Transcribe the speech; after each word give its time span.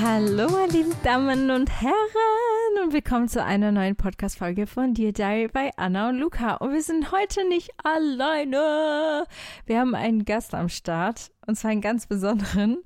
Hallo, 0.00 0.48
meine 0.50 0.72
lieben 0.72 0.94
Damen 1.04 1.50
und 1.50 1.70
Herren 1.80 2.47
und 2.88 2.94
willkommen 2.94 3.28
zu 3.28 3.44
einer 3.44 3.70
neuen 3.70 3.96
Podcast-Folge 3.96 4.66
von 4.66 4.94
Dear 4.94 5.12
Diary 5.12 5.48
bei 5.48 5.70
Anna 5.76 6.08
und 6.08 6.16
Luca. 6.16 6.54
Und 6.54 6.72
wir 6.72 6.80
sind 6.80 7.12
heute 7.12 7.46
nicht 7.46 7.68
alleine. 7.84 9.26
Wir 9.66 9.80
haben 9.80 9.94
einen 9.94 10.24
Gast 10.24 10.54
am 10.54 10.70
Start 10.70 11.30
und 11.46 11.56
zwar 11.56 11.72
einen 11.72 11.82
ganz 11.82 12.06
besonderen. 12.06 12.78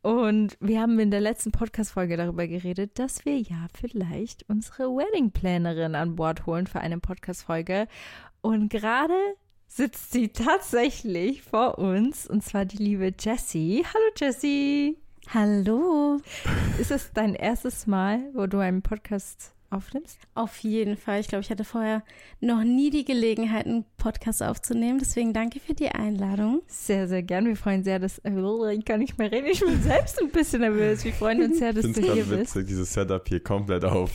Und 0.00 0.56
wir 0.60 0.80
haben 0.80 0.96
in 1.00 1.10
der 1.10 1.20
letzten 1.20 1.50
Podcast-Folge 1.50 2.16
darüber 2.16 2.46
geredet, 2.46 3.00
dass 3.00 3.24
wir 3.24 3.36
ja 3.40 3.66
vielleicht 3.74 4.48
unsere 4.48 4.84
Wedding-Plannerin 4.84 5.96
an 5.96 6.14
Bord 6.14 6.46
holen 6.46 6.68
für 6.68 6.78
eine 6.78 7.00
Podcast-Folge. 7.00 7.88
Und 8.42 8.68
gerade 8.68 9.18
sitzt 9.66 10.12
sie 10.12 10.28
tatsächlich 10.28 11.42
vor 11.42 11.80
uns 11.80 12.28
und 12.28 12.44
zwar 12.44 12.64
die 12.64 12.76
liebe 12.76 13.12
Jessie. 13.18 13.84
Hallo 13.92 14.12
Jessie. 14.16 15.01
Hallo. 15.34 16.20
Ist 16.78 16.90
es 16.90 17.10
dein 17.14 17.34
erstes 17.34 17.86
Mal, 17.86 18.20
wo 18.34 18.46
du 18.46 18.58
einen 18.58 18.82
Podcast 18.82 19.54
aufnimmst? 19.70 20.18
Auf 20.34 20.58
jeden 20.58 20.98
Fall. 20.98 21.20
Ich 21.20 21.28
glaube, 21.28 21.40
ich 21.40 21.50
hatte 21.50 21.64
vorher 21.64 22.02
noch 22.40 22.62
nie 22.64 22.90
die 22.90 23.06
Gelegenheit, 23.06 23.64
einen 23.64 23.86
Podcast 23.96 24.42
aufzunehmen. 24.42 24.98
Deswegen 24.98 25.32
danke 25.32 25.58
für 25.58 25.72
die 25.72 25.88
Einladung. 25.88 26.60
Sehr, 26.66 27.08
sehr 27.08 27.22
gern. 27.22 27.46
Wir 27.46 27.56
freuen 27.56 27.82
sehr, 27.82 27.98
dass. 27.98 28.18
Ich 28.18 28.84
kann 28.84 29.00
nicht 29.00 29.16
mehr 29.16 29.32
reden. 29.32 29.46
Ich 29.46 29.60
bin 29.60 29.82
selbst 29.82 30.20
ein 30.20 30.28
bisschen 30.28 30.60
nervös. 30.60 31.02
Wir 31.02 31.14
freuen 31.14 31.42
uns 31.42 31.58
sehr, 31.60 31.72
dass 31.72 31.86
Ich 31.86 31.94
du 31.94 32.02
hier 32.02 32.24
bist. 32.24 32.54
witzig, 32.54 32.66
dieses 32.66 32.92
Setup 32.92 33.26
hier 33.26 33.42
komplett 33.42 33.86
auf. 33.86 34.10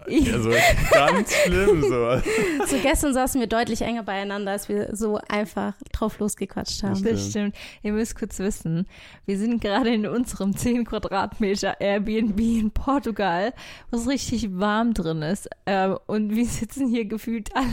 Also 0.00 0.50
ganz 0.92 1.34
schlimm 1.34 1.82
so. 1.82 2.20
So 2.66 2.76
gestern 2.82 3.14
saßen 3.14 3.40
wir 3.40 3.46
deutlich 3.46 3.82
enger 3.82 4.02
beieinander, 4.02 4.52
als 4.52 4.68
wir 4.68 4.94
so 4.94 5.18
einfach 5.28 5.74
drauf 5.92 6.18
losgequatscht 6.18 6.82
haben. 6.82 7.02
Das 7.02 7.30
stimmt. 7.30 7.54
Ihr 7.82 7.92
müsst 7.92 8.18
kurz 8.18 8.38
wissen, 8.38 8.86
wir 9.26 9.38
sind 9.38 9.60
gerade 9.60 9.92
in 9.92 10.06
unserem 10.06 10.56
10 10.56 10.84
Quadratmeter 10.84 11.80
Airbnb 11.80 12.38
in 12.40 12.70
Portugal, 12.70 13.52
wo 13.90 13.98
es 13.98 14.08
richtig 14.08 14.58
warm 14.58 14.94
drin 14.94 15.22
ist. 15.22 15.48
Ähm, 15.66 15.98
und 16.06 16.34
wir 16.34 16.46
sitzen 16.46 16.88
hier 16.88 17.04
gefühlt 17.04 17.54
alle 17.54 17.66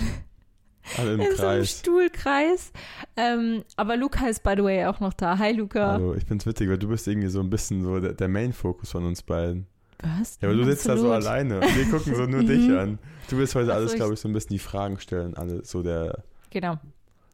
Alle 0.98 1.14
im 1.14 1.20
in 1.22 1.36
so 1.36 1.44
einem 1.46 1.60
Kreis. 1.60 1.80
Stuhlkreis. 1.80 2.72
Ähm, 3.16 3.64
aber 3.76 3.96
Luca 3.98 4.28
ist, 4.28 4.44
by 4.44 4.54
the 4.58 4.64
way, 4.64 4.86
auch 4.86 5.00
noch 5.00 5.14
da. 5.14 5.38
Hi, 5.38 5.52
Luca. 5.52 5.94
Hallo, 5.94 6.16
ich 6.16 6.26
find's 6.26 6.46
witzig, 6.46 6.70
weil 6.70 6.78
du 6.78 6.88
bist 6.88 7.08
irgendwie 7.08 7.28
so 7.30 7.40
ein 7.40 7.50
bisschen 7.50 7.84
so 7.84 8.00
der, 8.00 8.14
der 8.14 8.28
Main-Fokus 8.28 8.92
von 8.92 9.06
uns 9.06 9.22
beiden. 9.22 9.68
Was? 10.02 10.38
Ja, 10.42 10.48
aber 10.50 10.58
du 10.58 10.64
sitzt 10.66 10.88
da 10.88 10.96
so 10.98 11.12
Absolut. 11.12 11.28
alleine 11.28 11.62
wir 11.62 11.86
gucken 11.92 12.16
so 12.16 12.26
nur 12.26 12.44
dich 12.44 12.68
Mhm. 12.70 12.78
an. 12.78 13.00
Du 13.30 13.38
willst 13.38 13.54
heute 13.56 13.68
Ach 13.72 13.76
so, 13.76 13.80
alles, 13.82 13.96
glaube 13.96 14.14
ich, 14.14 14.20
so 14.20 14.28
ein 14.30 14.34
bisschen 14.34 14.50
die 14.54 14.60
Fragen 14.60 15.00
stellen, 15.00 15.36
alle 15.36 15.64
so 15.66 15.84
der 15.84 16.24
Genau. 16.50 16.78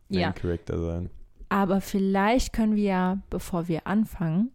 Ja. 0.09 0.27
Main-Character 0.29 0.77
sein. 0.79 1.09
Aber 1.49 1.79
vielleicht 1.81 2.53
können 2.53 2.75
wir 2.75 2.83
ja, 2.83 3.17
bevor 3.29 3.67
wir 3.67 3.85
anfangen, 3.87 4.51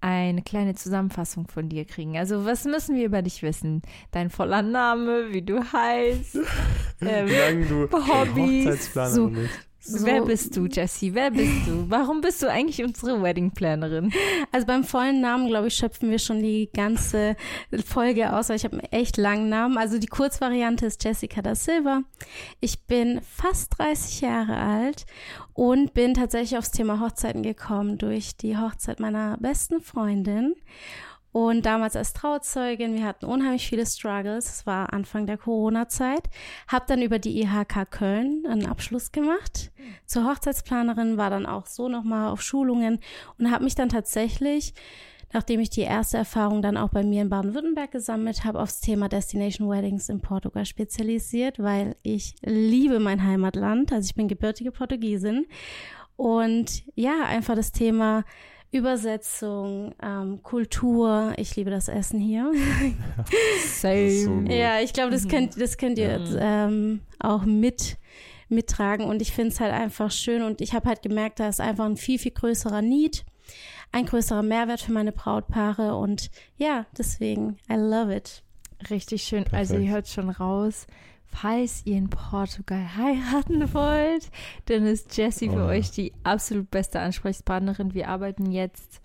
eine 0.00 0.42
kleine 0.42 0.74
Zusammenfassung 0.74 1.48
von 1.48 1.68
dir 1.70 1.84
kriegen. 1.86 2.16
Also, 2.18 2.44
was 2.44 2.64
müssen 2.64 2.94
wir 2.94 3.06
über 3.06 3.22
dich 3.22 3.42
wissen? 3.42 3.80
Dein 4.10 4.28
voller 4.30 4.60
Name, 4.62 5.32
wie 5.32 5.40
du 5.42 5.62
heißt, 5.62 6.36
ähm, 7.00 7.28
Wie 7.28 7.34
lange 7.34 7.66
du 7.66 7.88
Hobbys, 7.90 8.66
Hochzeitsplanerin 8.66 9.14
so- 9.14 9.28
bist. 9.28 9.50
So, 9.86 10.06
wer 10.06 10.22
bist 10.22 10.56
du, 10.56 10.64
Jessie? 10.64 11.14
Wer 11.14 11.30
bist 11.30 11.66
du? 11.66 11.84
Warum 11.90 12.22
bist 12.22 12.42
du 12.42 12.50
eigentlich 12.50 12.82
unsere 12.82 13.22
Wedding-Plannerin? 13.22 14.14
Also 14.50 14.66
beim 14.66 14.82
vollen 14.82 15.20
Namen, 15.20 15.46
glaube 15.48 15.66
ich, 15.66 15.74
schöpfen 15.74 16.10
wir 16.10 16.18
schon 16.18 16.42
die 16.42 16.70
ganze 16.74 17.36
Folge 17.84 18.32
aus, 18.32 18.48
weil 18.48 18.56
ich 18.56 18.64
habe 18.64 18.78
einen 18.78 18.92
echt 18.92 19.18
langen 19.18 19.50
Namen. 19.50 19.76
Also 19.76 19.98
die 19.98 20.06
Kurzvariante 20.06 20.86
ist 20.86 21.04
Jessica 21.04 21.42
da 21.42 21.54
Silva. 21.54 22.00
Ich 22.60 22.84
bin 22.86 23.20
fast 23.20 23.78
30 23.78 24.22
Jahre 24.22 24.56
alt 24.56 25.04
und 25.52 25.92
bin 25.92 26.14
tatsächlich 26.14 26.56
aufs 26.56 26.70
Thema 26.70 27.00
Hochzeiten 27.00 27.42
gekommen 27.42 27.98
durch 27.98 28.38
die 28.38 28.56
Hochzeit 28.56 29.00
meiner 29.00 29.36
besten 29.38 29.82
Freundin. 29.82 30.54
Und 31.34 31.66
damals 31.66 31.96
als 31.96 32.12
Trauzeugin, 32.12 32.94
wir 32.94 33.04
hatten 33.04 33.24
unheimlich 33.26 33.66
viele 33.66 33.84
Struggles. 33.84 34.46
Es 34.48 34.66
war 34.66 34.92
Anfang 34.92 35.26
der 35.26 35.36
Corona-Zeit. 35.36 36.30
Hab 36.68 36.86
dann 36.86 37.02
über 37.02 37.18
die 37.18 37.42
IHK 37.42 37.90
Köln 37.90 38.44
einen 38.48 38.66
Abschluss 38.66 39.10
gemacht. 39.10 39.72
Zur 40.06 40.30
Hochzeitsplanerin 40.30 41.16
war 41.16 41.30
dann 41.30 41.44
auch 41.44 41.66
so 41.66 41.88
nochmal 41.88 42.28
auf 42.30 42.40
Schulungen 42.40 43.00
und 43.36 43.50
habe 43.50 43.64
mich 43.64 43.74
dann 43.74 43.88
tatsächlich, 43.88 44.74
nachdem 45.32 45.58
ich 45.58 45.70
die 45.70 45.80
erste 45.80 46.18
Erfahrung 46.18 46.62
dann 46.62 46.76
auch 46.76 46.90
bei 46.90 47.02
mir 47.02 47.22
in 47.22 47.30
Baden-Württemberg 47.30 47.90
gesammelt 47.90 48.44
habe, 48.44 48.60
aufs 48.60 48.80
Thema 48.80 49.08
Destination 49.08 49.68
Weddings 49.68 50.08
in 50.08 50.20
Portugal 50.20 50.64
spezialisiert, 50.64 51.58
weil 51.58 51.96
ich 52.04 52.36
liebe 52.42 53.00
mein 53.00 53.24
Heimatland. 53.24 53.92
Also 53.92 54.06
ich 54.06 54.14
bin 54.14 54.28
gebürtige 54.28 54.70
Portugiesin. 54.70 55.46
Und 56.14 56.84
ja, 56.94 57.24
einfach 57.24 57.56
das 57.56 57.72
Thema 57.72 58.22
Übersetzung, 58.74 59.94
ähm, 60.02 60.42
Kultur. 60.42 61.32
Ich 61.36 61.54
liebe 61.56 61.70
das 61.70 61.88
Essen 61.88 62.18
hier. 62.18 62.52
Same. 63.66 64.10
so. 64.10 64.52
Ja, 64.52 64.80
ich 64.80 64.92
glaube, 64.92 65.12
das 65.12 65.28
könnt, 65.28 65.60
das 65.60 65.78
könnt 65.78 65.98
ihr 65.98 66.20
ähm, 66.38 67.00
auch 67.20 67.44
mit 67.44 67.96
mittragen 68.48 69.06
und 69.06 69.22
ich 69.22 69.32
finde 69.32 69.52
es 69.52 69.60
halt 69.60 69.72
einfach 69.72 70.10
schön 70.10 70.42
und 70.42 70.60
ich 70.60 70.74
habe 70.74 70.88
halt 70.88 71.02
gemerkt, 71.02 71.40
da 71.40 71.48
ist 71.48 71.60
einfach 71.60 71.86
ein 71.86 71.96
viel, 71.96 72.18
viel 72.18 72.32
größerer 72.32 72.82
Need, 72.82 73.24
ein 73.92 74.06
größerer 74.06 74.42
Mehrwert 74.42 74.80
für 74.80 74.92
meine 74.92 75.12
Brautpaare 75.12 75.96
und 75.96 76.30
ja, 76.56 76.86
deswegen, 76.96 77.56
I 77.70 77.74
love 77.76 78.14
it. 78.14 78.42
Richtig 78.90 79.22
schön. 79.22 79.44
Also, 79.52 79.74
Perfekt. 79.74 79.80
ihr 79.82 79.90
hört 79.92 80.08
schon 80.08 80.30
raus. 80.30 80.86
Falls 81.34 81.82
ihr 81.84 81.96
in 81.96 82.08
Portugal 82.10 82.96
heiraten 82.96 83.74
wollt, 83.74 84.30
dann 84.66 84.86
ist 84.86 85.16
Jessie 85.16 85.48
für 85.50 85.64
Oh. 85.64 85.68
euch 85.68 85.90
die 85.90 86.12
absolut 86.22 86.70
beste 86.70 87.00
Ansprechpartnerin. 87.00 87.92
Wir 87.92 88.08
arbeiten 88.08 88.50
jetzt 88.52 89.00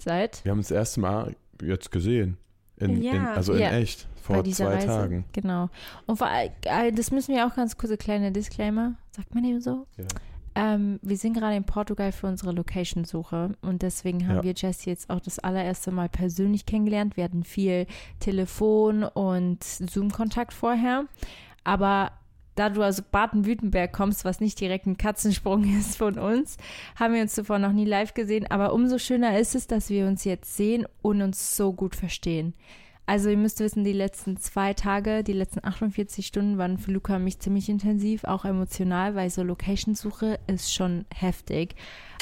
seit 0.00 0.44
Wir 0.44 0.50
haben 0.50 0.58
uns 0.58 0.68
das 0.68 0.76
erste 0.76 1.00
Mal 1.00 1.36
jetzt 1.62 1.90
gesehen. 1.90 2.36
In, 2.76 3.02
Ja. 3.02 3.12
in, 3.12 3.26
also 3.26 3.52
in 3.54 3.60
Ja. 3.60 3.70
echt. 3.72 4.08
Vor 4.20 4.42
zwei 4.44 4.64
Reise. 4.66 4.86
Tagen. 4.86 5.24
Genau. 5.32 5.68
Und 6.06 6.16
vor, 6.16 6.28
all- 6.28 6.92
das 6.92 7.10
müssen 7.10 7.34
wir 7.34 7.46
auch 7.46 7.54
ganz 7.54 7.76
kurze 7.76 7.96
kleine 7.96 8.32
Disclaimer. 8.32 8.94
Sagt 9.10 9.34
man 9.34 9.44
eben 9.44 9.60
so? 9.60 9.86
Ja. 9.96 10.04
Ähm, 10.56 11.00
wir 11.02 11.16
sind 11.16 11.34
gerade 11.34 11.56
in 11.56 11.64
Portugal 11.64 12.12
für 12.12 12.28
unsere 12.28 12.52
Location-Suche 12.52 13.52
und 13.62 13.82
deswegen 13.82 14.28
haben 14.28 14.36
Ja. 14.36 14.42
wir 14.44 14.54
Jessie 14.54 14.90
jetzt 14.90 15.10
auch 15.10 15.20
das 15.20 15.38
allererste 15.40 15.90
Mal 15.90 16.08
persönlich 16.08 16.64
kennengelernt. 16.64 17.16
Wir 17.16 17.24
hatten 17.24 17.42
viel 17.44 17.86
Telefon 18.20 19.02
und 19.02 19.64
Zoom-Kontakt 19.64 20.52
vorher, 20.52 21.06
aber 21.64 22.12
da 22.54 22.68
du 22.70 22.84
aus 22.84 23.02
Baden-Württemberg 23.02 23.92
kommst, 23.92 24.24
was 24.24 24.38
nicht 24.40 24.60
direkt 24.60 24.86
ein 24.86 24.96
Katzensprung 24.96 25.64
ist 25.78 25.96
von 25.96 26.18
uns, 26.20 26.56
haben 26.94 27.14
wir 27.14 27.22
uns 27.22 27.34
zuvor 27.34 27.58
noch 27.58 27.72
nie 27.72 27.84
live 27.84 28.14
gesehen. 28.14 28.46
Aber 28.48 28.72
umso 28.72 28.98
schöner 28.98 29.36
ist 29.38 29.56
es, 29.56 29.66
dass 29.66 29.90
wir 29.90 30.06
uns 30.06 30.22
jetzt 30.22 30.56
sehen 30.56 30.86
und 31.02 31.20
uns 31.20 31.56
so 31.56 31.72
gut 31.72 31.96
verstehen. 31.96 32.54
Also 33.06 33.28
ihr 33.28 33.36
müsst 33.36 33.60
wissen, 33.60 33.84
die 33.84 33.92
letzten 33.92 34.38
zwei 34.38 34.72
Tage, 34.72 35.22
die 35.22 35.34
letzten 35.34 35.62
48 35.62 36.26
Stunden 36.26 36.56
waren 36.56 36.78
für 36.78 36.90
Luca 36.90 37.16
und 37.16 37.24
mich 37.24 37.38
ziemlich 37.38 37.68
intensiv, 37.68 38.24
auch 38.24 38.46
emotional, 38.46 39.14
weil 39.14 39.28
so 39.28 39.42
Location-Suche 39.42 40.38
ist 40.46 40.72
schon 40.72 41.04
heftig. 41.14 41.74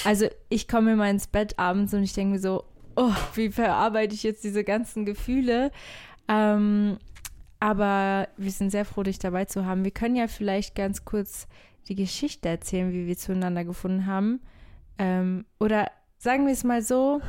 Also 0.05 0.27
ich 0.49 0.67
komme 0.67 0.95
immer 0.95 1.09
ins 1.09 1.29
Bett 1.29 1.59
abends 1.59 1.95
und 1.95 2.03
ich 2.03 2.15
denke 2.15 2.33
mir 2.35 2.41
so, 2.41 2.65
oh, 2.97 3.15
wie 3.35 3.51
verarbeite 3.51 4.15
ich 4.15 4.25
jetzt 4.25 4.43
diese 4.43 4.65
ganzen 4.65 5.05
Gefühle? 5.05 5.71
Ähm, 6.29 6.99
aber 7.61 8.29
wir 8.37 8.51
sind 8.51 8.71
sehr 8.71 8.85
froh, 8.85 9.05
dich 9.05 9.21
dabei 9.21 9.45
zu 9.45 9.65
haben. 9.65 9.85
Wir 9.85 9.93
können 9.93 10.17
ja 10.17 10.27
vielleicht 10.27 10.75
ganz 10.75 11.05
kurz 11.05 11.47
die 11.89 11.95
Geschichte 11.95 12.49
erzählen, 12.49 12.93
wie 12.93 13.07
wir 13.07 13.17
zueinander 13.17 13.65
gefunden 13.65 14.07
haben. 14.07 14.41
Ähm, 14.99 15.45
oder 15.61 15.91
sagen 16.19 16.47
wir 16.47 16.53
es 16.53 16.65
mal 16.65 16.83
so, 16.83 17.21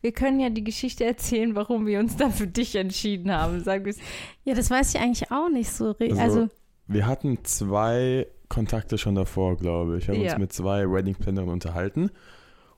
wir 0.00 0.12
können 0.12 0.40
ja 0.40 0.50
die 0.50 0.64
Geschichte 0.64 1.04
erzählen, 1.04 1.54
warum 1.54 1.86
wir 1.86 1.98
uns 2.00 2.16
dann 2.16 2.32
für 2.32 2.46
dich 2.46 2.74
entschieden 2.76 3.30
haben. 3.32 3.62
Sagen 3.62 3.84
wir 3.84 3.90
es. 3.90 3.98
Ja, 4.44 4.54
das 4.54 4.70
weiß 4.70 4.94
ich 4.94 5.00
eigentlich 5.00 5.30
auch 5.30 5.48
nicht 5.50 5.70
so. 5.70 5.90
re- 5.92 6.10
Also, 6.10 6.20
Also, 6.22 6.48
Wir 6.86 7.06
hatten 7.06 7.38
zwei 7.44 8.26
Kontakte 8.48 8.98
schon 8.98 9.14
davor, 9.14 9.56
glaube 9.56 9.98
ich. 9.98 10.08
Wir 10.08 10.14
haben 10.14 10.22
Ja. 10.22 10.32
uns 10.32 10.40
mit 10.40 10.52
zwei 10.52 10.90
Wedding-Plannerinnen 10.90 11.52
unterhalten 11.52 12.10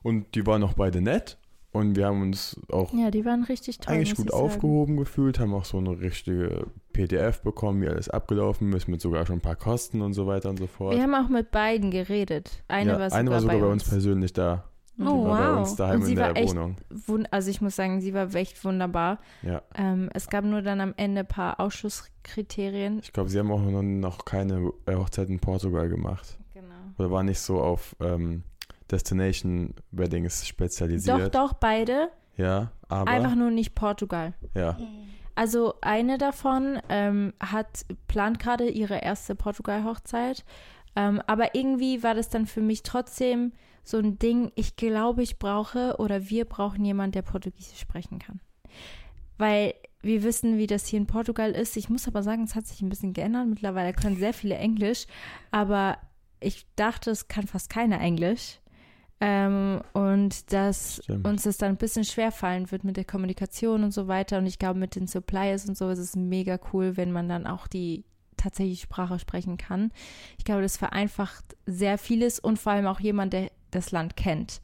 und 0.03 0.35
die 0.35 0.45
waren 0.45 0.63
auch 0.63 0.73
beide 0.73 1.01
nett 1.01 1.37
und 1.71 1.95
wir 1.95 2.05
haben 2.05 2.21
uns 2.21 2.59
auch 2.71 2.93
Ja, 2.93 3.09
die 3.09 3.25
waren 3.25 3.43
richtig 3.45 3.79
toll. 3.79 3.95
eigentlich 3.95 4.13
gut 4.15 4.25
ich 4.27 4.31
sagen. 4.31 4.43
aufgehoben 4.43 4.97
gefühlt, 4.97 5.39
haben 5.39 5.53
auch 5.55 5.65
so 5.65 5.77
eine 5.79 5.99
richtige 5.99 6.67
PDF 6.91 7.41
bekommen, 7.41 7.81
wie 7.81 7.87
alles 7.87 8.07
abgelaufen 8.09 8.71
ist, 8.73 8.87
mit 8.87 9.01
sogar 9.01 9.25
schon 9.25 9.37
ein 9.37 9.41
paar 9.41 9.55
Kosten 9.55 10.01
und 10.01 10.13
so 10.13 10.27
weiter 10.27 10.49
und 10.51 10.57
so 10.59 10.67
fort. 10.67 10.93
Wir 10.95 11.01
haben 11.01 11.15
auch 11.15 11.29
mit 11.29 11.49
beiden 11.49 11.89
geredet. 11.89 12.63
Eine 12.67 12.91
ja, 12.91 12.99
war 12.99 13.09
sogar, 13.09 13.19
eine 13.19 13.31
war 13.31 13.39
sogar 13.41 13.59
bei 13.59 13.65
uns. 13.67 13.89
persönlich 13.89 14.33
da. 14.33 14.65
Oh, 14.99 15.03
die 15.03 15.05
war 15.07 15.37
bei 15.39 15.49
wow. 15.51 15.57
uns 15.59 15.75
daheim 15.75 15.99
Und 15.99 16.05
sie 16.05 16.11
in 16.11 16.17
der 16.17 16.27
war 16.29 16.37
echt- 16.37 16.55
Wohnung. 16.55 16.75
Also 17.31 17.49
ich 17.49 17.61
muss 17.61 17.75
sagen, 17.75 17.99
sie 18.01 18.13
war 18.13 18.33
echt 18.35 18.63
wunderbar. 18.63 19.17
Ja. 19.41 19.61
Ähm, 19.75 20.09
es 20.13 20.27
gab 20.29 20.45
nur 20.45 20.61
dann 20.61 20.81
am 20.81 20.93
Ende 20.97 21.21
ein 21.21 21.27
paar 21.27 21.59
Ausschusskriterien. 21.59 22.99
Ich 23.01 23.11
glaube, 23.13 23.29
sie 23.29 23.39
haben 23.39 23.51
auch 23.51 23.59
noch, 23.61 23.81
noch 23.81 24.25
keine 24.25 24.71
äh, 24.85 24.95
Hochzeit 24.95 25.29
in 25.29 25.39
Portugal 25.39 25.89
gemacht. 25.89 26.37
Genau. 26.53 26.67
Oder 26.97 27.11
war 27.11 27.23
nicht 27.23 27.39
so 27.39 27.59
auf 27.61 27.95
ähm, 27.99 28.43
Destination 28.91 29.73
Weddings 29.91 30.47
spezialisiert. 30.47 31.35
Doch, 31.35 31.49
doch, 31.49 31.53
beide. 31.53 32.09
Ja, 32.37 32.71
aber. 32.87 33.09
Einfach 33.09 33.35
nur 33.35 33.51
nicht 33.51 33.75
Portugal. 33.75 34.33
Ja. 34.53 34.77
Also 35.35 35.73
eine 35.81 36.19
davon 36.19 36.79
ähm, 36.89 37.33
hat 37.39 37.85
plant 38.07 38.37
gerade 38.39 38.69
ihre 38.69 38.99
erste 38.99 39.33
Portugal-Hochzeit. 39.35 40.45
Ähm, 40.95 41.21
aber 41.25 41.55
irgendwie 41.55 42.03
war 42.03 42.13
das 42.13 42.29
dann 42.29 42.45
für 42.45 42.61
mich 42.61 42.83
trotzdem 42.83 43.51
so 43.83 43.97
ein 43.97 44.17
Ding, 44.17 44.51
ich 44.55 44.75
glaube, 44.75 45.23
ich 45.23 45.39
brauche 45.39 45.97
oder 45.97 46.29
wir 46.29 46.45
brauchen 46.45 46.85
jemanden, 46.85 47.13
der 47.13 47.21
Portugiesisch 47.21 47.79
sprechen 47.79 48.19
kann. 48.19 48.39
Weil 49.37 49.73
wir 50.01 50.23
wissen, 50.23 50.57
wie 50.57 50.67
das 50.67 50.87
hier 50.87 50.99
in 50.99 51.07
Portugal 51.07 51.51
ist. 51.51 51.77
Ich 51.77 51.89
muss 51.89 52.07
aber 52.07 52.23
sagen, 52.23 52.43
es 52.43 52.55
hat 52.55 52.67
sich 52.67 52.81
ein 52.81 52.89
bisschen 52.89 53.13
geändert. 53.13 53.47
Mittlerweile 53.47 53.93
können 53.93 54.17
sehr 54.17 54.33
viele 54.33 54.55
Englisch, 54.55 55.05
aber 55.51 55.97
ich 56.39 56.65
dachte, 56.75 57.11
es 57.11 57.27
kann 57.27 57.47
fast 57.47 57.69
keiner 57.69 57.99
Englisch. 57.99 58.59
Ähm, 59.21 59.81
und 59.93 60.51
dass 60.51 60.99
Stimmt. 61.03 61.25
uns 61.25 61.43
das 61.43 61.57
dann 61.57 61.69
ein 61.69 61.77
bisschen 61.77 62.03
schwer 62.03 62.33
fallen 62.33 62.69
wird 62.71 62.83
mit 62.83 62.97
der 62.97 63.05
Kommunikation 63.05 63.85
und 63.85 63.91
so 63.91 64.09
weiter. 64.09 64.37
Und 64.37 64.45
ich 64.45 64.59
glaube, 64.59 64.79
mit 64.79 64.95
den 64.95 65.07
Suppliers 65.07 65.67
und 65.67 65.77
so 65.77 65.89
ist 65.89 65.99
es 65.99 66.17
mega 66.17 66.59
cool, 66.73 66.97
wenn 66.97 67.13
man 67.13 67.29
dann 67.29 67.47
auch 67.47 67.67
die 67.67 68.03
tatsächlich 68.35 68.81
Sprache 68.81 69.19
sprechen 69.19 69.55
kann. 69.55 69.91
Ich 70.37 70.43
glaube, 70.43 70.61
das 70.61 70.75
vereinfacht 70.75 71.55
sehr 71.65 71.97
vieles 71.97 72.39
und 72.39 72.59
vor 72.59 72.73
allem 72.73 72.87
auch 72.87 72.99
jemand, 72.99 73.31
der 73.31 73.49
das 73.75 73.91
Land 73.91 74.15
kennt, 74.15 74.61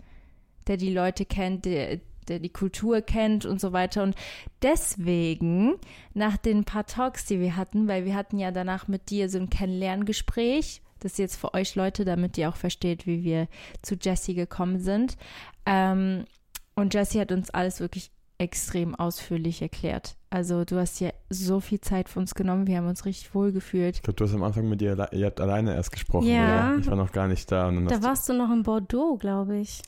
der 0.68 0.78
die 0.78 0.94
Leute 0.94 1.26
kennt, 1.26 1.66
der, 1.66 2.00
der 2.28 2.40
die 2.40 2.50
Kultur 2.50 3.02
kennt 3.02 3.46
und 3.46 3.60
so 3.60 3.74
weiter. 3.74 4.04
Und 4.04 4.16
deswegen, 4.62 5.76
nach 6.14 6.38
den 6.38 6.64
paar 6.64 6.86
Talks, 6.86 7.26
die 7.26 7.40
wir 7.40 7.56
hatten, 7.56 7.88
weil 7.88 8.06
wir 8.06 8.16
hatten 8.16 8.40
ja 8.40 8.52
danach 8.52 8.88
mit 8.88 9.10
dir 9.10 9.30
so 9.30 9.38
ein 9.38 9.50
Kennenlerngespräch, 9.50 10.82
das 11.00 11.14
ist 11.14 11.20
jetzt 11.20 11.36
für 11.38 11.54
euch 11.54 11.76
Leute, 11.76 12.04
damit 12.04 12.38
ihr 12.38 12.50
auch 12.50 12.58
versteht, 12.58 13.08
wie 13.08 13.24
wir 13.24 13.48
zu 13.82 13.96
Jessie 13.96 14.34
gekommen 14.34 14.80
sind. 14.80 15.18
Ähm, 15.66 16.26
und 16.76 16.94
Jessie 16.94 17.22
hat 17.22 17.32
uns 17.32 17.50
alles 17.50 17.80
wirklich 17.80 18.12
extrem 18.40 18.96
ausführlich 18.96 19.62
erklärt. 19.62 20.16
Also 20.32 20.64
du 20.66 20.78
hast 20.80 21.00
ja 21.02 21.10
so 21.30 21.60
viel 21.60 21.82
Zeit 21.82 22.10
für 22.10 22.20
uns 22.20 22.34
genommen, 22.34 22.66
wir 22.68 22.78
haben 22.78 22.88
uns 22.88 23.06
richtig 23.06 23.36
wohl 23.36 23.52
gefühlt. 23.52 23.98
Ich 23.98 24.02
glaube, 24.02 24.16
du 24.16 24.24
hast 24.26 24.34
am 24.34 24.44
Anfang 24.44 24.68
mit 24.70 24.82
ihr, 24.82 24.92
alle- 24.98 25.10
ihr 25.12 25.26
habt 25.28 25.40
alleine 25.42 25.76
erst 25.76 25.92
gesprochen, 25.92 26.28
Ja. 26.28 26.72
oder? 26.72 26.80
Ich 26.80 26.88
war 26.88 26.96
noch 26.96 27.12
gar 27.12 27.28
nicht 27.28 27.52
da. 27.52 27.68
Und 27.68 27.76
dann 27.76 27.88
Da 27.88 28.02
warst 28.08 28.28
du 28.30 28.34
noch 28.34 28.50
in 28.52 28.64
Bordeaux, 28.64 29.18
glaube 29.18 29.58
ich. 29.58 29.82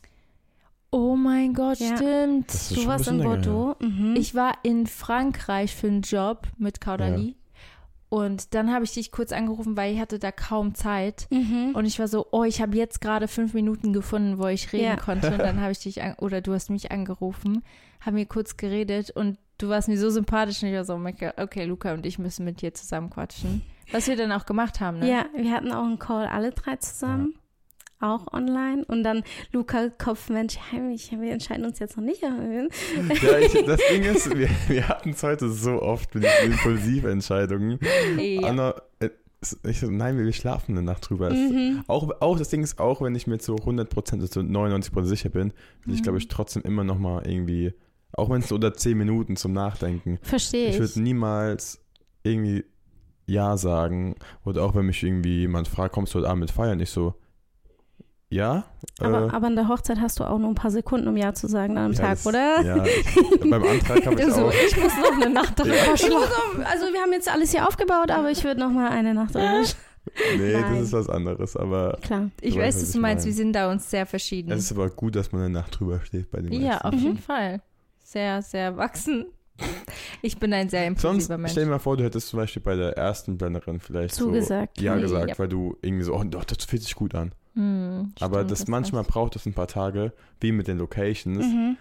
Oh 0.92 1.16
mein 1.16 1.54
Gott, 1.54 1.80
Ja. 1.80 1.96
stimmt. 1.96 2.52
Du 2.76 2.86
warst 2.86 3.08
in. 3.08 3.24
Bordeaux. 3.24 3.76
Mhm. 3.80 4.16
Ich 4.18 4.36
war 4.36 4.54
in 4.64 4.86
Frankreich 4.88 5.74
für 5.74 5.88
einen 5.88 6.02
Job 6.02 6.48
mit 6.58 6.82
Kaudali. 6.82 7.36
Und 8.14 8.54
dann 8.56 8.74
habe 8.74 8.84
ich 8.84 8.92
dich 8.92 9.10
kurz 9.14 9.32
angerufen, 9.32 9.78
weil 9.78 9.94
ich 9.94 10.00
hatte 10.02 10.20
da 10.20 10.34
kaum 10.34 10.76
Zeit. 10.76 11.28
mhm. 11.30 11.72
Und 11.74 11.86
ich 11.86 11.98
war 11.98 12.10
so, 12.10 12.28
oh, 12.32 12.44
ich 12.44 12.62
habe 12.62 12.76
jetzt 12.76 13.00
gerade 13.00 13.30
fünf 13.30 13.54
Minuten 13.54 13.94
gefunden, 13.94 14.38
wo 14.38 14.48
ich 14.48 14.74
reden 14.74 14.84
Ja. 14.84 14.96
konnte. 14.98 15.32
Und 15.32 15.38
dann 15.40 15.62
habe 15.62 15.72
ich 15.72 15.80
dich, 15.80 16.02
an, 16.04 16.16
oder 16.20 16.42
du 16.42 16.54
hast 16.54 16.70
mich 16.70 16.92
angerufen, 16.92 17.64
haben 18.02 18.18
wir 18.18 18.26
kurz 18.26 18.58
geredet 18.58 19.12
und 19.12 19.38
du 19.60 19.70
warst 19.70 19.88
mir 19.88 19.98
so 19.98 20.10
sympathisch. 20.10 20.62
Und 20.62 20.68
ich 20.68 20.76
war 20.76 20.84
so, 20.84 20.96
okay, 20.96 21.32
okay, 21.38 21.64
Luca 21.64 21.94
und 21.94 22.06
ich 22.06 22.20
müssen 22.20 22.44
mit 22.44 22.62
dir 22.62 22.74
zusammen 22.74 23.10
quatschen. 23.10 23.62
Was 23.94 24.08
wir 24.08 24.18
dann 24.18 24.34
auch 24.34 24.46
gemacht 24.46 24.82
haben, 24.82 25.00
ne? 25.00 25.10
Ja, 25.10 25.26
wir 25.34 25.52
hatten 25.52 25.72
auch 25.72 25.86
einen 25.86 25.98
Call 25.98 26.26
alle 26.28 26.52
drei 26.52 26.76
zusammen. 26.76 27.36
Auch 28.02 28.34
online. 28.34 28.84
Und 28.88 29.04
dann 29.04 29.24
Luca 29.54 29.90
Kopfmensch, 29.90 30.58
heimlich, 30.72 31.12
wir 31.12 31.32
entscheiden 31.32 31.66
uns 31.66 31.80
jetzt 31.80 31.96
noch 31.98 32.04
nicht. 32.04 32.24
erhöhen. 32.24 32.70
Ja, 33.22 33.38
ich, 33.38 33.54
das 33.66 33.80
Ding 33.92 34.04
ist, 34.04 34.36
wir, 34.36 34.50
wir 34.68 34.88
hatten 34.90 35.12
es 35.12 35.24
heute 35.24 35.50
so 35.50 35.82
oft 35.82 36.14
mit 36.16 36.26
Impulsiventscheidungen. 36.46 37.80
Ja. 38.18 38.42
Anna, 38.48 38.76
äh, 39.00 39.10
ich 39.68 39.80
so, 39.80 39.90
nein, 39.90 40.18
wir 40.18 40.32
schlafen 40.34 40.74
eine 40.78 40.84
Nacht 40.86 41.10
drüber. 41.10 41.32
Mhm. 41.32 41.84
Auch, 41.88 42.10
auch 42.22 42.38
das 42.38 42.50
Ding 42.50 42.64
ist, 42.64 42.80
auch 42.80 43.02
wenn 43.02 43.16
ich 43.16 43.28
mir 43.28 43.40
zu 43.40 43.56
100%, 43.56 44.14
also 44.14 44.28
zu 44.28 44.40
99% 44.42 45.04
sicher 45.06 45.30
bin, 45.30 45.54
will 45.86 45.96
ich, 45.96 46.04
glaube 46.04 46.16
Mhm. 46.18 46.22
ich, 46.22 46.28
trotzdem 46.28 46.62
immer 46.64 46.84
noch 46.84 47.00
mal 47.00 47.26
irgendwie, 47.28 47.74
auch 48.14 48.30
wenn 48.30 48.42
es 48.42 48.50
nur 48.50 48.56
unter 48.58 48.74
10 48.74 48.98
Minuten 48.98 49.36
zum 49.36 49.54
Nachdenken, 49.54 50.20
Verstehe 50.22 50.70
ich 50.70 50.76
ich. 50.76 50.80
würde 50.80 51.02
niemals 51.02 51.80
irgendwie 52.24 52.66
Ja 53.26 53.58
sagen. 53.58 54.16
Oder 54.46 54.64
auch 54.64 54.76
wenn 54.76 54.86
mich 54.86 55.02
irgendwie 55.02 55.40
jemand 55.40 55.68
fragt, 55.68 55.94
kommst 55.94 56.14
du 56.14 56.20
heute 56.20 56.30
Abend 56.30 56.42
mit 56.42 56.52
feiern? 56.52 56.80
Ich 56.80 56.90
so, 56.92 57.16
ja. 58.32 58.64
aber, 59.00 59.28
äh, 59.28 59.30
aber 59.30 59.48
in 59.48 59.56
der 59.56 59.68
Hochzeit 59.68 60.00
hast 60.02 60.20
du 60.20 60.24
auch 60.24 60.40
nur 60.40 60.50
ein 60.50 60.56
paar 60.56 60.72
Sekunden, 60.72 61.08
um 61.08 61.16
Ja 61.18 61.34
zu 61.34 61.48
sagen 61.48 61.78
am 61.78 61.92
ja, 61.94 62.00
Tag, 62.00 62.10
das- 62.14 62.26
oder? 62.26 62.62
Ja, 62.64 62.84
ich, 62.84 63.40
beim 63.50 63.64
Antrag 63.64 64.06
habe 64.08 64.20
ich 64.22 64.28
so, 64.34 64.46
auch. 64.48 64.54
ich 64.54 64.76
muss 64.82 64.94
noch 64.98 65.22
eine 65.22 65.30
Nacht 65.30 65.60
darüber 65.60 65.76
Ja. 65.76 65.92
Also 65.92 66.86
wir 66.92 67.02
haben 67.02 67.14
jetzt 67.14 67.30
alles 67.30 67.52
hier 67.52 67.68
aufgebaut, 67.68 68.10
aber 68.10 68.32
ich 68.32 68.44
würde 68.44 68.60
noch 68.60 68.72
mal 68.72 68.90
eine 68.90 69.14
Nacht 69.14 69.36
drüber. 69.36 69.62
Nee, 70.36 70.54
Nein. 70.54 70.76
das 70.78 70.84
ist 70.88 70.94
was 70.94 71.10
anderes. 71.10 71.56
Aber 71.56 72.00
Klar. 72.02 72.32
Ich 72.42 72.58
weiß, 72.58 72.76
was 72.78 72.82
was 72.84 72.92
du 72.94 73.00
meinst. 73.00 73.24
meine. 73.24 73.26
Wir 73.26 73.34
sind 73.38 73.54
da 73.54 73.72
uns 73.72 73.90
sehr 73.92 74.08
verschieden. 74.08 74.52
es 74.52 74.62
ist 74.64 74.72
aber 74.72 74.90
gut, 74.90 75.16
dass 75.16 75.32
man 75.32 75.42
eine 75.44 75.52
Nacht 75.52 75.80
drüber 75.80 76.00
steht 76.04 76.32
bei 76.32 76.42
den 76.42 76.52
Ja, 76.54 76.72
meisten. 76.72 76.88
auf 76.88 76.94
Mhm. 76.96 77.00
jeden 77.00 77.18
Fall. 77.20 77.62
Sehr, 78.04 78.42
sehr 78.42 78.64
erwachsen. 78.64 79.28
Ich 80.24 80.40
bin 80.40 80.52
ein 80.54 80.70
sehr 80.70 80.86
Sonst 80.88 81.04
impulsiver 81.04 81.38
Mensch. 81.38 81.52
stell 81.52 81.66
dir 81.66 81.70
mal 81.70 81.78
vor, 81.80 81.96
du 81.98 82.04
hättest 82.04 82.30
zum 82.30 82.40
Beispiel 82.40 82.64
bei 82.64 82.76
der 82.76 82.98
ersten 82.98 83.38
Blendnerin 83.38 83.80
vielleicht 83.80 84.16
Zugesagt. 84.16 84.80
so 84.80 84.84
Ja 84.84 84.96
gesagt, 84.96 85.30
Ja. 85.30 85.38
weil 85.40 85.48
du 85.50 85.78
irgendwie 85.82 86.04
so, 86.04 86.16
oh 86.16 86.24
doch, 86.24 86.46
das 86.46 86.66
fühlt 86.66 86.82
sich 86.82 86.96
gut 86.96 87.14
an. 87.14 87.32
Hm, 87.56 88.14
aber 88.20 88.38
stimmt, 88.40 88.52
das 88.52 88.60
hast 88.62 88.68
manchmal 88.70 89.04
braucht 89.04 89.36
es 89.36 89.46
ein 89.46 89.54
paar 89.54 89.68
Tage, 89.68 90.14
wie 90.40 90.52
mit 90.52 90.68
den 90.68 90.78
Locations. 90.78 91.46
Mhm. 91.46 91.78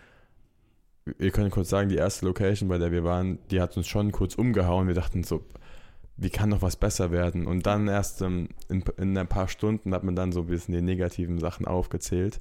Wir 1.18 1.30
können 1.30 1.50
kurz 1.50 1.70
sagen, 1.70 1.88
die 1.88 1.96
erste 1.96 2.26
Location, 2.26 2.68
bei 2.68 2.78
der 2.78 2.92
wir 2.92 3.04
waren, 3.04 3.38
die 3.50 3.60
hat 3.60 3.76
uns 3.76 3.88
schon 3.88 4.12
kurz 4.12 4.34
umgehauen. 4.34 4.86
Wir 4.86 4.94
dachten 4.94 5.24
so, 5.24 5.44
wie 6.16 6.30
kann 6.30 6.50
noch 6.50 6.62
was 6.62 6.76
besser 6.76 7.10
werden? 7.10 7.46
Und 7.46 7.66
dann 7.66 7.88
erst 7.88 8.20
ähm, 8.20 8.48
in, 8.68 8.84
in 8.98 9.16
ein 9.16 9.26
paar 9.26 9.48
Stunden 9.48 9.94
hat 9.94 10.04
man 10.04 10.14
dann 10.14 10.32
so 10.32 10.40
ein 10.40 10.46
bisschen 10.46 10.74
die 10.74 10.82
negativen 10.82 11.38
Sachen 11.38 11.66
aufgezählt, 11.66 12.40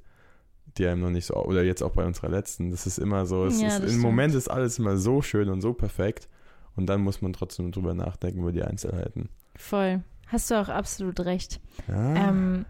die 0.77 0.85
einem 0.85 1.01
noch 1.01 1.09
nicht 1.09 1.25
so, 1.25 1.35
oder 1.35 1.63
jetzt 1.63 1.81
auch 1.81 1.91
bei 1.91 2.05
unserer 2.05 2.29
letzten. 2.29 2.71
Das 2.71 2.85
ist 2.85 2.99
immer 2.99 3.25
so, 3.25 3.45
es 3.45 3.61
Ja, 3.61 3.67
ist, 3.67 3.75
das 3.75 3.83
im 3.83 3.89
stimmt. 3.89 4.03
Moment 4.03 4.35
ist 4.35 4.49
alles 4.49 4.77
immer 4.79 4.97
so 4.97 5.21
schön 5.21 5.49
und 5.49 5.61
so 5.61 5.73
perfekt. 5.73 6.27
Und 6.75 6.87
dann 6.87 7.01
muss 7.01 7.21
man 7.21 7.33
trotzdem 7.33 7.71
drüber 7.71 7.93
nachdenken 7.93 8.39
über 8.41 8.51
die 8.51 8.63
Einzelheiten. 8.63 9.29
Voll. 9.55 10.01
Hast 10.27 10.51
du 10.51 10.55
auch 10.61 10.69
absolut 10.69 11.19
recht. 11.21 11.59
Ja. 11.87 12.29
Ähm, 12.29 12.65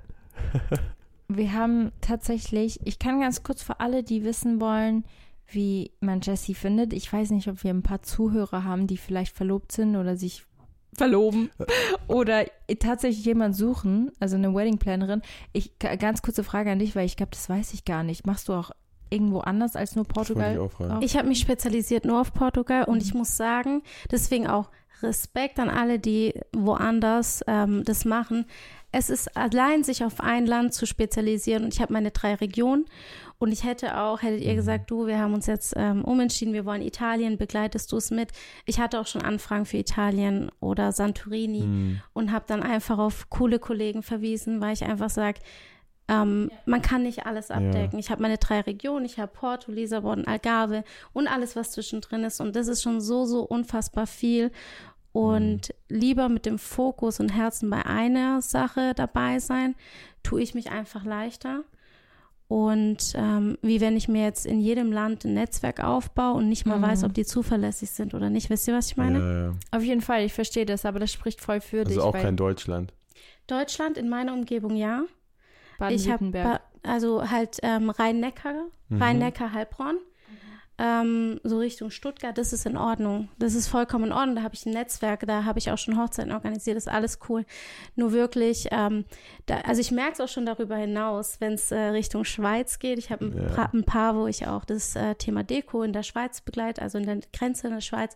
wir 1.27 1.53
haben 1.53 1.91
tatsächlich, 2.01 2.79
ich 2.85 2.99
kann 2.99 3.21
ganz 3.21 3.43
kurz 3.43 3.61
für 3.61 3.79
alle, 3.79 4.03
die 4.03 4.23
wissen 4.23 4.59
wollen, 4.59 5.05
wie 5.47 5.91
man 5.99 6.21
Jessie 6.21 6.53
findet. 6.53 6.93
Ich 6.93 7.11
weiß 7.11 7.31
nicht, 7.31 7.47
ob 7.47 7.63
wir 7.63 7.71
ein 7.71 7.83
paar 7.83 8.01
Zuhörer 8.01 8.63
haben, 8.63 8.87
die 8.87 8.97
vielleicht 8.97 9.35
verlobt 9.35 9.71
sind 9.71 9.95
oder 9.95 10.15
sich 10.15 10.45
verloben 10.93 11.49
oder 12.07 12.45
tatsächlich 12.79 13.25
jemand 13.25 13.55
suchen, 13.55 14.11
also 14.19 14.35
eine 14.35 14.53
Wedding-Plannerin. 14.53 15.21
Ich, 15.53 15.77
ganz 15.79 16.21
kurze 16.21 16.43
Frage 16.43 16.71
an 16.71 16.79
dich, 16.79 16.95
weil 16.95 17.05
ich 17.05 17.15
glaube, 17.15 17.31
das 17.31 17.47
weiß 17.49 17.73
ich 17.73 17.85
gar 17.85 18.03
nicht. 18.03 18.27
Machst 18.27 18.49
du 18.49 18.53
auch 18.53 18.71
irgendwo 19.09 19.39
anders 19.39 19.75
als 19.75 19.95
nur 19.95 20.05
Portugal? 20.05 20.69
ich? 20.99 21.05
Ich 21.05 21.17
habe 21.17 21.27
mich 21.27 21.39
spezialisiert 21.39 22.05
nur 22.05 22.19
auf 22.21 22.33
Portugal 22.33 22.83
und 22.83 22.95
Mhm. 22.97 23.01
ich 23.01 23.13
muss 23.13 23.37
sagen, 23.37 23.81
deswegen 24.11 24.47
auch 24.47 24.69
Respekt 25.01 25.59
an 25.59 25.69
alle, 25.69 25.99
die 25.99 26.33
woanders 26.53 27.43
ähm, 27.47 27.83
das 27.85 28.03
machen. 28.05 28.45
Es 28.91 29.09
ist 29.09 29.35
allein, 29.37 29.83
sich 29.83 30.03
auf 30.03 30.19
ein 30.19 30.45
Land 30.47 30.73
zu 30.73 30.85
spezialisieren 30.87 31.63
und 31.65 31.73
ich 31.73 31.79
habe 31.81 31.93
meine 31.93 32.09
drei 32.11 32.33
Regionen 32.35 32.85
und 33.37 33.51
ich 33.51 33.63
hätte 33.63 33.97
auch, 33.99 34.21
hättet 34.21 34.41
ihr 34.41 34.53
Mhm. 34.53 34.57
gesagt, 34.57 34.89
du, 34.91 35.05
wir 35.05 35.19
haben 35.19 35.33
uns 35.35 35.45
jetzt 35.45 35.73
ähm, 35.77 36.03
umentschieden, 36.03 36.53
wir 36.55 36.65
wollen 36.65 36.81
Italien, 36.81 37.37
begleitest 37.37 37.91
du 37.91 37.97
es 37.97 38.09
mit? 38.09 38.31
Ich 38.65 38.79
hatte 38.79 38.99
auch 38.99 39.07
schon 39.07 39.21
Anfragen 39.21 39.65
für 39.65 39.77
Italien 39.77 40.51
oder 40.59 40.91
Santorini 40.91 41.61
Hm. 41.61 42.01
und 42.13 42.31
habe 42.31 42.45
dann 42.47 42.63
einfach 42.63 42.97
auf 42.97 43.29
coole 43.29 43.59
Kollegen 43.59 44.01
verwiesen, 44.01 44.59
weil 44.59 44.73
ich 44.73 44.83
einfach 44.83 45.09
sage, 45.11 45.39
ähm, 46.11 46.49
man 46.65 46.81
kann 46.81 47.03
nicht 47.03 47.27
alles 47.27 47.51
abdecken. 47.51 47.99
Ich 47.99 48.09
habe 48.09 48.23
meine 48.23 48.39
drei 48.39 48.61
Regionen, 48.61 49.05
ich 49.05 49.19
habe 49.19 49.31
Porto, 49.31 49.71
Lissabon, 49.71 50.25
Algarve 50.25 50.83
und 51.13 51.27
alles, 51.27 51.55
was 51.55 51.69
zwischendrin 51.69 52.23
ist. 52.23 52.41
Und 52.41 52.55
das 52.55 52.67
ist 52.67 52.81
schon 52.81 52.99
so, 52.99 53.25
so 53.25 53.41
unfassbar 53.43 54.07
viel. 54.07 54.51
Und 55.19 55.73
lieber 55.89 56.29
mit 56.29 56.45
dem 56.45 56.57
Fokus 56.59 57.19
und 57.19 57.29
Herzen 57.35 57.69
bei 57.69 57.85
einer 57.85 58.41
Sache 58.41 58.93
dabei 58.95 59.39
sein, 59.39 59.75
tue 60.23 60.41
ich 60.41 60.53
mich 60.53 60.71
einfach 60.71 61.03
leichter. 61.03 61.63
Und 62.47 63.13
ähm, 63.15 63.57
wie 63.61 63.79
wenn 63.79 63.95
ich 63.95 64.07
mir 64.07 64.23
jetzt 64.23 64.45
in 64.47 64.59
jedem 64.59 64.91
Land 64.91 65.23
ein 65.25 65.35
Netzwerk 65.35 65.83
aufbaue 65.83 66.33
und 66.35 66.49
nicht 66.49 66.65
mal 66.65 66.77
Mhm. 66.77 66.81
weiß, 66.83 67.03
ob 67.03 67.13
die 67.13 67.25
zuverlässig 67.25 67.91
sind 67.91 68.13
oder 68.15 68.29
nicht. 68.31 68.49
Wisst 68.49 68.67
ihr, 68.67 68.73
was 68.73 68.87
ich 68.87 68.97
meine? 68.97 69.19
Ja, 69.19 69.43
ja. 69.49 69.53
Auf 69.71 69.83
jeden 69.83 70.01
Fall, 70.01 70.23
ich 70.23 70.33
verstehe 70.33 70.65
das, 70.65 70.83
aber 70.85 70.99
das 70.99 71.11
spricht 71.11 71.41
voll 71.41 71.61
für 71.61 71.83
dich. 71.83 71.97
Also 71.97 72.07
auch 72.09 72.13
weil 72.15 72.23
kein 72.23 72.37
Deutschland. 72.37 72.93
Deutschland 73.45 73.97
in 73.97 74.09
meiner 74.09 74.33
Umgebung 74.33 74.75
ja. 74.75 75.03
Ich 75.89 76.09
habe 76.09 76.25
Baden-Württemberg. 76.31 76.61
also 76.83 77.29
halt 77.29 77.57
ähm, 77.61 77.89
Rhein-Neckar, 77.91 78.53
Mhm. 78.89 79.01
Rhein-Neckar-Heilbronn, 79.01 79.97
ähm, 80.79 81.39
so 81.43 81.59
Richtung 81.59 81.91
Stuttgart, 81.91 82.37
das 82.37 82.53
ist 82.53 82.65
in 82.65 82.77
Ordnung. 82.77 83.27
Das 83.37 83.53
ist 83.53 83.67
vollkommen 83.67 84.05
in 84.05 84.11
Ordnung. 84.13 84.35
Da 84.37 84.43
habe 84.43 84.55
ich 84.55 84.65
ein 84.65 84.73
Netzwerk, 84.73 85.25
da 85.27 85.43
habe 85.43 85.59
ich 85.59 85.69
auch 85.71 85.77
schon 85.77 85.99
Hochzeiten 86.01 86.31
organisiert, 86.31 86.77
das 86.77 86.85
ist 86.87 86.91
alles 86.91 87.19
cool. 87.27 87.45
Nur 87.95 88.11
wirklich, 88.13 88.67
ähm, 88.71 89.05
da, 89.45 89.57
also 89.61 89.81
ich 89.81 89.91
merke 89.91 90.13
es 90.13 90.21
auch 90.21 90.27
schon 90.29 90.45
darüber 90.45 90.77
hinaus, 90.77 91.41
wenn 91.41 91.53
es 91.53 91.71
äh, 91.71 91.77
Richtung 91.79 92.23
Schweiz 92.23 92.79
geht. 92.79 92.97
Ich 92.97 93.11
habe 93.11 93.25
ein, 93.25 93.37
Ja. 93.37 93.49
paar- 93.53 93.73
ein 93.73 93.83
paar, 93.83 94.15
wo 94.15 94.27
ich 94.27 94.47
auch 94.47 94.63
das 94.65 94.95
äh, 94.95 95.15
Thema 95.15 95.43
Deko 95.43 95.83
in 95.83 95.93
der 95.93 96.03
Schweiz 96.03 96.41
begleite, 96.41 96.81
also 96.81 96.97
in 96.97 97.05
der 97.05 97.19
Grenze 97.33 97.67
in 97.67 97.73
der 97.73 97.81
Schweiz. 97.81 98.15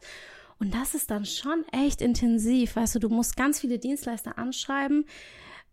Und 0.59 0.73
das 0.73 0.95
ist 0.95 1.11
dann 1.11 1.25
schon 1.25 1.65
echt 1.73 2.01
intensiv. 2.01 2.77
Weißt 2.77 2.95
du, 2.95 2.99
du 2.99 3.09
musst 3.09 3.35
ganz 3.35 3.59
viele 3.59 3.77
Dienstleister 3.79 4.37
anschreiben 4.37 5.05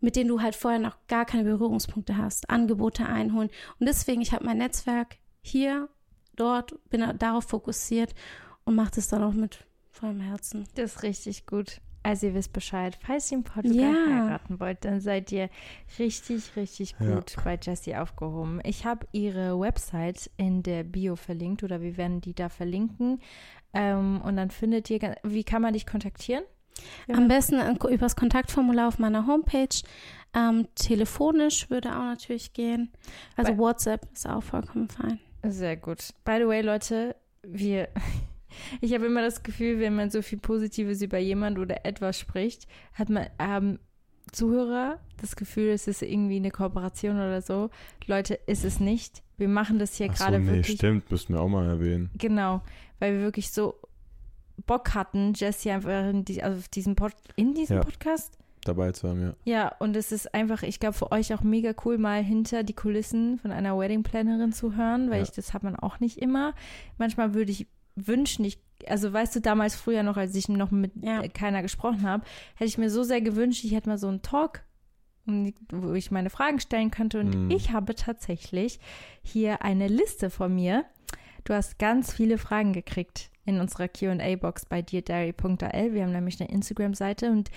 mit 0.03 0.17
denen 0.17 0.29
du 0.29 0.41
halt 0.41 0.57
vorher 0.57 0.81
noch 0.81 0.97
gar 1.09 1.27
keine 1.27 1.45
Berührungspunkte 1.45 2.17
hast, 2.17 2.49
Angebote 2.49 3.05
einholen. 3.05 3.51
Und 3.79 3.87
deswegen, 3.87 4.23
ich 4.23 4.33
habe 4.33 4.47
mein 4.47 4.57
Netzwerk 4.57 5.17
hier, 5.43 5.91
dort, 6.41 6.75
bin 6.91 7.05
darauf 7.19 7.45
fokussiert 7.45 8.15
und 8.65 8.75
mache 8.75 8.93
das 8.97 9.09
dann 9.09 9.23
auch 9.23 9.33
mit 9.33 9.65
vollem 9.91 10.21
Herzen. 10.21 10.67
Das 10.75 10.97
ist 10.97 11.03
richtig 11.03 11.47
gut. 11.47 11.81
Also 12.03 12.29
ihr 12.29 12.35
wisst 12.35 12.55
Bescheid, 12.55 12.97
falls 13.05 13.31
ihr 13.31 13.39
in 13.39 13.45
Portugal 13.45 13.79
Ja. 13.95 14.07
heiraten 14.25 14.59
wollt, 14.59 14.87
dann 14.87 15.01
seid 15.01 15.31
ihr 15.33 15.51
richtig, 15.99 16.57
richtig 16.57 16.95
Ja. 16.99 17.17
gut 17.17 17.37
bei 17.45 17.59
Jessie 17.61 17.95
aufgehoben. 17.95 18.61
Ich 18.65 18.87
habe 18.87 19.07
ihre 19.13 19.61
Website 19.61 20.31
in 20.39 20.63
der 20.63 20.83
Bio 20.83 21.15
verlinkt 21.17 21.63
oder 21.63 21.83
wir 21.83 21.99
werden 21.99 22.23
die 22.23 22.33
da 22.35 22.49
verlinken. 22.49 23.21
Ähm, 23.75 24.23
und 24.25 24.37
dann 24.37 24.51
findet 24.51 24.89
ihr, 24.89 25.17
wie 25.25 25.45
kann 25.45 25.61
man 25.61 25.75
dich 25.75 25.87
kontaktieren? 25.87 26.43
Ja. 27.07 27.17
Am 27.17 27.29
besten 27.29 27.57
äh, 27.57 27.75
übers 27.93 28.17
Kontaktformular 28.17 28.89
auf 28.89 28.99
meiner 28.99 29.27
Homepage. 29.27 29.69
Ähm, 30.35 30.69
telefonisch 30.77 31.69
würde 31.69 31.91
auch 31.91 32.05
natürlich 32.05 32.55
gehen. 32.55 32.91
Also 33.37 33.53
Bei- 33.53 33.59
WhatsApp 33.59 34.09
ist 34.15 34.27
auch 34.27 34.43
vollkommen 34.43 34.89
fein. 34.89 35.21
Sehr 35.43 35.77
gut. 35.77 35.99
By 36.25 36.39
the 36.41 36.47
way, 36.47 36.61
Leute, 36.63 37.17
wir. 37.43 37.89
Ich 38.81 38.93
habe 38.95 39.07
immer 39.07 39.23
das 39.23 39.45
Gefühl, 39.45 39.79
wenn 39.79 39.95
man 39.95 40.11
so 40.11 40.23
viel 40.23 40.39
Positives 40.39 41.01
über 41.03 41.19
jemand 41.19 41.57
oder 41.61 41.87
etwas 41.87 42.19
spricht, 42.19 42.67
hat 42.95 43.09
man 43.09 43.29
haben 43.39 43.79
Zuhörer 44.33 44.99
das 45.21 45.37
Gefühl, 45.37 45.69
es 45.69 45.87
ist 45.87 46.03
irgendwie 46.03 46.37
eine 46.37 46.51
Kooperation 46.51 47.15
oder 47.15 47.43
so. 47.43 47.71
Leute, 48.07 48.35
ist 48.47 48.65
es 48.65 48.81
nicht. 48.81 49.23
Wir 49.37 49.47
machen 49.49 49.79
das 49.79 49.95
hier 49.95 50.09
Ach 50.11 50.17
so, 50.17 50.25
gerade 50.25 50.41
nee, 50.41 50.47
wirklich. 50.53 50.77
stimmt, 50.79 51.11
müssten 51.13 51.35
wir 51.35 51.41
auch 51.41 51.49
mal 51.49 51.65
erwähnen. 51.67 52.11
Genau, 52.19 52.61
weil 52.99 53.15
wir 53.15 53.21
wirklich 53.23 53.53
so 53.53 53.77
Bock 54.67 54.95
hatten, 54.95 55.33
Jessie 55.35 55.71
einfach 55.71 56.11
in, 56.11 56.25
die, 56.25 56.43
also 56.43 56.59
auf 56.59 56.69
diesem 56.69 56.97
Pod, 56.97 57.13
in 57.37 57.55
diesem 57.55 57.77
Ja. 57.77 57.83
Podcast. 57.85 58.37
Dabei 58.64 58.93
zu 58.93 59.09
haben, 59.09 59.23
ja. 59.23 59.35
Ja, 59.45 59.73
und 59.79 59.97
es 59.97 60.12
ist 60.12 60.35
einfach, 60.35 60.62
ich 60.62 60.81
glaube, 60.81 60.93
für 60.95 61.11
euch 61.12 61.33
auch 61.33 61.40
mega 61.43 61.73
cool, 61.85 61.97
mal 61.97 62.23
hinter 62.23 62.62
die 62.62 62.75
Kulissen 62.75 63.38
von 63.38 63.52
einer 63.52 63.79
Wedding-Plannerin 63.79 64.52
zu 64.52 64.76
hören, 64.76 65.09
weil 65.11 65.19
Ja. 65.19 65.23
ich 65.23 65.31
das 65.31 65.55
hat 65.55 65.62
man 65.62 65.76
auch 65.76 65.99
nicht 66.00 66.19
immer. 66.19 66.55
Manchmal 66.99 67.33
würde 67.33 67.52
ich 67.52 67.67
wünschen, 67.97 68.45
ich, 68.45 68.59
also 68.87 69.12
weißt 69.12 69.35
du, 69.37 69.40
damals 69.40 69.75
früher 69.76 70.02
noch, 70.02 70.17
als 70.19 70.35
ich 70.35 70.49
noch 70.49 70.71
mit 70.71 70.93
Ja. 71.02 71.26
keiner 71.29 71.62
gesprochen 71.62 72.02
habe, 72.02 72.23
hätte 72.55 72.69
ich 72.69 72.76
mir 72.79 72.90
so 72.90 73.02
sehr 73.02 73.21
gewünscht, 73.23 73.64
ich 73.64 73.73
hätte 73.75 73.88
mal 73.88 73.99
so 73.99 74.09
einen 74.09 74.21
Talk, 74.23 74.62
wo 75.71 75.93
ich 75.95 76.11
meine 76.11 76.29
Fragen 76.31 76.61
stellen 76.61 76.90
könnte. 76.90 77.21
Und 77.21 77.35
Mhm. 77.47 77.50
ich 77.50 77.73
habe 77.73 77.95
tatsächlich 77.95 78.79
hier 79.23 79.62
eine 79.62 79.87
Liste 79.88 80.29
von 80.29 80.55
mir. 80.55 80.85
Du 81.45 81.55
hast 81.55 81.79
ganz 81.79 82.12
viele 82.12 82.37
Fragen 82.37 82.73
gekriegt 82.73 83.31
in 83.47 83.59
unserer 83.61 83.88
QA-Box 83.88 84.67
bei 84.67 84.83
deardiary.al. 84.83 85.93
Wir 85.95 86.02
haben 86.05 86.12
nämlich 86.12 86.40
eine 86.40 86.50
Instagram-Seite 86.50 87.31
und 87.31 87.50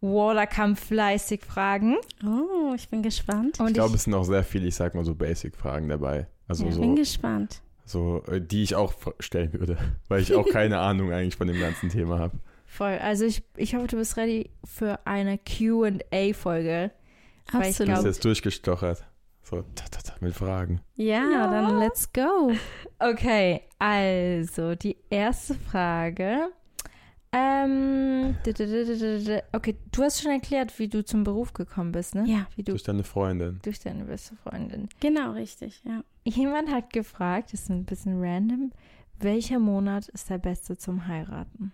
da 0.00 0.46
kamen 0.46 0.76
fleißig 0.76 1.44
Fragen. 1.44 1.96
Oh, 2.24 2.72
ich 2.74 2.88
bin 2.88 3.02
gespannt. 3.02 3.60
Und 3.60 3.68
Ich 3.68 3.74
glaube, 3.74 3.96
es 3.96 4.04
sind 4.04 4.14
auch 4.14 4.24
sehr 4.24 4.44
viele, 4.44 4.66
ich 4.66 4.74
sag 4.74 4.94
mal 4.94 5.04
so 5.04 5.14
Basic-Fragen 5.14 5.88
dabei. 5.88 6.26
Also 6.48 6.64
Ja. 6.64 6.70
Ich 6.70 6.78
bin 6.80 6.90
so, 6.90 6.94
gespannt. 6.96 7.60
so, 7.84 8.22
äh, 8.28 8.40
die 8.40 8.62
ich 8.62 8.74
auch 8.74 8.94
stellen 9.20 9.52
würde, 9.52 9.76
weil 10.08 10.22
ich 10.22 10.34
auch 10.34 10.48
keine 10.50 10.78
Ahnung 10.78 11.12
eigentlich 11.12 11.36
von 11.36 11.46
dem 11.48 11.60
ganzen 11.60 11.88
Thema 11.90 12.18
habe. 12.18 12.38
voll. 12.66 12.98
Also 13.02 13.24
ich, 13.24 13.42
ich 13.56 13.74
hoffe, 13.74 13.88
du 13.88 13.96
bist 13.96 14.16
ready 14.16 14.50
für 14.64 14.98
eine 15.06 15.38
QA-Folge. 15.38 16.90
Ich 17.46 17.52
Du 17.52 17.58
bist 17.58 17.80
Absolut. 17.80 18.04
jetzt 18.04 18.24
durchgestochert. 18.24 19.04
So, 19.42 19.62
ta, 19.74 19.84
ta, 19.90 20.00
ta, 20.02 20.14
mit 20.20 20.34
Fragen. 20.34 20.80
Ja, 20.94 21.28
Ja. 21.28 21.50
dann 21.50 21.78
let's 21.80 22.12
go. 22.12 22.52
Okay, 23.00 23.62
also 23.80 24.76
die 24.76 24.96
erste 25.10 25.54
Frage. 25.54 26.50
Ähm, 27.32 28.36
okay, 29.52 29.76
du 29.92 30.02
hast 30.02 30.20
schon 30.22 30.32
erklärt, 30.32 30.76
wie 30.78 30.88
du 30.88 31.04
zum 31.04 31.22
Beruf 31.24 31.52
gekommen 31.52 31.92
bist, 31.92 32.14
ne? 32.14 32.24
Ja, 32.26 32.46
Wie 32.56 32.62
du 32.64 32.72
Durch 32.72 32.82
deine 32.82 33.04
Freundin. 33.04 33.60
durch 33.62 33.78
deine 33.80 34.04
beste 34.04 34.34
Freundin. 34.36 34.88
genau 35.00 35.32
richtig. 35.32 35.80
Ja. 35.84 36.02
Jemand 36.24 36.70
hat 36.70 36.92
gefragt, 36.92 37.52
das 37.52 37.62
ist 37.62 37.70
ein 37.70 37.84
bisschen 37.84 38.20
random, 38.20 38.72
welcher 39.20 39.58
Monat 39.58 40.08
ist 40.08 40.28
der 40.30 40.38
beste 40.38 40.76
zum 40.76 41.06
Heiraten? 41.06 41.72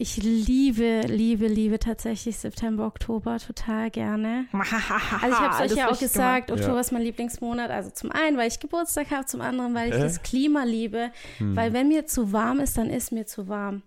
Ich 0.00 0.16
liebe, 0.22 1.02
liebe, 1.08 1.48
liebe 1.48 1.78
tatsächlich 1.80 2.36
September, 2.38 2.86
Oktober 2.86 3.38
total 3.38 3.90
gerne. 3.90 4.46
Also 4.52 5.34
ich 5.34 5.40
habe 5.40 5.64
es 5.66 5.72
euch 5.72 5.78
ja 5.78 5.90
auch 5.90 5.98
gesagt, 5.98 6.50
Oktober 6.52 6.74
Ja. 6.74 6.80
ist 6.80 6.92
mein 6.92 7.02
Lieblingsmonat. 7.02 7.70
Also 7.70 7.90
zum 7.90 8.12
einen, 8.12 8.36
weil 8.36 8.46
ich 8.48 8.60
Geburtstag 8.60 9.10
habe, 9.10 9.26
zum 9.26 9.40
anderen, 9.40 9.74
weil 9.74 9.88
ich 9.90 9.96
Äh? 9.96 10.00
das 10.00 10.22
Klima 10.22 10.62
liebe. 10.64 11.10
Hm. 11.38 11.56
Weil 11.56 11.72
wenn 11.72 11.88
mir 11.88 12.06
zu 12.06 12.32
warm 12.32 12.60
ist, 12.60 12.78
dann 12.78 12.90
ist 12.90 13.10
mir 13.12 13.26
zu 13.26 13.48
warm. 13.48 13.82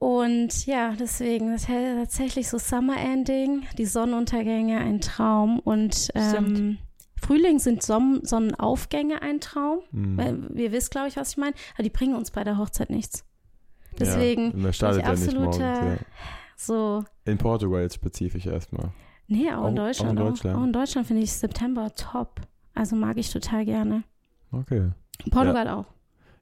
Und 0.00 0.64
ja, 0.64 0.94
deswegen, 0.98 1.52
das 1.52 1.68
hält 1.68 1.98
tatsächlich 1.98 2.48
so 2.48 2.56
Summer 2.58 2.96
Ending, 2.96 3.64
die 3.76 3.84
Sonnenuntergänge 3.84 4.78
ein 4.78 5.00
Traum 5.00 5.58
und 5.60 6.08
ähm. 6.14 6.78
Frühling 7.22 7.58
sind 7.58 7.82
Son 7.82 8.20
Sonnenaufgänge 8.24 9.20
ein 9.20 9.40
Traum. 9.40 9.80
Hm. 9.92 10.16
Weil 10.16 10.38
wir 10.56 10.72
wisst, 10.72 10.90
glaube 10.90 11.08
ich, 11.08 11.18
was 11.18 11.32
ich 11.32 11.36
meine. 11.36 11.52
Aber 11.74 11.82
die 11.82 11.90
bringen 11.90 12.14
uns 12.14 12.30
bei 12.30 12.44
der 12.44 12.56
Hochzeit 12.56 12.88
nichts. 12.88 13.26
Deswegen 13.98 14.58
ja, 14.62 14.70
ich 14.70 14.80
ja 14.80 14.90
nicht 14.92 15.04
morgens. 15.04 15.26
absoluter- 15.28 15.84
Ja. 15.92 15.98
so, 16.56 17.04
In 17.26 17.36
Portugal 17.36 17.90
spezifisch 17.92 18.46
erstmal. 18.46 18.90
nee, 19.26 19.52
auch, 19.52 19.58
Auch- 19.58 19.58
in 19.58 19.64
auch 19.64 19.68
in 19.68 19.76
Deutschland. 19.76 20.18
Auch, 20.18 20.24
Deutschland? 20.28 20.56
auch 20.58 20.64
in 20.64 20.72
Deutschland 20.72 21.06
finde 21.08 21.22
ich 21.24 21.32
September 21.34 21.94
top. 21.94 22.40
Also 22.74 22.96
mag 22.96 23.18
ich 23.18 23.30
total 23.30 23.66
gerne. 23.66 24.02
Okay. 24.50 24.88
Portugal 25.30 25.68
auch. 25.68 25.84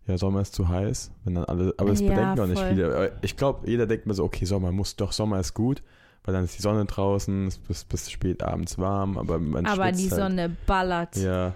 Ja, 0.08 0.18
Sommer 0.18 0.40
ist 0.40 0.54
zu 0.54 0.68
heiß, 0.68 1.12
wenn 1.24 1.34
dann 1.36 1.44
alle, 1.44 1.74
aber 1.76 1.90
es 1.92 2.00
Ja, 2.00 2.08
bedenken 2.08 2.40
auch 2.40 2.46
nicht 2.46 2.62
viele. 2.62 3.12
Ich 3.22 3.36
glaube, 3.36 3.70
jeder 3.70 3.86
denkt 3.86 4.06
mir 4.06 4.14
so, 4.14 4.24
okay, 4.24 4.44
Sommer 4.46 4.72
muss 4.72 4.96
doch, 4.96 5.12
Sommer 5.12 5.38
ist 5.38 5.54
gut, 5.54 5.82
weil 6.24 6.34
dann 6.34 6.44
ist 6.44 6.56
die 6.58 6.62
Sonne 6.62 6.84
draußen, 6.86 7.46
es 7.46 7.56
ist 7.58 7.68
bis, 7.68 7.84
bis 7.84 8.10
spät 8.10 8.42
abends 8.42 8.78
warm, 8.78 9.16
aber 9.18 9.38
man 9.38 9.66
Aber 9.66 9.92
die 9.92 10.10
halt. 10.10 10.20
Sonne 10.20 10.56
ballert. 10.66 11.14
Ja, 11.16 11.54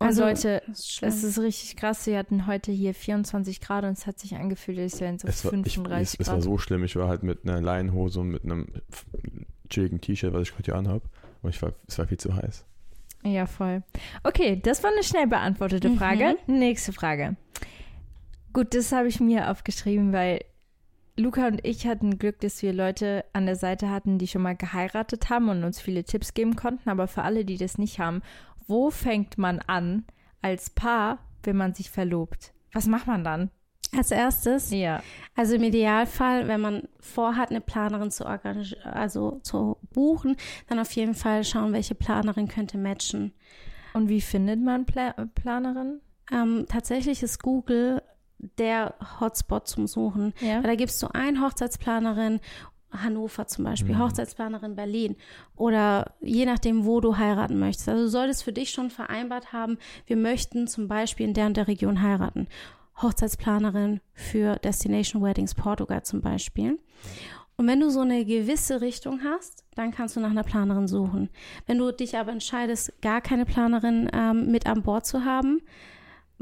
Und 0.00 0.06
Also, 0.08 0.22
Leute, 0.24 0.62
Das 0.66 0.80
ist 0.80 1.02
es 1.02 1.22
ist 1.22 1.38
richtig 1.38 1.76
krass. 1.76 2.04
Wir 2.06 2.18
hatten 2.18 2.48
heute 2.48 2.72
hier 2.72 2.92
24 2.92 3.60
Grad 3.60 3.84
und 3.84 3.92
es 3.92 4.06
hat 4.08 4.18
sich 4.18 4.34
angefühlt, 4.34 4.80
als 4.80 5.00
wären 5.00 5.18
so 5.20 5.28
es 5.28 5.44
war, 5.44 5.52
ich, 5.52 5.74
35 5.74 6.14
es, 6.14 6.20
es 6.20 6.26
war 6.26 6.34
Grad. 6.34 6.42
so 6.44 6.58
schlimm. 6.58 6.82
Ich 6.82 6.96
war 6.96 7.06
halt 7.08 7.22
mit 7.22 7.44
einer 7.44 7.60
Leinenhose 7.60 8.18
und 8.18 8.30
mit 8.30 8.42
einem 8.44 8.66
chilligen 9.70 10.00
T-Shirt, 10.00 10.32
was 10.32 10.42
ich 10.42 10.52
heute 10.54 10.64
hier 10.72 10.74
anhabe. 10.76 11.02
Und 11.42 11.50
ich 11.50 11.62
war, 11.62 11.72
es 11.86 11.98
war 11.98 12.06
viel 12.08 12.18
zu 12.18 12.34
heiß. 12.34 12.64
Ja, 13.24 13.46
voll. 13.46 13.84
Okay, 14.24 14.60
das 14.60 14.82
war 14.82 14.90
eine 14.90 15.04
schnell 15.04 15.28
beantwortete 15.28 15.88
Mhm. 15.88 15.98
Frage. 15.98 16.34
Nächste 16.48 16.92
Frage. 16.92 17.36
Gut, 18.52 18.74
das 18.74 18.92
habe 18.92 19.08
ich 19.08 19.20
mir 19.20 19.50
aufgeschrieben, 19.50 20.12
weil 20.12 20.40
Luca 21.16 21.46
und 21.46 21.64
ich 21.64 21.86
hatten 21.86 22.18
Glück, 22.18 22.40
dass 22.40 22.62
wir 22.62 22.72
Leute 22.72 23.24
an 23.32 23.46
der 23.46 23.56
Seite 23.56 23.90
hatten, 23.90 24.18
die 24.18 24.26
schon 24.26 24.42
mal 24.42 24.56
geheiratet 24.56 25.30
haben 25.30 25.48
und 25.48 25.64
uns 25.64 25.80
viele 25.80 26.04
Tipps 26.04 26.34
geben 26.34 26.56
konnten. 26.56 26.88
Aber 26.88 27.06
für 27.06 27.22
alle, 27.22 27.44
die 27.44 27.56
das 27.58 27.78
nicht 27.78 27.98
haben, 27.98 28.22
wo 28.66 28.90
fängt 28.90 29.38
man 29.38 29.58
an 29.60 30.04
als 30.40 30.70
Paar, 30.70 31.18
wenn 31.42 31.56
man 31.56 31.74
sich 31.74 31.90
verlobt? 31.90 32.52
Was 32.72 32.86
macht 32.86 33.06
man 33.06 33.24
dann? 33.24 33.50
Als 33.94 34.10
erstes, 34.10 34.70
Ja. 34.70 35.02
also 35.34 35.54
im 35.56 35.62
Idealfall, 35.64 36.48
wenn 36.48 36.62
man 36.62 36.88
vorhat, 36.98 37.50
eine 37.50 37.60
Planerin 37.60 38.10
zu 38.10 38.24
organisieren, 38.24 38.82
also 38.84 39.40
zu 39.42 39.76
buchen, 39.92 40.36
dann 40.68 40.78
auf 40.78 40.92
jeden 40.92 41.14
Fall 41.14 41.44
schauen, 41.44 41.74
welche 41.74 41.94
Planerin 41.94 42.48
könnte 42.48 42.78
matchen. 42.78 43.34
Und 43.92 44.08
wie 44.08 44.22
findet 44.22 44.60
man 44.62 44.86
Pla 44.86 45.12
Planerin? 45.34 46.00
Ähm, 46.32 46.64
tatsächlich 46.70 47.22
ist 47.22 47.42
Google 47.42 48.00
der 48.58 48.94
Hotspot 49.20 49.68
zum 49.68 49.86
Suchen. 49.86 50.34
Ja. 50.40 50.56
Weil 50.56 50.70
da 50.70 50.74
gibst 50.74 51.02
du 51.02 51.08
ein 51.12 51.40
Hochzeitsplanerin, 51.42 52.40
Hannover 52.90 53.46
zum 53.46 53.64
Beispiel, 53.64 53.94
Mhm. 53.94 54.00
Hochzeitsplanerin 54.00 54.76
Berlin 54.76 55.16
oder 55.56 56.12
je 56.20 56.44
nachdem, 56.44 56.84
wo 56.84 57.00
du 57.00 57.16
heiraten 57.16 57.58
möchtest. 57.58 57.88
Also 57.88 58.02
du 58.02 58.08
solltest 58.10 58.44
für 58.44 58.52
dich 58.52 58.70
schon 58.70 58.90
vereinbart 58.90 59.52
haben, 59.54 59.78
wir 60.06 60.16
möchten 60.16 60.66
zum 60.66 60.88
Beispiel 60.88 61.26
in 61.26 61.32
der 61.32 61.46
und 61.46 61.56
der 61.56 61.68
Region 61.68 62.02
heiraten. 62.02 62.48
Hochzeitsplanerin 63.00 64.00
für 64.12 64.56
Destination 64.56 65.22
Weddings 65.22 65.54
Portugal 65.54 66.02
zum 66.02 66.20
Beispiel. 66.20 66.78
Und 67.56 67.66
wenn 67.66 67.80
du 67.80 67.90
so 67.90 68.00
eine 68.00 68.24
gewisse 68.24 68.80
Richtung 68.80 69.20
hast, 69.24 69.64
dann 69.74 69.90
kannst 69.90 70.16
du 70.16 70.20
nach 70.20 70.30
einer 70.30 70.42
Planerin 70.42 70.88
suchen. 70.88 71.30
Wenn 71.66 71.78
du 71.78 71.92
dich 71.92 72.16
aber 72.16 72.32
entscheidest, 72.32 72.92
gar 73.02 73.20
keine 73.20 73.44
Planerin 73.44 74.10
ähm, 74.12 74.50
mit 74.50 74.66
an 74.66 74.82
Bord 74.82 75.06
zu 75.06 75.24
haben, 75.24 75.60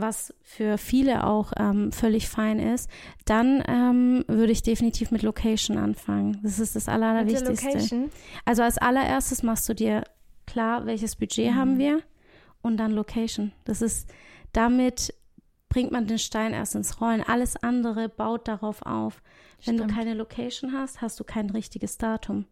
was 0.00 0.34
für 0.42 0.78
viele 0.78 1.24
auch 1.24 1.52
ähm, 1.58 1.92
völlig 1.92 2.28
fein 2.28 2.58
ist, 2.58 2.90
dann 3.24 3.62
ähm, 3.68 4.24
würde 4.28 4.52
ich 4.52 4.62
definitiv 4.62 5.10
mit 5.10 5.22
Location 5.22 5.78
anfangen. 5.78 6.38
Das 6.42 6.58
ist 6.58 6.76
das 6.76 6.88
Aller, 6.88 7.06
Allerwichtigste. 7.08 8.08
Also 8.44 8.62
als 8.62 8.78
allererstes 8.78 9.42
machst 9.42 9.68
du 9.68 9.74
dir 9.74 10.04
klar, 10.46 10.86
welches 10.86 11.16
Budget 11.16 11.50
Mhm. 11.52 11.56
haben 11.56 11.78
wir 11.78 12.02
und 12.62 12.76
dann 12.76 12.92
Location. 12.92 13.52
Das 13.64 13.82
ist, 13.82 14.08
damit 14.52 15.14
bringt 15.68 15.92
man 15.92 16.06
den 16.06 16.18
Stein 16.18 16.52
erst 16.52 16.74
ins 16.74 17.00
Rollen. 17.00 17.22
Alles 17.22 17.56
andere 17.62 18.08
baut 18.08 18.48
darauf 18.48 18.82
auf. 18.82 19.22
Wenn 19.64 19.76
du 19.76 19.86
keine 19.86 20.14
Location 20.14 20.72
hast, 20.72 21.00
hast 21.00 21.20
du 21.20 21.24
kein 21.24 21.50
richtiges 21.50 21.98
Datum. 21.98 22.46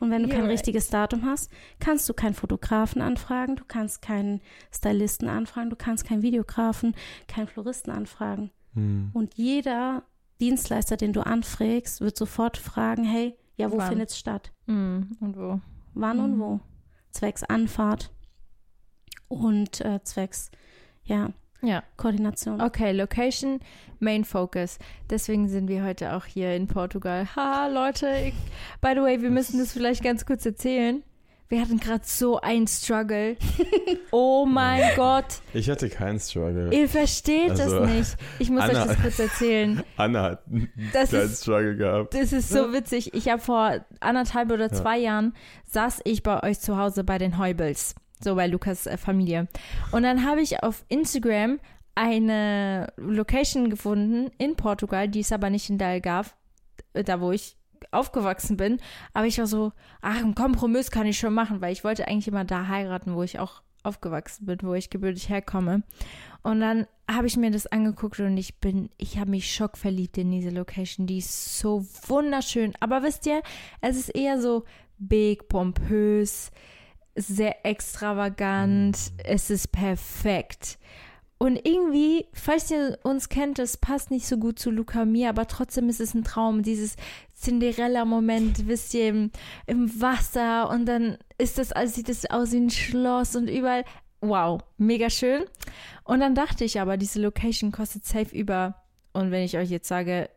Und 0.00 0.10
wenn 0.10 0.22
du 0.22 0.28
You're 0.28 0.32
kein 0.32 0.40
right. 0.42 0.50
richtiges 0.52 0.90
Datum 0.90 1.24
hast, 1.24 1.50
kannst 1.80 2.08
du 2.08 2.14
keinen 2.14 2.34
Fotografen 2.34 3.02
anfragen, 3.02 3.56
du 3.56 3.64
kannst 3.66 4.00
keinen 4.02 4.40
Stylisten 4.72 5.28
anfragen, 5.28 5.70
du 5.70 5.76
kannst 5.76 6.04
keinen 6.06 6.22
Videografen, 6.22 6.94
keinen 7.26 7.48
Floristen 7.48 7.92
anfragen. 7.92 8.50
Hm. 8.74 9.10
Und 9.12 9.34
jeder 9.34 10.04
Dienstleister, 10.40 10.96
den 10.96 11.12
du 11.12 11.20
anfragst, 11.26 12.00
wird 12.00 12.16
sofort 12.16 12.56
fragen, 12.56 13.02
hey, 13.04 13.36
ja, 13.56 13.72
wo 13.72 13.78
Wann? 13.78 13.88
findet's 13.88 14.16
statt? 14.18 14.52
Hm, 14.66 15.16
und 15.20 15.36
wo? 15.36 15.60
wann 15.94 16.20
und 16.20 16.36
Mhm. 16.36 16.40
wo. 16.40 16.60
Zwecks 17.10 17.42
Anfahrt 17.42 18.12
und 19.28 19.80
äh, 19.80 20.00
zwecks, 20.04 20.50
ja, 21.04 21.30
Ja. 21.60 21.82
Koordination. 21.96 22.60
Okay, 22.60 22.92
Location, 22.92 23.60
Main 23.98 24.24
Focus. 24.24 24.78
Deswegen 25.10 25.48
sind 25.48 25.68
wir 25.68 25.82
heute 25.84 26.14
auch 26.14 26.24
hier 26.24 26.54
in 26.54 26.66
Portugal. 26.68 27.26
Ha, 27.34 27.66
Leute, 27.66 28.08
ich, 28.26 28.34
by 28.80 28.92
the 28.94 29.00
way, 29.02 29.20
wir 29.22 29.30
müssen 29.30 29.58
das 29.58 29.72
vielleicht 29.72 30.02
ganz 30.04 30.24
kurz 30.24 30.46
erzählen. 30.46 31.02
Wir 31.50 31.62
hatten 31.62 31.80
gerade 31.80 32.02
so 32.04 32.40
einen 32.40 32.66
Struggle. 32.66 33.36
Oh 34.10 34.46
mein 34.46 34.82
Gott, 34.96 35.26
Ich 35.52 35.68
hatte 35.68 35.88
keinen 35.90 36.18
Struggle. 36.20 36.72
ihr 36.74 36.88
versteht 36.88 37.50
Also, 37.50 37.80
das 37.80 37.90
nicht. 37.90 38.16
Ich 38.38 38.50
muss 38.50 38.62
Anna- 38.62 38.82
euch 38.82 38.86
das 38.88 39.00
kurz 39.02 39.18
erzählen. 39.18 39.82
Anna 39.96 40.22
hat 40.22 40.42
Das 40.92 41.10
kleinen 41.10 41.24
ist, 41.26 41.42
Struggle 41.42 41.76
gehabt. 41.76 42.14
das 42.14 42.32
ist 42.32 42.48
so 42.50 42.72
witzig. 42.72 43.12
Ich 43.14 43.28
habe 43.28 43.40
vor 43.40 43.76
anderthalb 44.00 44.50
oder 44.50 44.66
Ja. 44.68 44.72
zwei 44.72 44.98
Jahren 44.98 45.34
saß 45.66 46.00
ich 46.04 46.22
bei 46.22 46.42
euch 46.42 46.58
zu 46.60 46.76
Hause 46.78 47.04
bei 47.04 47.18
den 47.18 47.38
Heubels. 47.38 47.94
So 48.20 48.34
bei 48.34 48.46
Lukas 48.46 48.86
äh, 48.86 48.96
Familie. 48.96 49.48
Und 49.92 50.02
dann 50.02 50.24
habe 50.24 50.40
ich 50.40 50.62
auf 50.62 50.84
Instagram 50.88 51.60
eine 51.94 52.92
Location 52.96 53.70
gefunden 53.70 54.30
in 54.38 54.54
Portugal, 54.54 55.08
die 55.08 55.20
es 55.20 55.32
aber 55.32 55.50
nicht 55.50 55.68
in 55.68 55.82
Algarve, 55.82 56.30
äh, 56.92 57.02
da 57.02 57.20
wo 57.20 57.32
ich 57.32 57.56
aufgewachsen 57.90 58.56
bin. 58.56 58.80
Aber 59.14 59.26
ich 59.26 59.38
war 59.38 59.46
so, 59.46 59.72
ach, 60.00 60.22
einen 60.22 60.34
Kompromiss 60.34 60.90
kann 60.90 61.06
ich 61.06 61.18
schon 61.18 61.34
machen, 61.34 61.60
weil 61.60 61.72
ich 61.72 61.84
wollte 61.84 62.06
eigentlich 62.06 62.28
immer 62.28 62.44
da 62.44 62.68
heiraten, 62.68 63.14
wo 63.14 63.22
ich 63.22 63.38
auch 63.38 63.62
aufgewachsen 63.82 64.46
bin, 64.46 64.58
wo 64.62 64.74
ich 64.74 64.90
gebürtig 64.90 65.28
herkomme. 65.28 65.82
Und 66.42 66.60
dann 66.60 66.86
habe 67.10 67.26
ich 67.26 67.36
mir 67.36 67.50
das 67.50 67.66
angeguckt 67.66 68.20
und 68.20 68.36
ich 68.36 68.58
bin, 68.60 68.90
ich 68.96 69.18
habe 69.18 69.30
mich 69.30 69.52
schockverliebt 69.52 70.18
in 70.18 70.30
diese 70.30 70.50
Location. 70.50 71.06
Die 71.06 71.18
ist 71.18 71.58
so 71.58 71.86
wunderschön. 72.06 72.74
Aber 72.80 73.02
wisst 73.02 73.26
ihr, 73.26 73.42
es 73.80 73.96
ist 73.96 74.10
eher 74.10 74.40
so 74.40 74.64
big, 74.98 75.48
pompös, 75.48 76.50
sehr 77.18 77.66
extravagant. 77.66 78.96
Es 79.24 79.50
ist 79.50 79.72
perfekt. 79.72 80.78
Und 81.38 81.56
irgendwie, 81.64 82.26
falls 82.32 82.70
ihr 82.70 82.98
uns 83.04 83.28
kennt, 83.28 83.60
das 83.60 83.76
passt 83.76 84.10
nicht 84.10 84.26
so 84.26 84.38
gut 84.38 84.58
zu 84.58 84.70
Luca 84.70 85.04
mir, 85.04 85.28
aber 85.28 85.46
trotzdem 85.46 85.88
ist 85.88 86.00
es 86.00 86.14
ein 86.14 86.24
Traum. 86.24 86.62
Dieses 86.62 86.96
Cinderella-Moment, 87.36 88.66
wisst 88.66 88.92
ihr, 88.94 89.08
im, 89.08 89.30
im 89.66 90.00
Wasser 90.00 90.68
und 90.68 90.86
dann 90.86 91.16
ist 91.38 91.58
das, 91.58 91.70
also 91.70 91.94
sieht 91.94 92.08
es 92.08 92.28
aus 92.28 92.50
wie 92.50 92.58
ein 92.58 92.70
Schloss 92.70 93.36
und 93.36 93.48
überall. 93.48 93.84
Wow, 94.20 94.62
mega 94.78 95.10
schön. 95.10 95.44
Und 96.02 96.18
dann 96.18 96.34
dachte 96.34 96.64
ich 96.64 96.80
aber, 96.80 96.96
diese 96.96 97.20
Location 97.20 97.70
kostet 97.70 98.04
safe 98.04 98.34
über. 98.34 98.74
Und 99.12 99.30
wenn 99.30 99.44
ich 99.44 99.56
euch 99.56 99.70
jetzt 99.70 99.86
sage, 99.86 100.28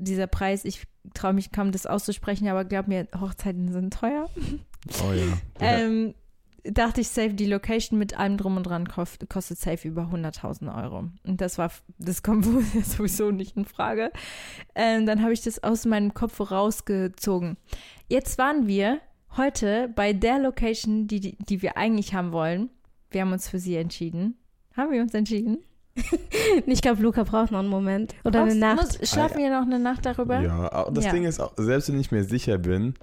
dieser 0.00 0.26
Preis, 0.26 0.64
ich 0.64 0.84
traue 1.14 1.32
mich 1.32 1.52
kaum, 1.52 1.72
das 1.72 1.86
auszusprechen, 1.86 2.48
aber 2.48 2.64
glaub 2.64 2.88
mir, 2.88 3.06
Hochzeiten 3.18 3.72
sind 3.72 3.92
teuer. 3.92 4.28
Oh 5.02 5.12
ja. 5.12 5.24
Ähm, 5.62 6.14
dachte 6.64 7.00
ich 7.00 7.08
safe, 7.08 7.34
die 7.34 7.46
Location 7.46 7.98
mit 7.98 8.18
allem 8.18 8.36
drum 8.36 8.56
und 8.56 8.64
dran 8.64 8.88
kost, 8.88 9.28
kostet 9.28 9.58
safe 9.58 9.86
über 9.86 10.04
100.000 10.04 10.82
Euro. 10.82 11.10
Und 11.26 11.40
das 11.40 11.58
war, 11.58 11.70
das 11.98 12.22
kommt 12.22 12.46
wohl 12.52 12.64
sowieso 12.82 13.30
nicht 13.30 13.56
in 13.56 13.64
Frage. 13.64 14.10
Ähm, 14.74 15.06
dann 15.06 15.22
habe 15.22 15.32
ich 15.32 15.42
das 15.42 15.62
aus 15.62 15.84
meinem 15.84 16.14
Kopf 16.14 16.40
rausgezogen. 16.50 17.56
Jetzt 18.08 18.38
waren 18.38 18.66
wir 18.66 19.00
heute 19.36 19.88
bei 19.94 20.12
der 20.12 20.38
Location, 20.38 21.06
die, 21.06 21.20
die, 21.20 21.36
die 21.38 21.62
wir 21.62 21.76
eigentlich 21.76 22.14
haben 22.14 22.32
wollen. 22.32 22.70
Wir 23.10 23.22
haben 23.22 23.32
uns 23.32 23.48
für 23.48 23.58
sie 23.58 23.76
entschieden. 23.76 24.36
Haben 24.76 24.92
wir 24.92 25.02
uns 25.02 25.14
entschieden? 25.14 25.58
Ich 26.66 26.82
glaube, 26.82 27.02
Luca 27.02 27.22
braucht 27.24 27.50
noch 27.52 27.58
einen 27.60 27.68
Moment. 27.68 28.14
Oder 28.24 28.42
eine 28.42 28.50
Brauchst- 28.50 28.60
Nacht. 28.60 29.00
Muss, 29.00 29.10
schlafen 29.10 29.38
wir 29.38 29.50
noch 29.50 29.66
eine 29.66 29.78
Nacht 29.78 30.04
darüber? 30.06 30.40
ja, 30.40 30.90
das 30.90 31.04
Ja. 31.06 31.12
Ding 31.12 31.24
ist 31.24 31.40
selbst 31.56 31.88
wenn 31.92 32.00
ich 32.00 32.10
mir 32.10 32.24
sicher 32.24 32.58
bin, 32.58 32.94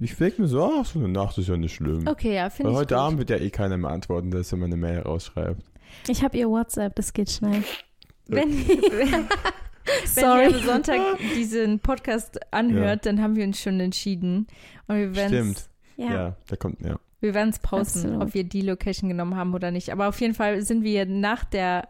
ich 0.00 0.14
denke 0.16 0.42
mir 0.42 0.48
so, 0.48 0.62
ach, 0.64 0.84
so 0.84 0.98
eine 0.98 1.08
Nacht 1.08 1.38
ist 1.38 1.48
ja 1.48 1.56
nicht 1.56 1.74
schlimm. 1.74 2.06
Okay, 2.06 2.34
ja, 2.34 2.50
finde 2.50 2.70
Weil 2.70 2.74
ich 2.74 2.78
heute 2.80 2.94
gut. 2.94 3.02
Abend 3.02 3.18
wird 3.18 3.30
ja 3.30 3.36
eh 3.36 3.50
keiner 3.50 3.76
mehr 3.78 3.90
antworten, 3.90 4.30
dass 4.30 4.52
wenn 4.52 4.58
man 4.60 4.66
eine 4.72 4.76
Mail 4.76 5.00
rausschreibt. 5.00 5.62
Ich 6.08 6.22
habe 6.22 6.36
ihr 6.36 6.48
WhatsApp, 6.48 6.94
das 6.96 7.12
geht 7.12 7.30
schnell. 7.30 7.62
Wenn, 8.26 8.50
wenn, 8.68 9.12
wenn 9.12 9.26
Sorry. 10.04 10.50
ihr 10.50 10.56
am 10.56 10.62
Sonntag 10.62 11.00
diesen 11.36 11.78
Podcast 11.80 12.38
anhört, 12.52 13.06
dann 13.06 13.22
haben 13.22 13.36
wir 13.36 13.44
uns 13.44 13.60
schon 13.60 13.80
entschieden. 13.80 14.46
Und 14.88 14.96
wir 14.96 15.16
werden 15.16 15.28
Stimmt. 15.28 15.56
es 15.58 15.68
Ja. 15.96 16.12
Ja. 16.12 16.36
da 16.48 16.56
kommt, 16.56 16.80
ja. 16.82 16.96
wir 17.20 17.32
werden's 17.34 17.58
posten, 17.60 18.00
Absolut. 18.00 18.22
ob 18.22 18.34
wir 18.34 18.44
die 18.44 18.62
Location 18.62 19.08
genommen 19.08 19.36
haben 19.36 19.54
oder 19.54 19.70
nicht. 19.70 19.90
Aber 19.90 20.08
auf 20.08 20.20
jeden 20.20 20.34
Fall 20.34 20.60
sind 20.62 20.82
wir 20.82 21.06
nach 21.06 21.44
der 21.44 21.88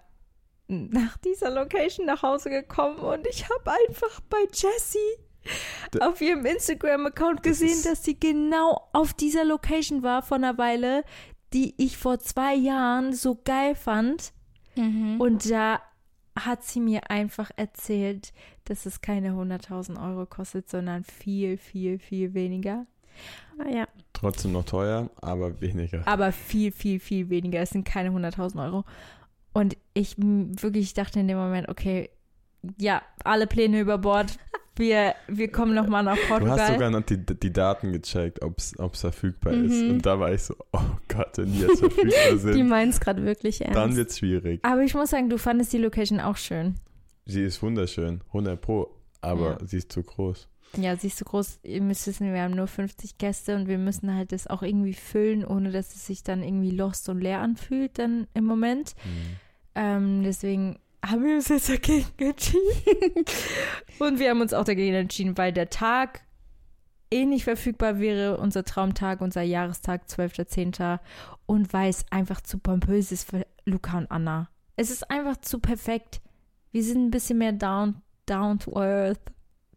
nach 0.68 1.16
dieser 1.18 1.50
Location 1.50 2.06
nach 2.06 2.22
Hause 2.22 2.50
gekommen 2.50 2.98
und 2.98 3.26
ich 3.26 3.44
habe 3.44 3.72
einfach 3.88 4.20
bei 4.28 4.38
Jessie 4.52 6.00
auf 6.00 6.20
ihrem 6.20 6.44
Instagram-Account 6.44 7.38
Das 7.40 7.60
gesehen, 7.60 7.68
ist- 7.70 7.86
dass 7.86 8.04
sie 8.04 8.18
genau 8.18 8.88
auf 8.92 9.14
dieser 9.14 9.44
Location 9.44 10.02
war 10.02 10.22
vor 10.22 10.36
einer 10.38 10.58
Weile, 10.58 11.04
die 11.52 11.74
ich 11.76 11.96
vor 11.96 12.18
zwei 12.18 12.54
Jahren 12.54 13.12
so 13.12 13.40
geil 13.44 13.74
fand. 13.76 14.32
Mhm. 14.74 15.20
Und 15.20 15.48
da 15.48 15.80
hat 16.38 16.64
sie 16.64 16.80
mir 16.80 17.10
einfach 17.10 17.50
erzählt, 17.56 18.32
dass 18.64 18.84
es 18.84 19.00
keine 19.00 19.30
100.000 19.34 19.96
Euro 20.02 20.26
kostet, 20.26 20.68
sondern 20.68 21.04
viel, 21.04 21.56
viel, 21.56 21.98
viel 22.00 22.34
weniger. 22.34 22.84
Ah, 23.58 23.68
ja. 23.70 23.88
Trotzdem 24.12 24.52
noch 24.52 24.64
teuer, 24.64 25.08
aber 25.22 25.58
weniger. 25.62 26.02
Aber 26.06 26.32
viel, 26.32 26.72
viel, 26.72 27.00
viel 27.00 27.30
weniger. 27.30 27.60
Es 27.60 27.70
sind 27.70 27.84
keine 27.86 28.10
100.000 28.10 28.62
Euro. 28.62 28.84
Und 29.56 29.76
ich 29.94 30.16
wirklich 30.18 30.92
dachte 30.94 31.20
in 31.20 31.28
dem 31.28 31.38
Moment, 31.38 31.68
okay, 31.68 32.10
ja, 32.78 33.02
alle 33.24 33.46
Pläne 33.46 33.80
über 33.80 33.98
Bord. 33.98 34.38
Wir, 34.78 35.14
wir 35.28 35.50
kommen 35.50 35.74
nochmal 35.74 36.02
nach 36.02 36.16
Du 36.16 36.20
hast 36.20 36.28
Portugal. 36.28 36.72
sogar 36.74 36.90
noch 36.90 37.00
die, 37.00 37.16
die 37.16 37.50
Daten 37.52 37.92
gecheckt, 37.92 38.42
ob 38.42 38.58
es 38.58 38.74
verfügbar 39.00 39.54
ist. 39.54 39.82
Mhm. 39.82 39.90
Und 39.92 40.04
da 40.06 40.20
war 40.20 40.34
ich 40.34 40.42
so, 40.42 40.54
oh 40.72 40.80
Gott, 41.08 41.38
wenn 41.38 41.50
die 41.50 41.60
jetzt 41.60 41.78
verfügbar 41.78 42.12
Die 42.32 42.38
sind, 42.38 42.68
meint 42.68 42.92
es 42.92 43.00
gerade 43.00 43.24
wirklich 43.24 43.62
ernst. 43.62 43.74
dann 43.76 43.96
wird 43.96 44.10
es 44.10 44.18
schwierig. 44.18 44.60
Aber 44.62 44.82
ich 44.82 44.92
muss 44.92 45.08
sagen, 45.10 45.30
du 45.30 45.38
fandest 45.38 45.72
die 45.72 45.78
Location 45.78 46.20
auch 46.20 46.36
schön. 46.36 46.74
Sie 47.24 47.42
ist 47.42 47.62
wunderschön, 47.62 48.20
100 48.28 48.60
Pro, 48.60 48.90
aber 49.22 49.52
Ja. 49.58 49.66
sie 49.66 49.78
ist 49.78 49.90
zu 49.92 50.02
groß. 50.02 50.46
Ja, 50.76 50.94
sie 50.96 51.06
ist 51.06 51.16
so 51.16 51.24
groß. 51.24 51.60
Ihr 51.62 51.80
müsst 51.80 52.06
wissen, 52.06 52.30
wir 52.34 52.42
haben 52.42 52.54
nur 52.54 52.66
50 52.66 53.16
Gäste 53.16 53.56
und 53.56 53.68
wir 53.68 53.78
müssen 53.78 54.14
halt 54.14 54.32
das 54.32 54.46
auch 54.46 54.62
irgendwie 54.62 54.92
füllen, 54.92 55.42
ohne 55.46 55.70
dass 55.70 55.94
es 55.94 56.06
sich 56.06 56.22
dann 56.22 56.42
irgendwie 56.42 56.72
lost 56.72 57.08
und 57.08 57.20
leer 57.22 57.40
anfühlt 57.40 57.98
dann 57.98 58.26
im 58.34 58.44
Moment. 58.44 58.94
Mhm. 59.06 59.36
Ähm, 59.76 60.22
deswegen 60.24 60.78
haben 61.04 61.24
wir 61.24 61.36
uns 61.36 61.48
jetzt 61.48 61.68
dagegen 61.68 62.06
entschieden. 62.18 63.24
und 63.98 64.18
wir 64.18 64.30
haben 64.30 64.40
uns 64.40 64.54
auch 64.54 64.64
dagegen 64.64 64.94
entschieden, 64.94 65.38
weil 65.38 65.52
der 65.52 65.70
Tag 65.70 66.22
eh 67.10 67.24
nicht 67.24 67.44
verfügbar 67.44 68.00
wäre, 68.00 68.38
unser 68.38 68.64
Traumtag, 68.64 69.20
unser 69.20 69.42
Jahrestag, 69.42 70.06
12.10. 70.08 70.98
Und 71.44 71.72
weil 71.72 71.90
es 71.90 72.04
einfach 72.10 72.40
zu 72.40 72.58
pompös 72.58 73.12
ist 73.12 73.30
für 73.30 73.46
Luca 73.64 73.98
und 73.98 74.10
Anna. 74.10 74.48
Es 74.74 74.90
ist 74.90 75.10
einfach 75.10 75.36
zu 75.36 75.60
perfekt. 75.60 76.20
Wir 76.72 76.82
sind 76.82 77.06
ein 77.06 77.10
bisschen 77.10 77.38
mehr 77.38 77.52
down, 77.52 78.02
down 78.26 78.58
to 78.58 78.76
earth. 78.76 79.20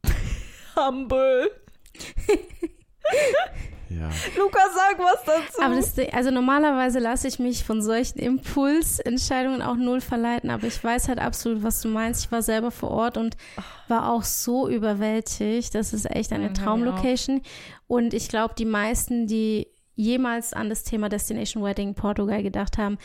Humble. 0.75 1.51
Ja. 3.89 4.10
Luca, 4.38 4.60
sag 4.75 4.99
was 4.99 5.23
dazu. 5.25 5.62
Aber 5.62 5.75
das, 5.75 5.93
also 6.13 6.32
normalerweise 6.32 6.99
lasse 6.99 7.28
ich 7.28 7.39
mich 7.39 7.63
von 7.63 7.82
solchen 7.82 8.19
Impulsentscheidungen 8.19 9.62
auch 9.62 9.75
null 9.75 10.02
verleiten, 10.02 10.49
aber 10.49 10.67
ich 10.67 10.84
weiß 10.84 11.08
halt 11.08 11.19
absolut, 11.19 11.63
was 11.63 11.82
du 11.82 11.88
meinst. 11.88 12.25
Ich 12.25 12.32
war 12.32 12.41
selber 12.41 12.71
vor 12.71 12.91
Ort 12.91 13.17
und 13.17 13.36
war 13.88 14.12
auch 14.12 14.23
so 14.23 14.69
überwältigt. 14.69 15.73
Das 15.75 15.93
ist 15.93 16.10
echt 16.10 16.32
eine 16.32 16.49
Mhm, 16.49 16.54
Traumlocation. 16.54 17.41
Und 17.88 18.13
ich 18.13 18.30
glaube, 18.30 18.54
die 18.58 18.65
meisten, 18.65 19.28
die 19.28 19.67
jemals 19.95 20.54
an 20.54 20.69
das 20.69 20.84
Thema 20.84 21.10
Destination 21.10 21.63
Wedding 21.63 21.93
Portugal 21.95 22.43
gedacht 22.43 22.78
haben, 22.78 22.97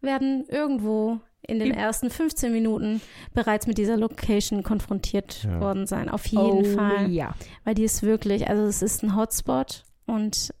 werden 0.00 0.44
irgendwo 0.48 1.20
in 1.42 1.58
den 1.60 1.72
ersten 1.72 2.10
15 2.10 2.52
Minuten 2.52 3.00
bereits 3.32 3.66
mit 3.66 3.78
dieser 3.78 3.96
Location 3.96 4.62
konfrontiert 4.62 5.44
Ja. 5.44 5.60
worden 5.60 5.86
sein. 5.86 6.08
Auf 6.08 6.26
jeden 6.26 6.64
Fall. 6.76 7.06
Oh 7.06 7.08
Ja. 7.08 7.34
Weil 7.64 7.74
die 7.74 7.84
ist 7.84 8.02
wirklich, 8.02 8.48
also 8.48 8.64
es 8.64 8.82
ist 8.82 9.02
ein 9.02 9.16
Hotspot 9.16 9.84
und 10.08 10.52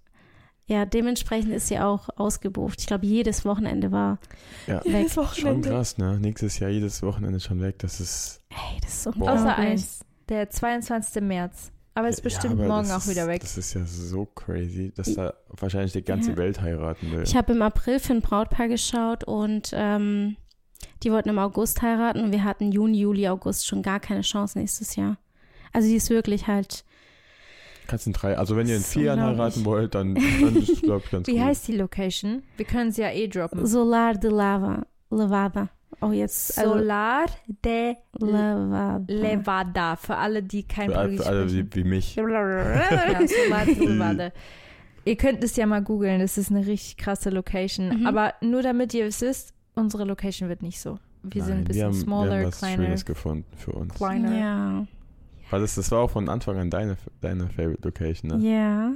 ja, 0.66 0.84
dementsprechend 0.84 1.52
ist 1.52 1.68
sie 1.68 1.78
auch 1.78 2.10
ausgebucht. 2.16 2.80
Ich 2.80 2.86
glaube, 2.86 3.06
jedes 3.06 3.44
Wochenende 3.46 3.90
war 3.90 4.18
ja. 4.66 4.84
weg. 4.84 5.08
Schon 5.34 5.62
krass, 5.62 5.96
ne? 5.96 6.18
Nächstes 6.20 6.58
Jahr 6.58 6.68
jedes 6.70 7.02
Wochenende 7.02 7.40
schon 7.40 7.60
weg. 7.62 7.78
Das 7.78 8.00
ist. 8.00 8.42
Ey, 8.50 8.78
das 8.82 8.92
ist 8.92 9.02
so 9.04 9.10
Boah. 9.12 9.32
Außer 9.32 9.40
unglaublich. 9.40 9.66
eins. 9.66 10.00
Der 10.28 10.50
22. 10.50 11.22
März. 11.22 11.72
Aber 11.94 12.08
ist 12.10 12.22
bestimmt 12.22 12.58
Ja, 12.58 12.64
aber 12.66 12.74
morgen 12.76 12.90
auch 12.92 12.98
ist, 12.98 13.08
wieder 13.08 13.26
weg. 13.26 13.40
Das 13.40 13.56
ist 13.56 13.72
ja 13.74 13.84
so 13.84 14.26
crazy, 14.26 14.92
dass 14.94 15.14
da 15.14 15.32
wahrscheinlich 15.48 15.92
die 15.94 16.04
ganze 16.04 16.32
Ja. 16.32 16.36
Welt 16.36 16.60
heiraten 16.60 17.10
will. 17.10 17.22
Ich 17.24 17.34
habe 17.34 17.54
im 17.54 17.62
April 17.62 17.98
für 17.98 18.12
ein 18.12 18.20
Brautpaar 18.20 18.68
geschaut 18.68 19.24
und 19.24 19.70
ähm, 19.72 20.36
die 21.02 21.10
wollten 21.10 21.30
im 21.30 21.38
August 21.38 21.82
heiraten 21.82 22.22
und 22.22 22.30
wir 22.30 22.44
hatten 22.44 22.70
Juni, 22.70 23.00
Juli, 23.00 23.26
August 23.26 23.66
schon 23.66 23.82
gar 23.82 23.98
keine 24.00 24.20
Chance 24.20 24.58
nächstes 24.58 24.94
Jahr. 24.96 25.16
Also 25.72 25.88
die 25.88 25.96
ist 25.96 26.10
wirklich 26.10 26.46
halt, 26.46 26.84
Kannst 27.88 28.06
in 28.06 28.12
drei, 28.12 28.38
also 28.38 28.54
wenn 28.56 28.68
ihr 28.68 28.76
in 28.76 28.82
So 28.82 28.88
vier 29.00 29.02
Jahren 29.04 29.20
heiraten 29.20 29.64
wollt, 29.64 29.94
dann, 29.96 30.14
dann 30.14 30.56
ist 30.56 30.68
es, 30.68 30.82
glaube 30.82 31.02
ich, 31.04 31.10
ganz 31.10 31.26
Wie 31.26 31.32
gut. 31.32 31.40
heißt 31.40 31.66
die 31.66 31.76
Location? 31.76 32.42
Wir 32.56 32.66
können 32.66 32.92
sie 32.92 33.02
ja 33.02 33.10
eh 33.10 33.26
droppen. 33.26 33.66
Solar 33.66 34.14
de 34.14 34.30
Lava. 34.30 34.86
Levada. 35.10 35.70
Oh, 36.00 36.12
jetzt. 36.12 36.56
Also, 36.58 36.74
Solar 36.74 37.26
de 37.64 37.94
Levada. 38.20 39.00
Levada. 39.08 39.96
Für 39.96 40.16
alle, 40.16 40.42
die 40.42 40.62
kein 40.62 40.90
Für, 40.90 40.98
all- 40.98 41.08
Portugiesisch 41.16 41.26
für 41.26 41.32
alle 41.32 41.52
wie, 41.74 41.74
wie 41.74 41.84
mich. 41.84 42.14
ja, 42.14 42.22
Solar 42.22 43.64
de 43.66 43.74
Levada. 43.86 44.32
Ihr 45.04 45.16
könnt 45.16 45.42
es 45.42 45.56
ja 45.56 45.64
mal 45.66 45.82
googeln, 45.82 46.20
das 46.20 46.36
ist 46.36 46.50
eine 46.50 46.66
richtig 46.66 46.98
krasse 46.98 47.30
Location. 47.30 48.00
Mhm. 48.00 48.06
Aber 48.06 48.34
nur 48.42 48.60
damit 48.62 48.92
ihr 48.92 49.06
es 49.06 49.22
wisst, 49.22 49.54
unsere 49.74 50.04
Location 50.04 50.48
wird 50.50 50.60
nicht 50.62 50.78
so. 50.80 50.98
Wir 51.22 51.42
sind 51.42 51.52
ein 51.52 51.56
Nein, 51.58 51.64
bisschen 51.64 51.80
wir 51.80 51.84
haben, 51.86 51.94
smaller, 51.94 52.30
wir 52.32 52.36
haben 52.40 52.46
was 52.48 52.58
kleiner, 52.58 52.84
Schönes 52.84 53.04
gefunden 53.06 53.44
für 53.56 53.72
uns. 53.72 53.94
kleiner. 53.94 54.38
Ja. 54.38 54.86
Weil 55.50 55.60
das, 55.60 55.74
das 55.76 55.90
war 55.90 56.00
auch 56.00 56.10
von 56.10 56.28
Anfang 56.28 56.58
an 56.58 56.70
deine, 56.70 56.96
deine 57.20 57.48
Favorite 57.48 57.82
Location, 57.82 58.30
ne? 58.38 58.48
Ja. 58.48 58.92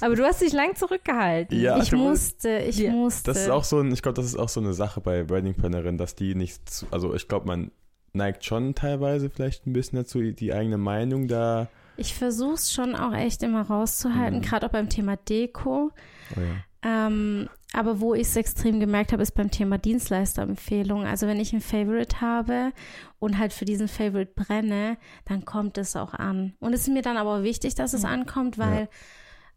Aber 0.00 0.16
du 0.16 0.24
hast 0.24 0.40
dich 0.40 0.52
lang 0.52 0.74
zurückgehalten. 0.74 1.56
Ja, 1.60 1.78
ich 1.80 1.92
musste, 1.92 2.58
ich 2.58 2.78
Ja. 2.78 2.90
musste. 2.92 3.30
das 3.32 3.42
ist 3.42 3.50
auch 3.50 3.62
so 3.62 3.78
ein, 3.78 3.92
ich 3.92 4.02
glaube, 4.02 4.16
das 4.16 4.24
ist 4.26 4.36
auch 4.36 4.48
so 4.48 4.58
eine 4.60 4.72
Sache 4.74 5.00
bei 5.00 5.28
Wedding 5.30 5.54
Plannerin, 5.54 5.96
dass 5.96 6.16
die 6.16 6.34
nicht 6.34 6.68
zu, 6.68 6.86
also 6.90 7.14
ich 7.14 7.28
glaube, 7.28 7.46
man 7.46 7.70
neigt 8.12 8.44
schon 8.44 8.74
teilweise 8.74 9.30
vielleicht 9.30 9.66
ein 9.68 9.72
bisschen 9.72 9.98
dazu, 9.98 10.20
die 10.20 10.52
eigene 10.52 10.76
Meinung 10.78 11.28
da. 11.28 11.68
Ich 11.96 12.14
versuche 12.14 12.54
es 12.54 12.72
schon 12.72 12.96
auch 12.96 13.12
echt 13.14 13.44
immer 13.44 13.62
rauszuhalten, 13.62 14.38
Mhm. 14.40 14.42
gerade 14.42 14.66
auch 14.66 14.70
beim 14.72 14.88
Thema 14.88 15.16
Deko. 15.16 15.92
Oh 16.36 16.40
ja. 16.40 16.64
Ähm, 16.82 17.48
aber 17.72 18.00
wo 18.00 18.14
ich 18.14 18.22
es 18.22 18.36
extrem 18.36 18.80
gemerkt 18.80 19.12
habe, 19.12 19.22
ist 19.22 19.32
beim 19.32 19.50
Thema 19.50 19.78
Dienstleisterempfehlung. 19.78 21.04
Also 21.06 21.26
wenn 21.26 21.38
ich 21.38 21.52
ein 21.52 21.60
Favorite 21.60 22.20
habe 22.20 22.72
und 23.18 23.38
halt 23.38 23.52
für 23.52 23.64
diesen 23.64 23.86
Favorite 23.88 24.32
brenne, 24.34 24.96
dann 25.26 25.44
kommt 25.44 25.78
es 25.78 25.94
auch 25.96 26.14
an. 26.14 26.54
Und 26.60 26.72
es 26.72 26.82
ist 26.82 26.88
mir 26.92 27.02
dann 27.02 27.16
aber 27.16 27.42
wichtig, 27.42 27.74
dass 27.74 27.92
es 27.92 28.02
Ja. 28.02 28.08
ankommt, 28.08 28.58
weil, 28.58 28.88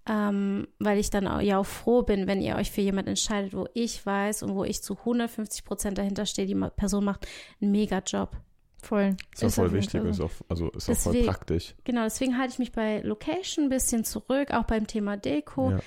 ähm, 0.07 0.67
weil 0.79 0.99
ich 0.99 1.09
dann 1.09 1.27
auch, 1.27 1.39
ja 1.39 1.57
auch 1.59 1.65
froh 1.65 2.01
bin, 2.03 2.27
wenn 2.27 2.41
ihr 2.41 2.55
euch 2.57 2.71
für 2.71 2.81
jemand 2.81 3.07
entscheidet, 3.07 3.53
wo 3.55 3.67
ich 3.73 4.05
weiß 4.05 4.43
und 4.43 4.53
wo 4.53 4.63
ich 4.65 4.83
zu 4.83 4.97
150 5.05 5.63
Prozent 5.63 5.97
dahinter 5.97 6.25
stehe, 6.25 6.45
die 6.47 6.55
Person 6.75 7.05
macht 7.05 7.25
einen 7.61 7.71
mega 7.71 7.99
Job. 8.05 8.35
Voll. 8.81 9.15
Ist 9.33 9.43
auch 9.43 9.47
Ist 9.47 9.55
voll 9.55 9.71
wichtig 9.71 10.01
und 10.01 10.09
ist 10.09 10.19
auch, 10.19 10.29
also 10.49 10.69
ist 10.71 10.89
auch 10.89 10.95
voll 10.97 11.13
Deswegen- 11.13 11.25
praktisch. 11.31 11.73
Genau, 11.85 12.03
deswegen 12.03 12.37
halte 12.37 12.51
ich 12.51 12.59
mich 12.59 12.73
bei 12.73 12.99
Location 12.99 13.65
ein 13.65 13.69
bisschen 13.69 14.03
zurück, 14.03 14.51
auch 14.51 14.65
beim 14.65 14.87
Thema 14.87 15.15
Deko. 15.15 15.71
Ja. 15.71 15.79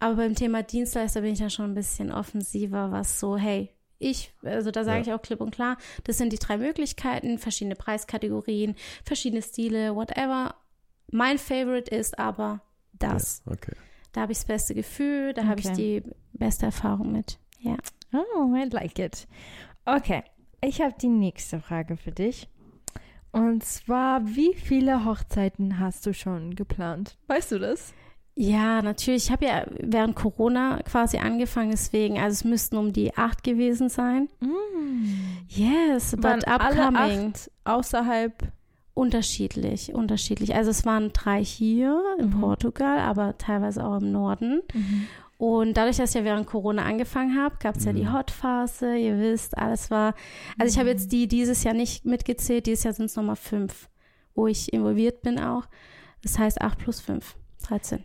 Aber 0.00 0.16
beim 0.16 0.34
Thema 0.34 0.62
Dienstleister 0.62 1.20
bin 1.22 1.32
ich 1.32 1.38
dann 1.38 1.50
schon 1.50 1.66
ein 1.70 1.74
bisschen 1.74 2.12
offensiver, 2.12 2.90
was 2.92 3.18
so, 3.20 3.36
hey, 3.36 3.70
ich, 3.98 4.32
also 4.42 4.70
da 4.70 4.84
sage 4.84 4.98
Ja. 4.98 5.02
ich 5.02 5.12
auch 5.12 5.22
klipp 5.22 5.40
und 5.40 5.50
klar, 5.54 5.76
das 6.04 6.18
sind 6.18 6.32
die 6.32 6.38
drei 6.38 6.58
Möglichkeiten, 6.58 7.38
verschiedene 7.38 7.74
Preiskategorien, 7.76 8.74
verschiedene 9.04 9.40
Stile, 9.40 9.94
whatever. 9.94 10.56
Mein 11.10 11.38
Favorite 11.38 11.94
ist 11.94 12.18
aber 12.18 12.60
das. 12.92 13.42
Ja, 13.46 13.52
okay. 13.52 13.72
Da 14.12 14.22
habe 14.22 14.32
ich 14.32 14.38
das 14.38 14.46
beste 14.46 14.74
Gefühl, 14.74 15.32
da 15.32 15.46
habe 15.46 15.60
ich 15.60 15.66
Okay. 15.68 16.00
die 16.02 16.10
beste 16.38 16.66
Erfahrung 16.66 17.12
mit. 17.12 17.38
Ja. 17.60 17.76
Oh, 18.12 18.54
I 18.54 18.68
like 18.70 18.98
it. 18.98 19.26
Okay, 19.86 20.22
ich 20.60 20.80
habe 20.80 20.94
die 21.00 21.08
nächste 21.08 21.60
Frage 21.60 21.96
für 21.96 22.12
dich. 22.12 22.48
Und 23.32 23.64
zwar, 23.64 24.24
wie 24.26 24.54
viele 24.54 25.04
Hochzeiten 25.04 25.80
hast 25.80 26.06
du 26.06 26.14
schon 26.14 26.54
geplant? 26.54 27.16
Weißt 27.26 27.50
du 27.52 27.58
das? 27.58 27.92
Ja, 28.36 28.82
natürlich. 28.82 29.26
Ich 29.26 29.30
habe 29.30 29.44
ja 29.46 29.64
während 29.78 30.16
Corona 30.16 30.80
quasi 30.82 31.18
angefangen, 31.18 31.70
deswegen, 31.70 32.18
also 32.18 32.32
es 32.32 32.44
müssten 32.44 32.76
um 32.76 32.92
die 32.92 33.16
acht 33.16 33.44
gewesen 33.44 33.88
sein. 33.88 34.28
Yes, 35.48 36.16
Waren 36.20 36.40
but 36.40 36.48
alle 36.48 36.88
upcoming. 36.88 37.28
acht 37.32 37.50
außerhalb? 37.64 38.32
Unterschiedlich, 38.94 39.92
unterschiedlich. 39.94 40.54
Also 40.54 40.70
es 40.70 40.84
waren 40.84 41.12
drei 41.12 41.44
hier 41.44 42.00
in 42.18 42.26
Mhm. 42.26 42.40
Portugal, 42.40 42.98
aber 43.00 43.36
teilweise 43.38 43.84
auch 43.84 43.98
im 44.00 44.12
Norden. 44.12 44.62
Und 45.36 45.76
dadurch, 45.76 45.96
dass 45.96 46.10
ich 46.10 46.16
ja 46.20 46.24
während 46.24 46.46
Corona 46.46 46.82
angefangen 46.84 47.36
habe, 47.36 47.56
gab 47.60 47.76
es 47.76 47.84
ja 47.84 47.92
die 47.92 48.04
Mhm. 48.04 48.12
Hot-Phase, 48.14 48.96
ihr 48.96 49.18
wisst, 49.18 49.58
alles 49.58 49.90
war. 49.90 50.14
Also 50.58 50.72
ich 50.72 50.78
habe 50.78 50.90
jetzt 50.90 51.10
die 51.12 51.26
dieses 51.26 51.64
Jahr 51.64 51.74
nicht 51.74 52.04
mitgezählt, 52.04 52.66
dieses 52.66 52.84
Jahr 52.84 52.94
sind 52.94 53.06
es 53.06 53.16
nochmal 53.16 53.36
fünf, 53.36 53.88
wo 54.36 54.46
ich 54.46 54.72
involviert 54.72 55.22
bin 55.22 55.40
auch. 55.40 55.64
Das 56.22 56.38
heißt 56.38 56.60
acht 56.62 56.78
plus 56.78 57.00
fünf, 57.00 57.36
13. 57.66 58.02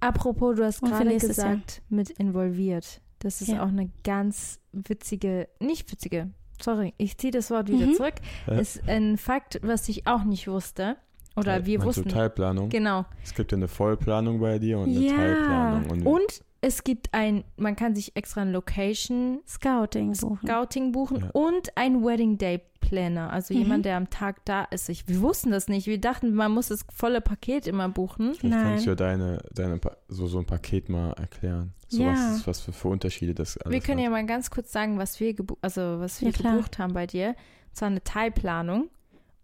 Apropos, 0.00 0.56
du 0.56 0.64
hast 0.64 0.80
gerade 0.82 1.16
gesagt, 1.16 1.82
mit 1.88 2.10
involviert. 2.10 3.00
Das 3.20 3.40
ist 3.40 3.48
Ja. 3.48 3.64
auch 3.64 3.68
eine 3.68 3.90
ganz 4.04 4.60
witzige, 4.72 5.48
nicht 5.58 5.90
witzige, 5.90 6.30
sorry, 6.62 6.94
ich 6.98 7.18
ziehe 7.18 7.32
das 7.32 7.50
Wort 7.50 7.68
wieder 7.68 7.86
Mhm. 7.86 7.94
zurück. 7.94 8.14
Hä? 8.46 8.60
Ist 8.60 8.88
ein 8.88 9.16
Fakt, 9.18 9.58
was 9.62 9.88
ich 9.88 10.06
auch 10.06 10.22
nicht 10.24 10.46
wusste. 10.46 10.96
Oder 11.36 11.52
Teil- 11.54 11.66
wir 11.66 11.78
meinst 11.78 11.96
du 11.98 12.00
wussten. 12.04 12.08
Teilplanung. 12.16 12.68
Genau. 12.68 13.04
Es 13.22 13.34
gibt 13.34 13.52
ja 13.52 13.56
eine 13.58 13.68
Vollplanung 13.68 14.40
bei 14.40 14.58
dir 14.58 14.78
und 14.78 14.88
eine 14.88 15.00
Ja. 15.06 15.14
Teilplanung. 15.16 15.90
Und, 15.90 16.06
Und 16.06 16.44
es 16.60 16.82
gibt 16.84 17.14
ein, 17.14 17.44
man 17.56 17.76
kann 17.76 17.94
sich 17.94 18.16
extra 18.16 18.42
ein 18.42 18.50
Location 18.52 19.40
Scouting 19.46 20.12
buchen. 20.12 20.38
Scouting 20.46 20.92
buchen 20.92 21.20
Ja. 21.20 21.30
und 21.32 21.76
ein 21.76 22.04
Wedding 22.04 22.36
Day 22.38 22.60
Planner, 22.80 23.30
also 23.32 23.52
Mhm. 23.54 23.60
jemand, 23.60 23.84
der 23.84 23.96
am 23.96 24.08
Tag 24.10 24.44
da 24.44 24.64
ist. 24.64 24.88
Ich, 24.88 25.06
wir 25.08 25.20
wussten 25.20 25.50
das 25.50 25.68
nicht. 25.68 25.86
Wir 25.86 26.00
dachten, 26.00 26.32
man 26.34 26.52
muss 26.52 26.68
das 26.68 26.84
volle 26.92 27.20
Paket 27.20 27.66
immer 27.66 27.88
buchen. 27.88 28.34
vielleicht 28.34 28.42
Nein. 28.56 28.64
kannst 28.70 28.86
du 28.86 28.90
ja 28.90 28.96
deine, 28.96 29.42
deine 29.52 29.78
Pa- 29.78 29.96
so, 30.08 30.26
so 30.26 30.38
ein 30.38 30.46
Paket 30.46 30.88
mal 30.88 31.12
erklären. 31.12 31.74
So 31.88 32.02
Ja. 32.02 32.12
was, 32.12 32.36
ist, 32.38 32.46
was 32.46 32.60
für, 32.60 32.72
für 32.72 32.88
Unterschiede 32.88 33.34
das 33.34 33.56
alles 33.58 33.72
wir 33.72 33.80
können 33.80 33.98
hat. 33.98 34.04
ja 34.04 34.10
mal 34.10 34.24
ganz 34.26 34.50
kurz 34.50 34.72
sagen, 34.72 34.96
was 34.98 35.20
wir, 35.20 35.34
gebu 35.34 35.56
also, 35.60 36.00
was 36.00 36.20
wir 36.22 36.30
Ja, 36.30 36.50
gebucht 36.52 36.78
haben 36.78 36.94
bei 36.94 37.06
dir. 37.06 37.28
Und 37.68 37.76
zwar 37.76 37.88
eine 37.88 38.02
Teilplanung 38.02 38.88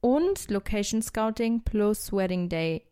und 0.00 0.50
Location 0.50 1.02
Scouting 1.02 1.60
plus 1.64 2.12
Wedding 2.12 2.48
Day 2.48 2.82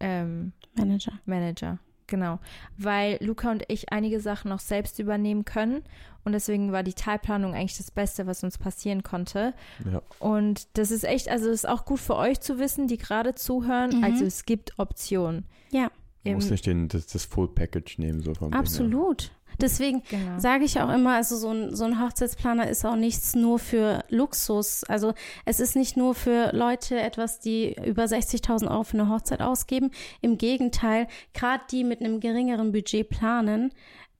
ähm, 0.00 0.52
Manager. 0.76 1.12
Manager. 1.26 1.78
Genau. 2.10 2.40
Weil 2.76 3.18
Luca 3.20 3.50
und 3.52 3.62
ich 3.68 3.92
einige 3.92 4.20
Sachen 4.20 4.48
noch 4.50 4.58
selbst 4.58 4.98
übernehmen 4.98 5.44
können. 5.46 5.82
Und 6.24 6.32
deswegen 6.32 6.72
war 6.72 6.82
die 6.82 6.92
Teilplanung 6.92 7.54
eigentlich 7.54 7.78
das 7.78 7.90
Beste, 7.90 8.26
was 8.26 8.42
uns 8.44 8.58
passieren 8.58 9.02
konnte. 9.02 9.54
Ja. 9.90 10.02
Und 10.18 10.66
das 10.76 10.90
ist 10.90 11.04
echt, 11.04 11.28
also 11.30 11.48
ist 11.48 11.66
auch 11.66 11.84
gut 11.86 12.00
für 12.00 12.16
euch 12.16 12.40
zu 12.40 12.58
wissen, 12.58 12.88
die 12.88 12.98
gerade 12.98 13.34
zuhören. 13.36 13.98
Mhm. 13.98 14.04
Also 14.04 14.24
es 14.26 14.44
gibt 14.44 14.78
Optionen. 14.78 15.46
Ja. 15.70 15.90
Du 16.24 16.30
Im- 16.30 16.34
musst 16.34 16.50
nicht 16.50 16.66
den, 16.66 16.88
das, 16.88 17.06
das 17.06 17.24
Full 17.24 17.48
Package 17.48 17.98
nehmen, 17.98 18.20
so 18.20 18.34
vom. 18.34 18.52
Absolut. 18.52 19.30
Deswegen 19.60 20.02
genau. 20.08 20.38
sage 20.38 20.64
ich 20.64 20.80
auch 20.80 20.92
immer, 20.92 21.16
also 21.16 21.36
so 21.36 21.50
ein, 21.50 21.74
so 21.74 21.84
ein 21.84 22.00
Hochzeitsplaner 22.00 22.68
ist 22.68 22.84
auch 22.84 22.96
nichts 22.96 23.34
nur 23.34 23.58
für 23.58 24.04
Luxus. 24.08 24.84
Also 24.84 25.14
es 25.44 25.60
ist 25.60 25.76
nicht 25.76 25.96
nur 25.96 26.14
für 26.14 26.50
Leute 26.52 27.00
etwas, 27.00 27.40
die 27.40 27.76
über 27.84 28.04
60.000 28.04 28.70
Euro 28.70 28.84
für 28.84 28.98
eine 28.98 29.08
Hochzeit 29.08 29.42
ausgeben. 29.42 29.90
Im 30.20 30.38
Gegenteil, 30.38 31.06
gerade 31.34 31.62
die 31.70 31.84
mit 31.84 32.00
einem 32.00 32.20
geringeren 32.20 32.72
Budget 32.72 33.08
planen, 33.08 33.72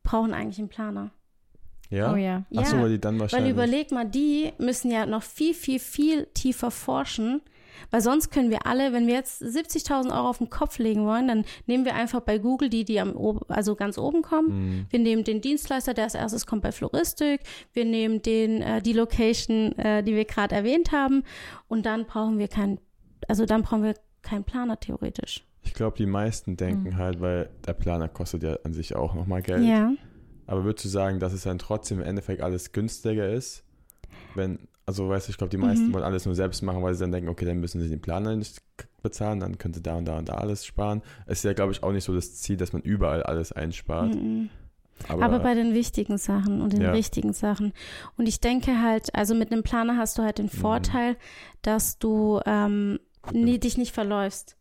brauchen 0.03 0.35
eigentlich 0.35 0.59
einen 0.59 0.69
Planer. 0.69 1.11
Ja? 1.91 2.13
Oh 2.13 2.17
ja. 2.17 2.45
Ach 2.57 2.67
so, 2.67 2.77
Ja, 2.77 2.83
weil 2.83 2.91
die 2.91 3.01
dann 3.01 3.15
Weil 3.15 3.21
wahrscheinlich... 3.23 3.53
überleg 3.53 3.91
mal, 3.91 4.05
die 4.05 4.53
müssen 4.59 4.91
ja 4.91 5.07
noch 5.07 5.23
viel, 5.23 5.55
viel, 5.55 5.81
viel 5.81 6.27
tiefer 6.35 6.71
forschen. 6.71 7.43
Weil 7.91 8.01
sonst 8.01 8.31
können 8.31 8.51
wir 8.51 8.67
alle, 8.67 8.93
wenn 8.93 9.07
wir 9.07 9.15
jetzt 9.15 9.43
70.000 9.43 10.15
Euro 10.15 10.29
auf 10.29 10.39
den 10.39 10.51
Kopf 10.51 10.79
legen 10.79 11.05
wollen, 11.07 11.29
dann 11.29 11.45
nehmen 11.67 11.85
wir 11.85 11.95
einfach 11.95 12.21
bei 12.21 12.39
Google 12.39 12.69
die, 12.71 12.85
die 12.85 13.01
am, 13.01 13.41
also 13.49 13.75
ganz 13.75 13.99
oben 13.99 14.23
kommen. 14.23 14.49
Mhm. 14.49 14.87
Wir 14.91 14.99
nehmen 14.99 15.25
den 15.25 15.41
Dienstleister, 15.41 15.95
der 15.95 16.05
als 16.05 16.15
erstes 16.15 16.47
kommt 16.47 16.63
bei 16.63 16.73
Floristik. 16.73 17.41
Wir 17.73 17.85
nehmen 17.85 18.23
den, 18.23 18.63
äh, 18.63 18.83
die 18.83 18.93
Location, 18.93 19.73
äh, 19.79 20.03
die 20.03 20.15
wir 20.15 20.25
gerade 20.25 20.55
erwähnt 20.55 20.93
haben. 20.93 21.25
Und 21.69 21.87
dann 21.87 22.07
brauchen 22.07 22.39
wir 22.39 22.49
keinen, 22.49 22.79
also 23.29 23.47
dann 23.47 23.63
brauchen 23.63 23.83
wir 23.83 23.95
keinen 24.23 24.45
Planer 24.45 24.79
theoretisch. 24.79 25.45
Ich 25.63 25.75
glaube, 25.75 25.97
die 25.97 26.07
meisten 26.07 26.57
denken 26.57 26.91
Mhm. 26.91 26.97
halt, 26.97 27.21
weil 27.21 27.51
der 27.67 27.75
Planer 27.75 28.09
kostet 28.09 28.43
ja 28.43 28.57
an 28.65 28.73
sich 28.73 28.97
auch 28.97 29.15
nochmal 29.15 29.43
Geld. 29.43 29.65
Ja. 29.65 29.93
Aber 30.47 30.65
würdest 30.65 30.85
du 30.87 30.89
sagen, 30.89 31.21
dass 31.21 31.33
es 31.33 31.43
dann 31.43 31.59
trotzdem 31.59 32.01
im 32.01 32.07
Endeffekt 32.07 32.43
alles 32.43 32.73
günstiger 32.73 33.29
ist? 33.31 33.63
Wenn, 34.35 34.59
also 34.91 35.09
weißt 35.09 35.29
du, 35.29 35.31
ich 35.31 35.39
glaube, 35.39 35.51
die 35.51 35.57
meisten 35.57 35.89
Mhm. 35.89 35.95
wollen 35.95 36.05
alles 36.05 36.27
nur 36.27 36.35
selbst 36.35 36.63
machen, 36.63 36.83
weil 36.83 36.95
sie 36.95 37.01
dann 37.01 37.13
denken, 37.13 37.29
okay, 37.29 37.45
dann 37.45 37.59
müssen 37.61 37.81
sie 37.81 37.89
den 37.89 38.01
Planer 38.01 38.35
nicht 38.37 38.61
k- 38.77 38.87
bezahlen, 39.03 39.41
dann 39.41 39.57
können 39.59 39.73
sie 39.75 39.83
da 39.83 39.97
und 39.97 40.05
da 40.05 40.19
und 40.19 40.29
da 40.29 40.35
alles 40.35 40.65
sparen. 40.67 41.03
Es 41.27 41.39
ist 41.39 41.45
ja, 41.45 41.53
glaube 41.53 41.73
ich, 41.73 41.83
auch 41.83 41.93
nicht 41.93 42.05
so 42.05 42.15
das 42.15 42.35
Ziel, 42.37 42.57
dass 42.57 42.73
man 42.73 42.83
überall 42.83 43.23
alles 43.23 43.53
einspart. 43.53 44.15
Mhm. 44.15 44.51
Aber, 45.09 45.23
Aber 45.25 45.39
bei 45.39 45.55
den 45.55 45.73
wichtigen 45.73 46.19
Sachen 46.19 46.61
und 46.61 46.75
den 46.75 46.83
Ja. 46.83 46.91
richtigen 46.93 47.33
Sachen. 47.33 47.73
Und 48.19 48.29
ich 48.29 48.41
denke 48.41 48.83
halt, 48.83 49.15
also 49.15 49.35
mit 49.35 49.51
einem 49.51 49.63
Planer 49.63 49.97
hast 49.97 50.19
du 50.19 50.23
halt 50.23 50.37
den 50.39 50.47
Mhm. 50.47 50.51
Vorteil, 50.51 51.17
dass 51.63 51.99
du 51.99 52.41
ähm, 52.45 53.01
nie, 53.33 53.59
dich 53.59 53.79
nicht 53.79 53.93
verläufst. 53.95 54.57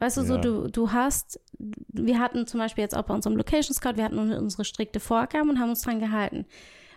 Weißt 0.00 0.16
du, 0.18 0.22
so 0.24 0.34
Ja. 0.34 0.40
du, 0.40 0.68
du 0.68 0.92
hast, 0.92 1.40
wir 1.88 2.18
hatten 2.18 2.46
zum 2.46 2.60
Beispiel 2.60 2.82
jetzt 2.82 2.96
auch 2.96 3.02
bei 3.04 3.14
unserem 3.14 3.36
Location 3.36 3.74
Scout, 3.74 3.96
wir 3.96 4.04
hatten 4.04 4.18
unsere 4.18 4.64
strikte 4.64 5.00
Vorgaben 5.00 5.48
und 5.50 5.58
haben 5.58 5.70
uns 5.70 5.80
dran 5.82 6.00
gehalten. 6.00 6.44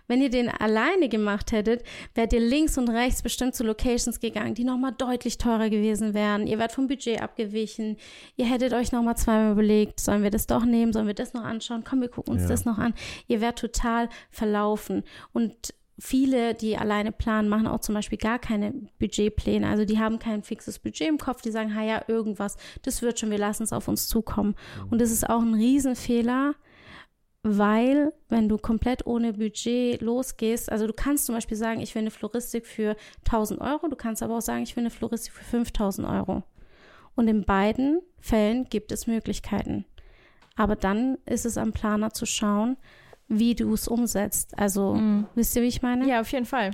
Wenn 0.08 0.20
ihr 0.22 0.30
den 0.30 0.48
alleine 0.48 1.08
gemacht 1.08 1.52
hättet, 1.52 1.82
wärt 2.14 2.32
ihr 2.32 2.40
links 2.40 2.76
und 2.78 2.88
rechts 2.88 3.22
bestimmt 3.22 3.54
zu 3.54 3.64
Locations 3.64 4.20
gegangen, 4.20 4.54
die 4.54 4.64
nochmal 4.64 4.92
deutlich 4.92 5.38
teurer 5.38 5.70
gewesen 5.70 6.14
wären. 6.14 6.46
Ihr 6.46 6.58
wärt 6.58 6.72
vom 6.72 6.88
Budget 6.88 7.20
abgewichen. 7.22 7.96
Ihr 8.36 8.46
hättet 8.46 8.72
euch 8.72 8.92
nochmal 8.92 9.16
zweimal 9.16 9.52
überlegt, 9.52 10.00
sollen 10.00 10.22
wir 10.22 10.30
das 10.30 10.46
doch 10.46 10.64
nehmen, 10.64 10.92
sollen 10.92 11.06
wir 11.06 11.14
das 11.14 11.32
noch 11.34 11.44
anschauen? 11.44 11.84
Komm, 11.88 12.00
wir 12.00 12.08
gucken 12.08 12.34
uns 12.34 12.42
Ja. 12.42 12.48
das 12.48 12.64
noch 12.64 12.78
an. 12.78 12.94
Ihr 13.28 13.40
wärt 13.40 13.58
total 13.58 14.08
verlaufen. 14.30 15.02
Und 15.32 15.74
viele, 15.98 16.54
die 16.54 16.76
alleine 16.76 17.12
planen, 17.12 17.48
machen 17.48 17.66
auch 17.66 17.80
zum 17.80 17.94
Beispiel 17.94 18.18
gar 18.18 18.38
keine 18.38 18.72
Budgetpläne. 18.98 19.68
Also 19.68 19.84
die 19.84 19.98
haben 19.98 20.18
kein 20.18 20.42
fixes 20.42 20.78
Budget 20.78 21.08
im 21.08 21.18
Kopf. 21.18 21.42
Die 21.42 21.50
sagen, 21.50 21.74
ha 21.76 21.82
ja, 21.84 22.02
irgendwas, 22.08 22.56
das 22.82 23.02
wird 23.02 23.20
schon, 23.20 23.30
wir 23.30 23.38
lassen 23.38 23.62
es 23.62 23.72
auf 23.72 23.88
uns 23.88 24.08
zukommen. 24.08 24.56
Und 24.90 25.00
das 25.00 25.10
ist 25.12 25.28
auch 25.28 25.42
ein 25.42 25.54
Riesenfehler, 25.54 26.54
weil 27.42 28.12
wenn 28.28 28.48
du 28.48 28.56
komplett 28.58 29.06
ohne 29.06 29.32
Budget 29.32 30.00
losgehst, 30.00 30.70
also 30.70 30.86
du 30.86 30.92
kannst 30.92 31.26
zum 31.26 31.34
Beispiel 31.34 31.56
sagen, 31.56 31.80
ich 31.80 31.94
will 31.94 32.02
eine 32.02 32.10
Floristik 32.10 32.66
für 32.66 32.96
1000 33.26 33.60
Euro, 33.60 33.88
du 33.88 33.96
kannst 33.96 34.22
aber 34.22 34.36
auch 34.36 34.42
sagen, 34.42 34.62
ich 34.62 34.76
will 34.76 34.82
eine 34.82 34.90
Floristik 34.90 35.32
für 35.32 35.44
5000 35.44 36.06
Euro. 36.06 36.42
Und 37.14 37.28
in 37.28 37.44
beiden 37.44 38.00
Fällen 38.20 38.64
gibt 38.66 38.92
es 38.92 39.06
Möglichkeiten. 39.06 39.84
Aber 40.56 40.76
dann 40.76 41.18
ist 41.26 41.44
es 41.44 41.58
am 41.58 41.72
Planer 41.72 42.12
zu 42.12 42.26
schauen, 42.26 42.76
wie 43.28 43.54
du 43.54 43.72
es 43.74 43.88
umsetzt. 43.88 44.56
Also, 44.58 44.94
Mhm. 44.94 45.26
wisst 45.34 45.56
ihr, 45.56 45.62
wie 45.62 45.66
ich 45.68 45.82
meine? 45.82 46.06
Ja, 46.08 46.20
auf 46.20 46.30
jeden 46.32 46.46
Fall. 46.46 46.70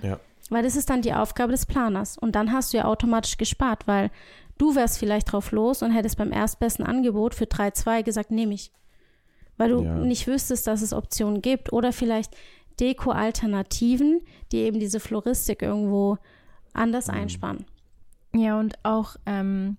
Weil 0.50 0.62
das 0.62 0.76
ist 0.76 0.90
dann 0.90 1.02
die 1.02 1.12
Aufgabe 1.14 1.52
des 1.52 1.66
Planers. 1.66 2.16
Und 2.18 2.34
dann 2.34 2.52
hast 2.52 2.72
du 2.72 2.78
ja 2.78 2.84
automatisch 2.84 3.36
gespart, 3.36 3.86
weil 3.86 4.10
du 4.58 4.74
wärst 4.74 4.98
vielleicht 4.98 5.32
drauf 5.32 5.52
los 5.52 5.82
und 5.82 5.90
hättest 5.92 6.16
beim 6.18 6.32
erstbesten 6.32 6.84
Angebot 6.84 7.34
für 7.34 7.46
3,2 7.46 8.02
gesagt, 8.02 8.30
nehme 8.30 8.54
ich. 8.54 8.72
Weil 9.58 9.70
du 9.70 9.82
Ja. 9.82 9.94
nicht 9.98 10.26
wüsstest, 10.26 10.66
dass 10.66 10.80
es 10.82 10.92
Optionen 10.94 11.42
gibt. 11.42 11.72
Oder 11.72 11.92
vielleicht 11.92 12.34
Deko-Alternativen, 12.80 14.20
die 14.52 14.58
eben 14.58 14.78
diese 14.78 15.00
Floristik 15.00 15.62
irgendwo 15.62 16.16
anders 16.72 17.08
Mhm. 17.08 17.14
einspannen. 17.14 17.64
Ja, 18.34 18.58
und 18.60 18.74
auch 18.84 19.16
ähm, 19.26 19.76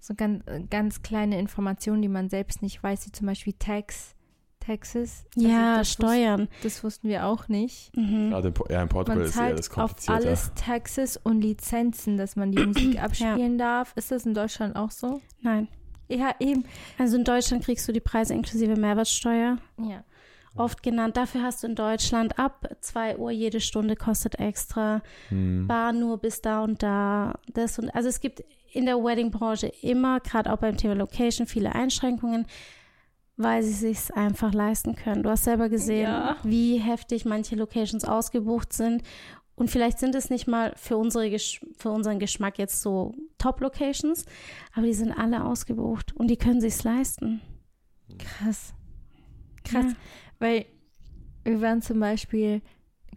so 0.00 0.14
ganz, 0.14 0.42
ganz 0.70 1.02
kleine 1.02 1.38
Informationen, 1.38 2.02
die 2.02 2.08
man 2.08 2.28
selbst 2.28 2.62
nicht 2.62 2.82
weiß, 2.82 3.06
wie 3.06 3.12
zum 3.12 3.26
Beispiel 3.26 3.52
Tax, 3.58 4.14
Taxes. 4.60 5.24
Also 5.36 5.48
Ja, 5.48 5.78
das 5.78 5.92
Steuern. 5.92 6.40
Wus 6.42 6.48
das 6.62 6.84
wussten 6.84 7.08
wir 7.08 7.26
auch 7.26 7.48
nicht. 7.48 7.94
Mhm. 7.96 8.30
Gerade 8.30 8.48
in, 8.48 8.54
ja, 8.70 8.82
in 8.82 8.88
Portugal 8.88 9.18
Man 9.18 9.26
ist 9.26 9.34
zahlt 9.34 9.58
auf 9.60 9.68
komplizierter. 9.68 10.26
alles 10.26 10.52
Taxes 10.54 11.16
und 11.18 11.42
Lizenzen, 11.42 12.16
dass 12.16 12.34
man 12.36 12.50
die 12.50 12.64
Musik 12.64 12.98
abspielen 13.02 13.58
darf. 13.58 13.92
Ist 13.96 14.10
das 14.10 14.24
in 14.26 14.34
Deutschland 14.34 14.74
auch 14.76 14.90
so? 14.90 15.20
Nein. 15.42 15.68
Ja, 16.08 16.34
eben. 16.40 16.64
Also 16.98 17.16
in 17.16 17.24
Deutschland 17.24 17.64
kriegst 17.64 17.86
du 17.88 17.92
die 17.92 18.00
Preise 18.00 18.34
inklusive 18.34 18.76
Mehrwertsteuer. 18.76 19.58
Ja. 19.78 20.04
Oft 20.56 20.82
genannt. 20.84 21.16
Dafür 21.16 21.42
hast 21.42 21.62
du 21.62 21.66
in 21.66 21.74
Deutschland 21.74 22.38
ab 22.38 22.68
2 22.80 23.16
Uhr 23.18 23.30
jede 23.32 23.60
Stunde 23.60 23.96
kostet 23.96 24.38
extra. 24.38 25.02
Hm. 25.28 25.66
Bar 25.66 25.92
nur 25.92 26.18
bis 26.18 26.42
da 26.42 26.62
und 26.62 26.82
da. 26.82 27.34
Das 27.52 27.78
und 27.78 27.90
also 27.94 28.08
es 28.08 28.20
gibt 28.20 28.44
in 28.72 28.86
der 28.86 28.96
Wedding-Branche 29.02 29.66
immer, 29.82 30.20
gerade 30.20 30.52
auch 30.52 30.58
beim 30.58 30.76
Thema 30.76 30.94
Location, 30.94 31.46
viele 31.46 31.74
Einschränkungen, 31.74 32.46
weil 33.36 33.62
sie 33.64 33.72
sich 33.72 34.14
einfach 34.14 34.52
leisten 34.52 34.94
können. 34.94 35.22
Du 35.24 35.30
hast 35.30 35.44
selber 35.44 35.68
gesehen, 35.68 36.04
Ja. 36.10 36.36
wie 36.44 36.78
heftig 36.78 37.24
manche 37.24 37.56
Locations 37.56 38.04
ausgebucht 38.04 38.72
sind. 38.72 39.02
Und 39.56 39.70
vielleicht 39.70 39.98
sind 39.98 40.14
es 40.14 40.30
nicht 40.30 40.46
mal 40.46 40.72
für, 40.76 40.96
unsere 40.96 41.38
für 41.38 41.90
unseren 41.90 42.18
Geschmack 42.18 42.58
jetzt 42.58 42.82
so 42.82 43.14
Top-Locations, 43.38 44.24
aber 44.74 44.86
die 44.86 44.94
sind 44.94 45.12
alle 45.12 45.44
ausgebucht 45.44 46.14
und 46.16 46.28
die 46.28 46.36
können 46.36 46.60
sich's 46.60 46.82
leisten. 46.82 47.40
Krass. 48.18 48.74
Krass. 49.62 49.86
Ja. 49.92 49.96
Weil 50.40 50.66
wir 51.44 51.60
waren 51.60 51.82
zum 51.82 52.00
Beispiel, 52.00 52.62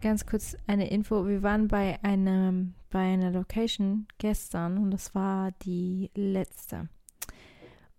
ganz 0.00 0.26
kurz 0.26 0.56
eine 0.66 0.90
Info, 0.90 1.26
wir 1.26 1.42
waren 1.42 1.68
bei 1.68 1.98
einem, 2.04 2.74
bei 2.90 3.00
einer 3.00 3.30
Location 3.30 4.06
gestern 4.18 4.78
und 4.78 4.90
das 4.90 5.14
war 5.14 5.52
die 5.62 6.10
letzte. 6.14 6.88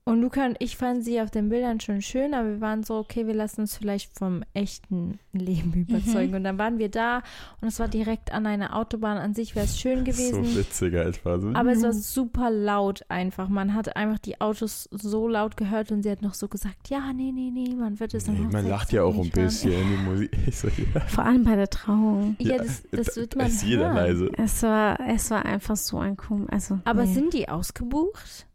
Und 0.10 0.22
Luca 0.22 0.45
und 0.45 0.56
ich 0.60 0.76
fanden 0.78 1.02
sie 1.02 1.22
auf 1.22 1.32
den 1.32 1.50
Bildern 1.50 1.80
schon 1.80 2.02
schön, 2.02 2.34
aber 2.34 2.50
wir 2.50 2.62
waren 2.62 2.84
so, 2.84 2.95
okay, 2.98 3.28
wir 3.28 3.34
lassen 3.34 3.62
uns 3.62 3.78
vielleicht 3.78 4.17
vom 4.17 4.43
echten 4.54 5.19
Leben 5.34 5.74
überzeugen. 5.88 6.36
Und 6.36 6.43
dann 6.43 6.58
waren 6.58 6.78
wir 6.80 6.89
da 6.89 7.22
und 7.62 7.67
es 7.67 7.80
war 7.80 7.88
direkt 7.88 8.34
an 8.34 8.45
einer 8.45 8.76
Autobahn. 8.76 9.17
An 9.17 9.34
sich 9.34 9.56
wäre 9.56 9.65
es 9.65 9.80
schön 9.80 10.04
gewesen. 10.04 10.43
So 10.45 10.56
witziger 10.58 11.06
etwa. 11.06 11.39
So. 11.39 11.50
Aber 11.54 11.72
es 11.72 11.84
war 11.84 11.93
super 11.93 12.50
laut 12.50 13.06
einfach. 13.10 13.50
Man 13.50 13.74
hat 13.74 13.95
einfach 13.95 14.19
die 14.19 14.41
Autos 14.41 14.89
so 14.91 15.28
laut 15.28 15.58
gehört 15.58 15.91
und 15.91 16.04
sie 16.04 16.12
hat 16.12 16.22
noch 16.22 16.34
so 16.34 16.48
gesagt, 16.48 16.89
ja, 16.89 17.13
nee, 17.13 17.32
nee, 17.32 17.52
nee, 17.54 17.76
man 17.76 18.00
wird 18.00 18.13
es 18.13 18.28
nee, 18.28 18.39
man 18.52 18.67
lacht 18.67 18.91
ja 18.91 19.04
auch 19.04 19.13
ein 19.13 19.22
nicht 19.22 19.36
hören. 19.36 19.45
bisschen 19.45 19.72
in 19.72 19.89
die 19.89 20.04
Musik. 20.10 20.32
So, 20.52 20.67
ja. 20.67 21.02
Vor 21.08 21.26
allem 21.26 21.43
bei 21.43 21.56
der 21.56 21.69
Trauung. 21.69 22.36
Ja, 22.39 22.56
Ja, 22.56 22.58
das, 22.63 22.84
das 22.91 23.08
da- 23.08 23.22
wird 23.22 23.36
man 23.36 23.48
ist 23.48 23.63
jeder 23.63 23.86
hören. 23.86 23.95
leise. 23.95 24.32
Es 24.38 24.63
war, 24.63 25.00
es 25.08 25.30
war 25.32 25.45
einfach 25.45 25.76
so 25.76 26.00
ein 26.00 26.17
komisch. 26.17 26.50
Also, 26.52 26.80
Aber 26.86 27.06
nee. 27.06 27.13
sind 27.13 27.34
die 27.34 27.48
ausgebucht? 27.50 28.48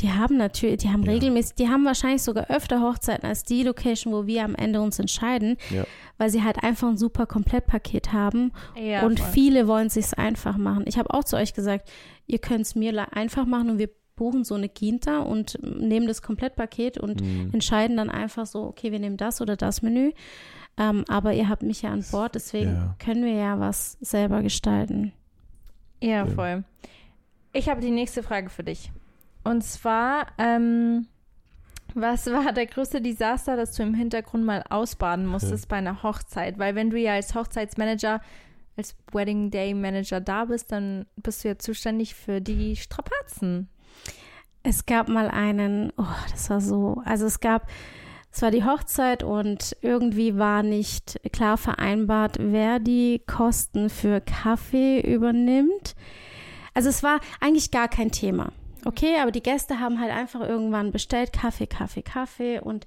Die 0.00 0.12
haben 0.12 0.36
natürlich, 0.36 0.78
die 0.78 0.90
haben 0.90 1.02
Ja. 1.02 1.12
regelmäßig, 1.12 1.54
die 1.56 1.68
haben 1.68 1.84
wahrscheinlich 1.84 2.22
sogar 2.22 2.50
öfter 2.50 2.80
Hochzeiten 2.80 3.26
als 3.28 3.42
die 3.42 3.62
Location, 3.62 4.12
wo 4.12 4.26
wir 4.26 4.44
am 4.44 4.54
Ende 4.54 4.80
uns 4.80 4.98
entscheiden, 4.98 5.56
Ja. 5.70 5.84
weil 6.18 6.30
sie 6.30 6.42
halt 6.44 6.62
einfach 6.62 6.88
ein 6.88 6.96
super 6.96 7.26
Komplettpaket 7.26 8.12
haben 8.12 8.52
Ja, 8.76 9.04
und 9.04 9.20
viele 9.20 9.66
wollen 9.68 9.88
sich's 9.90 10.14
einfach 10.14 10.56
machen. 10.56 10.84
Ich 10.86 10.98
habe 10.98 11.12
auch 11.12 11.24
zu 11.24 11.36
euch 11.36 11.54
gesagt, 11.54 11.88
ihr 12.26 12.38
könnt 12.38 12.62
es 12.62 12.74
mir 12.74 13.14
einfach 13.14 13.44
machen 13.46 13.70
und 13.70 13.78
wir 13.78 13.90
buchen 14.16 14.42
so 14.44 14.54
eine 14.56 14.68
Ginta 14.68 15.20
und 15.20 15.58
nehmen 15.62 16.08
das 16.08 16.22
Komplettpaket 16.22 16.98
und 16.98 17.20
Hm. 17.20 17.50
entscheiden 17.52 17.96
dann 17.96 18.10
einfach 18.10 18.46
so, 18.46 18.64
okay, 18.64 18.90
wir 18.90 18.98
nehmen 18.98 19.16
das 19.16 19.40
oder 19.40 19.56
das 19.56 19.80
Menü. 19.82 20.10
Ähm, 20.76 21.04
aber 21.08 21.32
ihr 21.34 21.48
habt 21.48 21.62
mich 21.62 21.82
ja 21.82 21.90
an 21.90 22.04
Bord, 22.10 22.34
deswegen 22.34 22.70
Ja. 22.74 22.96
können 22.98 23.24
wir 23.24 23.32
ja 23.34 23.58
was 23.60 23.96
selber 24.00 24.42
gestalten. 24.42 25.12
Ja, 26.00 26.24
Ja. 26.24 26.26
voll. 26.26 26.64
Ich 27.52 27.68
habe 27.68 27.80
die 27.80 27.90
nächste 27.90 28.22
Frage 28.22 28.50
für 28.50 28.62
dich. 28.62 28.90
Und 29.44 29.62
zwar, 29.64 30.26
ähm, 30.38 31.06
was 31.94 32.26
war 32.26 32.52
der 32.52 32.66
größte 32.66 33.00
Desaster, 33.00 33.56
das 33.56 33.74
du 33.74 33.82
im 33.82 33.94
Hintergrund 33.94 34.44
mal 34.44 34.62
ausbaden 34.68 35.26
musstest 35.26 35.68
bei 35.68 35.76
einer 35.76 36.02
Hochzeit? 36.02 36.58
Weil 36.58 36.74
wenn 36.74 36.90
du 36.90 36.98
ja 36.98 37.14
als 37.14 37.34
Hochzeitsmanager, 37.34 38.20
als 38.76 38.94
Wedding 39.12 39.50
Day 39.50 39.74
Manager 39.74 40.20
da 40.20 40.44
bist, 40.44 40.70
dann 40.70 41.06
bist 41.16 41.42
du 41.42 41.48
ja 41.48 41.58
zuständig 41.58 42.14
für 42.14 42.40
die 42.40 42.76
Strapazen. 42.76 43.68
Es 44.62 44.86
gab 44.86 45.08
mal 45.08 45.28
einen, 45.28 45.92
oh, 45.96 46.04
das 46.30 46.50
war 46.50 46.60
so, 46.60 47.00
also 47.04 47.26
es 47.26 47.40
gab, 47.40 47.68
es 48.30 48.42
war 48.42 48.50
die 48.50 48.64
Hochzeit 48.64 49.22
und 49.22 49.76
irgendwie 49.80 50.36
war 50.36 50.62
nicht 50.62 51.18
klar 51.32 51.56
vereinbart, 51.56 52.36
wer 52.38 52.78
die 52.78 53.22
Kosten 53.26 53.88
für 53.88 54.20
Kaffee 54.20 55.00
übernimmt. 55.00 55.96
Also 56.74 56.90
es 56.90 57.02
war 57.02 57.20
eigentlich 57.40 57.70
gar 57.70 57.88
kein 57.88 58.12
Thema. 58.12 58.52
Okay, 58.88 59.18
aber 59.20 59.32
die 59.32 59.42
Gäste 59.42 59.80
haben 59.80 60.00
halt 60.00 60.10
einfach 60.10 60.40
irgendwann 60.40 60.92
bestellt 60.92 61.34
Kaffee, 61.34 61.66
Kaffee, 61.66 62.00
Kaffee 62.00 62.58
und 62.58 62.86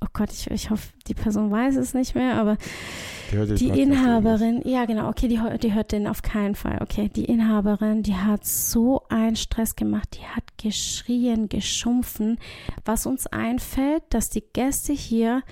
oh 0.00 0.06
Gott, 0.14 0.32
ich, 0.32 0.50
ich 0.50 0.70
hoffe, 0.70 0.88
die 1.06 1.12
Person 1.12 1.50
weiß 1.50 1.76
es 1.76 1.92
nicht 1.92 2.14
mehr, 2.14 2.36
aber 2.36 2.56
Die, 3.30 3.56
die 3.56 3.80
Inhaberin, 3.82 4.62
ja 4.64 4.86
genau, 4.86 5.10
okay, 5.10 5.28
die, 5.28 5.38
die 5.58 5.74
hört 5.74 5.92
den 5.92 6.06
auf 6.06 6.22
keinen 6.22 6.54
Fall. 6.54 6.78
Okay, 6.80 7.10
die 7.14 7.26
Inhaberin, 7.26 8.02
die 8.02 8.16
hat 8.16 8.46
so 8.46 9.02
einen 9.10 9.36
Stress 9.36 9.76
gemacht, 9.76 10.16
die 10.18 10.26
hat 10.26 10.44
geschrien, 10.56 11.50
geschumpfen, 11.50 12.38
was 12.86 13.04
uns 13.04 13.26
einfällt, 13.26 14.02
dass 14.08 14.30
die 14.30 14.44
Gäste 14.54 14.94
hier 14.94 15.42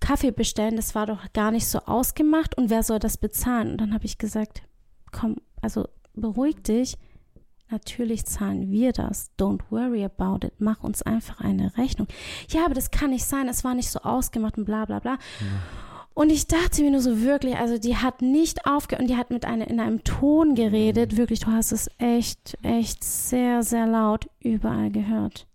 Kaffee 0.00 0.30
bestellen, 0.30 0.76
das 0.76 0.94
war 0.94 1.04
doch 1.04 1.30
gar 1.34 1.50
nicht 1.50 1.66
so 1.66 1.80
ausgemacht 1.80 2.56
und 2.56 2.70
wer 2.70 2.82
soll 2.82 3.00
das 3.00 3.18
bezahlen? 3.18 3.72
Und 3.72 3.82
dann 3.82 3.92
habe 3.92 4.06
ich 4.06 4.16
gesagt, 4.16 4.62
komm, 5.12 5.36
also 5.60 5.88
beruhig 6.14 6.62
dich. 6.62 6.96
Natürlich 7.68 8.24
zahlen 8.26 8.70
wir 8.70 8.92
das. 8.92 9.30
Don't 9.38 9.60
worry 9.70 10.04
about 10.04 10.46
it. 10.46 10.54
Mach 10.58 10.84
uns 10.84 11.02
einfach 11.02 11.40
eine 11.40 11.76
Rechnung. 11.76 12.06
Ja, 12.48 12.64
aber 12.64 12.74
das 12.74 12.90
kann 12.90 13.10
nicht 13.10 13.24
sein. 13.24 13.48
Es 13.48 13.64
war 13.64 13.74
nicht 13.74 13.90
so 13.90 14.00
ausgemacht 14.00 14.56
und 14.56 14.66
bla 14.66 14.84
bla 14.84 15.00
bla. 15.00 15.18
Und 16.14 16.30
ich 16.30 16.46
dachte 16.46 16.82
mir 16.82 16.92
nur 16.92 17.00
so 17.00 17.20
wirklich, 17.20 17.56
also 17.56 17.76
die 17.76 17.96
hat 17.96 18.22
nicht 18.22 18.66
aufgehört 18.66 19.02
und 19.02 19.10
die 19.10 19.16
hat 19.16 19.30
mit 19.30 19.44
einer, 19.44 19.68
in 19.68 19.80
einem 19.80 20.02
Ton 20.04 20.54
geredet. 20.54 21.16
Wirklich, 21.16 21.40
du 21.40 21.48
hast 21.48 21.72
es 21.72 21.90
echt, 21.98 22.56
echt 22.62 23.04
sehr, 23.04 23.62
sehr 23.62 23.86
laut 23.86 24.28
überall 24.40 24.90
gehört. 24.90 25.46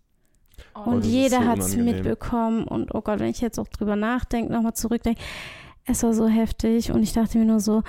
Oh, 0.74 0.90
Und 0.90 1.04
jeder 1.04 1.38
so 1.38 1.44
hat 1.46 1.58
es 1.58 1.76
mitbekommen. 1.76 2.64
Und 2.64 2.94
oh 2.94 3.00
Gott, 3.00 3.20
wenn 3.20 3.30
ich 3.30 3.40
jetzt 3.40 3.58
auch 3.58 3.68
drüber 3.68 3.96
nachdenke, 3.96 4.52
nochmal 4.52 4.74
zurückdenke, 4.74 5.20
es 5.84 6.02
war 6.02 6.14
so 6.14 6.28
heftig. 6.28 6.92
Und 6.92 7.02
ich 7.02 7.12
dachte 7.12 7.38
mir 7.38 7.44
nur 7.44 7.60
so, 7.60 7.82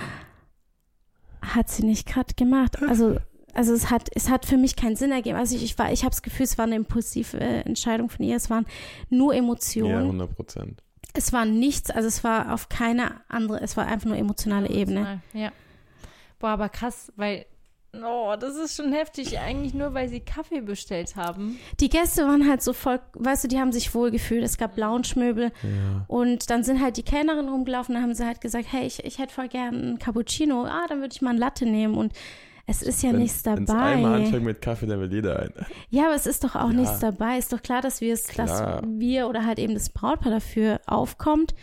hat 1.41 1.69
sie 1.69 1.85
nicht 1.85 2.07
gerade 2.07 2.33
gemacht. 2.33 2.77
Also, 2.87 3.17
also 3.53 3.73
es 3.73 3.89
hat, 3.89 4.09
es 4.15 4.29
hat 4.29 4.45
für 4.45 4.57
mich 4.57 4.75
keinen 4.75 4.95
Sinn 4.95 5.11
ergeben. 5.11 5.37
Also 5.37 5.55
ich, 5.55 5.63
ich 5.63 5.77
war, 5.77 5.91
ich 5.91 6.01
habe 6.03 6.11
das 6.11 6.21
Gefühl, 6.21 6.43
es 6.45 6.57
war 6.57 6.65
eine 6.65 6.75
impulsive 6.75 7.39
äh, 7.39 7.61
Entscheidung 7.61 8.09
von 8.09 8.25
ihr. 8.25 8.35
Es 8.35 8.49
waren 8.49 8.65
nur 9.09 9.33
Ja, 9.33 9.39
Emotionen. 9.39 9.97
100 9.97 10.35
Prozent. 10.35 10.83
es 11.13 11.31
war 11.33 11.45
nichts, 11.45 11.89
also 11.91 12.07
es 12.07 12.23
war 12.23 12.53
auf 12.53 12.69
keine 12.69 13.21
andere, 13.29 13.61
es 13.61 13.77
war 13.77 13.85
einfach 13.85 14.07
nur 14.07 14.17
emotionale 14.17 14.69
Ebene. 14.69 15.21
Ja. 15.33 15.51
Boah, 16.39 16.49
aber 16.49 16.69
krass, 16.69 17.11
weil, 17.15 17.45
oh, 18.03 18.33
das 18.39 18.55
ist 18.55 18.75
schon 18.75 18.91
heftig. 18.91 19.39
Eigentlich 19.39 19.73
nur, 19.73 19.93
weil 19.93 20.09
sie 20.09 20.19
Kaffee 20.19 20.59
bestellt 20.61 21.15
haben. 21.15 21.57
Die 21.79 21.89
Gäste 21.89 22.25
waren 22.25 22.49
halt 22.49 22.61
so 22.63 22.73
voll, 22.73 22.99
weißt 23.13 23.43
du, 23.43 23.47
die 23.47 23.59
haben 23.59 23.71
sich 23.71 23.93
wohl 23.93 24.09
gefühlt. 24.11 24.43
Es 24.43 24.57
gab 24.57 24.75
Lounge-Möbel 24.77 25.51
Ja. 25.61 26.05
und 26.07 26.49
dann 26.49 26.63
sind 26.63 26.81
halt 26.81 26.97
die 26.97 27.03
Kellnerin 27.03 27.47
rumgelaufen, 27.47 27.93
dann 27.93 28.03
haben 28.03 28.13
sie 28.15 28.25
halt 28.25 28.41
gesagt, 28.41 28.65
hey, 28.71 28.85
ich, 28.87 29.05
ich 29.05 29.19
hätte 29.19 29.33
voll 29.33 29.47
gern 29.47 29.75
einen 29.75 29.99
Cappuccino. 29.99 30.65
Ah, 30.65 30.85
dann 30.89 30.99
würde 31.01 31.13
ich 31.13 31.21
mal 31.21 31.29
ein 31.31 31.37
Latte 31.37 31.65
nehmen 31.65 31.95
und 31.95 32.11
es 32.65 32.81
ist 32.81 33.03
ja 33.03 33.11
Wenn- 33.11 33.19
nichts 33.19 33.45
Wenn's 33.45 33.69
einmal 33.69 34.01
dabei. 34.13 34.25
anfängt 34.25 34.43
mit 34.43 34.61
Kaffee, 34.61 34.85
dann 34.87 34.99
will 34.99 35.11
jeder 35.11 35.39
einen. 35.39 35.53
Ja, 35.89 36.05
aber 36.05 36.15
es 36.15 36.25
ist 36.25 36.43
doch 36.43 36.55
auch 36.55 36.69
Ja. 36.69 36.73
nichts 36.75 36.99
dabei. 36.99 37.37
Ist 37.37 37.51
doch 37.53 37.61
klar, 37.61 37.81
dass 37.81 37.99
wir 38.01 38.13
es, 38.13 38.23
dass 38.27 38.81
wir 38.87 39.27
oder 39.27 39.45
halt 39.45 39.59
eben 39.59 39.73
das 39.73 39.89
Brautpaar 39.89 40.31
dafür 40.31 40.79
aufkommt. 40.87 41.53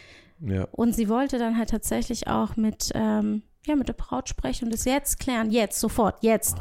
Ja. 0.40 0.64
Und 0.72 0.94
sie 0.94 1.08
wollte 1.08 1.38
dann 1.38 1.56
halt 1.58 1.70
tatsächlich 1.70 2.28
auch 2.28 2.56
mit, 2.56 2.90
ähm, 2.94 3.42
ja, 3.66 3.76
mit 3.76 3.88
der 3.88 3.92
Braut 3.94 4.28
sprechen 4.28 4.66
und 4.66 4.74
es 4.74 4.84
jetzt 4.86 5.18
klären. 5.20 5.50
Jetzt, 5.50 5.80
sofort, 5.80 6.16
jetzt. 6.22 6.56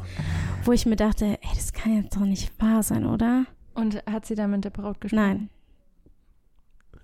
Wo 0.66 0.74
ich 0.74 0.86
mir 0.86 0.98
dachte, 0.98 1.26
ey, 1.26 1.50
das 1.56 1.72
kann 1.74 1.96
jetzt 2.02 2.16
doch 2.16 2.22
nicht 2.26 2.52
wahr 2.62 2.84
sein, 2.84 3.06
oder? 3.06 3.46
Und 3.74 4.04
hat 4.06 4.26
sie 4.26 4.36
dann 4.36 4.52
mit 4.52 4.66
der 4.66 4.70
Braut 4.72 5.00
gesprochen? 5.00 5.50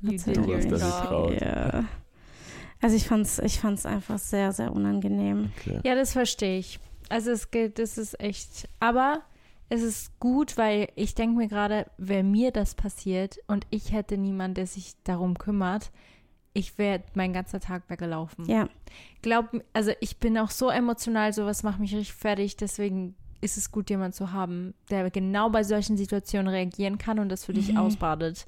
Nein. 0.02 0.12
Hat 0.14 0.20
sie 0.20 0.34
Du 0.34 0.54
hast 0.54 0.66
da 0.70 0.76
job. 0.78 1.02
getraut. 1.02 1.42
Ja. 1.42 1.84
Also 2.82 2.96
ich 2.98 3.08
fand's, 3.08 3.40
ich 3.40 3.60
fand's 3.60 3.86
einfach 3.86 4.20
sehr, 4.20 4.52
sehr 4.52 4.74
unangenehm. 4.74 5.52
Okay. 5.60 5.80
Ja, 5.86 5.96
das 5.96 6.12
verstehe 6.14 6.60
ich. 6.60 6.80
Also 7.10 7.32
es 7.32 7.52
geht, 7.52 7.80
das 7.80 7.98
ist 7.98 8.20
echt. 8.20 8.68
Aber 8.80 9.22
es 9.70 9.82
ist 9.82 10.20
gut, 10.20 10.58
weil 10.58 10.90
ich 10.96 11.16
denke 11.16 11.38
mir 11.38 11.48
gerade, 11.48 11.86
wäre 11.98 12.24
mir 12.24 12.52
das 12.52 12.76
passiert 12.76 13.40
und 13.48 13.66
ich 13.70 13.92
hätte 13.92 14.18
niemand, 14.18 14.58
der 14.58 14.68
sich 14.68 14.94
darum 15.04 15.38
kümmert, 15.38 15.92
ich 16.54 16.78
wäre 16.78 17.04
mein 17.16 17.34
ganzer 17.34 17.60
Tag 17.60 17.84
weggelaufen. 17.90 18.46
Ja. 18.50 18.70
Glaub, 19.22 19.50
also 19.74 19.92
ich 20.00 20.18
bin 20.18 20.38
auch 20.38 20.52
so 20.52 20.70
emotional, 20.70 21.34
sowas 21.34 21.64
macht 21.64 21.80
mich 21.80 21.94
richtig 21.94 22.14
fertig, 22.14 22.56
deswegen 22.56 23.16
ist 23.42 23.58
es 23.58 23.72
gut, 23.72 23.90
jemanden 23.90 24.14
zu 24.14 24.32
haben, 24.32 24.74
der 24.90 25.10
genau 25.12 25.50
bei 25.50 25.64
solchen 25.64 25.98
Situationen 25.98 26.48
reagieren 26.48 26.98
kann 26.98 27.20
und 27.20 27.30
das 27.30 27.44
für 27.46 27.54
dich 27.54 27.74
Mhm. 27.74 27.78
ausbadet. 27.78 28.46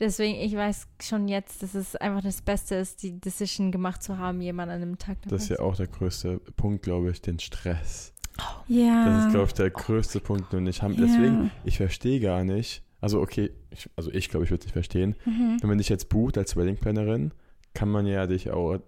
Deswegen, 0.00 0.38
ich 0.40 0.54
weiß 0.56 0.88
schon 1.02 1.28
jetzt, 1.28 1.62
dass 1.62 1.74
es 1.74 1.94
einfach 1.96 2.22
das 2.22 2.42
Beste 2.42 2.74
ist, 2.74 3.02
die 3.02 3.20
Decision 3.20 3.70
gemacht 3.70 4.02
zu 4.02 4.18
haben, 4.18 4.40
jemanden 4.40 4.74
an 4.74 4.82
einem 4.82 4.98
Tag 4.98 5.18
Das 5.28 5.44
ist 5.44 5.48
ja 5.50 5.60
auch 5.60 5.76
der 5.76 5.86
größte 5.86 6.38
Punkt, 6.56 6.82
glaube 6.82 7.10
ich, 7.10 7.20
den 7.22 7.38
Stress. 7.38 8.12
Ja. 8.66 9.04
Das 9.04 9.26
ist, 9.26 9.30
glaube 9.30 9.46
ich, 9.46 9.52
der 9.54 9.70
größte 9.70 10.18
Punkt. 10.20 10.52
Und 10.54 10.66
ich 10.66 10.82
habe 10.82 10.94
Ja. 10.94 11.00
deswegen, 11.02 11.50
ich 11.64 11.76
verstehe 11.76 12.18
gar 12.20 12.42
nicht. 12.42 12.82
Also, 13.00 13.20
okay, 13.20 13.50
ich, 13.70 13.88
also 13.96 14.10
ich 14.10 14.28
glaube, 14.30 14.44
ich 14.44 14.50
würde 14.50 14.60
es 14.62 14.66
nicht 14.66 14.72
verstehen. 14.72 15.14
Mhm. 15.24 15.58
Wenn 15.60 15.68
man 15.68 15.78
dich 15.78 15.88
jetzt 15.90 16.08
bucht 16.08 16.38
als 16.38 16.56
Wedding-Plannerin, 16.56 17.32
kann 17.74 17.88
man 17.88 18.06
ja 18.06 18.26
dich 18.26 18.50
auch 18.50 18.78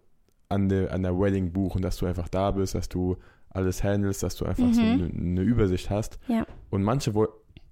an 0.49 0.69
der, 0.69 0.93
an 0.93 1.03
der 1.03 1.17
Wedding 1.19 1.53
buchen, 1.53 1.83
dass 1.83 1.99
du 1.99 2.07
einfach 2.07 2.29
da 2.29 2.51
bist, 2.51 2.75
dass 2.75 2.89
du 2.89 3.17
alles 3.51 3.85
handelst, 3.85 4.23
dass 4.23 4.35
du 4.37 4.45
einfach 4.47 4.73
so 4.73 4.81
Mhm. 4.83 4.93
eine, 4.93 5.05
eine 5.15 5.41
Übersicht 5.43 5.91
hast. 5.91 6.19
Ja. 6.29 6.47
Und 6.71 6.83
manche, 6.83 7.15
wo, 7.15 7.29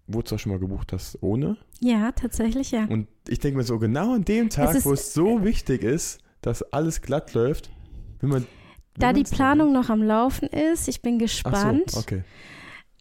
wo 0.07 0.23
du 0.23 0.35
auch 0.35 0.39
schon 0.39 0.53
mal 0.53 0.59
gebucht 0.59 0.93
hast, 0.93 1.19
ohne. 1.23 1.57
Ja, 1.81 2.13
tatsächlich, 2.13 2.71
ja. 2.71 2.85
Und 2.87 3.09
ich 3.29 3.39
denke 3.39 3.57
mir 3.59 3.65
so, 3.65 3.79
genau 3.79 4.15
an 4.15 4.25
dem 4.25 4.51
Tag, 4.51 4.75
ist- 4.75 4.85
wo 4.87 4.93
es 4.93 5.15
so 5.15 5.45
wichtig 5.45 5.83
ist, 5.83 6.21
dass 6.43 6.63
alles 6.73 7.01
glatt 7.03 7.33
läuft, 7.35 7.71
will 8.21 8.29
man. 8.29 8.47
Da 8.97 9.13
die 9.13 9.25
Planung 9.25 9.73
noch 9.73 9.89
am 9.91 10.03
Laufen 10.03 10.47
ist, 10.49 10.87
ich 10.89 11.03
bin 11.03 11.15
Ach 11.17 11.19
gespannt. 11.21 11.91
so, 11.91 12.01
okay. 12.01 12.23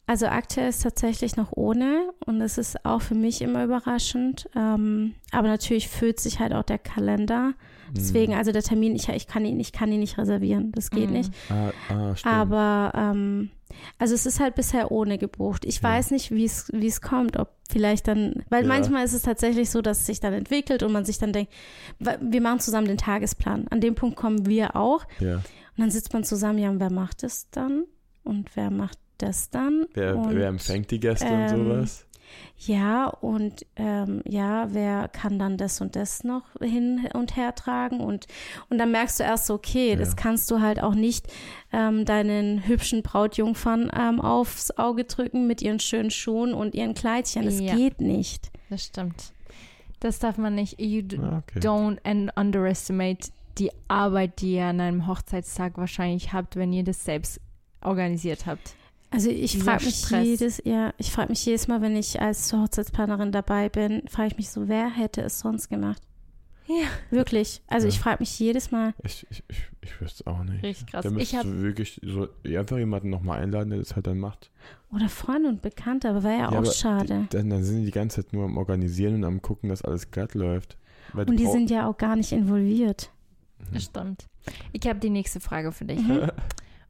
Also 0.06 0.26
aktuell 0.26 0.68
ist 0.70 0.84
tatsächlich 0.84 1.38
noch 1.38 1.52
ohne 1.54 2.10
und 2.26 2.42
es 2.42 2.58
ist 2.58 2.84
auch 2.86 3.02
für 3.02 3.16
mich 3.16 3.42
immer 3.42 3.64
überraschend. 3.64 4.50
Ähm, 4.56 5.14
aber 5.32 5.48
natürlich 5.48 5.88
füllt 5.88 6.20
sich 6.20 6.40
halt 6.40 6.52
auch 6.54 6.64
der 6.64 6.78
Kalender. 6.80 7.54
Deswegen, 7.96 8.34
Hm. 8.34 8.40
also 8.40 8.52
der 8.52 8.64
Termin, 8.64 8.96
ich, 8.96 9.08
ich, 9.10 9.28
kann 9.28 9.46
ihn, 9.46 9.60
ich 9.62 9.72
kann 9.72 9.92
ihn 9.94 10.00
nicht 10.02 10.18
reservieren, 10.18 10.72
das 10.74 10.90
geht 10.90 11.08
Mhm. 11.10 11.14
nicht. 11.16 11.32
Ah, 11.50 11.72
ah, 11.90 12.16
stimmt. 12.18 12.34
Aber 12.36 12.92
ähm, 12.96 13.52
also 14.00 14.14
es 14.16 14.26
ist 14.26 14.40
halt 14.40 14.56
bisher 14.56 14.92
ohne 14.92 15.18
gebucht. 15.18 15.66
Ich 15.66 15.78
Ja. 15.78 15.90
weiß 15.90 16.12
nicht, 16.12 16.32
wie 16.32 16.46
es 16.46 17.02
kommt, 17.02 17.38
ob 17.38 17.50
vielleicht 17.70 18.08
dann, 18.08 18.44
weil 18.50 18.64
Ja. 18.64 18.68
manchmal 18.68 19.04
ist 19.06 19.14
es 19.14 19.22
tatsächlich 19.24 19.70
so, 19.70 19.82
dass 19.82 20.00
es 20.02 20.06
sich 20.06 20.20
dann 20.20 20.34
entwickelt 20.34 20.84
und 20.84 20.92
man 20.92 21.06
sich 21.06 21.18
dann 21.18 21.34
denkt, 21.34 21.52
wir 22.00 22.42
machen 22.42 22.60
zusammen 22.60 22.88
den 22.88 22.98
Tagesplan. 22.98 23.68
An 23.70 23.82
dem 23.82 23.96
Punkt 23.96 24.16
kommen 24.16 24.46
wir 24.46 24.76
auch 24.76 25.06
ja. 25.20 25.36
und 25.36 25.44
dann 25.78 25.92
sitzt 25.92 26.14
man 26.14 26.24
zusammen, 26.24 26.60
ja, 26.60 26.70
und 26.70 26.80
wer 26.80 26.92
macht 26.92 27.24
es 27.24 27.50
dann 27.52 27.86
und 28.24 28.56
wer 28.56 28.70
macht 28.72 28.98
das 29.18 29.50
dann? 29.50 29.86
Wer, 29.94 30.16
und, 30.18 30.36
wer 30.36 30.48
empfängt 30.48 30.92
die 30.92 31.00
Gäste 31.00 31.28
ähm, 31.28 31.42
und 31.44 31.50
sowas? 31.50 32.06
Ja, 32.58 33.08
und 33.08 33.66
ähm, 33.76 34.22
ja, 34.26 34.68
wer 34.74 35.08
kann 35.10 35.38
dann 35.40 35.58
das 35.58 35.82
und 35.82 35.96
das 35.96 36.24
noch 36.24 36.44
hin 36.62 37.08
und 37.14 37.36
her 37.36 37.54
tragen? 37.56 38.00
Und, 38.00 38.28
und 38.70 38.78
dann 38.78 38.92
merkst 38.92 39.20
du 39.20 39.24
erst 39.24 39.48
so, 39.48 39.56
okay, 39.56 39.92
Ja. 39.92 39.96
das 39.98 40.16
kannst 40.16 40.50
du 40.52 40.62
halt 40.62 40.82
auch 40.82 40.96
nicht 40.96 41.28
ähm, 41.74 42.06
deinen 42.06 42.66
hübschen 42.66 43.02
Brautjungfern 43.04 43.92
ähm, 43.98 44.22
aufs 44.22 44.72
Auge 44.78 45.04
drücken 45.04 45.46
mit 45.48 45.62
ihren 45.62 45.80
schönen 45.80 46.12
Schuhen 46.12 46.54
und 46.54 46.74
ihren 46.76 46.94
Kleidchen. 46.94 47.46
Das 47.46 47.60
Ja. 47.60 47.76
geht 47.76 48.00
nicht. 48.00 48.52
Das 48.70 48.86
stimmt. 48.86 49.34
Das 50.00 50.20
darf 50.20 50.38
man 50.38 50.56
nicht. 50.56 50.80
You 50.82 51.02
Ah, 51.22 51.38
okay. 51.46 51.60
don't 51.60 51.98
and 52.04 52.32
underestimate 52.38 53.30
die 53.58 53.72
Arbeit, 53.88 54.42
die 54.42 54.56
ihr 54.56 54.66
an 54.66 54.80
einem 54.80 55.08
Hochzeitstag 55.08 55.78
wahrscheinlich 55.78 56.34
habt, 56.34 56.56
wenn 56.56 56.72
ihr 56.74 56.84
das 56.84 57.04
selbst 57.06 57.40
organisiert 57.82 58.46
habt. 58.46 58.76
Also 59.14 59.30
ich 59.30 59.58
frage 59.60 59.86
mich 59.86 59.96
Stress. 60.00 60.26
jedes, 60.26 60.62
ja, 60.66 60.94
ich 60.98 61.12
frage 61.12 61.30
mich 61.30 61.46
jedes 61.46 61.68
Mal, 61.68 61.82
wenn 61.82 61.96
ich 61.96 62.20
als 62.20 62.52
Hochzeitsplanerin 62.52 63.32
dabei 63.32 63.70
bin, 63.70 64.02
frage 64.10 64.30
ich 64.30 64.38
mich 64.38 64.50
so, 64.50 64.68
wer 64.68 64.90
hätte 64.90 65.22
es 65.22 65.40
sonst 65.40 65.70
gemacht? 65.70 66.02
Ja. 66.66 66.86
Wirklich. 67.12 67.62
Also 67.68 67.88
Ja. 67.88 67.94
ich 67.94 68.00
frage 68.00 68.18
mich 68.22 68.40
jedes 68.40 68.72
Mal. 68.72 68.94
Ich, 69.04 69.28
ich, 69.30 69.44
ich, 69.50 69.58
ich 69.82 70.02
wüsste 70.02 70.26
auch 70.28 70.44
nicht. 70.44 70.64
Richtig 70.64 70.88
krass. 70.88 71.06
Da 71.06 71.16
Ich 71.18 71.36
hab- 71.36 71.44
du 71.44 71.62
wirklich 71.62 72.00
so 72.04 72.28
einfach 72.46 72.78
jemanden 72.78 73.10
nochmal 73.10 73.42
einladen, 73.42 73.70
der 73.70 73.80
das 73.80 73.96
halt 73.96 74.08
dann 74.08 74.18
macht. 74.18 74.50
Oder 74.92 75.10
Freunde 75.10 75.50
und 75.50 75.62
Bekannte, 75.62 76.10
aber 76.10 76.24
wäre 76.24 76.40
ja, 76.40 76.50
auch 76.50 76.54
aber 76.54 76.72
schade. 76.72 77.28
Die, 77.32 77.38
dann, 77.38 77.50
dann 77.50 77.64
sind 77.64 77.80
die 77.82 77.86
die 77.86 77.92
ganze 77.92 78.24
Zeit 78.24 78.34
nur 78.34 78.46
am 78.46 78.58
Organisieren 78.58 79.16
und 79.16 79.26
am 79.26 79.42
Gucken, 79.42 79.70
dass 79.70 79.82
alles 79.84 80.10
glatt 80.10 80.34
läuft. 80.36 80.78
Weil 81.12 81.30
Und 81.30 81.38
die 81.38 81.48
sind 81.48 81.70
ja 81.70 81.88
auch 81.88 81.98
gar 81.98 82.16
nicht 82.16 82.32
involviert. 82.32 83.12
Das 83.74 83.84
stimmt. 83.84 84.28
Ich 84.72 84.88
habe 84.88 85.00
die 85.00 85.10
nächste 85.10 85.40
Frage 85.40 85.72
für 85.72 85.86
dich. 85.86 86.00
Mhm. 86.02 86.32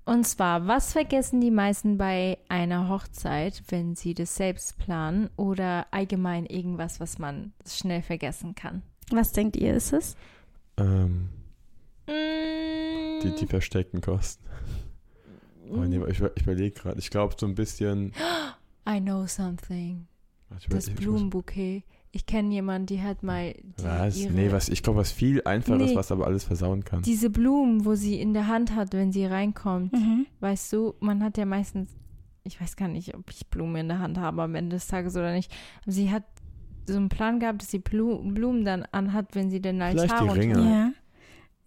Und 0.05 0.25
zwar, 0.27 0.67
was 0.67 0.91
vergessen 0.91 1.39
die 1.39 1.51
meisten 1.51 1.97
bei 1.97 2.37
einer 2.49 2.89
Hochzeit, 2.89 3.63
wenn 3.69 3.95
sie 3.95 4.13
das 4.13 4.35
selbst 4.35 4.77
planen 4.77 5.29
oder 5.37 5.87
allgemein 5.91 6.45
irgendwas, 6.45 6.99
was 6.99 7.19
man 7.19 7.53
schnell 7.65 8.01
vergessen 8.01 8.53
kann? 8.53 8.81
Was 9.11 9.31
denkt 9.31 9.55
ihr, 9.55 9.73
ist 9.73 9.93
es? 9.93 10.15
ähm, 10.77 11.29
Mm, 12.07 13.21
die, 13.21 13.35
die 13.39 13.47
versteckten 13.47 14.01
Kosten. 14.01 14.43
Aber 15.71 15.87
nee, 15.87 16.01
ich, 16.09 16.21
ich 16.21 16.43
überlege 16.43 16.71
gerade. 16.71 16.99
Ich 16.99 17.09
glaube 17.09 17.35
so 17.37 17.45
ein 17.45 17.55
bisschen. 17.55 18.13
I 18.87 18.99
know 18.99 19.25
something. 19.25 20.07
Ich 20.59 20.67
Das 20.67 20.89
Blumenbouquet. 20.89 21.83
Ich 22.15 22.28
kenne 22.28 22.54
jemanden, 22.54 22.86
die 22.86 23.02
hat 23.02 23.23
mal 23.23 23.54
die, 23.54 23.84
Was? 23.84 24.17
ihre, 24.17 24.34
Nee, 24.34 24.52
was, 24.52 24.69
ich 24.69 24.84
glaube, 24.84 24.99
was 24.99 25.12
viel 25.12 25.41
einfaches, 25.45 25.89
Nee. 25.89 25.95
was 25.95 26.12
aber 26.12 26.28
alles 26.28 26.43
versauen 26.43 26.84
kann. 26.86 27.02
diese 27.02 27.32
Blumen, 27.32 27.86
wo 27.86 27.95
sie 27.95 28.21
in 28.21 28.34
der 28.36 28.47
Hand 28.47 28.76
hat, 28.76 28.93
wenn 28.93 29.12
sie 29.12 29.26
reinkommt. 29.26 29.93
Mhm. 29.93 30.28
Weißt 30.39 30.71
du, 30.73 30.93
man 30.99 31.23
hat 31.23 31.38
ja 31.39 31.45
meistens, 31.45 31.89
ich 32.43 32.62
weiß 32.62 32.76
gar 32.76 32.88
nicht, 32.88 33.15
ob 33.15 33.32
ich 33.32 33.47
Blumen 33.47 33.78
in 33.78 33.88
der 33.88 33.97
Hand 33.99 34.19
habe 34.19 34.43
am 34.43 34.54
Ende 34.54 34.76
des 34.76 34.86
Tages 34.88 35.15
oder 35.15 35.34
nicht. 35.34 35.52
Aber 35.82 35.91
sie 35.91 36.12
hat 36.12 36.23
so 36.86 36.97
einen 36.97 37.10
Plan 37.10 37.39
gehabt, 37.39 37.63
dass 37.63 37.71
sie 37.71 37.80
Blu 37.80 38.19
Blumen 38.32 38.63
dann 38.63 38.86
anhat, 38.91 39.34
wenn 39.34 39.49
sie 39.49 39.60
den 39.62 39.82
Altar 39.82 40.08
Vielleicht 40.08 40.36
die 40.36 40.39
Ringe. 40.39 40.60
Ja. 40.60 40.91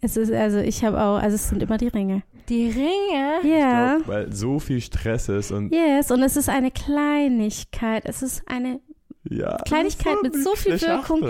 Es 0.01 0.17
ist, 0.17 0.31
also 0.31 0.59
ich 0.59 0.85
habe 0.85 1.01
auch, 1.03 1.17
also 1.21 1.35
es 1.35 1.49
sind 1.49 1.61
immer 1.63 1.79
die 1.79 1.89
Ringe. 1.89 2.23
Die 2.49 2.67
Ringe? 2.69 3.41
Ja. 3.43 3.97
Ich 3.97 4.05
glaub, 4.05 4.09
weil 4.15 4.33
so 4.33 4.61
viel 4.61 4.81
Stress 4.81 5.29
ist 5.29 5.51
und 5.51 5.73
Yes, 5.73 6.11
und 6.13 6.23
es 6.23 6.37
ist 6.37 6.49
eine 6.49 6.71
Kleinigkeit. 6.71 8.05
Es 8.05 8.23
ist 8.23 8.43
eine, 8.47 8.79
ja, 9.31 9.57
Kleinigkeit 9.67 10.17
mit 10.23 10.35
so 10.35 10.55
viel 10.55 10.81
Wirkung. 10.81 11.23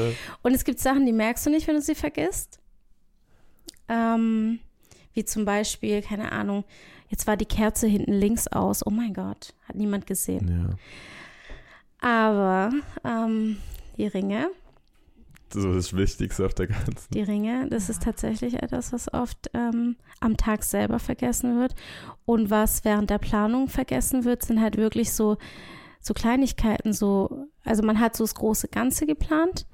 Und 0.43 0.55
es 0.55 0.65
gibt 0.65 0.79
Sachen, 0.81 1.07
die 1.07 1.13
merkst 1.13 1.47
du 1.47 1.51
nicht, 1.51 1.67
wenn 1.67 1.77
du 1.77 1.83
sie 1.83 1.95
vergisst. 1.95 2.61
Ähm, 3.89 4.59
wie 5.15 5.25
zum 5.25 5.45
Beispiel, 5.45 6.03
keine 6.03 6.33
Ahnung, 6.33 6.65
jetzt 7.09 7.27
war 7.27 7.37
die 7.37 7.47
Kerze 7.47 7.87
hinten 7.87 8.13
links 8.13 8.49
aus. 8.49 8.85
Oh 8.87 8.91
mein 8.91 9.15
Gott, 9.15 9.55
hat 9.69 9.77
niemand 9.77 10.07
gesehen. 10.07 10.77
Ja, 12.03 12.09
Aber 12.09 12.73
ähm, 13.05 13.59
die 13.97 14.07
Ringe, 14.07 14.51
so 15.53 15.73
das 15.73 15.97
Wichtigste 15.97 16.45
auf 16.45 16.55
der 16.55 16.67
ganzen. 16.67 17.13
die 17.13 17.23
Ringe, 17.23 17.69
das 17.71 17.89
ist 17.89 18.03
tatsächlich 18.03 18.63
etwas, 18.63 18.93
was 18.93 19.13
oft 19.15 19.49
ähm, 19.55 19.97
am 20.21 20.37
Tag 20.37 20.65
selber 20.65 20.99
vergessen 20.99 21.61
wird. 21.61 21.75
Und 22.25 22.51
was 22.51 22.85
während 22.85 23.11
der 23.11 23.19
Planung 23.19 23.69
vergessen 23.69 24.25
wird, 24.25 24.45
sind 24.45 24.61
halt 24.61 24.77
wirklich 24.77 25.13
so, 25.13 25.37
so 26.01 26.15
Kleinigkeiten, 26.15 26.93
so, 26.93 27.47
also 27.67 27.83
man 27.83 28.01
hat 28.01 28.17
so 28.17 28.25
das 28.25 28.35
große 28.35 28.69
Ganze 28.69 29.07
geplant 29.07 29.67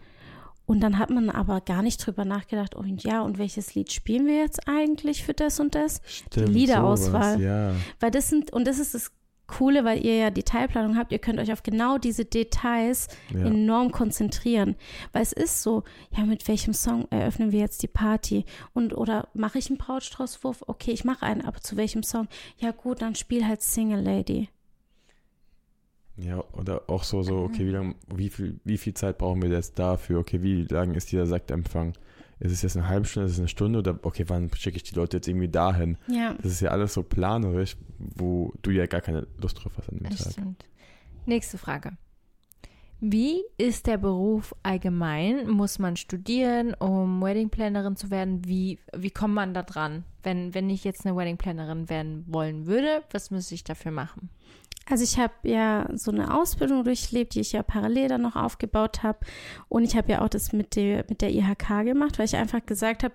und 0.67 0.81
dann 0.81 0.99
hat 0.99 1.11
man 1.11 1.29
aber 1.31 1.61
gar 1.61 1.83
nicht 1.83 2.05
drüber 2.05 2.25
nachgedacht, 2.25 2.77
oh 2.77 2.81
und 2.81 3.03
ja, 3.03 3.23
und 3.23 3.39
welches 3.39 3.75
Lied 3.75 3.93
spielen 3.93 4.27
wir 4.27 4.39
jetzt 4.39 4.69
eigentlich 4.69 5.25
für 5.25 5.35
das 5.35 5.61
und 5.61 5.75
das? 5.75 6.01
Stimmt, 6.07 6.49
Liederauswahl. 6.49 7.35
sowas, 7.35 7.41
Ja. 7.41 7.75
Weil 8.01 8.11
das 8.11 8.29
sind, 8.29 8.53
und 8.53 8.67
das 8.67 8.79
ist 8.79 8.95
das 8.95 9.13
Coole, 9.47 9.85
weil 9.85 10.05
ihr 10.05 10.17
ja 10.17 10.31
Detailplanung 10.31 10.97
habt, 10.97 11.13
ihr 11.13 11.19
könnt 11.19 11.39
euch 11.39 11.53
auf 11.53 11.63
genau 11.63 11.99
diese 11.99 12.25
Details 12.25 13.09
ja. 13.35 13.45
enorm 13.45 13.91
konzentrieren. 13.91 14.77
Weil 15.13 15.23
es 15.23 15.33
ist 15.33 15.63
so, 15.63 15.83
ja, 16.17 16.25
mit 16.25 16.49
welchem 16.49 16.73
Song 16.73 17.07
eröffnen 17.11 17.53
wir 17.53 17.61
jetzt 17.61 17.83
die 17.83 17.89
Party? 17.89 18.47
Und 18.73 18.97
oder 18.97 19.29
mache 19.35 19.59
ich 19.59 19.69
einen 19.69 19.79
Brautstraußwurf? 19.79 20.65
Okay, 20.69 20.93
ich 20.93 21.05
mache 21.05 21.27
einen, 21.27 21.43
aber 21.43 21.61
zu 21.61 21.77
welchem 21.77 22.03
Song? 22.03 22.29
Ja, 22.59 22.71
gut, 22.71 23.03
dann 23.03 23.15
spiel 23.15 23.47
halt 23.47 23.61
Single 23.63 24.01
Lady. 24.01 24.49
Ja, 26.17 26.45
oder 26.53 26.83
auch 26.89 27.05
so, 27.05 27.23
so, 27.23 27.39
okay, 27.39 27.67
wie 27.67 27.71
lang, 27.71 27.95
wie 28.15 28.29
viel, 28.29 28.61
wie 28.65 28.77
viel 28.79 28.95
Zeit 28.95 29.19
brauchen 29.19 29.41
wir 29.43 29.49
jetzt 29.49 29.79
dafür? 29.79 30.21
Okay, 30.21 30.43
wie 30.43 30.63
lang 30.65 30.95
ist 30.95 31.11
dieser 31.11 31.27
Sektempfang? 31.27 31.95
Ist 32.39 32.53
es 32.53 32.63
jetzt 32.63 32.77
eine 32.77 32.89
halbe 32.89 33.07
Stunde, 33.07 33.27
ist 33.27 33.35
es 33.35 33.39
eine 33.39 33.49
Stunde 33.49 33.79
oder 33.79 33.99
okay, 34.03 34.25
wann 34.27 34.51
schicke 34.55 34.77
ich 34.77 34.83
die 34.83 34.95
Leute 34.95 35.19
jetzt 35.19 35.29
irgendwie 35.29 35.49
dahin? 35.49 35.97
Ja. 36.09 36.35
Das 36.43 36.53
ist 36.53 36.61
ja 36.61 36.71
alles 36.71 36.93
so 36.93 37.03
planerisch, 37.03 37.77
wo 37.99 38.53
du 38.63 38.71
ja 38.73 38.87
gar 38.87 39.01
keine 39.01 39.27
Lust 39.41 39.63
drauf 39.63 39.73
hast 39.79 39.89
an 39.91 39.99
dem 39.99 40.09
Das 40.11 40.25
Tag. 40.25 40.33
stimmt. 40.33 40.65
Nächste 41.25 41.57
Frage. 41.57 41.93
Wie 43.05 43.43
ist 43.59 43.89
der 43.89 43.99
Beruf 43.99 44.55
allgemein? 44.63 45.51
Muss 45.51 45.81
man 45.81 45.97
studieren, 45.97 46.73
um 46.75 47.21
Weddingplanerin 47.21 47.97
zu 47.97 48.13
werden? 48.13 48.47
Wie, 48.47 48.79
wie 48.97 49.11
kommt 49.11 49.35
man 49.35 49.55
da 49.55 49.65
dran? 49.65 50.05
Wenn, 50.23 50.55
wenn 50.55 50.71
ich 50.71 50.85
jetzt 50.85 51.05
eine 51.05 51.17
Weddingplanerin 51.17 51.89
werden 51.89 52.25
wollen 52.29 52.67
würde, 52.67 53.03
was 53.11 53.33
müsste 53.33 53.57
ich 53.57 53.65
dafür 53.65 53.91
machen? 53.91 54.31
Also 54.89 55.03
ich 55.03 55.19
habe 55.19 55.33
ja 55.43 55.89
so 55.95 56.13
eine 56.13 56.33
Ausbildung 56.33 56.85
durchlebt, 56.85 57.35
die 57.35 57.41
ich 57.41 57.51
ja 57.51 57.65
parallel 57.65 58.07
dann 58.07 58.23
noch 58.23 58.37
aufgebaut 58.37 59.03
habe. 59.03 59.19
Und 59.69 59.83
ich 59.83 59.97
habe 59.97 60.13
ja 60.13 60.21
auch 60.21 60.29
das 60.29 60.53
mit 60.53 60.77
der, 60.77 61.05
mit 61.09 61.23
der 61.23 61.35
IHK 61.35 61.85
gemacht, 61.85 62.21
weil 62.21 62.27
ich 62.27 62.37
einfach 62.37 62.65
gesagt 62.65 63.03
habe, 63.03 63.15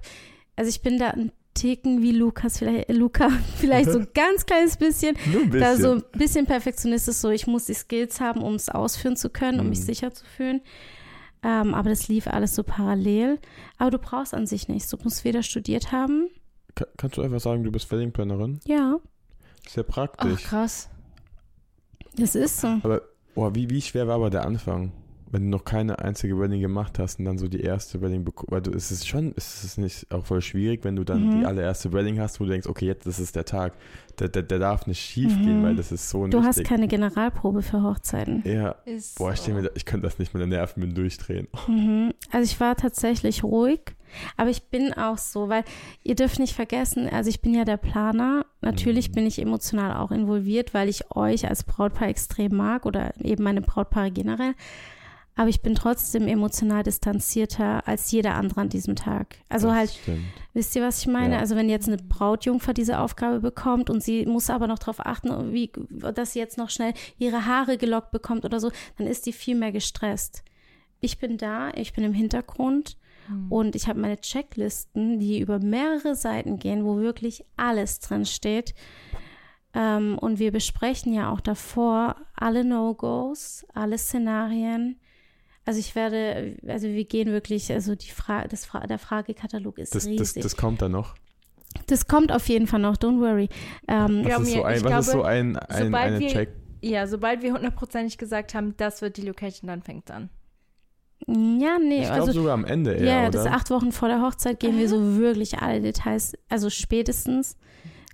also 0.58 0.68
ich 0.68 0.82
bin 0.82 1.00
da 1.00 1.12
ein 1.12 1.32
Ticken 1.58 2.02
wie 2.02 2.12
Lukas, 2.12 2.60
vielleicht, 2.60 2.90
Luca, 2.92 3.30
vielleicht 3.58 3.92
so 3.92 4.00
ein 4.00 4.08
ganz 4.14 4.46
kleines 4.46 4.78
bisschen. 4.78 5.16
Nur 5.32 5.42
ein 5.44 5.50
bisschen. 5.50 5.60
Da 5.60 5.76
so 5.76 5.92
ein 5.96 6.04
bisschen 6.18 6.46
perfektionistisch, 6.46 7.16
so 7.16 7.30
ich 7.30 7.48
muss 7.48 7.66
die 7.66 7.74
Skills 7.74 8.20
haben, 8.22 8.42
um 8.42 8.56
es 8.56 8.70
ausführen 8.70 9.16
zu 9.18 9.30
können, 9.30 9.60
um 9.60 9.70
mich 9.70 9.80
Mhm. 9.80 9.84
sicher 9.84 10.14
zu 10.14 10.26
fühlen. 10.26 10.62
Ähm, 11.44 11.74
aber 11.74 11.90
das 11.90 12.08
lief 12.08 12.28
alles 12.28 12.56
so 12.56 12.64
parallel. 12.64 13.40
Aber 13.78 13.92
du 13.92 14.00
brauchst 14.00 14.34
an 14.34 14.48
sich 14.48 14.68
nichts. 14.68 14.90
Du 14.90 14.98
musst 15.04 15.24
weder 15.24 15.44
studiert 15.44 15.92
haben. 15.92 16.30
Ka- 16.76 16.88
Kannst 16.98 17.18
du 17.18 17.22
einfach 17.22 17.40
sagen, 17.40 17.64
du 17.64 17.72
bist 17.72 17.92
Wedding 17.92 18.12
Plannerin? 18.12 18.60
Ja, 18.66 18.98
Sehr 19.70 19.84
Ach, 19.88 19.94
praktisch. 19.94 20.44
krass. 20.44 20.90
das 22.16 22.36
ist 22.36 22.62
so. 22.62 22.68
aber 22.68 23.02
oh, 23.36 23.52
wie, 23.54 23.70
wie 23.70 23.82
schwer 23.82 24.08
war 24.08 24.16
aber 24.16 24.30
der 24.30 24.46
Anfang? 24.46 24.92
Wenn 25.30 25.44
du 25.44 25.50
noch 25.50 25.66
keine 25.66 26.00
einzige 26.00 26.40
Wedding 26.40 26.62
gemacht 26.62 27.00
hast 27.00 27.20
und 27.20 27.26
dann 27.26 27.38
so 27.38 27.48
die 27.48 27.60
erste 27.62 28.02
Wedding 28.02 28.24
bekommst, 28.24 28.52
weil 28.52 28.62
du, 28.62 28.72
es 28.72 28.92
ist 28.92 29.08
schon, 29.08 29.34
es 29.36 29.64
ist 29.64 29.78
nicht 29.78 30.12
auch 30.14 30.26
voll 30.26 30.42
schwierig, 30.42 30.84
wenn 30.86 30.96
du 30.96 31.04
dann 31.04 31.26
Mhm. 31.28 31.32
die 31.40 31.46
allererste 31.46 31.92
Wedding 31.92 32.20
hast, 32.20 32.40
wo 32.40 32.46
du 32.46 32.52
denkst, 32.52 32.68
okay, 32.68 32.86
jetzt 32.86 33.06
das 33.06 33.20
ist 33.20 33.36
der 33.36 33.46
Tag. 33.46 33.74
Der, 34.20 34.30
der, 34.30 34.42
der 34.44 34.58
darf 34.60 34.88
nicht 34.88 35.00
schief 35.00 35.38
Mhm. 35.38 35.44
gehen, 35.44 35.64
weil 35.64 35.76
das 35.76 35.92
ist 35.92 36.10
so 36.10 36.26
Du 36.28 36.44
hast 36.44 36.64
keine 36.64 36.88
Generalprobe 36.88 37.62
für 37.62 37.84
Hochzeiten. 37.84 38.42
Ja, 38.46 38.76
Ist 38.86 39.18
boah, 39.18 39.34
ich, 39.34 39.42
so. 39.42 39.52
mir, 39.52 39.64
da- 39.64 39.70
ich 39.76 39.86
könnte 39.86 40.08
das 40.08 40.18
nicht, 40.18 40.34
meine 40.34 40.48
Nerven 40.48 40.80
mit 40.82 40.98
durchdrehen. 40.98 41.48
Mhm. 41.68 42.14
Also 42.32 42.46
ich 42.52 42.60
war 42.60 42.76
tatsächlich 42.76 43.44
ruhig, 43.44 43.82
aber 44.38 44.50
ich 44.50 44.64
bin 44.64 44.94
auch 44.94 45.18
so, 45.18 45.50
weil 45.50 45.64
ihr 46.04 46.16
dürft 46.16 46.40
nicht 46.40 46.56
vergessen, 46.56 47.08
also 47.10 47.30
ich 47.30 47.42
bin 47.42 47.54
ja 47.54 47.66
der 47.66 47.78
Planer. 47.78 48.46
Natürlich 48.62 49.10
Mhm. 49.10 49.14
bin 49.14 49.26
ich 49.28 49.40
emotional 49.42 49.96
auch 49.98 50.12
involviert, 50.12 50.74
weil 50.74 50.90
ich 50.90 51.12
euch 51.16 51.48
als 51.48 51.64
Brautpaar 51.64 52.08
extrem 52.08 52.56
mag 52.56 52.86
oder 52.86 53.14
eben 53.24 53.44
meine 53.44 53.62
Brautpaare 53.62 54.10
generell. 54.10 54.56
Aber 55.38 55.50
ich 55.50 55.62
bin 55.62 55.76
trotzdem 55.76 56.28
emotional 56.28 56.82
distanzierter 56.84 57.88
als 57.88 58.12
jeder 58.12 58.34
andere 58.36 58.62
an 58.62 58.70
diesem 58.70 58.96
Tag. 58.96 59.38
Also 59.50 59.68
Das 59.68 59.76
halt, 59.78 59.92
Stimmt. 59.92 60.26
wisst 60.54 60.76
ihr, 60.76 60.82
was 60.82 61.00
ich 61.00 61.08
meine? 61.08 61.36
Ja. 61.36 61.40
Also 61.40 61.56
wenn 61.56 61.70
jetzt 61.70 61.88
eine 61.88 61.98
Brautjungfer 61.98 62.74
diese 62.74 63.00
Aufgabe 63.00 63.40
bekommt 63.40 63.90
und 63.90 64.02
sie 64.04 64.26
muss 64.26 64.50
aber 64.50 64.66
noch 64.68 64.80
darauf 64.80 65.06
achten, 65.06 65.54
wie, 65.54 65.72
dass 65.90 66.34
sie 66.34 66.40
jetzt 66.40 66.58
noch 66.58 66.72
schnell 66.72 66.94
ihre 67.20 67.46
Haare 67.46 67.78
gelockt 67.78 68.12
bekommt 68.12 68.46
oder 68.46 68.60
so, 68.60 68.72
dann 68.98 69.06
ist 69.08 69.28
die 69.28 69.32
viel 69.32 69.56
mehr 69.56 69.72
gestresst. 69.72 70.44
Ich 71.00 71.20
bin 71.20 71.38
da, 71.38 71.70
ich 71.76 71.94
bin 71.94 72.04
im 72.04 72.14
Hintergrund 72.14 72.98
Hm. 73.28 73.52
und 73.52 73.76
ich 73.76 73.88
habe 73.88 74.00
meine 74.00 74.20
Checklisten, 74.20 75.20
die 75.20 75.40
über 75.40 75.60
mehrere 75.60 76.16
Seiten 76.16 76.60
gehen, 76.60 76.84
wo 76.86 76.98
wirklich 76.98 77.44
alles 77.58 78.00
drin 78.00 78.26
steht. 78.26 78.74
Ähm, 79.74 80.18
und 80.18 80.40
wir 80.40 80.52
besprechen 80.52 81.14
ja 81.14 81.32
auch 81.32 81.42
davor 81.42 82.16
alle 82.36 82.64
No-Gos, 82.64 83.66
alle 83.74 83.98
Szenarien. 83.98 85.00
Also 85.68 85.80
ich 85.82 85.96
werde, 85.96 86.56
also 86.66 86.88
wir 86.88 87.04
gehen 87.04 87.28
wirklich, 87.28 87.72
also 87.74 87.94
die 87.94 88.10
Frage, 88.10 88.48
das 88.48 88.66
Fra 88.66 88.88
der 88.88 88.98
Fragekatalog 89.00 89.78
ist 89.80 89.94
Das, 89.94 90.04
das, 90.06 90.10
riesig. 90.12 90.42
das 90.44 90.56
kommt 90.56 90.82
dann 90.82 90.94
noch. 90.94 91.16
Das 91.88 92.08
kommt 92.08 92.32
auf 92.32 92.48
jeden 92.48 92.68
Fall 92.68 92.80
noch, 92.80 92.96
don't 92.96 93.20
worry. 93.20 93.50
Ähm, 93.90 94.24
Was 94.26 94.42
ist 94.44 94.54
so 94.54 94.64
ein, 94.64 94.72
was 94.72 94.78
ist 94.78 94.86
glaube, 94.86 95.04
so 95.04 95.22
ein, 95.24 95.58
ein 95.58 95.86
sobald 95.86 96.06
eine 96.08 96.20
wir- 96.20 96.30
Check? 96.30 96.50
Ja, 96.82 97.06
sobald 97.06 97.42
wir 97.42 97.54
hundertprozentig 97.54 98.18
gesagt 98.18 98.56
haben, 98.56 98.76
das 98.78 99.02
wird 99.02 99.18
die 99.18 99.24
Location, 99.24 99.68
dann 99.68 99.82
fängt 99.82 100.10
an. 100.10 100.30
ja, 101.28 101.78
nee, 101.80 101.98
Ich 102.02 102.06
glaube 102.06 102.14
also 102.22 102.32
sogar 102.32 102.54
am 102.54 102.64
Ende 102.66 102.94
eher, 102.94 103.06
ja, 103.06 103.22
oder? 103.24 103.32
das 103.32 103.46
ist 103.46 103.52
acht 103.52 103.70
Wochen 103.70 103.92
vor 103.92 104.08
der 104.08 104.22
Hochzeit 104.22 104.60
gehen 104.62 104.78
wir 104.78 104.88
so 104.88 105.18
wirklich 105.18 105.58
alle 105.60 105.82
Details, 105.82 106.34
also 106.50 106.70
spätestens. 106.70 107.58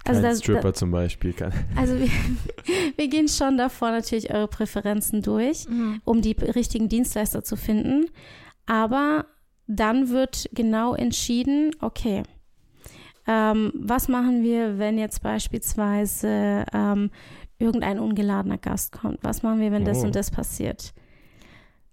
Also, 0.06 0.22
Kein 0.22 0.32
das, 0.32 0.40
Stripper 0.40 0.74
zum 0.74 0.92
Beispiel. 0.92 1.32
Kann, 1.34 1.54
also 1.78 1.98
wir, 1.98 2.10
wir 2.98 3.08
gehen 3.08 3.28
schon 3.30 3.58
davor 3.58 3.92
natürlich 3.92 4.34
eure 4.34 4.48
Präferenzen 4.48 5.22
durch, 5.22 5.68
Mhm. 5.70 6.02
um 6.04 6.22
die 6.22 6.32
richtigen 6.34 6.90
Dienstleister 6.90 7.44
zu 7.44 7.56
finden. 7.56 8.08
Aber 8.66 9.26
dann 9.68 10.10
wird 10.10 10.50
genau 10.54 10.94
entschieden, 10.94 11.72
okay, 11.80 12.24
ähm, 13.28 13.72
was 13.76 14.10
machen 14.10 14.44
wir, 14.44 14.78
wenn 14.78 14.98
jetzt 14.98 15.24
beispielsweise 15.24 16.66
ähm, 16.74 17.10
irgendein 17.60 18.00
ungeladener 18.00 18.58
Gast 18.58 18.92
kommt? 18.92 19.20
Was 19.24 19.44
machen 19.44 19.60
wir, 19.62 19.72
wenn 19.72 19.86
das 19.86 20.00
Oh. 20.00 20.06
und 20.08 20.16
das 20.16 20.32
passiert? 20.32 20.94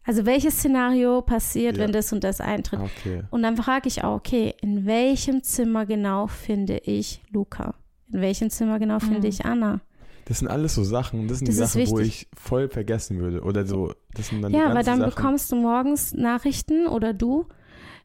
Also 0.05 0.27
welches 0.27 0.55
Szenario 0.59 1.23
passiert, 1.23 1.77
Ja. 1.77 1.85
wenn 1.85 1.93
das 1.93 2.13
und 2.13 2.25
das 2.25 2.41
eintritt? 2.41 2.81
okay. 2.81 3.23
Und 3.31 3.43
dann 3.43 3.57
frage 3.57 3.87
ich 3.87 4.03
auch, 4.03 4.17
okay, 4.17 4.55
in 4.61 4.87
welchem 4.87 5.43
Zimmer 5.45 5.87
genau 5.87 6.27
finde 6.27 6.79
ich 6.79 7.21
Luca? 7.31 7.75
In 8.13 8.21
welchem 8.21 8.51
Zimmer 8.51 8.79
genau 8.79 8.99
finde 8.99 9.21
Mhm. 9.21 9.25
ich 9.27 9.45
Anna? 9.45 9.81
Das 10.27 10.39
sind 10.41 10.49
alles 10.49 10.75
so 10.75 10.85
Sachen, 10.85 11.27
das 11.29 11.39
sind 11.39 11.49
Das 11.49 11.57
die 11.57 11.61
Sachen, 11.85 11.91
wo 11.91 11.99
ich 11.99 12.29
voll 12.37 12.69
vergessen 12.69 13.19
würde. 13.19 13.41
Oder 13.43 13.67
so, 13.67 13.95
das 14.15 14.29
sind 14.29 14.43
dann 14.43 14.53
die 14.53 14.59
Ja, 14.59 14.75
weil 14.75 14.85
dann 14.85 14.99
Sachen. 15.01 15.11
bekommst 15.15 15.51
du 15.51 15.57
morgens 15.57 16.13
Nachrichten 16.15 16.87
oder 16.87 17.13
du 17.13 17.47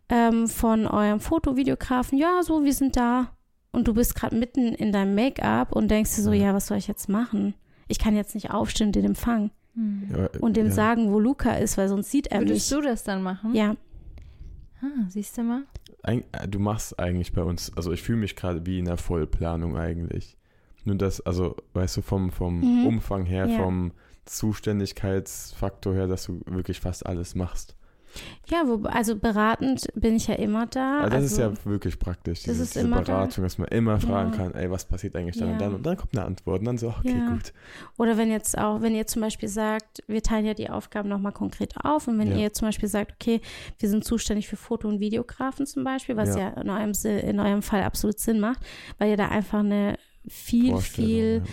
ähm, 0.10 0.48
von 0.48 0.86
eurem 0.88 1.20
Fotovideografen, 1.20 2.18
ja, 2.18 2.42
so, 2.44 2.64
wir 2.64 2.74
sind 2.74 2.96
da. 2.96 3.32
Und 3.72 3.88
du 3.88 3.94
bist 3.94 4.16
gerade 4.16 4.36
mitten 4.36 4.68
in 4.74 4.92
deinem 4.92 5.16
Make-up 5.16 5.72
und 5.76 5.90
denkst 5.90 6.16
dir 6.16 6.22
so, 6.22 6.32
Ja. 6.32 6.46
ja, 6.48 6.54
was 6.54 6.68
soll 6.68 6.78
ich 6.78 6.88
jetzt 6.88 7.10
machen? 7.10 7.54
Ich 7.88 8.00
kann 8.00 8.16
jetzt 8.16 8.34
nicht 8.36 8.52
aufstehen, 8.52 8.92
den 8.92 9.06
empfangen 9.06 9.52
Hm. 9.76 10.04
Ja, 10.16 10.30
und 10.40 10.56
dem 10.58 10.68
ja. 10.68 10.72
sagen, 10.72 11.12
wo 11.12 11.20
Luca 11.20 11.52
ist, 11.56 11.78
weil 11.78 11.90
sonst 11.90 12.10
sieht 12.10 12.28
er 12.28 12.40
Würdest 12.40 12.72
mich. 12.72 12.80
du 12.80 12.84
das 12.88 13.04
dann 13.04 13.22
machen? 13.24 13.54
Ja, 13.54 13.76
Ah, 14.82 15.06
siehst 15.10 15.38
du 15.38 15.44
mal? 15.44 15.64
Äh, 16.06 16.22
du 16.48 16.60
machst 16.60 17.00
eigentlich 17.00 17.34
bei 17.34 17.42
uns, 17.44 17.72
also 17.76 17.92
ich 17.92 18.02
fühle 18.04 18.20
mich 18.20 18.36
gerade 18.36 18.66
wie 18.66 18.80
in 18.80 18.86
der 18.86 18.98
Vollplanung 18.98 19.76
eigentlich. 19.78 20.38
Nur 20.84 20.96
das, 20.96 21.20
also 21.22 21.56
weißt 21.74 21.98
du, 21.98 22.02
vom, 22.04 22.32
vom 22.32 22.60
Mhm. 22.60 22.86
Umfang 22.86 23.26
her, 23.26 23.48
Ja. 23.48 23.58
vom 23.64 23.92
Zuständigkeitsfaktor 24.26 25.94
her, 25.94 26.08
dass 26.08 26.26
du 26.26 26.42
wirklich 26.46 26.80
fast 26.80 27.06
alles 27.06 27.36
machst. 27.36 27.76
Ja, 28.50 28.64
wo, 28.66 28.84
also 28.88 29.16
beratend 29.16 29.88
bin 29.96 30.16
ich 30.16 30.28
ja 30.28 30.36
immer 30.36 30.66
da. 30.68 31.02
Also 31.02 31.16
das 31.18 31.26
ist 31.26 31.40
also, 31.40 31.52
ja 31.52 31.66
wirklich 31.72 32.00
praktisch, 32.00 32.40
das 32.44 32.54
diese, 32.54 32.64
ist 32.64 32.76
diese 32.76 32.86
immer 32.86 32.98
da. 32.98 33.04
Beratung, 33.04 33.44
dass 33.44 33.58
man 33.58 33.68
immer 33.70 34.00
fragen 34.00 34.32
Ja. 34.32 34.38
kann, 34.38 34.54
ey, 34.54 34.70
was 34.70 34.86
passiert 34.86 35.16
eigentlich 35.16 35.38
dann 35.38 35.48
Ja. 35.50 35.54
und 35.54 35.62
dann? 35.62 35.76
Und 35.76 35.86
dann 35.86 35.98
kommt 35.98 36.16
eine 36.18 36.26
Antwort 36.26 36.60
und 36.60 36.66
dann 36.66 36.78
so, 36.78 36.90
okay, 36.90 37.18
Ja. 37.18 37.30
gut. 37.30 37.54
Oder 37.98 38.18
wenn 38.18 38.32
jetzt 38.32 38.58
auch, 38.58 38.82
wenn 38.82 38.96
ihr 38.96 39.08
zum 39.08 39.22
Beispiel 39.22 39.50
sagt, 39.50 40.04
wir 40.08 40.22
teilen 40.22 40.46
ja 40.46 40.54
die 40.54 40.70
Aufgaben 40.70 41.10
nochmal 41.10 41.32
konkret 41.32 41.74
auf 41.84 42.08
und 42.08 42.18
wenn 42.20 42.38
ihr 42.38 42.54
zum 42.54 42.68
Beispiel 42.68 42.90
sagt, 42.90 43.14
okay, 43.14 43.42
wir 43.80 43.90
sind 43.90 44.04
zuständig 44.04 44.48
für 44.48 44.56
Foto- 44.58 44.88
und 44.88 45.00
Videografen 45.00 45.66
zum 45.66 45.84
Beispiel, 45.84 46.16
was 46.18 46.36
ja, 46.36 46.50
in, 46.50 46.70
eurem, 46.70 46.92
in 47.04 47.40
eurem 47.40 47.62
Fall 47.62 47.84
absolut 47.84 48.20
Sinn 48.20 48.40
macht, 48.40 48.60
weil 48.98 49.10
ihr 49.10 49.18
da 49.18 49.28
einfach 49.30 49.60
eine 49.60 49.98
viel, 50.28 50.78
viel 50.78 51.44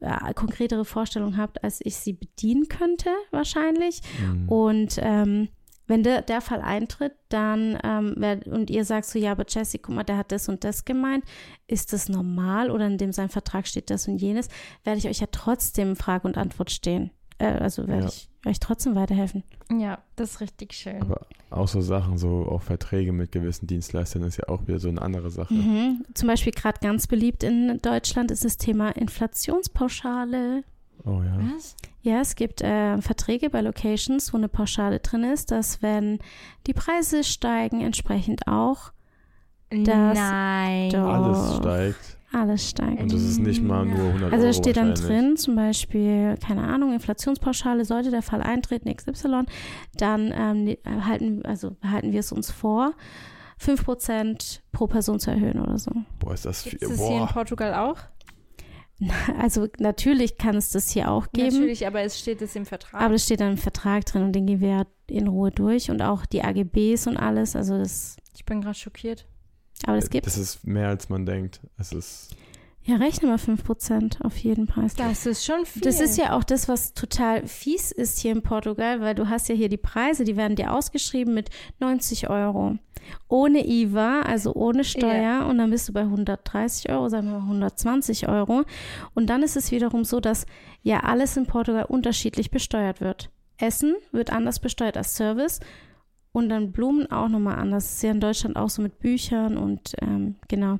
äh, 0.00 0.32
konkretere 0.34 0.84
Vorstellung 0.84 1.36
habt, 1.36 1.62
als 1.62 1.80
ich 1.82 1.96
sie 1.96 2.12
bedienen 2.14 2.68
könnte, 2.68 3.10
wahrscheinlich. 3.32 4.00
Mhm. 4.20 4.48
Und 4.48 4.98
ähm, 5.02 5.48
wenn 5.90 6.02
der, 6.02 6.22
der 6.22 6.40
Fall 6.40 6.60
eintritt, 6.62 7.12
dann 7.28 7.78
ähm, 7.84 8.14
wer, 8.16 8.46
und 8.46 8.70
ihr 8.70 8.84
sagt 8.84 9.06
so, 9.06 9.18
ja, 9.18 9.32
aber 9.32 9.44
Jesse, 9.48 9.78
guck 9.78 9.94
mal, 9.94 10.04
der 10.04 10.16
hat 10.16 10.32
das 10.32 10.48
und 10.48 10.64
das 10.64 10.84
gemeint, 10.84 11.24
ist 11.66 11.92
das 11.92 12.08
normal 12.08 12.70
oder 12.70 12.86
in 12.86 12.96
dem 12.96 13.12
sein 13.12 13.28
Vertrag 13.28 13.66
steht 13.66 13.90
das 13.90 14.08
und 14.08 14.18
jenes, 14.18 14.48
werde 14.84 14.98
ich 14.98 15.08
euch 15.08 15.20
ja 15.20 15.26
trotzdem 15.30 15.96
Frage 15.96 16.26
und 16.26 16.38
Antwort 16.38 16.70
stehen. 16.70 17.10
Äh, 17.38 17.46
also 17.46 17.88
werde 17.88 18.02
Ja. 18.04 18.08
ich 18.08 18.28
euch 18.46 18.60
trotzdem 18.60 18.94
weiterhelfen. 18.94 19.42
Ja, 19.70 19.98
das 20.16 20.30
ist 20.32 20.40
richtig 20.40 20.72
schön. 20.74 21.00
Aber 21.02 21.26
auch 21.50 21.68
so 21.68 21.80
Sachen, 21.80 22.16
so 22.18 22.46
auch 22.48 22.62
Verträge 22.62 23.12
mit 23.12 23.32
gewissen 23.32 23.66
Dienstleistern 23.66 24.22
ist 24.22 24.36
ja 24.38 24.48
auch 24.48 24.66
wieder 24.66 24.78
so 24.78 24.88
eine 24.88 25.02
andere 25.02 25.30
Sache. 25.30 25.52
Mhm. 25.52 26.04
Zum 26.14 26.26
Beispiel 26.28 26.52
gerade 26.52 26.78
ganz 26.80 27.06
beliebt 27.06 27.42
in 27.42 27.78
Deutschland 27.82 28.30
ist 28.30 28.44
das 28.44 28.56
Thema 28.56 28.90
Inflationspauschale. 28.96 30.64
Oh 31.04 31.22
ja. 31.22 31.38
Was? 31.54 31.76
Ja, 32.02 32.20
es 32.20 32.34
gibt 32.34 32.62
äh, 32.62 33.00
Verträge 33.02 33.50
bei 33.50 33.60
Locations, 33.60 34.32
wo 34.32 34.38
eine 34.38 34.48
Pauschale 34.48 35.00
drin 35.00 35.22
ist, 35.24 35.50
dass 35.50 35.82
wenn 35.82 36.18
die 36.66 36.72
Preise 36.72 37.24
steigen, 37.24 37.80
entsprechend 37.82 38.46
auch 38.46 38.92
Das- 39.70 40.16
Nein. 40.18 40.90
Doch. 40.90 41.06
Alles 41.08 41.56
steigt. 41.56 42.16
alles 42.32 42.70
steigt. 42.70 43.02
Und 43.02 43.12
das 43.12 43.22
ist 43.22 43.38
nicht 43.38 43.62
mal 43.62 43.84
nur 43.84 43.98
100 44.14 44.32
Also 44.32 44.46
da 44.46 44.52
steht 44.52 44.76
dann 44.76 44.94
drin, 44.94 45.36
zum 45.36 45.56
Beispiel, 45.56 46.36
keine 46.44 46.62
Ahnung, 46.62 46.92
Inflationspauschale, 46.92 47.84
sollte 47.84 48.10
der 48.10 48.22
Fall 48.22 48.40
eintreten, 48.42 48.88
XY, 48.94 49.42
dann 49.96 50.32
ähm, 50.34 50.64
ne- 50.64 50.78
halten, 51.06 51.44
also 51.44 51.76
halten 51.84 52.12
wir 52.12 52.20
es 52.20 52.32
uns 52.32 52.50
vor, 52.50 52.92
5% 53.60 54.60
pro 54.72 54.86
Person 54.86 55.20
zu 55.20 55.30
erhöhen 55.30 55.60
oder 55.60 55.78
so. 55.78 55.90
Boah, 56.18 56.34
ist 56.34 56.46
das 56.46 56.62
viel. 56.62 56.78
Gibt 56.78 56.92
es 56.92 56.98
hier 57.06 57.20
in. 57.22 57.26
Portugal 57.26 57.74
auch? 57.74 57.98
Also 59.38 59.66
natürlich 59.78 60.36
kann 60.36 60.56
es 60.56 60.70
das 60.70 60.90
hier 60.90 61.10
auch 61.10 61.32
geben, 61.32 61.54
Natürlich, 61.56 61.86
aber 61.86 62.02
es 62.02 62.18
steht 62.18 62.42
es 62.42 62.54
im 62.56 62.66
Vertrag. 62.66 63.00
aber 63.00 63.12
das 63.14 63.24
steht 63.24 63.40
dann 63.40 63.52
im 63.52 63.56
Vertrag 63.58 64.04
drin 64.04 64.22
und 64.24 64.32
den 64.32 64.46
gehen 64.46 64.60
wir 64.60 64.68
ja 64.68 64.86
in 65.08 65.26
Ruhe 65.26 65.50
durch 65.50 65.90
und 65.90 66.02
auch 66.02 66.26
die 66.26 66.42
AGBs 66.42 67.06
und 67.06 67.16
alles, 67.16 67.56
also 67.56 67.78
das, 67.78 68.16
ich 68.36 68.44
bin 68.44 68.60
gerade 68.60 68.74
schockiert. 68.78 69.26
aber 69.86 69.96
das 69.96 70.10
gibt 70.10 70.26
Das 70.26 70.36
ist 70.36 70.66
mehr 70.66 70.88
als 70.88 71.08
man 71.08 71.24
denkt. 71.26 71.60
Es 71.78 71.92
ist. 71.92 72.36
Ja, 72.82 72.96
rechne 72.96 73.28
mal 73.28 73.36
5% 73.36 74.22
auf 74.22 74.36
jeden 74.38 74.66
Preis. 74.66 74.94
Das 74.94 75.26
ist 75.26 75.44
schon 75.44 75.66
viel. 75.66 75.82
Das 75.82 76.00
ist 76.00 76.16
ja 76.16 76.36
auch 76.36 76.44
das, 76.44 76.66
was 76.66 76.94
total 76.94 77.46
fies 77.46 77.92
ist 77.92 78.18
hier 78.18 78.32
in 78.32 78.42
Portugal, 78.42 79.00
weil 79.00 79.14
du 79.14 79.28
hast 79.28 79.48
ja 79.48 79.54
hier 79.54 79.68
die 79.68 79.76
Preise, 79.76 80.24
die 80.24 80.36
werden 80.36 80.56
dir 80.56 80.72
ausgeschrieben 80.72 81.34
mit 81.34 81.50
90 81.78 82.30
Euro. 82.30 82.78
Ohne 83.28 83.66
IVA, 83.66 84.22
also 84.22 84.54
ohne 84.54 84.84
Steuer. 84.84 85.46
Und 85.46 85.58
dann 85.58 85.70
bist 85.70 85.88
du 85.88 85.92
bei 85.92 86.02
130 86.02 86.90
Euro, 86.90 87.08
sagen 87.08 87.26
wir 87.28 87.38
mal 87.38 87.44
120 87.44 88.28
Euro. 88.28 88.64
Und 89.14 89.28
dann 89.28 89.42
ist 89.42 89.56
es 89.56 89.70
wiederum 89.70 90.04
so, 90.04 90.20
dass 90.20 90.46
ja 90.82 91.00
alles 91.00 91.36
in 91.36 91.46
Portugal 91.46 91.84
unterschiedlich 91.84 92.50
besteuert 92.50 93.00
wird. 93.00 93.30
Essen 93.58 93.94
wird 94.10 94.32
anders 94.32 94.58
besteuert 94.58 94.96
als 94.96 95.16
Service 95.16 95.60
Und 96.32 96.48
dann 96.48 96.72
Blumen 96.72 97.10
auch 97.12 97.28
nochmal 97.28 97.58
anders. 97.58 97.84
Das 97.84 97.94
ist 97.96 98.02
ja 98.02 98.10
in 98.12 98.20
Deutschland 98.20 98.56
auch 98.56 98.70
so 98.70 98.80
mit 98.80 99.00
Büchern 99.00 99.58
und 99.58 99.94
ähm, 100.00 100.36
genau. 100.48 100.78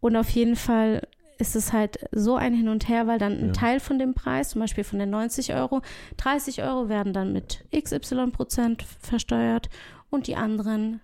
Und 0.00 0.16
auf 0.16 0.30
jeden 0.30 0.56
Fall 0.56 1.02
ist 1.38 1.54
es 1.56 1.72
halt 1.72 1.98
so 2.12 2.36
ein 2.36 2.52
Hin 2.54 2.68
und 2.68 2.88
Her, 2.88 3.06
weil 3.06 3.18
dann 3.18 3.32
ein 3.38 3.46
Ja. 3.46 3.52
Teil 3.52 3.80
von 3.80 3.98
dem 3.98 4.14
Preis, 4.14 4.50
zum 4.50 4.60
Beispiel 4.60 4.84
von 4.84 4.98
den 4.98 5.10
90 5.10 5.54
Euro, 5.54 5.82
30 6.16 6.62
Euro 6.62 6.88
werden 6.88 7.12
dann 7.12 7.32
mit 7.32 7.64
XY 7.74 8.30
Prozent 8.32 8.82
versteuert 9.00 9.68
und 10.10 10.26
die 10.26 10.36
anderen 10.36 11.00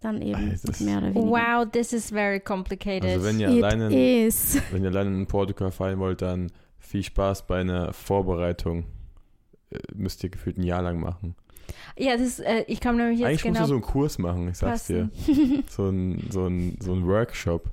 dann 0.00 0.20
eben 0.20 0.58
das- 0.62 0.80
mehr 0.80 0.98
oder 0.98 1.14
weniger. 1.14 1.30
Wow, 1.30 1.66
this 1.70 1.92
is 1.94 2.10
very 2.10 2.38
complicated. 2.38 3.04
Also 3.10 3.24
wenn 3.24 3.40
ihr 3.40 3.48
It 3.48 3.64
alleine 3.64 4.24
is. 4.26 4.58
Wenn 4.70 4.82
ihr 4.84 4.90
alleine 4.90 5.16
in 5.16 5.26
Portugal 5.26 5.70
feiern 5.72 5.98
wollt, 5.98 6.20
dann 6.20 6.52
viel 6.78 7.02
Spaß 7.02 7.46
bei 7.46 7.60
einer 7.60 7.92
Vorbereitung. 7.94 8.84
Äh, 9.70 9.78
Müsst 9.94 10.22
ihr 10.22 10.28
gefühlt 10.28 10.58
ein 10.58 10.62
Jahr 10.64 10.82
lang 10.82 11.00
machen. 11.00 11.34
ja, 11.96 12.12
das 12.12 12.20
ist, 12.26 12.40
äh, 12.40 12.64
ich 12.68 12.82
komme 12.82 12.98
nämlich 12.98 13.20
jetzt 13.20 13.28
Eigentlich 13.28 13.44
musst 13.44 13.54
genau 13.54 13.60
du 13.62 13.68
so 13.68 13.74
einen 13.74 13.82
Kurs 13.82 14.18
machen, 14.18 14.48
ich 14.50 14.58
sag's 14.58 14.86
dir. 14.88 15.08
So 15.70 15.88
ein, 15.88 16.28
so 16.30 16.46
ein, 16.46 16.76
so 16.80 16.92
ein 16.92 17.06
Workshop. 17.06 17.70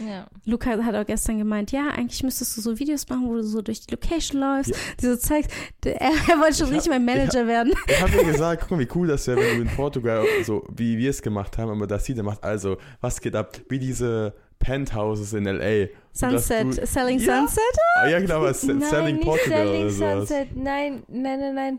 Ja. 0.00 0.26
Luca 0.44 0.70
hat 0.82 0.94
auch 0.94 1.06
gestern 1.06 1.38
gemeint, 1.38 1.72
ja, 1.72 1.88
eigentlich 1.88 2.22
müsstest 2.22 2.56
du 2.56 2.60
so 2.60 2.78
Videos 2.78 3.08
machen, 3.08 3.26
wo 3.28 3.34
du 3.34 3.42
so 3.42 3.62
durch 3.62 3.80
die 3.80 3.90
Location 3.94 4.40
läufst, 4.40 4.70
Ja. 4.70 4.76
die 5.00 5.06
so 5.06 5.16
zeigst, 5.16 5.50
er, 5.84 6.00
er 6.00 6.10
wollte 6.40 6.54
schon 6.56 6.66
Ich 6.68 6.74
richtig 6.74 6.92
hab- 6.92 7.00
mein 7.02 7.04
Manager 7.04 7.46
werden. 7.46 7.72
Ich 7.86 8.00
habe 8.00 8.12
mir 8.16 8.24
gesagt, 8.32 8.62
guck 8.62 8.72
mal, 8.72 8.78
wie 8.80 8.88
cool 8.94 9.06
das 9.08 9.26
wäre, 9.26 9.38
wenn 9.40 9.56
du 9.56 9.62
in 9.62 9.76
Portugal, 9.76 10.24
so 10.44 10.66
wie 10.74 10.98
wir 10.98 11.10
es 11.10 11.22
gemacht 11.22 11.58
haben, 11.58 11.70
aber 11.70 11.86
das 11.86 12.04
sieht, 12.04 12.16
er 12.16 12.24
macht 12.24 12.42
also, 12.42 12.76
was 13.00 13.20
geht 13.20 13.36
ab, 13.36 13.58
wie 13.68 13.78
diese 13.78 14.34
Penthouses 14.58 15.32
in 15.34 15.46
L.A. 15.46 15.88
Sunset, 16.12 16.78
du- 16.78 16.86
Selling 16.86 17.18
Ja. 17.20 17.40
Sunset? 17.40 17.62
Ah, 17.96 18.06
ja, 18.08 18.18
genau, 18.20 18.42
was 18.42 18.62
Nein, 18.64 18.80
Selling 18.80 19.20
Portugal 19.20 19.66
Selling 19.66 19.80
oder 19.82 19.90
sowas. 19.90 20.28
Sunset. 20.28 20.56
Nein, 20.56 21.02
nein, 21.08 21.40
nein, 21.40 21.54
nein. 21.54 21.78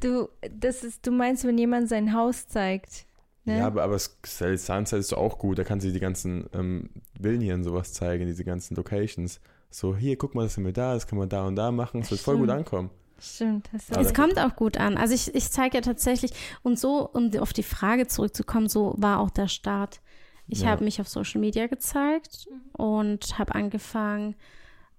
Du, 0.00 0.28
das 0.50 0.84
ist, 0.84 1.06
du 1.06 1.10
meinst, 1.10 1.44
wenn 1.44 1.58
jemand 1.58 1.88
sein 1.88 2.14
Haus 2.14 2.46
zeigt. 2.46 3.04
Ne? 3.44 3.58
Ja, 3.58 3.66
aber, 3.66 3.82
aber 3.82 3.98
Selling 4.24 4.56
Sunset 4.58 5.00
ist 5.00 5.12
doch 5.12 5.18
auch 5.18 5.38
gut, 5.38 5.58
da 5.58 5.64
kannst 5.64 5.84
du 5.86 5.90
die 5.92 5.98
ganzen 6.00 6.48
ähm, 6.54 6.88
Villen 7.20 7.40
hier 7.40 7.54
und 7.54 7.64
sowas 7.64 7.92
zeigen, 7.92 8.26
diese 8.26 8.44
ganzen 8.44 8.74
Locations. 8.76 9.40
So, 9.70 9.96
hier, 9.96 10.16
guck 10.16 10.34
mal, 10.34 10.44
das 10.44 10.54
sind 10.54 10.64
wir 10.64 10.72
da, 10.72 10.94
das 10.94 11.06
kann 11.06 11.18
man 11.18 11.28
da 11.28 11.46
und 11.46 11.56
da 11.56 11.70
machen, 11.70 12.00
es 12.00 12.10
wird 12.10 12.20
voll 12.20 12.38
gut 12.38 12.48
ankommen. 12.50 12.90
Stimmt. 13.20 13.68
Du 13.72 13.94
Aber- 13.96 14.00
Es 14.06 14.14
kommt 14.14 14.38
auch 14.38 14.54
gut 14.54 14.78
an. 14.78 14.96
Also 14.96 15.12
ich, 15.14 15.34
ich 15.34 15.50
zeige 15.50 15.78
ja 15.78 15.80
tatsächlich, 15.80 16.32
und 16.62 16.78
so, 16.78 17.08
um 17.08 17.30
auf 17.40 17.52
die 17.52 17.62
Frage 17.64 18.06
zurückzukommen, 18.06 18.68
so 18.68 18.94
war 18.96 19.18
auch 19.20 19.30
der 19.30 19.48
Start. 19.48 20.00
Ich 20.46 20.60
Ja. 20.62 20.68
habe 20.68 20.84
mich 20.84 21.00
auf 21.00 21.08
Social 21.08 21.40
Media 21.40 21.66
gezeigt 21.66 22.48
und 22.72 23.38
habe 23.38 23.54
angefangen, 23.54 24.36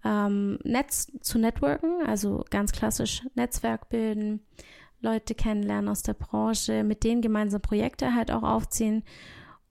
ähm, 0.04 0.60
Netz 0.64 1.12
zu 1.22 1.40
networken, 1.40 2.06
also 2.06 2.46
ganz 2.50 2.72
klassisch 2.72 3.24
Netzwerk 3.36 3.90
bilden, 3.90 4.42
Leute 5.02 5.34
kennenlernen 5.34 5.90
aus 5.90 6.04
der 6.04 6.14
Branche, 6.14 6.84
mit 6.84 7.04
denen 7.04 7.22
gemeinsam 7.22 7.62
Projekte 7.62 8.14
halt 8.14 8.32
auch 8.32 8.44
aufziehen 8.44 9.04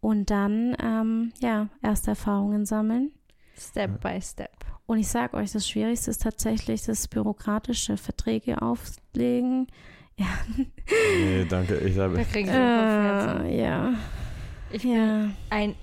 und 0.00 0.30
dann, 0.30 0.76
ähm, 0.82 1.32
ja, 1.40 1.68
erste 1.82 2.10
Erfahrungen 2.10 2.64
sammeln. 2.66 3.12
Step 3.58 4.00
by 4.00 4.20
Step. 4.22 4.50
Und 4.86 4.98
ich 4.98 5.08
sage 5.08 5.36
euch, 5.36 5.52
das 5.52 5.68
Schwierigste 5.68 6.10
ist 6.10 6.22
tatsächlich 6.22 6.82
das 6.84 7.08
bürokratische 7.08 7.96
Verträge 7.96 8.62
auflegen. 8.62 9.66
Ja, 10.16 10.26
Nee, 11.20 11.44
danke, 11.48 11.76
ich 11.78 11.98
habe, 11.98 12.16
Da 12.16 12.24
kriege 12.24 12.48
ich 12.48 12.54
äh, 12.54 13.60
ja, 13.62 13.94
Ich 14.72 14.82
bin 14.82 14.92
ja. 14.92 15.30
ein 15.50 15.74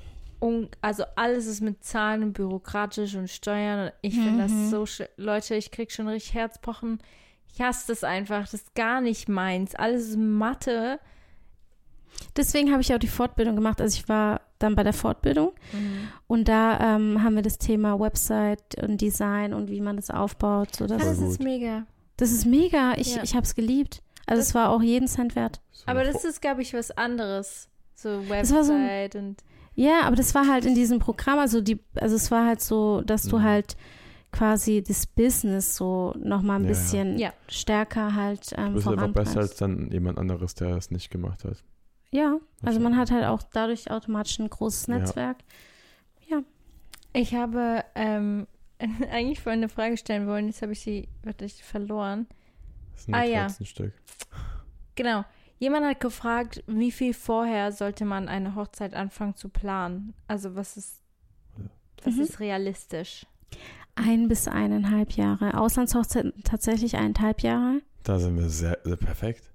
un 0.42 0.70
also 0.82 1.04
alles 1.16 1.46
ist 1.48 1.62
mit 1.62 1.84
Zahlen 1.84 2.22
und 2.24 2.34
bürokratisch 2.34 3.16
und 3.16 3.30
Steuern. 3.30 3.88
Und 3.88 3.94
ich 4.02 4.14
finde 4.16 4.32
Mhm. 4.32 4.38
das 4.40 4.70
so 4.72 4.84
sch- 4.84 5.08
Leute, 5.18 5.56
ich 5.56 5.72
krieg 5.72 5.92
schon 5.92 6.08
richtig 6.08 6.34
Herzpochen. 6.34 7.00
Ich 7.54 7.62
hasse 7.62 7.88
das 7.88 8.04
einfach. 8.04 8.42
Das 8.42 8.54
ist 8.56 8.76
gar 8.76 9.00
nicht 9.02 9.30
meins. 9.30 9.76
Alles 9.76 10.10
ist 10.10 10.18
Mathe. 10.18 11.00
Deswegen 12.38 12.72
habe 12.72 12.82
ich 12.82 12.94
auch 12.94 12.98
die 13.00 13.08
Fortbildung 13.08 13.56
gemacht. 13.56 13.80
Also 13.82 13.98
ich 13.98 14.10
war 14.10 14.42
dann 14.60 14.76
bei 14.76 14.84
der 14.84 14.94
Fortbildung 14.94 15.52
und 16.28 16.48
da 16.48 16.96
ähm, 16.96 17.24
haben 17.24 17.36
wir 17.36 17.42
das 17.42 17.58
Thema 17.58 18.00
Website 18.00 18.82
und 18.82 19.00
Design 19.02 19.54
und 19.54 19.70
wie 19.70 19.82
man 19.82 19.96
das 19.98 20.10
aufbaut. 20.10 20.76
So 20.76 20.86
Ah, 20.86 20.88
das, 20.88 21.04
das 21.04 21.20
ist 21.20 21.42
mega. 21.44 21.86
das 22.18 22.32
ist 22.32 22.46
mega. 22.46 22.94
Ich, 22.98 23.16
Ja. 23.16 23.24
ich 23.24 23.36
habe 23.36 23.46
es 23.46 23.56
geliebt. 23.56 24.02
Also 24.26 24.40
Das- 24.40 24.50
es 24.50 24.56
war 24.56 24.70
auch 24.70 24.82
jeden 24.82 25.08
Cent 25.08 25.36
wert. 25.36 25.62
Aber 25.86 26.04
das 26.04 26.26
ist, 26.26 26.42
glaube 26.42 26.62
ich, 26.62 26.74
was 26.74 26.92
anderes. 26.92 27.70
So 27.96 28.10
war 28.30 28.44
so 28.46 28.56
ein- 28.56 28.60
Website 28.84 29.16
und 29.16 29.38
Ja, 29.76 30.02
aber 30.04 30.16
das 30.16 30.34
war 30.34 30.48
halt 30.48 30.66
in 30.66 30.74
diesem 30.74 31.00
Programm, 31.00 31.38
also 31.40 31.60
die, 31.62 31.80
also 31.96 32.16
es 32.16 32.32
war 32.32 32.46
halt 32.48 32.62
so, 32.62 33.02
dass 33.02 33.24
du 33.24 33.40
Mhm. 33.40 33.44
halt 33.44 33.78
quasi 34.32 34.82
das 34.86 35.06
Business 35.06 35.76
so 35.76 36.14
nochmal 36.18 36.60
ein 36.60 36.64
Ja, 36.64 36.70
bisschen 36.70 37.18
Ja. 37.18 37.34
stärker 37.50 38.16
halt 38.16 38.54
ähm, 38.58 38.68
Du 38.70 38.74
bist 38.76 38.88
einfach 38.88 39.10
besser 39.14 39.40
als 39.42 39.56
dann 39.56 39.92
jemand 39.92 40.18
anderes, 40.18 40.56
der 40.56 40.76
es 40.78 40.92
nicht 40.92 41.10
gemacht 41.10 41.44
hat. 41.44 41.64
Ja, 42.12 42.38
also 42.64 42.80
man 42.80 42.96
hat 42.98 43.12
halt 43.12 43.26
auch 43.26 43.44
dadurch 43.44 43.92
automatisch 43.92 44.40
ein 44.40 44.50
großes 44.50 44.88
Ja. 44.88 45.00
Netzwerk. 45.00 45.38
ich 47.14 47.34
habe 47.34 47.84
ähm, 47.96 48.46
eigentlich 49.12 49.40
vorhin 49.40 49.60
eine 49.62 49.70
Frage 49.70 49.96
stellen 49.98 50.28
wollen. 50.28 50.48
Jetzt 50.48 50.62
habe 50.62 50.74
ich 50.74 50.82
sie 50.82 51.08
wirklich 51.24 51.64
verloren. 51.64 52.28
Das 52.92 53.02
ist 53.02 53.08
ein 53.10 53.16
Ah, 53.16 53.24
ja. 53.24 53.44
Notizenstück. 53.44 53.94
Genau. 54.96 55.24
Jemand 55.58 55.86
hat 55.86 56.02
gefragt, 56.02 56.62
wie 56.68 56.92
viel 56.92 57.14
vorher 57.14 57.72
sollte 57.72 58.04
man 58.04 58.28
eine 58.28 58.56
Hochzeit 58.56 58.94
anfangen 58.94 59.36
zu 59.38 59.48
planen? 59.48 60.14
Also 60.28 60.56
was 60.56 60.76
ist, 60.76 61.02
was 62.04 62.16
Mhm. 62.16 62.22
ist 62.22 62.40
realistisch? 62.42 63.26
Ein 63.96 64.28
bis 64.28 64.50
eineinhalb 64.50 65.14
Jahre. 65.14 65.58
Auslandshochzeit 65.58 66.34
tatsächlich 66.44 66.98
eineinhalb 66.98 67.42
Jahre. 67.42 67.82
Da 68.04 68.20
sind 68.20 68.36
wir 68.38 68.50
sehr, 68.50 68.78
sehr 68.84 68.98
perfekt. 68.98 69.50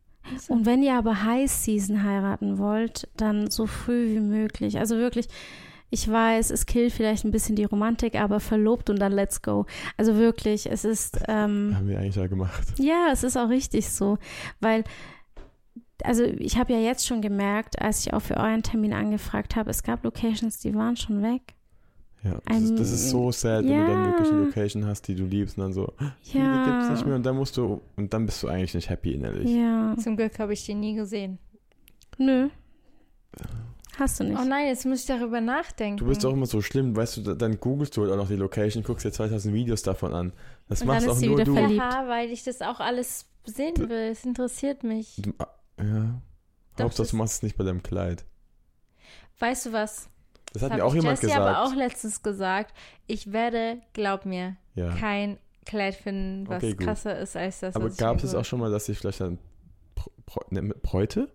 Und 0.49 0.67
wenn 0.67 0.83
ihr 0.83 0.95
aber 0.95 1.25
High 1.25 1.51
Season 1.51 2.03
heiraten 2.03 2.59
wollt, 2.59 3.09
dann 3.17 3.51
so 3.51 3.67
früh 3.67 4.15
wie 4.15 4.21
möglich. 4.21 4.79
Also 4.79 4.97
wirklich, 4.97 5.29
ich 5.91 6.09
weiß, 6.09 6.51
es 6.51 6.67
killt 6.67 6.93
vielleicht 6.93 7.25
ein 7.25 7.33
bisschen 7.33 7.57
die 7.57 7.65
Romantik, 7.65 8.15
aber 8.15 8.41
verlobt 8.41 8.91
und 8.91 8.99
dann 9.01 9.13
let's 9.13 9.43
go. 9.43 9.67
Also 9.97 10.17
wirklich, 10.17 10.71
es 10.71 10.85
ist, 10.85 11.19
ähm, 11.29 11.73
Haben 11.77 11.89
wir 11.89 11.99
eigentlich 11.99 12.17
ja 12.17 12.27
gemacht. 12.29 12.69
ja, 12.79 13.09
es 13.13 13.25
ist 13.25 13.37
auch 13.37 13.49
richtig 13.49 13.91
so, 13.91 14.19
weil, 14.61 14.85
also 16.05 16.25
ich 16.25 16.59
habe 16.59 16.73
ja 16.73 16.79
jetzt 16.79 17.07
schon 17.07 17.21
gemerkt, 17.21 17.81
als 17.81 18.07
ich 18.07 18.15
auch 18.15 18.23
für 18.23 18.37
euren 18.37 18.63
Termin 18.63 18.93
angefragt 18.93 19.57
habe, 19.57 19.71
es 19.71 19.83
gab 19.83 20.05
Locations, 20.05 20.59
die 20.61 20.75
waren 20.75 20.97
schon 20.97 21.23
weg. 21.23 21.55
Ja, 22.23 22.39
das, 22.45 22.63
ist, 22.63 22.79
das 22.79 22.91
ist 22.91 23.09
so 23.11 23.33
sad, 23.33 23.65
wenn 23.65 23.69
du 23.81 23.87
dann 23.87 24.05
wirklich 24.13 24.29
eine 24.31 24.41
Ja. 24.41 24.45
Location 24.47 24.87
hast, 24.87 25.09
die 25.09 25.15
du 25.15 25.25
liebst 25.25 25.57
und 25.57 25.65
dann 25.65 25.73
so, 25.73 25.93
viele 26.23 26.65
gibt's 26.67 26.91
nicht 26.91 27.03
mehr 27.05 27.11
Ja, 27.13 27.17
und 27.17 27.25
dann 27.25 27.37
musst 27.37 27.57
du, 27.57 27.81
und 27.97 28.13
dann 28.13 28.27
bist 28.27 28.43
du 28.43 28.49
eigentlich 28.49 28.75
nicht 28.75 28.91
happy 28.91 29.13
innerlich. 29.15 29.49
ja, 29.51 29.95
Zum 29.99 30.17
Glück 30.17 30.39
habe 30.39 30.53
ich 30.53 30.65
die 30.67 30.75
nie 30.75 30.95
gesehen. 30.95 31.39
nö, 32.19 32.51
hast 33.99 34.21
du 34.21 34.25
nicht. 34.25 34.39
Oh 34.39 34.45
nein, 34.45 34.67
jetzt 34.69 34.85
muss 34.87 35.01
ich 35.01 35.07
darüber 35.07 35.41
nachdenken. 35.41 35.97
Du 35.99 36.07
bist 36.07 36.25
auch 36.27 36.33
immer 36.33 36.47
so 36.47 36.61
schlimm, 36.61 36.95
weißt 36.97 37.19
du, 37.19 37.21
da- 37.23 37.35
dann 37.35 37.59
googelst 37.59 37.97
du 37.97 38.03
halt 38.03 38.13
auch 38.13 38.17
noch 38.17 38.29
die 38.29 38.37
Location, 38.37 38.83
guckst 38.83 39.05
dir 39.07 39.13
2000 39.13 39.55
Videos 39.55 39.83
davon 39.83 40.13
an. 40.15 40.33
Das 40.69 40.83
Und 40.83 40.89
dann 40.89 40.97
machst 40.97 41.07
ist 41.07 41.13
auch 41.13 41.17
sie 41.17 41.27
nur 41.27 41.37
wieder 41.39 41.45
du. 41.47 41.55
verliebt. 41.55 41.81
Haha, 41.83 42.09
weil 42.09 42.31
ich 42.31 42.45
das 42.45 42.61
auch 42.63 42.81
alles 42.81 43.27
sehen 43.45 43.77
will. 43.79 44.11
Es 44.13 44.25
interessiert 44.25 44.85
mich. 44.85 45.17
Du- 45.23 45.33
Ja. 45.83 46.21
Doch, 46.77 46.85
Hauptsache, 46.85 47.03
das- 47.05 47.11
du 47.11 47.17
machst 47.17 47.35
es 47.37 47.43
nicht 47.43 47.57
bei 47.57 47.65
deinem 47.65 47.83
Kleid. 47.83 48.25
Weißt 49.39 49.67
du 49.67 49.73
was? 49.73 50.09
Das 50.53 50.63
hat 50.63 50.73
hab 50.73 50.79
mir 50.79 50.85
auch 50.85 50.95
ich 50.95 51.03
jemand 51.03 51.23
Jessie 51.23 51.35
gesagt. 51.35 51.49
aber 51.49 51.65
auch 51.65 51.75
letztens 51.75 52.23
gesagt. 52.23 52.75
Ich 53.07 53.33
werde, 53.33 53.81
glaub 53.93 54.27
mir, 54.27 54.57
ja. 54.75 54.95
kein 54.97 55.39
Kleid 55.65 55.95
finden, 55.95 56.49
was 56.49 56.63
Okay, 56.63 56.75
krasser 56.75 57.19
ist 57.19 57.37
als 57.37 57.61
das, 57.61 57.77
Aber 57.77 57.91
gab 57.91 58.17
ich 58.17 58.25
es 58.25 58.35
auch 58.35 58.45
schon 58.45 58.61
mal, 58.61 58.71
dass 58.71 58.89
ich 58.89 58.99
vielleicht 58.99 59.21
dann 59.21 59.39
ne, 60.51 60.63
Bräute? 60.83 61.31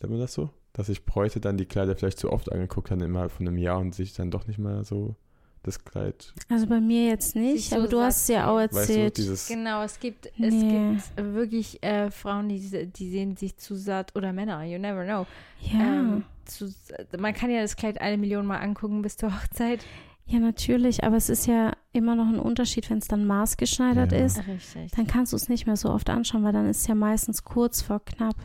Nennt 0.00 0.12
man 0.12 0.20
das 0.20 0.34
so? 0.34 0.50
Dass 0.72 0.88
ich 0.88 1.04
Bräute 1.04 1.40
dann 1.40 1.56
die 1.56 1.66
Kleider 1.66 1.96
vielleicht 1.96 2.18
zu 2.18 2.30
oft 2.30 2.52
angeguckt 2.52 2.90
habe 2.90 3.04
innerhalb 3.04 3.32
von 3.32 3.48
einem 3.48 3.58
Jahr 3.58 3.78
und 3.78 3.94
sich 3.94 4.12
dann 4.12 4.30
doch 4.30 4.46
nicht 4.46 4.58
mehr 4.58 4.84
so 4.84 5.16
das 5.62 5.84
Kleid, 5.84 6.32
Also 6.48 6.66
bei 6.66 6.80
mir 6.80 7.06
jetzt 7.08 7.34
nicht, 7.36 7.72
aber 7.72 7.88
du 7.88 8.00
hast 8.00 8.22
es 8.22 8.28
ja 8.28 8.48
auch 8.48 8.56
weißt 8.56 8.72
du, 8.90 8.98
erzählt. 9.00 9.44
Genau, 9.48 9.82
es 9.82 9.98
gibt, 10.00 10.26
es 10.26 10.32
Nee. 10.54 10.92
gibt 11.16 11.34
wirklich 11.34 11.82
äh, 11.82 12.10
Frauen, 12.10 12.48
die, 12.48 12.86
die 12.86 13.10
sehen 13.10 13.36
sich 13.36 13.56
zu 13.56 13.74
satt, 13.74 14.14
oder 14.16 14.32
Männer, 14.32 14.62
you 14.64 14.78
never 14.78 15.04
know. 15.04 15.26
ja, 15.60 15.80
Ähm, 16.00 16.24
zu, 16.44 16.72
man 17.18 17.34
kann 17.34 17.50
ja 17.50 17.60
das 17.60 17.76
Kleid 17.76 18.00
eine 18.00 18.16
Million 18.16 18.46
Mal 18.46 18.58
angucken 18.58 19.02
bis 19.02 19.16
zur 19.16 19.34
Hochzeit. 19.34 19.84
ja, 20.26 20.38
natürlich, 20.38 21.04
aber 21.04 21.16
es 21.16 21.28
ist 21.28 21.46
ja 21.46 21.72
immer 21.92 22.14
noch 22.14 22.26
ein 22.28 22.38
Unterschied, 22.38 22.88
wenn 22.88 22.98
es 22.98 23.08
dann 23.08 23.26
maßgeschneidert 23.26 24.12
Ja. 24.12 24.18
ist. 24.24 24.38
Richtig. 24.46 24.92
Dann 24.92 25.06
kannst 25.06 25.32
du 25.32 25.36
es 25.36 25.48
nicht 25.48 25.66
mehr 25.66 25.76
so 25.76 25.90
oft 25.90 26.08
anschauen, 26.08 26.44
weil 26.44 26.52
dann 26.52 26.68
ist 26.68 26.82
es 26.82 26.86
ja 26.86 26.94
meistens 26.94 27.44
kurz 27.44 27.82
vor 27.82 28.02
knapp. 28.04 28.36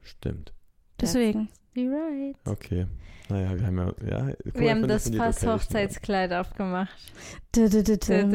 Stimmt. 0.00 0.52
Deswegen. 1.00 1.48
Be 1.74 1.82
right. 1.90 2.36
Okay. 2.46 2.86
Naja, 3.30 3.58
wir 3.58 3.66
haben 3.66 3.78
ja, 3.78 3.94
ja 4.08 4.32
guck 4.44 4.60
Wir 4.60 4.70
haben 4.70 4.82
wenn 4.82 4.88
das 4.88 5.04
fast 5.04 5.42
Location 5.42 5.52
Hochzeitskleid 5.54 6.32
aufgemacht. 6.34 6.94
Dü- 7.54 7.68
dü- 7.68 7.82
dü- 7.82 7.98
dü- 8.04 8.30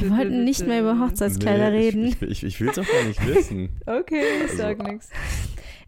Wir 0.00 0.10
wollten 0.10 0.44
nicht 0.44 0.66
mehr 0.66 0.80
über 0.80 0.98
Hochzeitskleider 1.00 1.70
Nee, 1.70 1.76
reden. 1.78 2.04
Ich, 2.06 2.22
ich, 2.22 2.44
ich, 2.44 2.60
will 2.60 2.68
es 2.68 2.78
auch 2.78 2.86
gar 2.86 3.04
nicht 3.04 3.26
wissen. 3.26 3.70
Okay, 3.86 4.22
ich 4.44 4.50
Also- 4.52 4.56
sag 4.62 4.82
nichts. 4.88 5.08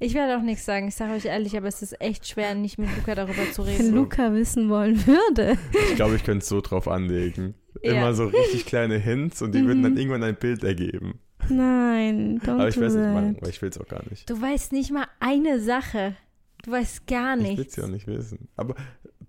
Ich 0.00 0.14
werde 0.14 0.36
auch 0.36 0.42
nichts 0.42 0.64
sagen, 0.64 0.88
ich 0.88 0.96
sage 0.96 1.12
euch 1.12 1.26
ehrlich, 1.26 1.56
aber 1.56 1.68
es 1.68 1.80
ist 1.80 2.00
echt 2.00 2.26
schwer, 2.26 2.56
nicht 2.56 2.76
mit 2.76 2.88
Luca 2.96 3.14
darüber 3.14 3.48
zu 3.52 3.64
Wenn 3.64 3.76
reden. 3.76 3.94
Luca 3.94 4.34
wissen 4.34 4.68
wollen 4.68 5.06
würde. 5.06 5.56
Ich 5.90 5.94
glaube, 5.94 6.16
ich 6.16 6.24
könnte 6.24 6.42
es 6.42 6.48
so 6.48 6.60
drauf 6.60 6.88
anlegen. 6.88 7.54
Ja. 7.84 7.92
Immer 7.92 8.12
so 8.12 8.24
richtig 8.26 8.66
kleine 8.66 8.98
Hints 8.98 9.40
und 9.42 9.54
die 9.54 9.64
würden 9.64 9.84
dann 9.84 9.92
Mhm. 9.92 9.98
irgendwann 9.98 10.24
ein 10.24 10.34
Bild 10.34 10.64
ergeben. 10.64 11.20
Nein, 11.48 12.40
don't 12.40 12.50
Aber 12.54 12.68
ich 12.68 12.76
es 12.76 12.94
nicht 12.94 13.42
weil 13.42 13.48
ich 13.48 13.62
will 13.62 13.68
es 13.68 13.78
auch 13.80 13.86
gar 13.86 14.02
nicht. 14.10 14.28
Du 14.28 14.40
weißt 14.40 14.72
nicht 14.72 14.90
mal 14.90 15.06
eine 15.20 15.60
Sache. 15.60 16.16
Du 16.62 16.70
weißt 16.70 17.06
gar 17.06 17.36
Ich 17.36 17.42
will 17.44 17.50
es 17.52 17.58
nichts. 17.58 17.76
ja 17.76 17.84
auch 17.84 17.88
nicht 17.88 18.06
wissen. 18.06 18.48
Aber 18.56 18.74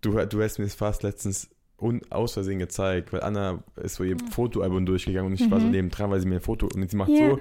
du, 0.02 0.12
du 0.26 0.42
hast 0.42 0.60
mir 0.60 0.66
es 0.66 0.76
fast 0.76 1.04
letztens 1.04 1.50
un, 1.80 2.02
aus 2.10 2.34
Versehen 2.34 2.60
gezeigt, 2.60 3.12
weil 3.12 3.22
Anna 3.24 3.64
ist 3.82 3.96
so 3.96 4.04
ihr 4.04 4.18
Fotoalbum 4.32 4.86
durchgegangen 4.86 5.32
und 5.32 5.40
ich 5.42 5.50
war 5.52 5.60
so 5.60 5.66
Mhm. 5.66 5.72
nebendran, 5.72 6.12
weil 6.12 6.20
sie 6.20 6.28
mir 6.28 6.36
ein 6.36 6.42
Foto 6.42 6.68
und 6.74 6.90
sie 6.90 6.96
macht 6.98 7.10
Ja. 7.10 7.32
so 7.32 7.40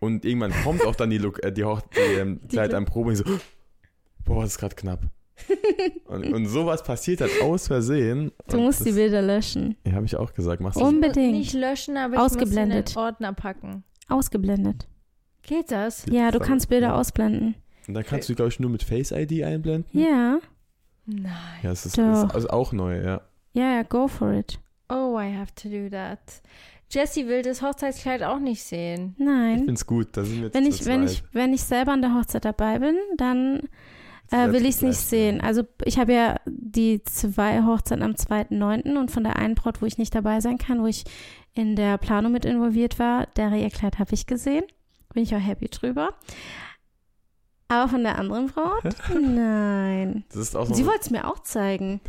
und 0.00 0.24
irgendwann 0.24 0.52
kommt 0.62 0.84
auch 0.86 0.94
dann 0.94 1.10
die, 1.10 1.18
Look- 1.18 1.42
äh, 1.42 1.50
die, 1.52 1.64
Hoch- 1.64 1.82
die, 1.96 2.00
ähm, 2.20 2.40
Kleid 2.48 2.74
an 2.74 2.84
Probe 2.84 3.08
und 3.08 3.14
ich 3.14 3.26
so, 3.26 3.38
boah, 4.24 4.42
das 4.42 4.52
ist 4.52 4.58
gerade 4.58 4.74
knapp. 4.76 5.00
und, 6.06 6.32
und 6.32 6.46
sowas 6.46 6.84
passiert 6.84 7.20
halt 7.20 7.32
aus 7.42 7.66
Versehen. 7.66 8.30
Du 8.48 8.58
musst 8.58 8.80
das, 8.80 8.86
die 8.86 8.92
Bilder 8.92 9.20
löschen. 9.20 9.76
Ja, 9.84 9.94
habe 9.94 10.06
ich 10.06 10.14
auch 10.16 10.32
gesagt. 10.32 10.60
Machst 10.62 10.80
Unbedingt. 10.80 11.32
Nicht 11.32 11.54
löschen, 11.54 11.96
aber 11.96 12.22
Ausgeblendet. 12.22 12.90
ich 12.90 12.94
muss 12.94 13.02
in 13.02 13.02
den 13.02 13.04
Ordner 13.14 13.32
packen. 13.32 13.82
Ausgeblendet. 14.08 14.86
Geht 15.42 15.72
das? 15.72 16.06
Ja, 16.08 16.30
du 16.30 16.38
kannst 16.38 16.68
Bilder 16.68 16.88
ja. 16.88 16.94
ausblenden. 16.94 17.56
Und 17.86 17.94
dann 17.94 18.04
kannst 18.04 18.28
du, 18.28 18.34
glaube 18.34 18.50
ich, 18.50 18.60
nur 18.60 18.70
mit 18.70 18.82
Face 18.82 19.12
ID 19.12 19.42
einblenden. 19.42 19.86
Ja. 19.92 20.38
Nein. 21.06 21.32
Ja, 21.62 21.70
das 21.70 21.86
ist, 21.86 21.98
Doch. 21.98 22.24
ist 22.24 22.34
also 22.34 22.48
auch 22.48 22.72
neu, 22.72 23.02
ja. 23.02 23.20
Ja, 23.52 23.76
ja, 23.76 23.82
go 23.82 24.08
for 24.08 24.32
it. 24.32 24.58
Oh, 24.88 25.18
I 25.18 25.34
have 25.36 25.54
to 25.54 25.68
do 25.68 25.88
that. 25.90 26.18
Jessie 26.90 27.26
will 27.26 27.42
das 27.42 27.62
Hochzeitskleid 27.62 28.22
auch 28.22 28.38
nicht 28.38 28.62
sehen. 28.62 29.14
Ich 29.18 29.24
Nein. 29.24 29.58
finde 29.58 29.72
es 29.72 29.86
gut. 29.86 30.16
Da 30.16 30.24
sind 30.24 30.36
wir 30.36 30.44
jetzt 30.44 30.54
Wenn 30.54 30.66
ich, 30.66 30.86
wenn 30.86 31.02
ich, 31.04 31.24
wenn 31.32 31.54
ich 31.54 31.62
selber 31.62 31.92
an 31.92 32.02
der 32.02 32.14
Hochzeit 32.14 32.44
dabei 32.44 32.78
bin, 32.78 32.96
dann 33.16 33.62
äh, 34.30 34.52
will 34.52 34.62
ich 34.62 34.76
es 34.76 34.82
nicht 34.82 34.98
sehen. 34.98 35.40
Also 35.40 35.62
ich 35.84 35.98
habe 35.98 36.12
ja 36.12 36.36
die 36.46 37.02
zwei 37.04 37.62
Hochzeiten 37.62 38.02
am 38.02 38.12
2.9. 38.12 38.96
und 38.96 39.10
von 39.10 39.24
der 39.24 39.36
einen 39.36 39.54
Braut, 39.54 39.82
wo 39.82 39.86
ich 39.86 39.98
nicht 39.98 40.14
dabei 40.14 40.40
sein 40.40 40.58
kann, 40.58 40.82
wo 40.82 40.86
ich 40.86 41.04
in 41.52 41.76
der 41.76 41.98
Planung 41.98 42.32
mit 42.32 42.44
involviert 42.44 42.98
war, 42.98 43.26
der 43.36 43.52
ihr 43.52 43.70
Kleid 43.70 43.98
habe 43.98 44.14
ich 44.14 44.26
gesehen. 44.26 44.64
Bin 45.12 45.22
ich 45.22 45.34
auch 45.34 45.40
happy 45.40 45.68
drüber. 45.68 46.10
Aber 47.68 47.88
von 47.88 48.02
der 48.02 48.18
anderen 48.18 48.48
Braut? 48.48 48.84
Nein. 49.20 50.24
Das 50.28 50.38
ist 50.38 50.56
auch 50.56 50.66
so. 50.66 50.74
Sie 50.74 50.84
wollte 50.86 51.00
es 51.02 51.10
mir 51.10 51.26
auch 51.26 51.40
zeigen. 51.40 52.00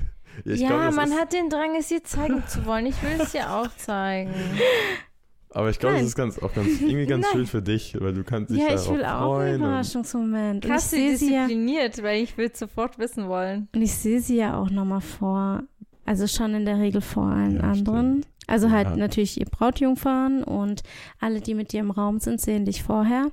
ich 0.43 0.59
ja, 0.61 0.67
glaub, 0.67 0.93
man 0.95 1.13
hat 1.13 1.33
den 1.33 1.49
Drang, 1.49 1.75
es 1.77 1.89
ihr 1.91 2.03
zeigen 2.03 2.43
zu 2.47 2.65
wollen. 2.65 2.85
Ich 2.87 3.01
will 3.01 3.19
es 3.21 3.31
dir 3.31 3.49
auch 3.51 3.69
zeigen. 3.77 4.33
Aber 5.51 5.69
ich 5.69 5.79
glaube, 5.79 5.95
das 5.95 6.03
ist 6.07 6.15
ganz, 6.15 6.37
auch 6.39 6.53
ganz, 6.53 6.81
irgendwie 6.81 7.05
ganz 7.05 7.25
schön 7.31 7.47
für 7.47 7.61
dich, 7.61 7.95
weil 8.01 8.13
du 8.13 8.25
kannst 8.25 8.51
dich 8.51 8.59
Ja, 8.59 8.75
ich 8.75 8.89
will 8.89 9.05
auch 9.05 9.09
einen 9.09 9.23
freuen. 9.27 9.61
und- 9.61 9.67
Überraschungsmoment. 9.69 10.65
Und 10.65 10.75
ich 10.75 10.81
sie 10.81 11.05
ja, 11.05 11.11
diszipliniert, 11.11 12.03
weil 12.03 12.21
ich 12.23 12.37
will 12.37 12.51
sofort 12.53 12.99
wissen 12.99 13.29
wollen. 13.29 13.69
und 13.73 13.81
ich 13.81 13.93
sehe 13.93 14.19
sie 14.19 14.35
ja 14.35 14.57
auch 14.59 14.69
nochmal 14.69 14.99
vor. 15.01 15.63
Also 16.03 16.27
schon 16.27 16.53
in 16.53 16.65
der 16.65 16.77
Regel 16.79 16.99
vor 17.01 17.27
allen 17.27 17.55
Ja, 17.55 17.61
anderen. 17.71 18.21
stimmt. 18.21 18.27
Also 18.47 18.69
halt 18.69 18.89
Ja. 18.89 18.95
natürlich 18.97 19.39
ihr 19.39 19.45
Brautjungfern 19.47 20.43
und 20.43 20.83
alle, 21.21 21.39
die 21.39 21.53
mit 21.55 21.71
dir 21.71 21.79
im 21.79 21.89
Raum 21.89 22.19
sind, 22.19 22.41
sehen 22.41 22.65
dich 22.65 22.83
vorher. 22.83 23.31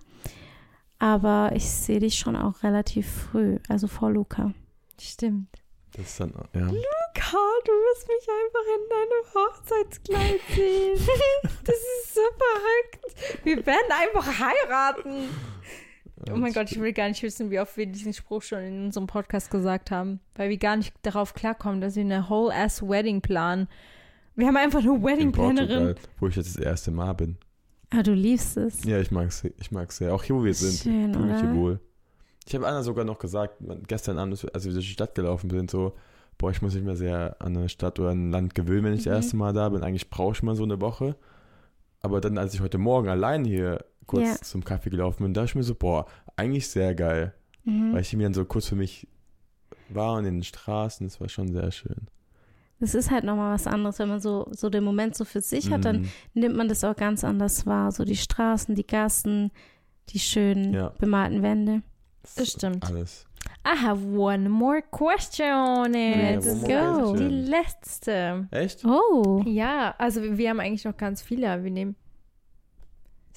Aber 1.02 1.50
ich 1.52 1.68
sehe 1.68 1.98
dich 1.98 2.14
schon 2.14 2.36
auch 2.36 2.62
relativ 2.62 3.10
früh, 3.10 3.58
also 3.68 3.88
vor 3.88 4.12
Luca. 4.12 4.54
Stimmt. 5.00 5.48
Das 5.96 6.06
ist 6.06 6.20
dann, 6.20 6.30
ja. 6.30 6.60
Luca, 6.60 7.38
du 7.64 7.72
wirst 7.72 8.06
mich 8.06 8.28
einfach 8.30 8.66
in 8.76 8.88
deinem 8.88 9.34
Hochzeitskleid 9.34 10.40
sehen. 10.54 11.08
Das 11.64 11.74
ist 11.74 12.14
so 12.14 12.20
verrückt. 12.20 13.44
Wir 13.44 13.66
werden 13.66 13.90
einfach 13.90 14.38
heiraten. 14.38 15.28
Oh 16.30 16.36
mein 16.36 16.52
Gott, 16.52 16.70
ich 16.70 16.78
will 16.80 16.92
gar 16.92 17.08
nicht 17.08 17.22
wissen, 17.24 17.50
wie 17.50 17.58
oft 17.58 17.76
wir 17.76 17.86
diesen 17.86 18.12
Spruch 18.12 18.42
schon 18.42 18.60
in 18.60 18.84
unserem 18.84 19.08
Podcast 19.08 19.50
gesagt 19.50 19.90
haben, 19.90 20.20
weil 20.36 20.50
wir 20.50 20.58
gar 20.58 20.76
nicht 20.76 20.94
darauf 21.02 21.34
klarkommen, 21.34 21.80
dass 21.80 21.96
wir 21.96 22.02
eine 22.02 22.28
whole-ass 22.28 22.80
Wedding 22.80 23.22
planen. 23.22 23.68
Wir 24.36 24.46
haben 24.46 24.56
einfach 24.56 24.80
eine 24.80 24.94
In 24.94 25.02
Wedding-Plannerin. 25.02 25.68
Portugal, 25.68 25.94
wo 26.20 26.28
ich 26.28 26.36
jetzt 26.36 26.56
das 26.56 26.64
erste 26.64 26.92
Mal 26.92 27.12
bin. 27.14 27.38
Ah, 27.94 28.02
du 28.02 28.12
liebst 28.14 28.56
es. 28.56 28.84
Ja, 28.84 28.98
ich 29.00 29.10
mag's, 29.10 29.44
ich 29.44 29.70
mag's 29.70 29.96
sehr. 29.98 30.14
Auch 30.14 30.22
hier, 30.22 30.36
wo 30.36 30.44
wir 30.44 30.54
sind, 30.54 30.78
Schön, 30.82 31.12
fühle 31.14 31.34
ich 31.34 31.40
hier 31.40 31.50
oder? 31.50 31.58
wohl. 31.58 31.80
Ich 32.46 32.54
habe 32.54 32.66
Anna 32.66 32.82
sogar 32.82 33.04
noch 33.04 33.18
gesagt, 33.18 33.56
gestern 33.86 34.18
Abend, 34.18 34.32
als 34.54 34.64
wir 34.64 34.72
durch 34.72 34.86
die 34.86 34.92
Stadt 34.92 35.14
gelaufen 35.14 35.48
sind, 35.50 35.70
so, 35.70 35.94
boah, 36.38 36.50
ich 36.50 36.60
muss 36.62 36.74
mich 36.74 36.82
mal 36.82 36.96
sehr 36.96 37.36
an 37.40 37.56
eine 37.56 37.68
Stadt 37.68 38.00
oder 38.00 38.10
ein 38.10 38.30
Land 38.32 38.54
gewöhnen, 38.54 38.84
wenn 38.84 38.94
ich 38.94 39.04
das 39.04 39.10
Mhm. 39.12 39.16
erste 39.16 39.36
Mal 39.36 39.52
da 39.52 39.68
bin. 39.68 39.82
Eigentlich 39.82 40.10
brauche 40.10 40.32
ich 40.32 40.42
mal 40.42 40.56
so 40.56 40.64
eine 40.64 40.80
Woche. 40.80 41.16
Aber 42.00 42.20
dann, 42.20 42.38
als 42.38 42.54
ich 42.54 42.60
heute 42.60 42.78
Morgen 42.78 43.08
allein 43.08 43.44
hier 43.44 43.84
kurz 44.06 44.26
Ja. 44.28 44.34
zum 44.40 44.64
Kaffee 44.64 44.90
gelaufen 44.90 45.22
bin, 45.22 45.34
dachte 45.34 45.46
ich 45.50 45.54
mir 45.54 45.62
so, 45.62 45.74
boah, 45.74 46.06
eigentlich 46.34 46.68
sehr 46.68 46.94
geil. 46.94 47.32
Mhm. 47.64 47.92
Weil 47.92 48.00
ich 48.00 48.12
mir 48.16 48.24
dann 48.24 48.34
so 48.34 48.44
kurz 48.44 48.66
für 48.66 48.74
mich 48.74 49.06
war 49.88 50.14
und 50.18 50.24
in 50.24 50.36
den 50.38 50.42
Straßen, 50.42 51.06
das 51.06 51.20
war 51.20 51.28
schon 51.28 51.52
sehr 51.52 51.70
schön. 51.70 52.08
Das 52.82 52.96
ist 52.96 53.12
halt 53.12 53.22
nochmal 53.22 53.54
was 53.54 53.68
anderes, 53.68 54.00
wenn 54.00 54.08
man 54.08 54.18
so, 54.18 54.48
so 54.50 54.68
den 54.68 54.82
Moment 54.82 55.14
so 55.14 55.24
für 55.24 55.40
sich 55.40 55.70
hat, 55.70 55.84
dann 55.84 56.00
Mhm. 56.00 56.08
nimmt 56.34 56.56
man 56.56 56.66
das 56.68 56.82
auch 56.82 56.96
ganz 56.96 57.22
anders 57.22 57.64
wahr. 57.64 57.92
So 57.92 58.04
die 58.04 58.16
Straßen, 58.16 58.74
die 58.74 58.84
Gassen, 58.86 59.52
die 60.08 60.18
schönen 60.18 60.74
Ja. 60.74 60.88
bemalten 60.98 61.42
Wände. 61.42 61.82
Das 62.36 62.50
stimmt. 62.50 62.84
Alles. 62.84 63.24
I 63.64 63.78
have 63.80 64.04
one 64.18 64.48
more 64.48 64.82
question. 64.90 65.92
Let's 65.92 66.46
ist 66.46 66.64
go. 66.64 67.14
Die 67.16 67.28
letzte. 67.28 68.48
Echt? 68.50 68.84
Oh, 68.84 69.42
Ja, 69.46 69.94
also 69.98 70.20
wir 70.36 70.50
haben 70.50 70.58
eigentlich 70.58 70.84
noch 70.84 70.96
ganz 70.96 71.22
viele. 71.22 71.62
Wir 71.62 71.70
nehmen 71.70 71.94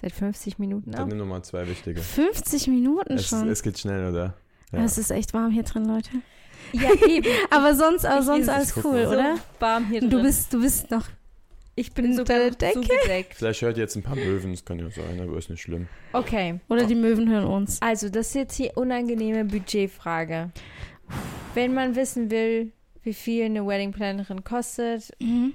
seit 0.01 0.11
50 0.11 0.57
Minuten 0.57 0.89
Dann 0.91 1.03
auf. 1.03 1.07
nimm 1.07 1.19
nochmal 1.19 1.43
zwei 1.43 1.67
wichtige. 1.67 2.01
50 2.01 2.67
Minuten 2.67 3.13
Es, 3.13 3.27
schon. 3.27 3.47
es 3.47 3.61
geht 3.61 3.77
schnell, 3.77 4.09
oder? 4.09 4.33
Ja. 4.71 4.83
Es 4.83 4.97
ist 4.97 5.11
echt 5.11 5.33
warm 5.35 5.51
hier 5.51 5.63
drin, 5.63 5.85
Leute. 5.85 6.09
Ja, 6.73 6.89
eben. 7.07 7.27
Aber 7.49 7.73
sonst, 7.75 8.05
aber 8.05 8.21
sonst 8.21 8.49
alles 8.49 8.75
cool, 8.83 9.05
oder? 9.07 9.35
So 9.37 9.41
warm 9.59 9.87
hier 9.87 10.01
Und 10.03 10.09
du 10.09 10.17
drin. 10.17 10.25
bist, 10.25 10.53
du 10.53 10.61
bist 10.61 10.91
noch. 10.91 11.05
ich 11.75 11.91
bin 11.93 12.15
deiner 12.25 12.49
noch 12.49 12.55
Decke? 12.55 12.73
zugedeckt. 12.81 13.33
Vielleicht 13.35 13.61
hört 13.61 13.77
ihr 13.77 13.83
jetzt 13.83 13.95
ein 13.95 14.03
paar 14.03 14.15
Möwen, 14.15 14.51
das 14.51 14.65
kann 14.65 14.79
ja 14.79 14.89
sein, 14.89 15.19
aber 15.21 15.37
ist 15.37 15.49
nicht 15.49 15.61
schlimm. 15.61 15.87
Okay, 16.13 16.59
Oder 16.69 16.85
die 16.85 16.95
Möwen 16.95 17.29
hören 17.29 17.45
uns. 17.45 17.81
also 17.81 18.09
das 18.09 18.27
ist 18.29 18.35
jetzt 18.35 18.59
die 18.59 18.71
unangenehme 18.75 19.45
Budgetfrage. 19.45 20.51
Wenn 21.53 21.73
man 21.73 21.95
wissen 21.95 22.29
will, 22.31 22.71
wie 23.03 23.13
viel 23.13 23.45
eine 23.45 23.65
Wedding-Plannerin 23.65 24.43
kostet, 24.43 25.11
Mhm. 25.19 25.53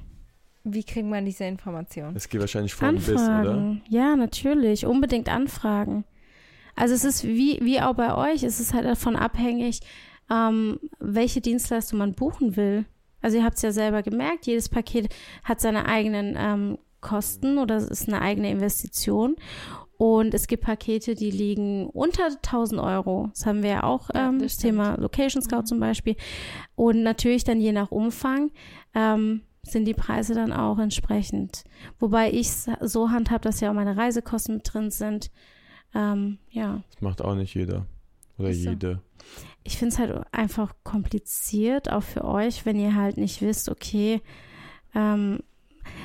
wie 0.65 0.85
kriegt 0.85 1.07
man 1.09 1.25
diese 1.25 1.45
Information? 1.45 2.15
Es 2.17 2.29
geht 2.29 2.41
wahrscheinlich 2.41 2.75
von 2.75 2.95
bis, 2.95 3.09
oder? 3.09 3.21
Anfragen. 3.21 3.83
Ja, 3.89 4.17
natürlich. 4.17 4.87
Unbedingt 4.87 5.29
anfragen. 5.29 6.05
Also 6.77 6.95
es 6.95 7.05
ist 7.05 7.25
wie, 7.25 7.59
wie 7.63 7.81
auch 7.81 7.95
bei 7.95 8.15
euch, 8.15 8.43
es 8.43 8.61
ist 8.61 8.73
halt 8.73 8.85
davon 8.87 9.17
abhängig, 9.17 9.81
ähm, 10.31 10.79
welche 10.99 11.41
Dienstleistung 11.41 11.99
man 11.99 12.15
buchen 12.15 12.57
will. 12.57 12.85
Also 13.23 13.37
ihr 13.39 13.45
habt 13.45 13.57
es 13.57 13.63
ja 13.63 13.73
selber 13.73 14.03
gemerkt, 14.03 14.47
jedes 14.47 14.69
Paket 14.69 15.15
hat 15.45 15.61
seine 15.61 15.87
eigenen 15.87 16.35
ähm, 16.39 16.79
Kosten 17.01 17.59
oder 17.59 17.77
es 17.77 17.89
ist 17.89 18.09
eine 18.09 18.21
eigene 18.23 18.51
Investition. 18.51 19.37
Und 19.97 20.33
es 20.33 20.47
gibt 20.47 20.65
Pakete, 20.65 21.15
die 21.15 21.31
liegen 21.31 21.87
unter 21.91 22.25
1000 22.25 22.81
Euro. 22.81 23.29
Das 23.35 23.45
haben 23.45 23.63
wir 23.63 23.71
ja 23.71 23.83
auch, 23.83 24.09
Ja, 24.15 24.29
ähm, 24.31 24.39
das 24.39 24.55
das 24.55 24.63
Thema 24.63 24.95
Location 24.99 25.43
Scout 25.43 25.65
zum 25.65 25.79
Beispiel. 25.79 26.17
Und 26.75 27.03
natürlich 27.03 27.45
dann 27.45 27.61
je 27.61 27.73
nach 27.73 27.91
Umfang 27.91 28.51
ähm, 28.95 29.43
sind 29.63 29.85
die 29.85 29.93
Preise 29.93 30.33
dann 30.35 30.55
auch 30.55 30.79
entsprechend. 30.79 31.65
Wobei 31.99 32.31
ich 32.33 32.47
es 32.49 32.71
so 32.81 33.11
handhab, 33.11 33.43
dass 33.43 33.61
ja 33.61 33.69
auch 33.71 33.75
meine 33.75 33.95
Reisekosten 33.99 34.55
mit 34.55 34.73
drin 34.73 34.91
sind. 34.91 35.31
Ähm, 35.95 36.39
ja, 36.49 36.83
Das 36.95 37.03
macht 37.03 37.21
auch 37.21 37.35
nicht 37.35 37.55
jeder. 37.55 37.85
Oder 38.39 38.49
Ist 38.51 38.63
so. 38.63 38.71
jede. 38.71 39.03
Ich 39.65 39.77
finde 39.79 39.93
es 39.95 39.99
halt 39.99 40.25
einfach 40.33 40.75
kompliziert, 40.85 41.91
auch 41.91 42.03
für 42.03 42.25
euch, 42.25 42.65
wenn 42.67 42.79
ihr 42.79 42.95
halt 42.95 43.17
nicht 43.17 43.43
wisst, 43.43 43.69
okay, 43.69 44.21
ähm, 44.95 45.41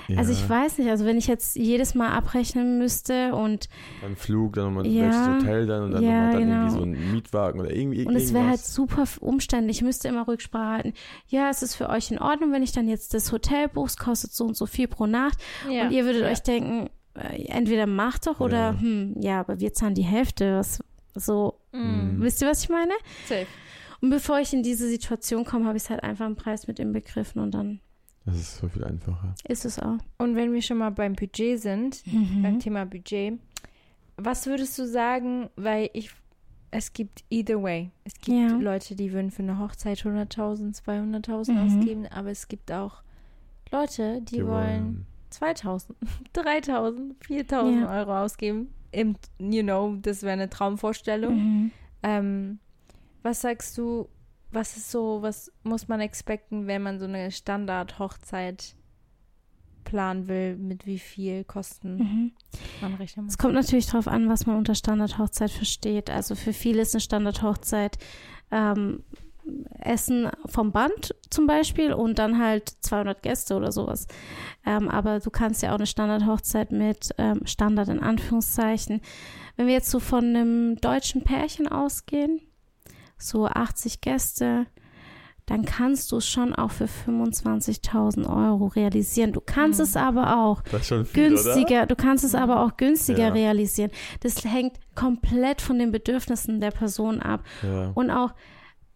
Ja, 0.08 0.18
also 0.20 0.32
ich 0.32 0.48
weiß 0.50 0.78
nicht, 0.80 0.90
also 0.90 1.06
wenn 1.06 1.18
ich 1.18 1.28
jetzt 1.28 1.56
jedes 1.56 1.96
Mal 1.96 2.10
abrechnen 2.10 2.78
müsste 2.80 3.34
und, 3.36 3.68
Dann 4.02 4.16
Flug, 4.16 4.54
dann 4.54 4.66
nochmal 4.66 4.88
Ja, 4.88 5.04
welches 5.04 5.28
Hotel 5.28 5.66
dann 5.68 5.84
und 5.84 5.92
dann, 5.92 6.04
ja, 6.04 6.12
nochmal 6.12 6.30
dann 6.32 6.42
genau. 6.42 6.54
irgendwie 6.54 6.70
so 6.70 6.82
ein 6.82 7.12
Mietwagen 7.12 7.60
oder 7.60 7.74
irgendwie 7.76 8.06
und 8.06 8.16
es 8.16 8.34
wäre 8.34 8.48
halt 8.48 8.60
super 8.62 9.04
umständlich, 9.22 9.78
ich 9.78 9.84
müsste 9.84 10.08
immer 10.08 10.28
Rücksprache 10.28 10.72
halten. 10.74 10.94
Ja, 11.28 11.50
es 11.50 11.62
ist 11.62 11.76
für 11.76 11.90
euch 11.90 12.12
in 12.12 12.20
Ordnung, 12.20 12.52
wenn 12.52 12.64
ich 12.64 12.72
dann 12.72 12.88
jetzt 12.88 13.14
das 13.14 13.32
Hotel 13.32 13.68
buche, 13.70 13.88
es 13.88 13.98
kostet 13.98 14.32
so 14.34 14.46
und 14.46 14.56
so 14.58 14.66
viel 14.66 14.88
pro 14.88 15.06
Nacht. 15.08 15.38
Ja. 15.70 15.84
Und 15.84 15.92
ihr 15.92 16.06
würdet 16.06 16.22
Ja. 16.24 16.30
euch 16.30 16.42
denken, 16.42 16.90
äh, 17.16 17.46
entweder 17.48 17.86
macht 17.88 18.28
doch 18.28 18.40
oder, 18.40 18.74
Ja. 18.74 18.80
hm, 18.80 19.16
ja, 19.22 19.40
aber 19.40 19.60
wir 19.60 19.74
zahlen 19.74 19.96
die 19.96 20.04
Hälfte. 20.04 20.58
Was, 20.58 20.84
so, 21.16 21.60
Mm, 21.72 22.22
wisst 22.22 22.42
ihr, 22.42 22.48
was 22.48 22.64
ich 22.64 22.70
meine? 22.70 22.94
safe. 23.28 23.48
Und 24.02 24.10
bevor 24.10 24.40
ich 24.40 24.54
in 24.54 24.62
diese 24.64 24.88
Situation 24.88 25.46
komme, 25.46 25.66
habe 25.66 25.78
ich 25.78 25.84
es 25.84 25.90
halt 25.90 26.04
einfach 26.04 26.26
im 26.28 26.36
Preis 26.36 26.68
mit 26.68 26.80
inbegriffen 26.80 27.42
und 27.42 27.52
dann 27.54 27.80
Das 28.26 28.36
ist 28.36 28.58
so 28.58 28.68
viel 28.68 28.84
einfacher. 28.84 29.34
ist 29.48 29.66
es 29.66 29.80
auch. 29.80 29.98
Und 30.18 30.36
wenn 30.36 30.54
wir 30.54 30.62
schon 30.62 30.78
mal 30.78 30.90
beim 30.92 31.14
Budget 31.14 31.60
sind, 31.62 32.04
beim 32.06 32.54
Mhm. 32.56 32.60
Thema 32.60 32.86
Budget, 32.86 33.40
was 34.18 34.46
würdest 34.46 34.78
du 34.80 34.88
sagen, 34.88 35.50
weil 35.56 35.90
ich, 35.94 36.12
es 36.72 36.94
gibt 36.94 37.24
either 37.30 37.62
way. 37.62 37.92
Es 38.04 38.14
gibt 38.16 38.38
Ja. 38.38 38.56
Leute, 38.58 38.96
die 38.96 39.12
würden 39.12 39.32
für 39.32 39.44
eine 39.44 39.60
Hochzeit 39.60 40.00
100.000, 40.06 40.76
200.000 40.76 41.52
Mhm. 41.54 41.58
ausgeben, 41.58 42.08
aber 42.08 42.30
es 42.32 42.48
gibt 42.48 42.72
auch 42.72 43.02
Leute, 43.72 44.22
die, 44.22 44.46
wollen 44.46 45.06
2.000, 45.32 45.96
3.000, 46.34 47.16
4.000 47.26 47.82
Ja. 47.82 48.00
Euro 48.02 48.18
ausgeben. 48.24 48.70
Im, 48.96 49.16
you 49.40 49.62
know, 49.64 49.96
das 50.02 50.24
wäre 50.24 50.34
eine 50.34 50.50
Traumvorstellung. 50.50 51.36
Mhm. 51.36 51.72
Ähm, 52.04 52.60
was 53.24 53.42
sagst 53.42 53.78
du, 53.78 54.08
was 54.52 54.78
ist 54.78 54.90
so, 54.92 55.22
was 55.22 55.52
muss 55.64 55.88
man 55.88 56.00
expecten, 56.00 56.68
wenn 56.68 56.82
man 56.82 56.98
so 57.00 57.06
eine 57.06 57.32
Standard-Hochzeit 57.32 58.76
planen 59.84 60.28
will, 60.28 60.56
mit 60.56 60.86
wie 60.86 60.98
viel 61.00 61.44
Kosten 61.44 61.98
Mhm. 61.98 62.32
man 62.82 62.94
rechnen 62.96 63.26
muss. 63.26 63.34
Es 63.34 63.38
kommt 63.38 63.54
natürlich 63.54 63.86
darauf 63.88 64.08
an, 64.08 64.30
was 64.30 64.46
man 64.46 64.58
unter 64.58 64.76
Standardhochzeit 64.76 65.52
versteht. 65.52 66.10
Also 66.10 66.36
für 66.36 66.54
viele 66.54 66.82
ist 66.82 66.96
eine 66.96 67.02
Standardhochzeit 67.02 67.98
ähm, 68.52 69.04
Essen 69.80 70.30
vom 70.48 70.72
Band 70.72 71.14
zum 71.30 71.46
Beispiel 71.48 71.94
und 71.94 72.18
dann 72.20 72.40
halt 72.44 72.70
200 72.82 73.22
Gäste 73.22 73.56
oder 73.56 73.72
sowas. 73.72 74.08
Ähm, 74.66 74.90
aber 74.90 75.20
du 75.20 75.30
kannst 75.30 75.62
ja 75.62 75.72
auch 75.72 75.76
eine 75.76 75.86
Standardhochzeit 75.88 76.72
mit 76.72 77.10
ähm, 77.18 77.42
Standard 77.46 77.90
in 77.90 78.00
Anführungszeichen. 78.02 79.02
Wenn 79.56 79.68
wir 79.68 79.74
jetzt 79.74 79.92
so 79.92 80.00
von 80.00 80.26
einem 80.26 80.76
deutschen 80.78 81.24
Pärchen 81.24 81.68
ausgehen, 81.68 82.42
so 83.18 83.46
80 83.48 84.02
Gäste, 84.02 84.66
dann 85.46 85.64
kannst 85.64 86.12
du 86.12 86.18
es 86.18 86.28
schon 86.28 86.56
auch 86.56 86.72
für 86.72 86.88
25.000 86.88 88.28
Euro 88.28 88.66
realisieren. 88.66 89.32
Du 89.32 89.42
kannst 89.42 89.80
Mhm. 89.80 89.84
es 89.84 89.96
aber 89.96 90.38
auch 90.44 90.64
viel, 90.82 91.04
günstiger, 91.14 91.86
du 91.86 91.96
kannst 91.96 92.24
es 92.24 92.34
aber 92.34 92.62
auch 92.66 92.78
günstiger 92.78 93.28
Ja. 93.28 93.34
realisieren. 93.34 93.92
Das 94.22 94.44
hängt 94.44 94.78
komplett 94.96 95.62
von 95.62 95.78
den 95.78 95.92
Bedürfnissen 95.92 96.60
der 96.62 96.72
Person 96.72 97.22
ab. 97.22 97.44
oder? 97.62 97.72
Ja. 97.72 97.92
Und 97.94 98.10
auch, 98.10 98.34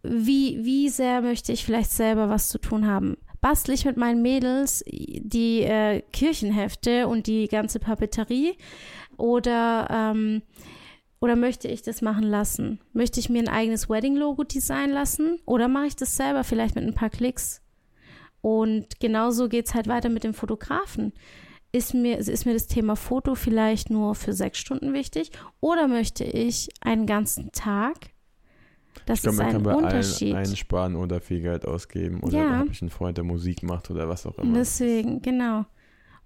wie, 0.02 0.64
wie 0.64 0.88
sehr 0.88 1.20
möchte 1.22 1.52
ich 1.52 1.64
vielleicht 1.64 1.90
selber 1.90 2.28
was 2.28 2.48
zu 2.48 2.58
tun 2.58 2.86
haben? 2.86 3.16
Bastel 3.40 3.74
ich 3.74 3.84
mit 3.84 3.96
meinen 3.96 4.22
Mädels 4.22 4.84
die 4.86 5.62
äh, 5.62 6.02
Kirchenhefte 6.12 7.08
und 7.08 7.26
die 7.26 7.48
ganze 7.48 7.78
Papeterie? 7.78 8.56
Oder, 9.16 9.88
ähm, 9.90 10.42
oder 11.20 11.36
möchte 11.36 11.68
ich 11.68 11.82
das 11.82 12.02
machen 12.02 12.24
lassen? 12.24 12.80
Möchte 12.92 13.20
ich 13.20 13.30
mir 13.30 13.40
ein 13.40 13.48
eigenes 13.48 13.88
Wedding-Logo 13.88 14.44
designen 14.44 14.92
lassen? 14.92 15.38
Oder 15.46 15.68
mache 15.68 15.86
ich 15.86 15.96
das 15.96 16.16
selber 16.16 16.44
vielleicht 16.44 16.74
mit 16.74 16.84
ein 16.84 16.94
paar 16.94 17.10
Klicks? 17.10 17.62
Und 18.42 19.00
genauso 19.00 19.48
geht 19.48 19.66
es 19.66 19.74
halt 19.74 19.88
weiter 19.88 20.08
mit 20.08 20.24
dem 20.24 20.34
Fotografen. 20.34 21.12
Ist 21.72 21.94
mir, 21.94 22.18
ist 22.18 22.46
mir 22.46 22.54
das 22.54 22.66
Thema 22.66 22.96
Foto 22.96 23.34
vielleicht 23.34 23.90
nur 23.90 24.14
für 24.14 24.32
sechs 24.32 24.58
Stunden 24.58 24.92
wichtig? 24.92 25.30
Oder 25.60 25.88
möchte 25.88 26.24
ich 26.24 26.68
einen 26.80 27.06
ganzen 27.06 27.52
Tag? 27.52 28.10
Das 29.06 29.18
Ich 29.18 29.22
glaube, 29.22 29.34
ist 29.34 29.38
man 29.38 29.46
ein 29.46 29.52
kann 29.54 29.62
bei 29.62 29.74
Unterschied. 29.74 30.34
allen 30.34 30.46
einsparen 30.46 30.96
oder 30.96 31.20
viel 31.20 31.40
Geld 31.40 31.64
ausgeben. 31.66 32.20
Oder 32.22 32.38
Ja. 32.38 32.56
habe 32.58 32.70
ich 32.70 32.80
einen 32.82 32.90
Freund, 32.90 33.16
der 33.16 33.24
Musik 33.24 33.62
macht 33.62 33.90
oder 33.90 34.08
was 34.08 34.26
auch 34.26 34.36
Und 34.38 34.44
immer. 34.48 34.58
deswegen, 34.58 35.22
genau. 35.22 35.64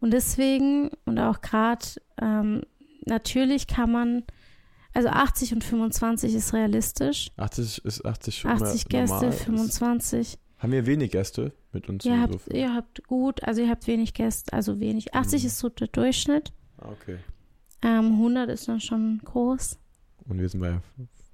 Und 0.01 0.13
deswegen, 0.13 0.91
und 1.07 1.19
auch 1.19 1.41
gerade, 1.41 1.85
ähm, 2.21 2.63
natürlich 3.07 3.67
kann 3.67 3.91
man, 3.93 4.23
also 4.93 5.09
80 5.09 5.55
und 5.55 5.65
25 5.65 6.35
ist 6.35 6.53
realistisch. 6.53 7.31
80 7.37 7.85
ist 7.85 8.05
80 8.05 8.39
schon 8.39 8.51
80 8.51 8.85
mal 8.85 8.89
Gäste, 9.01 9.15
normal. 9.15 9.33
25. 9.33 10.39
Haben 10.59 10.73
wir 10.73 10.87
wenig 10.87 11.11
Gäste 11.13 11.53
mit 11.73 11.89
uns? 11.89 12.05
Ihr 12.05 12.21
habt, 12.21 12.49
ihr 12.53 12.75
habt 12.75 13.07
gut, 13.07 13.43
also 13.45 13.61
ihr 13.63 13.69
habt 13.69 13.87
wenig 13.87 14.15
Gäste, 14.15 14.53
also 14.53 14.81
wenig. 14.81 15.15
80 15.15 15.43
Mhm. 15.43 15.47
ist 15.49 15.59
so 15.59 15.69
der 15.69 15.89
Durchschnitt. 15.89 16.53
Ah, 16.79 16.89
okay. 16.91 17.19
Ähm, 17.83 18.13
100 18.19 18.49
ist 18.51 18.69
dann 18.69 18.81
schon 18.81 19.21
groß. 19.25 19.79
Und 20.27 20.39
wir 20.41 20.49
sind 20.49 20.61
bei 20.61 20.79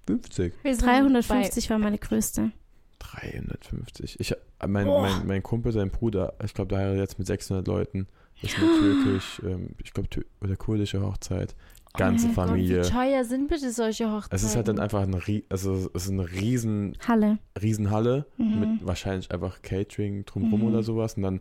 50. 0.07 0.53
Wir 0.62 0.74
sind 0.74 0.84
350 0.86 1.70
war 1.70 1.78
meine 1.78 1.98
größte. 1.98 2.51
350. 2.98 4.20
Ich, 4.20 4.34
mein, 4.66 4.86
Boah. 4.86 5.03
mein, 5.03 5.26
mein 5.26 5.42
Kumpel, 5.42 5.72
sein 5.72 5.90
Bruder, 5.90 6.34
ich 6.44 6.55
glaube, 6.55 6.68
der 6.68 6.78
heiratet 6.78 7.01
jetzt 7.01 7.18
mit 7.18 7.26
600 7.26 7.66
Leuten. 7.66 8.07
Das 8.42 8.53
ist 8.53 8.59
eine 8.59 8.68
türkisch, 8.78 9.42
ähm, 9.44 9.68
ich 9.82 9.92
glaube, 9.92 10.09
tür 10.09 10.24
oder 10.40 10.57
kurdische 10.57 11.03
Hochzeit. 11.03 11.55
Ganze 11.94 12.26
oh 12.26 12.28
mein 12.28 12.34
Familie. 12.34 12.76
Gott, 12.82 12.86
wie 12.86 12.90
teuer 12.92 13.24
sind 13.24 13.48
bitte 13.48 13.70
solche 13.72 14.11
Hochzeiten? 14.11 14.36
es 14.36 14.42
ist 14.44 14.55
halt 14.57 14.68
dann 14.68 14.78
einfach 14.78 15.03
ein, 15.03 15.14
Rie- 15.14 15.44
also 15.48 15.90
es 15.92 16.05
ist 16.05 16.11
eine 16.11 16.30
riesen, 16.30 16.96
Halle. 17.07 17.38
Riesenhalle 17.61 18.26
Mhm. 18.38 18.61
mit 18.61 18.86
wahrscheinlich 18.86 19.30
einfach 19.32 19.61
Catering 19.62 20.24
drumherum 20.24 20.61
Mhm. 20.61 20.66
oder 20.68 20.82
sowas 20.84 21.14
und 21.14 21.22
dann 21.24 21.40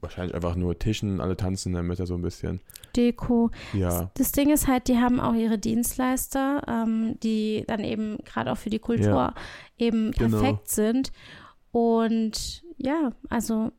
wahrscheinlich 0.00 0.34
einfach 0.34 0.54
nur 0.54 0.78
Tischen, 0.78 1.20
alle 1.20 1.36
tanzen 1.36 1.70
in 1.70 1.74
der 1.74 1.82
Mitte 1.82 2.06
so 2.06 2.14
ein 2.14 2.22
bisschen. 2.22 2.60
Deko. 2.96 3.50
Ja, 3.72 4.10
Das 4.14 4.32
Ding 4.32 4.50
ist 4.50 4.66
halt, 4.68 4.88
die 4.88 4.98
haben 4.98 5.20
auch 5.20 5.34
ihre 5.34 5.58
Dienstleister, 5.58 6.62
ähm, 6.68 7.18
die 7.22 7.64
dann 7.66 7.84
eben 7.84 8.18
gerade 8.24 8.52
auch 8.52 8.56
für 8.58 8.70
die 8.70 8.78
Kultur 8.78 9.04
Ja. 9.06 9.34
eben 9.78 10.10
Genau. 10.12 10.38
perfekt 10.38 10.68
sind. 10.68 11.12
Und 11.72 12.62
ja, 12.78 13.10
also 13.28 13.70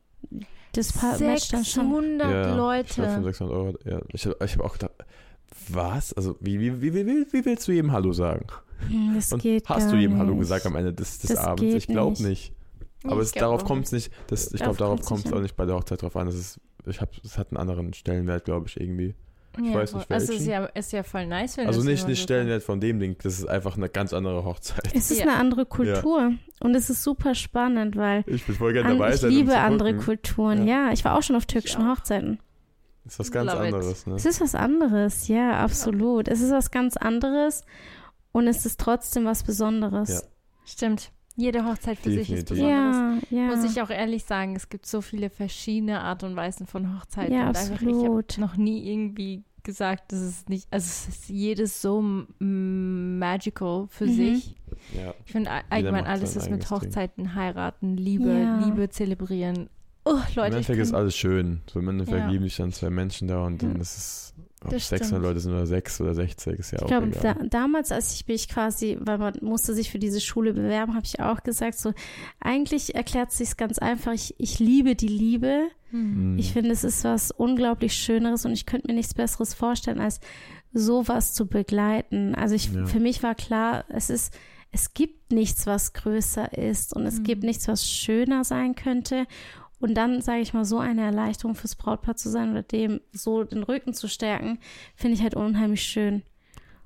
das 0.72 0.94
matcht 1.20 1.52
dann 1.52 1.64
schon. 1.64 1.84
600 2.18 2.30
ja 2.46 2.54
Leute. 2.54 2.88
Ich 2.88 2.94
glaube, 2.96 3.24
600 3.24 3.54
Euro. 3.54 3.74
Ja. 3.84 4.00
Ich 4.12 4.26
habe 4.26 4.36
hab 4.40 4.60
auch 4.60 4.72
gedacht, 4.72 4.92
was? 5.68 6.12
Also, 6.14 6.36
wie, 6.40 6.58
wie, 6.58 6.80
wie, 6.80 6.94
wie, 6.94 7.26
wie 7.30 7.44
willst 7.44 7.68
du 7.68 7.72
jedem 7.72 7.92
Hallo 7.92 8.12
sagen? 8.12 8.46
Hm, 8.88 9.12
Das 9.14 9.30
Und 9.32 9.42
geht 9.42 9.68
hast 9.68 9.84
gar 9.84 9.90
du 9.92 9.96
jedem 9.96 10.18
Hallo 10.18 10.30
nicht. 10.32 10.40
gesagt 10.40 10.66
am 10.66 10.76
Ende 10.76 10.92
des, 10.94 11.18
des 11.18 11.30
Das 11.30 11.38
Abends? 11.38 11.74
Ich 11.74 11.86
glaube 11.86 12.12
nicht. 12.12 12.26
nicht. 12.26 12.52
Aber 13.04 13.20
es, 13.20 13.32
glaub 13.32 13.50
darauf 13.50 13.64
kommt 13.64 13.84
es 13.86 13.92
nicht. 13.92 14.12
Das, 14.28 14.52
ich 14.52 14.60
glaube, 14.62 14.76
darauf 14.78 15.02
kommt 15.04 15.26
es 15.26 15.32
auch 15.32 15.40
nicht 15.40 15.56
bei 15.56 15.66
der 15.66 15.74
Hochzeit 15.74 16.00
drauf 16.02 16.16
an. 16.16 16.26
Das 16.26 16.36
ist, 16.36 16.60
ich 16.86 17.00
hab, 17.00 17.10
es 17.24 17.38
hat 17.38 17.48
einen 17.50 17.56
anderen 17.58 17.92
Stellenwert, 17.94 18.44
glaube 18.44 18.66
ich, 18.68 18.80
irgendwie. 18.80 19.14
Ich 19.58 19.66
ja, 19.66 19.74
weiß 19.74 19.94
nicht, 19.94 20.10
Also 20.10 20.32
ist 20.32 20.46
welchen. 20.46 20.50
ja, 20.50 20.64
ist 20.64 20.92
ja 20.92 21.02
voll 21.02 21.26
nice, 21.26 21.58
wenn 21.58 21.66
Also 21.66 21.80
das 21.80 21.86
nicht, 21.86 22.08
nicht 22.08 22.18
so 22.20 22.22
Stellenwert 22.22 22.62
von 22.62 22.80
dem 22.80 22.98
Ding, 23.00 23.16
das 23.22 23.38
ist 23.38 23.44
einfach 23.46 23.76
eine 23.76 23.90
ganz 23.90 24.14
andere 24.14 24.44
Hochzeit. 24.46 24.90
Es 24.94 25.10
ist 25.10 25.18
Ja. 25.18 25.24
eine 25.26 25.34
andere 25.36 25.66
Kultur 25.66 26.32
und 26.60 26.74
es 26.74 26.88
ist 26.88 27.02
super 27.02 27.34
spannend, 27.34 27.96
weil 27.96 28.24
Ich 28.26 28.46
bin 28.46 28.54
voll 28.54 28.72
gerne 28.72 28.88
an, 28.90 28.98
dabei 28.98 29.12
ich 29.14 29.20
sein, 29.20 29.30
um 29.30 29.36
liebe 29.36 29.50
zu 29.50 29.58
andere. 29.58 29.96
Kulturen. 29.96 30.66
Ja. 30.66 30.90
ich 30.92 31.04
war 31.04 31.18
auch 31.18 31.22
schon 31.22 31.36
auf 31.36 31.44
türkischen. 31.44 31.86
Hochzeiten. 31.90 32.38
Das 33.04 33.14
ist 33.14 33.18
was 33.18 33.32
ganz 33.32 33.52
Love 33.52 33.68
it. 33.68 33.74
anderes, 33.74 34.06
ne? 34.06 34.14
Es 34.14 34.24
ist 34.24 34.40
was 34.40 34.54
anderes, 34.54 35.28
ja, 35.28 35.52
absolut. 35.58 36.28
Es 36.28 36.40
ist 36.40 36.50
was 36.52 36.70
ganz 36.70 36.96
anderes 36.96 37.64
und 38.30 38.46
es 38.46 38.64
ist 38.64 38.80
trotzdem 38.80 39.26
was 39.26 39.42
Besonderes. 39.42 40.08
Ja. 40.08 40.20
Stimmt. 40.64 41.10
Jede 41.36 41.64
Hochzeit 41.64 41.98
für 41.98 42.10
sich 42.10 42.30
ist 42.30 42.50
Definitiv. 42.50 42.66
besonders. 42.66 43.22
Ja, 43.30 43.38
ja. 43.38 43.46
Muss 43.56 43.64
ich 43.64 43.80
auch 43.80 43.90
ehrlich 43.90 44.24
sagen, 44.24 44.54
es 44.54 44.68
gibt 44.68 44.84
so 44.86 45.00
viele 45.00 45.30
verschiedene 45.30 46.00
Art 46.02 46.22
und 46.24 46.36
Weisen 46.36 46.66
von 46.66 46.98
Hochzeiten. 46.98 47.34
Ja, 47.34 47.48
und 47.48 47.56
einfach, 47.56 47.80
ich 47.80 47.88
absolut. 47.88 48.32
habe 48.32 48.40
noch 48.40 48.56
nie 48.56 48.90
irgendwie 48.92 49.42
gesagt, 49.62 50.12
dass 50.12 50.20
es 50.20 50.48
nicht, 50.48 50.66
also 50.70 50.84
es 50.86 51.08
ist 51.08 51.28
jedes 51.28 51.80
so 51.80 52.02
magical 52.42 53.86
für 53.88 54.06
Mhm. 54.06 54.14
sich. 54.16 54.56
Ja. 54.96 55.14
Ich 55.24 55.32
finde 55.32 55.50
all- 55.50 55.62
allgemein 55.70 56.04
alles, 56.06 56.34
was 56.36 56.44
mit 56.50 56.54
eigenes 56.54 56.68
Ding. 56.68 56.78
Hochzeiten, 56.78 57.34
heiraten, 57.34 57.96
Liebe, 57.96 58.32
Ja. 58.32 58.58
Liebe 58.64 58.88
zelebrieren. 58.90 59.68
Oh, 60.04 60.14
Leute, 60.14 60.30
Im 60.34 60.60
ich 60.60 60.68
Endeffekt 60.68 60.80
ist 60.80 60.94
alles 60.94 61.16
schön. 61.16 61.60
So 61.72 61.78
im 61.78 61.88
Endeffekt 61.88 62.18
Ja. 62.18 62.28
lieben 62.28 62.44
sich 62.44 62.56
dann 62.56 62.72
zwei 62.72 62.90
Menschen 62.90 63.28
da 63.28 63.44
und 63.46 63.62
dann 63.62 63.76
ist 63.76 63.96
es, 63.96 64.31
ob 64.64 64.70
Das 64.70 64.88
600 64.88 65.06
stimmt. 65.08 65.22
Leute 65.22 65.40
sind 65.40 65.52
oder 65.52 65.66
6 65.66 66.00
oder 66.00 66.14
60, 66.14 66.58
ist 66.58 66.70
ja 66.72 66.78
Ich 66.78 66.82
auch 66.84 66.88
glaube, 66.88 67.06
egal. 67.08 67.34
da, 67.40 67.44
damals, 67.46 67.92
als 67.92 68.14
ich 68.14 68.26
mich 68.26 68.48
quasi, 68.48 68.96
weil 69.00 69.18
man 69.18 69.34
musste 69.40 69.74
sich 69.74 69.90
für 69.90 69.98
diese 69.98 70.20
Schule 70.20 70.52
bewerben, 70.52 70.94
habe 70.94 71.04
ich 71.06 71.20
auch 71.20 71.42
gesagt, 71.42 71.78
so 71.78 71.92
eigentlich 72.40 72.94
erklärt 72.94 73.32
sich 73.32 73.56
ganz 73.56 73.78
einfach. 73.78 74.12
Ich, 74.12 74.34
ich 74.38 74.58
liebe 74.58 74.94
die 74.94 75.08
Liebe. 75.08 75.68
Hm. 75.90 76.32
Mhm. 76.32 76.38
Ich 76.38 76.52
finde, 76.52 76.70
es 76.70 76.84
ist 76.84 77.04
was 77.04 77.30
unglaublich 77.30 77.94
Schöneres 77.94 78.44
und 78.46 78.52
ich 78.52 78.66
könnte 78.66 78.86
mir 78.88 78.94
nichts 78.94 79.14
Besseres 79.14 79.54
vorstellen, 79.54 80.00
als 80.00 80.20
sowas 80.72 81.34
zu 81.34 81.46
begleiten. 81.46 82.34
Also 82.34 82.54
ich, 82.54 82.72
Ja. 82.72 82.86
für 82.86 83.00
mich 83.00 83.22
war 83.22 83.34
klar, 83.34 83.84
es 83.88 84.08
ist, 84.10 84.32
es 84.70 84.94
gibt 84.94 85.32
nichts, 85.32 85.66
was 85.66 85.92
größer 85.92 86.56
ist 86.56 86.94
und 86.96 87.04
es 87.04 87.18
Mhm. 87.18 87.24
gibt 87.24 87.42
nichts, 87.42 87.68
was 87.68 87.86
schöner 87.90 88.42
sein 88.44 88.74
könnte. 88.74 89.26
Und 89.82 89.94
dann, 89.94 90.22
sage 90.22 90.40
ich 90.40 90.54
mal, 90.54 90.64
so 90.64 90.78
eine 90.78 91.02
Erleichterung 91.02 91.54
fürs 91.54 91.74
Brautpaar 91.76 92.16
zu 92.16 92.30
sein 92.30 92.52
oder 92.52 92.62
dem 92.62 93.00
so 93.12 93.44
den 93.44 93.62
Rücken 93.64 93.92
zu 93.92 94.08
stärken, 94.08 94.58
finde 94.96 95.16
ich 95.16 95.22
halt 95.22 95.34
unheimlich 95.34 95.82
schön. 95.82 96.22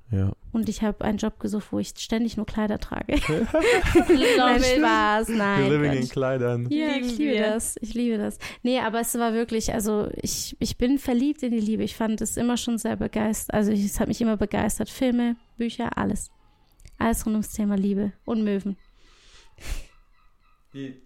Ja. 0.09 0.31
Und 0.53 0.67
ich 0.69 0.81
habe 0.83 1.03
einen 1.05 1.17
Job 1.17 1.37
gesucht, 1.39 1.67
wo 1.71 1.79
ich 1.79 1.89
ständig 1.97 2.37
nur 2.37 2.45
Kleider 2.45 2.79
trage. 2.79 3.15
Nein. 4.37 4.63
Spaß, 4.63 5.29
nein. 5.29 5.69
Living 5.69 5.91
in 5.91 5.99
Quatsch. 5.99 6.09
Kleidern. 6.11 6.67
Ja, 6.69 6.87
Lieben 6.93 7.05
ich 7.05 7.17
liebe 7.17 7.31
wir. 7.33 7.41
das. 7.49 7.75
Ich 7.81 7.93
liebe 7.93 8.17
das. 8.17 8.37
Nee, 8.63 8.79
aber 8.79 8.99
es 9.01 9.13
war 9.15 9.33
wirklich, 9.33 9.73
also 9.73 10.07
ich, 10.21 10.55
ich 10.59 10.77
bin 10.77 10.97
verliebt 10.97 11.43
in 11.43 11.51
die 11.51 11.59
Liebe. 11.59 11.83
Ich 11.83 11.95
fand 11.95 12.21
es 12.21 12.37
immer 12.37 12.55
schon 12.57 12.77
sehr 12.77 12.95
begeistert. 12.95 13.53
Also 13.53 13.71
ich- 13.71 13.83
es 13.85 13.99
hat 13.99 14.07
mich 14.07 14.21
immer 14.21 14.37
begeistert. 14.37 14.89
Filme, 14.89 15.35
Bücher, 15.57 15.97
alles. 15.97 16.31
Alles 16.97 17.25
rund 17.25 17.33
ums 17.35 17.51
Thema 17.51 17.75
Liebe 17.75 18.13
und 18.25 18.43
Möwen. 18.43 18.77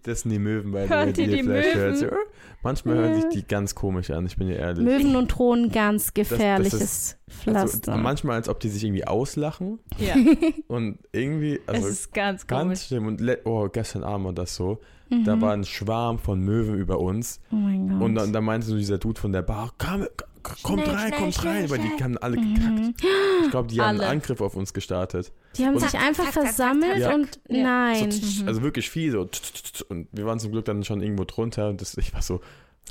Das 0.02 0.20
sind 0.22 0.30
die 0.32 0.38
Möwen 0.38 0.72
bei 0.72 0.88
Hört 0.88 1.18
ihr 1.18 1.26
ihr 1.28 1.36
die 1.36 1.42
vielleicht 1.42 1.74
Möwen? 1.74 1.80
hört. 1.80 1.96
So, 1.98 2.06
Manchmal 2.64 2.94
hören 2.96 3.14
Ja. 3.14 3.20
sich 3.20 3.28
die 3.30 3.46
ganz 3.46 3.74
komisch 3.74 4.10
an, 4.10 4.24
ich 4.26 4.36
bin 4.36 4.46
dir 4.48 4.56
ehrlich. 4.56 4.84
Möwen 4.84 5.16
und 5.16 5.30
Thronen, 5.30 5.72
ganz 5.72 6.14
gefährliches 6.14 7.18
Also, 7.26 7.40
Pflaster. 7.42 7.96
manchmal, 7.96 8.36
als 8.36 8.48
ob 8.48 8.60
die 8.60 8.68
sich 8.68 8.84
irgendwie 8.84 9.04
auslachen 9.06 9.80
Ja, 9.98 10.14
und 10.68 10.98
irgendwie, 11.12 11.60
also 11.66 11.86
es 11.88 11.92
ist 11.94 12.14
ganz 12.14 12.46
ganz 12.46 12.62
komisch. 12.62 12.82
schlimm. 12.86 13.06
Und 13.06 13.20
le- 13.20 13.40
oh, 13.44 13.68
gestern 13.72 14.04
Abend 14.04 14.26
war 14.26 14.32
das 14.32 14.54
so. 14.54 14.78
Mhm. 15.10 15.24
Da 15.24 15.40
war 15.40 15.52
ein 15.52 15.64
Schwarm 15.64 16.18
von 16.18 16.40
Möwen 16.40 16.76
über 16.76 16.98
uns. 17.00 17.40
oh 17.50 17.56
mein 17.56 17.88
Gott. 17.88 18.00
Und 18.02 18.14
dann, 18.14 18.32
dann 18.32 18.44
meinte 18.44 18.66
so 18.66 18.76
dieser 18.76 18.98
Dude 18.98 19.20
von 19.20 19.32
der 19.32 19.42
Bar, 19.42 19.72
komm, 19.78 20.06
komm, 20.16 20.28
kommt 20.42 20.82
Schnell, 20.82 20.94
rein, 20.96 21.08
schnell, 21.08 21.20
kommt 21.20 21.34
schnell, 21.34 21.52
rein, 21.62 21.70
weil 21.70 21.78
die 21.78 22.02
haben 22.04 22.18
alle 22.18 22.36
gekackt. 22.36 22.60
Mhm. 22.78 22.94
Ich 23.44 23.50
glaube, 23.50 23.68
die 23.68 23.80
haben 23.80 23.88
Alle. 23.88 24.02
einen 24.06 24.18
Angriff 24.20 24.40
auf 24.40 24.56
uns 24.56 24.72
gestartet. 24.72 25.32
Die 25.56 25.64
haben 25.66 25.74
Und- 25.74 25.80
sich 25.80 25.98
einfach 25.98 26.24
Zack, 26.24 26.32
zack, 26.32 26.34
zack, 26.34 26.42
versammelt 26.54 26.92
zack, 27.02 27.02
zack. 27.02 27.14
und 27.14 27.40
Ja. 27.48 27.62
nein. 27.62 28.10
So, 28.10 28.42
Mhm. 28.42 28.48
Also 28.48 28.62
wirklich 28.62 28.90
viel 28.90 29.12
so. 29.12 29.28
Und 29.88 30.08
wir 30.12 30.26
waren 30.26 30.38
zum 30.38 30.52
Glück 30.52 30.64
dann 30.64 30.84
schon 30.84 31.00
irgendwo 31.02 31.24
drunter. 31.24 31.68
Und 31.68 31.80
das, 31.80 31.96
ich 31.96 32.12
war 32.14 32.22
so, 32.22 32.40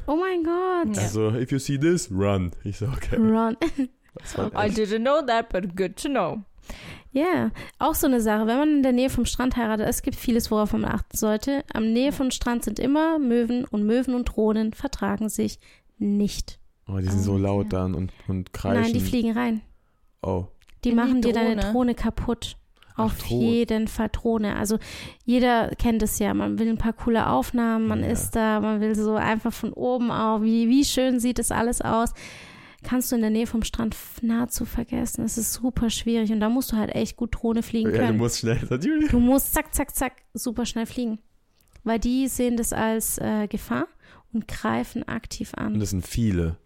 Oh 0.07 0.15
mein 0.15 0.43
Gott. 0.43 0.95
Ja. 0.95 1.01
also, 1.03 1.29
if 1.31 1.51
you 1.51 1.59
see 1.59 1.77
this, 1.77 2.09
run. 2.11 2.51
Ich 2.63 2.77
so, 2.77 2.85
okay. 2.87 3.17
Run. 3.17 3.57
Das 4.15 4.37
war 4.37 4.51
I 4.53 4.67
echt, 4.67 4.77
didn't 4.77 4.99
know 5.01 5.21
that, 5.25 5.49
but 5.49 5.75
good 5.75 5.95
to 5.97 6.09
know. 6.09 6.39
Ja, 7.11 7.51
auch 7.77 7.93
so 7.95 8.07
eine 8.07 8.21
Sache. 8.21 8.47
Wenn 8.47 8.57
man 8.57 8.69
in 8.77 8.83
der 8.83 8.93
Nähe 8.93 9.09
vom 9.09 9.25
Strand 9.25 9.57
heiratet, 9.57 9.87
es 9.87 10.01
gibt 10.01 10.15
vieles, 10.15 10.49
worauf 10.49 10.71
man 10.71 10.85
achten 10.85 11.17
sollte. 11.17 11.63
Am 11.73 11.91
Nähe 11.91 12.13
vom 12.13 12.31
Strand 12.31 12.63
sind 12.63 12.79
immer 12.79 13.19
Möwen 13.19 13.65
und 13.65 13.83
Möwen 13.85 14.15
und 14.15 14.25
Drohnen 14.25 14.73
vertragen 14.73 15.27
sich 15.27 15.59
nicht. 15.97 16.57
Oh, 16.91 16.97
die 16.97 17.05
sind 17.07 17.19
Ah, 17.19 17.23
so 17.23 17.37
laut 17.37 17.59
okay. 17.67 17.69
dann 17.69 17.95
und, 17.95 18.11
und 18.27 18.53
kreischen. 18.53 18.81
Nein, 18.81 18.93
die 18.93 18.99
fliegen 18.99 19.31
rein. 19.37 19.61
Oh, 20.21 20.45
Die 20.83 20.89
In 20.89 20.95
die 20.97 21.01
machen 21.01 21.21
dir 21.21 21.33
deine 21.33 21.55
Drohne? 21.55 21.95
Kaputt. 21.95 22.57
Ach, 22.95 23.05
Auf 23.05 23.17
Drohne. 23.19 23.43
jeden 23.45 23.87
Fall 23.87 24.09
Drohne. 24.11 24.55
Also 24.57 24.77
jeder 25.25 25.69
kennt 25.77 26.03
es 26.03 26.19
ja. 26.19 26.33
Man 26.33 26.59
will 26.59 26.67
ein 26.69 26.77
paar 26.77 26.93
coole 26.93 27.27
Aufnahmen, 27.27 27.87
man 27.87 28.01
Ja. 28.01 28.07
ist 28.07 28.31
da, 28.35 28.59
man 28.59 28.81
will 28.81 28.95
so 28.95 29.15
einfach 29.15 29.53
von 29.53 29.71
oben 29.73 30.11
auf. 30.11 30.41
Wie, 30.41 30.67
wie 30.67 30.83
schön 30.83 31.19
sieht 31.19 31.39
das 31.39 31.51
alles 31.51 31.81
aus? 31.81 32.13
Kannst 32.83 33.11
du 33.11 33.15
in 33.15 33.21
der 33.21 33.29
Nähe 33.29 33.45
vom 33.47 33.63
Strand 33.63 33.95
nahezu 34.23 34.65
vergessen. 34.65 35.23
Es 35.23 35.37
ist 35.37 35.53
super 35.53 35.89
schwierig 35.91 36.31
und 36.31 36.39
da 36.39 36.49
musst 36.49 36.71
du 36.71 36.77
halt 36.77 36.93
echt 36.95 37.15
gut 37.15 37.35
Drohne 37.35 37.61
fliegen 37.63 37.91
ja, 37.91 37.97
du 37.99 38.05
können. 38.07 38.17
musst 38.17 38.39
schnell. 38.39 38.57
Du 39.09 39.19
musst 39.19 39.53
zack, 39.53 39.73
zack, 39.73 39.95
zack 39.95 40.13
super 40.33 40.65
schnell 40.65 40.87
fliegen. 40.87 41.19
Weil 41.83 41.99
die 41.99 42.27
sehen 42.27 42.57
das 42.57 42.73
als 42.73 43.17
äh, 43.19 43.47
Gefahr 43.47 43.87
und 44.33 44.47
greifen 44.47 45.07
aktiv 45.07 45.53
Und 45.57 45.63
an. 45.63 45.79
das 45.79 45.91
sind 45.91 46.05
viele. 46.05 46.57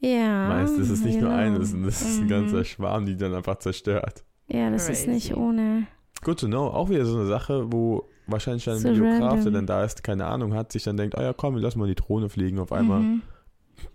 Ja. 0.00 0.48
Meist 0.48 0.78
ist 0.78 0.90
es 0.90 1.02
nicht 1.02 1.20
nur 1.20 1.30
genau. 1.30 1.40
eine, 1.42 1.58
das 1.58 1.72
ist, 1.72 1.84
das 1.86 2.02
ist 2.02 2.18
ein 2.18 2.24
Mhm. 2.24 2.28
ganzer 2.28 2.64
Schwarm, 2.64 3.06
die 3.06 3.16
dann 3.16 3.34
einfach 3.34 3.58
zerstört. 3.58 4.24
Ja, 4.48 4.70
das 4.70 4.88
ist 4.88 5.06
nicht 5.08 5.28
Crazy. 5.30 5.40
ohne. 5.40 5.86
Good 6.22 6.40
to 6.40 6.46
know. 6.46 6.68
Auch 6.68 6.88
wieder 6.90 7.04
so 7.04 7.16
eine 7.18 7.26
Sache, 7.26 7.70
wo 7.72 8.08
wahrscheinlich 8.26 8.68
ein 8.68 8.78
So 8.78 8.88
Videograf, 8.90 9.18
der 9.18 9.28
random. 9.30 9.52
dann 9.54 9.66
da 9.66 9.84
ist, 9.84 10.02
keine 10.04 10.26
Ahnung 10.26 10.54
hat, 10.54 10.72
sich 10.72 10.84
dann 10.84 10.96
denkt, 10.96 11.16
oh 11.18 11.20
ja, 11.20 11.32
komm, 11.32 11.54
wir 11.54 11.62
lassen 11.62 11.78
mal 11.78 11.88
die 11.88 11.94
Drohne 11.94 12.28
fliegen 12.28 12.58
auf 12.58 12.72
einmal. 12.72 13.00
Mhm. 13.00 13.22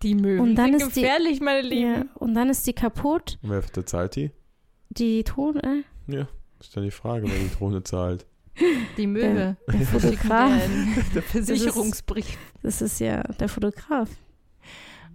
Die 0.02 0.16
Möwen 0.16 0.40
Und 0.40 0.56
dann 0.56 0.72
sind 0.78 0.88
ist 0.90 0.96
die- 0.96 1.02
gefährlich, 1.02 1.42
meine 1.42 1.62
Lieben. 1.68 1.92
Ja, 1.94 2.06
und 2.16 2.34
dann 2.34 2.50
ist 2.50 2.66
die 2.68 2.74
kaputt, 2.74 3.38
Und 3.42 3.50
wer 3.50 3.62
bezahlt 3.62 4.16
die? 4.16 4.32
die 4.90 5.24
Drohne. 5.24 5.84
Ja, 6.08 6.28
ist 6.60 6.76
dann 6.76 6.84
die 6.84 6.92
Frage, 6.92 7.28
wer 7.28 7.38
die 7.38 7.54
Drohne 7.58 7.84
zahlt. 7.84 8.26
Die 8.98 9.08
Möwe. 9.08 9.58
Der, 9.68 9.78
der 9.80 9.88
Fotograf. 9.88 10.52
einen 10.52 10.94
Versicherungsbrief. 11.24 12.38
Das 12.62 12.82
ist 12.84 13.00
ja 13.00 13.24
der 13.24 13.50
Fotograf. 13.50 14.10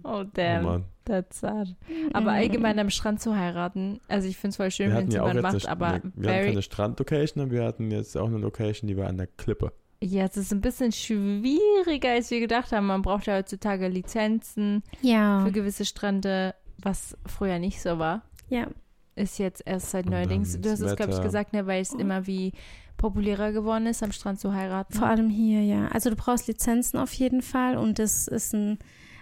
Oh, 0.03 0.19
Oh 0.19 0.23
damn. 0.33 0.63
Mann. 0.63 0.85
That's 1.05 1.39
sad. 1.39 1.75
Aber 2.13 2.31
allgemein 2.33 2.77
am 2.77 2.89
Strand 2.91 3.19
zu 3.19 3.35
heiraten, 3.35 3.99
also 4.07 4.27
ich 4.27 4.37
finde 4.37 4.49
es 4.51 4.57
voll 4.57 4.69
schön, 4.71 4.87
Wir 4.87 4.91
wenn 4.91 4.97
hatten 4.97 5.07
es 5.09 5.15
ja 5.15 5.23
auch 5.23 5.27
jemand 5.33 5.53
jetzt 5.55 5.63
macht, 5.67 5.81
eine, 5.81 5.85
aber 5.95 6.03
wir, 6.15 6.23
wir 6.23 6.31
hatten 6.35 6.45
keine 6.47 6.61
Strandlocation, 6.61 7.51
wir 7.51 7.63
hatten 7.63 7.89
jetzt 7.91 8.15
auch 8.17 8.27
eine 8.27 8.37
Location, 8.37 8.87
die 8.87 8.95
war 8.97 9.07
an 9.07 9.17
der 9.17 9.25
Klippe. 9.27 9.73
ja, 10.03 10.25
es 10.25 10.37
ist 10.37 10.53
ein 10.53 10.61
bisschen 10.61 10.91
schwieriger, 10.91 12.11
als 12.11 12.29
wir 12.31 12.39
gedacht 12.39 12.71
haben. 12.71 12.85
Man 12.87 13.01
braucht 13.01 13.25
ja 13.25 13.35
heutzutage 13.37 13.87
Lizenzen 13.87 14.83
Ja. 15.01 15.43
für 15.43 15.51
gewisse 15.51 15.85
Strände, 15.85 16.53
was 16.81 17.17
früher 17.25 17.59
nicht 17.59 17.81
so 17.81 17.97
war. 17.99 18.21
Ja. 18.49 18.67
Ist 19.15 19.37
jetzt 19.39 19.63
erst 19.65 19.89
seit 19.91 20.05
neuerdings. 20.05 20.61
Du 20.61 20.69
hast 20.69 20.81
das 20.81 20.91
es, 20.91 20.95
glaube 20.95 21.11
ich, 21.13 21.21
gesagt, 21.21 21.53
ne, 21.53 21.65
weil 21.67 21.81
es 21.81 21.91
immer 21.93 22.25
wie 22.27 22.53
populärer 22.97 23.51
geworden 23.51 23.87
ist, 23.87 24.01
am 24.03 24.11
Strand 24.11 24.39
zu 24.39 24.53
heiraten. 24.53 24.93
Vor 24.93 25.07
allem 25.07 25.29
hier, 25.29 25.61
ja. 25.63 25.87
Also 25.89 26.09
du 26.09 26.15
brauchst 26.15 26.47
Lizenzen 26.47 26.97
auf 26.99 27.11
jeden 27.13 27.41
Fall 27.41 27.77
und 27.77 27.99
das 27.99 28.27
ist 28.27 28.53
ein, 28.53 28.77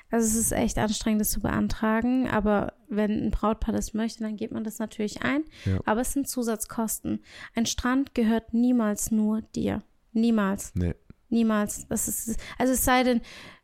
also 0.10 0.26
es 0.26 0.36
ist 0.36 0.52
echt 0.52 0.78
anstrengend, 0.78 1.22
das 1.22 1.32
zu 1.32 1.42
beantragen. 1.42 2.28
Aber 2.28 2.74
wenn 2.88 3.26
ein 3.26 3.32
Brautpaar 3.32 3.74
das 3.74 3.94
möchte, 3.94 4.24
dann 4.24 4.38
geht 4.38 4.52
man 4.52 4.64
das 4.64 4.80
natürlich 4.80 5.22
ein. 5.22 5.44
Ja. 5.66 5.80
Aber 5.86 6.02
es 6.02 6.14
sind 6.14 6.28
Zusatzkosten. 6.30 7.24
Ein 7.56 7.66
Strand 7.66 8.16
gehört 8.16 8.54
niemals 8.54 9.12
nur 9.12 9.42
dir. 9.42 9.84
Niemals. 10.14 10.72
Nee. 10.76 10.96
Niemals. 11.30 11.88
Das 11.90 12.08
ist, 12.08 12.40
also 12.58 12.74
es 12.74 12.86
sei 12.86 13.04
denn, 13.04 13.22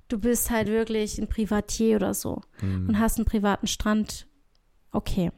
du 0.09 0.19
bist 0.19 0.51
halt 0.51 0.67
wirklich 0.67 1.17
ein 1.19 1.27
Privatier 1.27 1.95
oder 1.95 2.13
so. 2.13 2.41
Mhm. 2.61 2.89
und 2.89 2.99
hast 2.99 3.17
einen 3.17 3.25
privaten 3.25 3.67
Strand, 3.67 4.27
okay. 4.91 5.31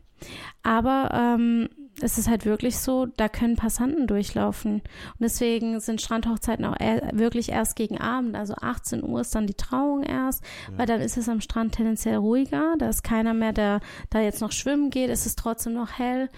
Aber 0.64 1.12
ähm, 1.14 1.70
es 2.02 2.18
ist 2.18 2.28
halt 2.30 2.46
wirklich 2.46 2.78
so, 2.78 3.06
da 3.06 3.30
können 3.30 3.56
Passanten 3.56 4.08
durchlaufen. 4.08 4.76
Und 4.76 4.84
deswegen 5.20 5.80
sind 5.80 6.02
Strandhochzeiten 6.02 6.66
auch 6.66 6.80
eher, 6.80 7.10
wirklich 7.14 7.50
erst 7.50 7.76
gegen 7.76 7.98
Abend. 8.00 8.36
Also 8.36 8.54
18 8.60 9.04
Uhr 9.04 9.22
ist 9.22 9.34
dann 9.34 9.48
die 9.48 9.54
Trauung 9.54 10.04
erst, 10.04 10.44
Ja. 10.72 10.78
weil 10.78 10.86
dann 10.88 11.00
ist 11.02 11.18
es 11.18 11.30
am 11.30 11.40
Strand 11.42 11.76
tendenziell 11.76 12.18
ruhiger. 12.18 12.76
Da 12.80 12.90
ist 12.90 13.04
keiner 13.04 13.34
mehr, 13.34 13.54
der 13.54 13.80
da 14.10 14.20
jetzt 14.20 14.42
noch 14.42 14.52
schwimmen 14.52 14.90
geht. 14.90 15.10
Es 15.10 15.26
ist 15.26 15.40
trotzdem 15.40 15.74
noch 15.74 15.92
hell. 15.98 16.30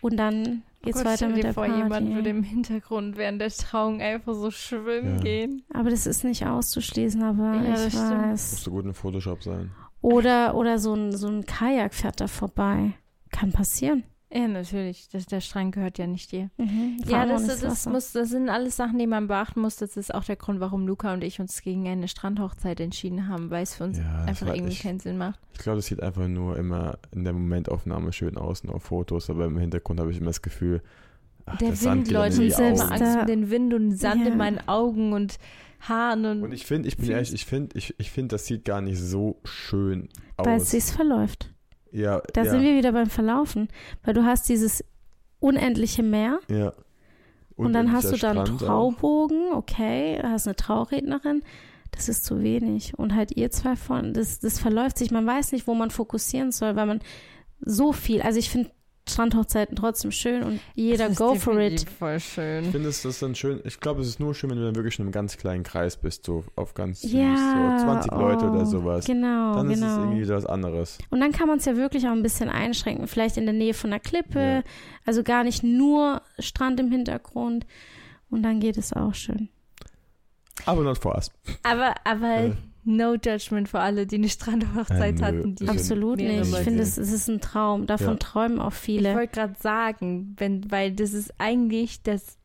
Und 0.00 0.16
dann 0.16 0.62
geht's 0.82 0.98
Gott, 0.98 1.06
weiter 1.06 1.28
mit 1.28 1.38
dir 1.38 1.42
der 1.44 1.54
vor, 1.54 1.64
Party. 1.66 1.78
jemand 1.80 2.14
würde 2.14 2.28
im 2.30 2.42
Hintergrund 2.42 3.16
während 3.16 3.40
der 3.40 3.50
Trauung 3.50 4.02
einfach 4.02 4.34
so 4.34 4.50
schwimmen 4.50 5.16
Ja. 5.16 5.22
gehen. 5.22 5.62
Aber 5.72 5.90
das 5.90 6.06
ist 6.06 6.24
nicht 6.24 6.44
auszuschließen, 6.46 7.22
aber 7.22 7.54
Ja, 7.54 7.62
ich 7.62 7.68
das 7.84 7.92
stimmt. 7.92 8.10
weiß. 8.10 8.50
Musste 8.52 8.70
gut 8.70 8.84
in 8.84 8.94
Photoshop 8.94 9.42
sein. 9.42 9.70
Oder, 10.02 10.54
oder 10.56 10.78
so 10.78 10.92
ein, 10.94 11.16
so 11.16 11.28
ein 11.28 11.46
Kajak 11.46 11.94
fährt 11.94 12.20
da 12.20 12.26
vorbei. 12.26 12.92
Kann 13.32 13.52
passieren. 13.52 14.02
Ja, 14.34 14.48
natürlich. 14.48 15.08
Das, 15.10 15.26
der 15.26 15.40
Strand 15.40 15.74
gehört 15.74 15.96
ja 15.98 16.06
nicht 16.08 16.32
dir. 16.32 16.50
Mhm. 16.58 16.98
Ja, 17.06 17.24
das, 17.24 17.46
das, 17.46 17.60
das, 17.60 17.86
muss, 17.86 18.10
das 18.12 18.30
sind 18.30 18.48
alles 18.48 18.76
Sachen, 18.76 18.98
die 18.98 19.06
man 19.06 19.28
beachten 19.28 19.60
muss. 19.60 19.76
Das 19.76 19.96
ist 19.96 20.12
auch 20.12 20.24
der 20.24 20.34
Grund, 20.36 20.58
warum 20.58 20.86
Luca 20.88 21.12
und 21.14 21.22
ich 21.22 21.38
uns 21.40 21.62
gegen 21.62 21.86
eine 21.86 22.08
Strandhochzeit 22.08 22.80
entschieden 22.80 23.28
haben, 23.28 23.50
weil 23.50 23.62
es 23.62 23.76
für 23.76 23.84
uns 23.84 23.98
Ja, 23.98 24.24
einfach 24.24 24.46
war- 24.48 24.56
irgendwie 24.56 24.72
ich- 24.72 24.80
keinen 24.82 24.98
Sinn 24.98 25.18
macht. 25.18 25.38
Ich 25.52 25.60
glaube, 25.60 25.76
das 25.76 25.86
sieht 25.86 26.02
einfach 26.02 26.26
nur 26.26 26.56
immer 26.56 26.98
in 27.12 27.22
der 27.22 27.32
Momentaufnahme 27.32 28.12
schön 28.12 28.36
aus 28.36 28.62
und 28.62 28.70
auf 28.70 28.82
Fotos, 28.82 29.30
aber 29.30 29.44
im 29.44 29.56
Hintergrund 29.58 30.00
habe 30.00 30.10
ich 30.10 30.16
immer 30.18 30.26
das 30.30 30.42
Gefühl, 30.42 30.82
ach, 31.46 31.56
Der 31.58 31.76
Sand 31.76 32.06
Wind, 32.06 32.10
Leute, 32.10 32.42
ich 32.42 32.56
Augen. 32.56 32.80
Angst 32.80 33.16
um 33.20 33.26
den 33.28 33.50
Wind 33.50 33.72
und 33.72 33.92
Sand 33.92 34.22
Ja. 34.26 34.32
in 34.32 34.36
meinen 34.36 34.66
Augen 34.66 35.12
und 35.12 35.38
Haaren 35.80 36.24
und, 36.24 36.42
Und 36.42 36.52
ich 36.52 36.66
finde, 36.66 36.88
ich 36.88 36.96
bin 36.96 37.10
ehrlich, 37.10 37.32
ich 37.34 37.44
finde, 37.44 37.76
ich, 37.78 37.94
ich 37.98 38.10
finde, 38.10 38.34
das 38.34 38.46
sieht 38.46 38.64
gar 38.64 38.80
nicht 38.80 38.98
so 38.98 39.38
schön 39.44 40.08
Weil 40.38 40.56
es 40.56 40.62
aus. 40.64 40.70
sich 40.70 40.84
verläuft. 40.86 41.53
Ja, 41.94 42.20
Da 42.32 42.42
ja, 42.42 42.50
sind 42.50 42.62
wir 42.62 42.76
wieder 42.76 42.92
beim 42.92 43.08
Verlaufen. 43.08 43.68
Weil 44.02 44.14
du 44.14 44.24
hast 44.24 44.48
dieses 44.48 44.84
unendliche 45.38 46.02
Meer 46.02 46.40
ja. 46.48 46.72
und, 47.54 47.72
dann 47.72 47.92
hast 47.92 48.10
du 48.10 48.16
da 48.16 48.32
einen 48.32 48.40
auch. 48.40 48.58
Traubogen, 48.58 49.52
okay, 49.52 50.20
hast 50.22 50.48
eine 50.48 50.56
Traurednerin. 50.56 51.42
Das 51.92 52.08
ist 52.08 52.24
zu 52.24 52.42
wenig. 52.42 52.98
Und 52.98 53.14
halt 53.14 53.36
ihr 53.36 53.52
zwei 53.52 53.76
von, 53.76 54.12
das, 54.12 54.40
das 54.40 54.58
verläuft 54.58 54.98
sich. 54.98 55.12
Man 55.12 55.24
weiß 55.24 55.52
nicht, 55.52 55.68
wo 55.68 55.74
man 55.74 55.90
fokussieren 55.90 56.50
soll, 56.50 56.74
weil 56.74 56.86
man 56.86 57.00
so 57.60 57.92
viel, 57.92 58.22
also 58.22 58.40
ich 58.40 58.50
finde 58.50 58.70
Strandhochzeiten 59.08 59.76
trotzdem 59.76 60.10
schön 60.10 60.42
und 60.42 60.60
jeder 60.74 61.04
Das 61.08 61.12
ist 61.12 61.18
go 61.18 61.34
for 61.34 61.58
it. 61.60 61.86
voll 61.98 62.18
schön. 62.20 62.64
Ich 62.64 62.70
finde 62.70 62.88
es 62.88 63.02
das 63.02 63.18
dann 63.18 63.34
schön. 63.34 63.60
Ich 63.64 63.80
glaube, 63.80 64.00
es 64.00 64.08
ist 64.08 64.18
nur 64.20 64.34
schön, 64.34 64.50
wenn 64.50 64.58
du 64.58 64.64
dann 64.64 64.74
wirklich 64.76 64.98
in 64.98 65.04
einem 65.04 65.12
ganz 65.12 65.36
kleinen 65.36 65.62
Kreis 65.62 65.96
bist, 65.96 66.24
so 66.24 66.44
auf 66.56 66.74
ganz 66.74 67.02
süß, 67.02 67.12
Ja, 67.12 67.76
so 67.78 67.84
20 67.84 68.12
Leute 68.12 68.50
oder 68.50 68.62
oh, 68.62 68.64
sowas. 68.64 69.04
Genau, 69.04 69.54
dann 69.56 69.70
ist 69.70 69.80
es 69.80 69.84
genau. 69.84 70.00
irgendwie 70.00 70.22
wieder 70.22 70.36
was 70.36 70.46
anderes. 70.46 70.98
Und 71.10 71.20
dann 71.20 71.32
kann 71.32 71.48
man 71.48 71.58
es 71.58 71.64
ja 71.66 71.76
wirklich 71.76 72.06
auch 72.06 72.12
ein 72.12 72.22
bisschen 72.22 72.48
einschränken. 72.48 73.06
Vielleicht 73.06 73.36
in 73.36 73.44
der 73.44 73.52
Nähe 73.54 73.74
von 73.74 73.90
einer 73.90 74.00
Klippe, 74.00 74.40
Ja. 74.40 74.62
also 75.04 75.22
gar 75.22 75.44
nicht 75.44 75.62
nur 75.62 76.22
Strand 76.38 76.80
im 76.80 76.90
Hintergrund. 76.90 77.66
Und 78.30 78.42
dann 78.42 78.58
geht 78.60 78.78
es 78.78 78.92
auch 78.92 79.14
schön. 79.14 79.48
Aber 80.66 80.82
not 80.82 80.98
for 80.98 81.14
us. 81.14 81.30
Aber, 81.62 81.94
aber 82.04 82.34
Äh. 82.36 82.52
No 82.84 83.14
judgment 83.14 83.68
für 83.68 83.80
alle, 83.80 84.06
die 84.06 84.16
eine 84.16 84.28
Strandhochzeit 84.28 85.16
Äh, 85.16 85.20
nö. 85.20 85.26
hatten. 85.26 85.54
Die 85.54 85.64
Ich 85.64 85.70
Absolut 85.70 86.18
nicht. 86.18 86.48
Ich 86.50 86.56
finde, 86.58 86.82
es, 86.82 86.98
es 86.98 87.12
ist 87.12 87.28
ein 87.28 87.40
Traum. 87.40 87.86
Davon 87.86 88.08
Ja. 88.14 88.16
träumen 88.16 88.60
auch 88.60 88.72
Ich 88.72 88.78
viele. 88.78 89.14
wollte 89.14 89.34
gerade 89.34 89.54
sagen, 89.58 90.34
wenn, 90.38 90.70
weil 90.70 90.92
das 90.92 91.12
ist 91.12 91.32
eigentlich 91.38 92.02
das, 92.02 92.36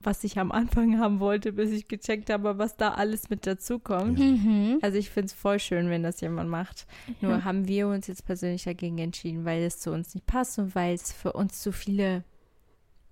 was 0.00 0.22
ich 0.24 0.38
am 0.38 0.52
Anfang 0.52 0.98
haben 1.00 1.18
wollte, 1.20 1.52
bis 1.52 1.70
ich 1.70 1.88
gecheckt 1.88 2.28
habe, 2.28 2.58
was 2.58 2.76
da 2.76 2.90
alles 2.92 3.30
mit 3.30 3.46
dazukommt. 3.46 4.18
Ja. 4.18 4.24
Mhm. 4.26 4.78
Also 4.82 4.98
ich 4.98 5.08
finde 5.10 5.26
es 5.26 5.32
voll 5.32 5.58
schön, 5.58 5.88
wenn 5.88 6.02
das 6.02 6.20
jemand 6.20 6.50
macht. 6.50 6.86
Nur 7.22 7.32
Ja. 7.32 7.44
haben 7.44 7.66
wir 7.68 7.88
uns 7.88 8.06
jetzt 8.06 8.26
persönlich 8.26 8.64
dagegen 8.64 8.98
entschieden, 8.98 9.44
weil 9.44 9.62
es 9.62 9.78
zu 9.78 9.92
uns 9.92 10.14
nicht 10.14 10.26
passt 10.26 10.58
und 10.58 10.74
weil 10.74 10.94
es 10.94 11.12
für 11.12 11.32
uns 11.32 11.60
zu 11.60 11.72
viele, 11.72 12.22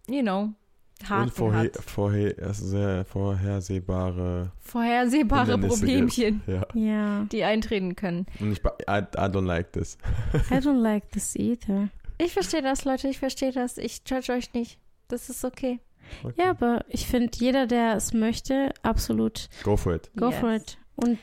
you 0.09 0.21
know, 0.21 0.53
Haken 1.09 1.31
vorher, 1.31 1.61
hat. 1.65 1.77
vorher, 1.85 2.35
also 2.43 2.67
sehr 2.67 3.05
vorhersehbare 3.05 4.51
Vorhersehbare 4.61 5.53
Hindernisse 5.53 5.79
Problemchen, 5.81 6.43
Ja. 6.47 6.67
Ja. 6.75 7.25
die 7.31 7.45
eintreten 7.45 7.95
können. 7.97 8.27
Und 8.41 8.53
ich, 8.53 8.59
I, 8.65 8.99
I 8.99 9.29
don't 9.29 9.47
like 9.47 9.73
this. 9.73 9.99
I 10.51 10.55
don't 10.55 10.81
like 10.81 11.11
this 11.11 11.35
either. 11.37 11.89
Ich 12.19 12.33
verstehe 12.33 12.63
das, 12.63 12.85
Leute, 12.85 13.09
ich 13.09 13.19
verstehe 13.19 13.53
das. 13.53 13.79
Ich 13.79 14.03
judge 14.07 14.33
euch 14.33 14.53
nicht. 14.55 14.79
Das 15.09 15.29
ist 15.29 15.45
okay. 15.45 15.81
Okay. 16.23 16.35
Ja, 16.37 16.51
aber 16.51 16.85
ich 16.89 17.07
finde, 17.07 17.31
jeder, 17.37 17.67
der 17.67 17.95
es 17.97 18.13
möchte, 18.13 18.73
absolut 18.83 19.49
Go 19.65 19.77
for 19.77 19.95
it. 19.95 20.11
go 20.17 20.31
Yes. 20.31 20.39
for 20.41 20.53
it. 20.53 20.79
Und 20.97 21.19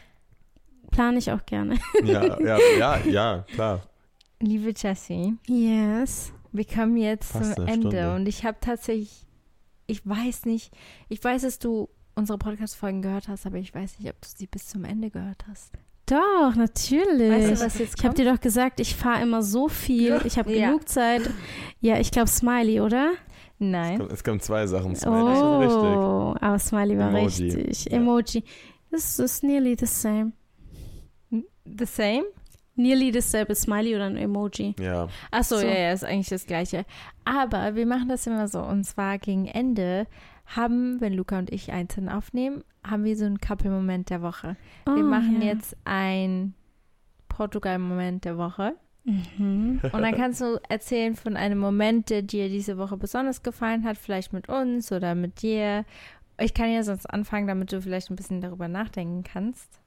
plane 0.92 1.18
ich 1.18 1.32
auch 1.32 1.46
gerne. 1.46 1.78
Ja, 2.04 2.40
ja, 2.42 2.58
ja, 2.78 2.98
ja, 3.06 3.46
klar. 3.54 3.82
Liebe 4.40 4.74
Jessie, 4.76 5.36
Yes. 5.48 6.32
wir 6.52 6.66
kommen 6.66 6.98
jetzt 6.98 7.32
Fast 7.34 7.56
zum 7.56 7.68
Ende 7.68 7.90
Stunde. 7.90 8.16
und 8.16 8.28
ich 8.28 8.46
habe 8.46 8.58
tatsächlich, 8.62 9.26
ich 9.90 10.08
weiß 10.08 10.46
nicht, 10.46 10.72
ich 11.10 11.24
weiß, 11.24 11.42
dass 11.44 11.60
du 11.60 11.90
unsere 12.16 12.38
Podcast-Folgen 12.38 13.02
gehört 13.02 13.28
hast, 13.28 13.46
aber 13.46 13.58
ich 13.58 13.74
weiß 13.74 14.00
nicht, 14.00 14.10
ob 14.10 14.22
du 14.22 14.28
sie 14.28 14.48
bis 14.48 14.68
zum 14.68 14.84
Ende 14.84 15.10
gehört 15.10 15.46
hast. 15.50 15.72
Doch, 16.06 16.56
natürlich. 16.56 17.32
Weißt 17.32 17.62
du, 17.62 17.66
was 17.66 17.78
jetzt 17.78 17.96
ich 17.98 18.04
habe 18.04 18.16
kommt? 18.16 18.18
dir 18.18 18.32
doch 18.34 18.40
gesagt, 18.42 18.80
ich 18.80 18.96
fahre 18.96 19.22
immer 19.22 19.42
so 19.44 19.68
viel. 19.70 20.20
Ich 20.26 20.38
habe 20.40 20.52
Ja. 20.56 20.68
genug 20.68 20.90
Zeit. 20.90 21.30
Ja, 21.82 22.00
ich 22.00 22.10
glaube 22.12 22.28
Smiley, 22.30 22.82
oder? 22.82 23.12
Nein. 23.60 24.02
Es 24.12 24.24
kommen 24.24 24.40
zwei 24.40 24.66
Sachen. 24.68 24.96
Smiley 24.96 25.34
ist 25.34 25.40
schon 25.40 25.60
richtig. 25.60 25.98
Oh, 25.98 26.36
aber 26.42 26.60
Smiley 26.60 26.98
war 26.98 27.10
Emoji. 27.10 27.44
richtig. 27.52 27.86
Ja. 27.86 27.98
Emoji. 27.98 28.44
This 28.92 29.20
is 29.20 29.44
nearly 29.44 29.76
the 29.80 29.86
same. 29.86 30.32
The 31.32 31.86
same? 31.86 32.24
Nearly 32.80 33.12
dasselbe 33.12 33.56
Smiley 33.56 33.96
oder 33.96 34.06
ein 34.06 34.18
Emoji. 34.18 34.74
Ja. 34.80 35.08
Achso, 35.32 35.58
So. 35.58 35.66
ja, 35.66 35.74
ja, 35.78 35.92
ist 35.92 36.04
eigentlich 36.06 36.30
das 36.30 36.46
Gleiche. 36.46 36.86
Aber 37.26 37.76
wir 37.76 37.86
machen 37.86 38.08
das 38.10 38.26
immer 38.26 38.48
so. 38.48 38.62
Und 38.62 38.86
zwar 38.86 39.18
gegen 39.18 39.46
Ende 39.48 40.08
haben, 40.46 41.00
wenn 41.02 41.14
Luca 41.14 41.38
und 41.40 41.52
ich 41.52 41.72
einzeln 41.72 42.10
aufnehmen, 42.10 42.64
haben 42.88 43.04
wir 43.04 43.16
so 43.18 43.26
einen 43.26 43.40
Couple-Moment 43.40 44.10
der 44.10 44.22
Woche. 44.22 44.56
Wir 44.86 44.94
Oh, 44.96 44.98
machen 45.00 45.42
ja. 45.42 45.50
jetzt 45.50 45.76
ein 45.84 46.54
Portugal-Moment 47.28 48.26
der 48.26 48.38
Woche. 48.38 48.74
Mhm. 49.06 49.80
Und 49.94 50.02
dann 50.02 50.16
kannst 50.16 50.42
du 50.42 50.60
erzählen 50.68 51.16
von 51.16 51.36
einem 51.38 51.58
Moment, 51.60 52.10
der 52.10 52.22
dir 52.22 52.50
diese 52.50 52.78
Woche 52.78 52.98
besonders 52.98 53.44
gefallen 53.44 53.84
hat, 53.86 53.98
vielleicht 53.98 54.34
mit 54.34 54.50
uns 54.50 54.92
oder 54.92 55.16
mit 55.16 55.42
dir. 55.42 55.86
Ich 56.40 56.54
kann 56.54 56.72
ja 56.72 56.84
sonst 56.84 57.06
anfangen, 57.06 57.48
damit 57.48 57.72
du 57.72 57.82
vielleicht 57.82 58.10
ein 58.10 58.16
bisschen 58.16 58.42
darüber 58.42 58.68
nachdenken 58.68 59.24
kannst. 59.24 59.80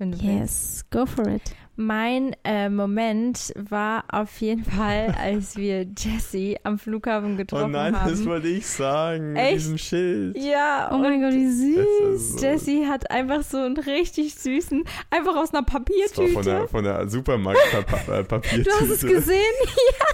Wenn 0.00 0.12
du 0.12 0.18
willst. 0.20 0.24
Yes, 0.24 0.84
go 0.90 1.04
for 1.06 1.26
it. 1.28 1.42
Mein 1.76 2.34
äh, 2.44 2.68
Moment 2.68 3.52
war 3.56 4.04
auf 4.10 4.40
jeden 4.40 4.64
Fall, 4.64 5.14
als 5.22 5.56
wir 5.56 5.86
Jessie 5.96 6.58
am 6.62 6.78
Flughafen 6.78 7.34
Oh 7.34 7.36
getroffen 7.36 7.70
nein, 7.72 7.98
haben. 7.98 8.10
das 8.10 8.24
wollte 8.26 8.48
ich 8.48 8.66
sagen. 8.66 9.32
Mit 9.34 9.42
Echt? 9.42 9.54
diesem 9.56 9.78
Schild. 9.78 10.36
ja, 10.36 10.90
Oh 10.92 10.98
mein 10.98 11.20
Gott, 11.22 11.32
wie 11.32 11.48
süß. 11.50 12.32
so- 12.32 12.38
Jessie 12.46 12.86
hat 12.86 13.10
einfach 13.10 13.42
so 13.42 13.58
einen 13.58 13.76
richtig 13.78 14.34
süßen, 14.34 14.84
einfach 15.10 15.36
aus 15.36 15.54
einer 15.54 15.62
Das 15.62 15.72
war 15.74 15.80
Papiertüte. 15.80 16.32
von 16.32 16.44
der, 16.44 16.68
von 16.68 16.84
der 16.84 17.08
Supermarkt-Papiertüte. 17.08 18.62
du 18.70 18.70
hast 18.80 18.90
es 18.90 19.00
gesehen? 19.02 19.36
ja. 20.00 20.06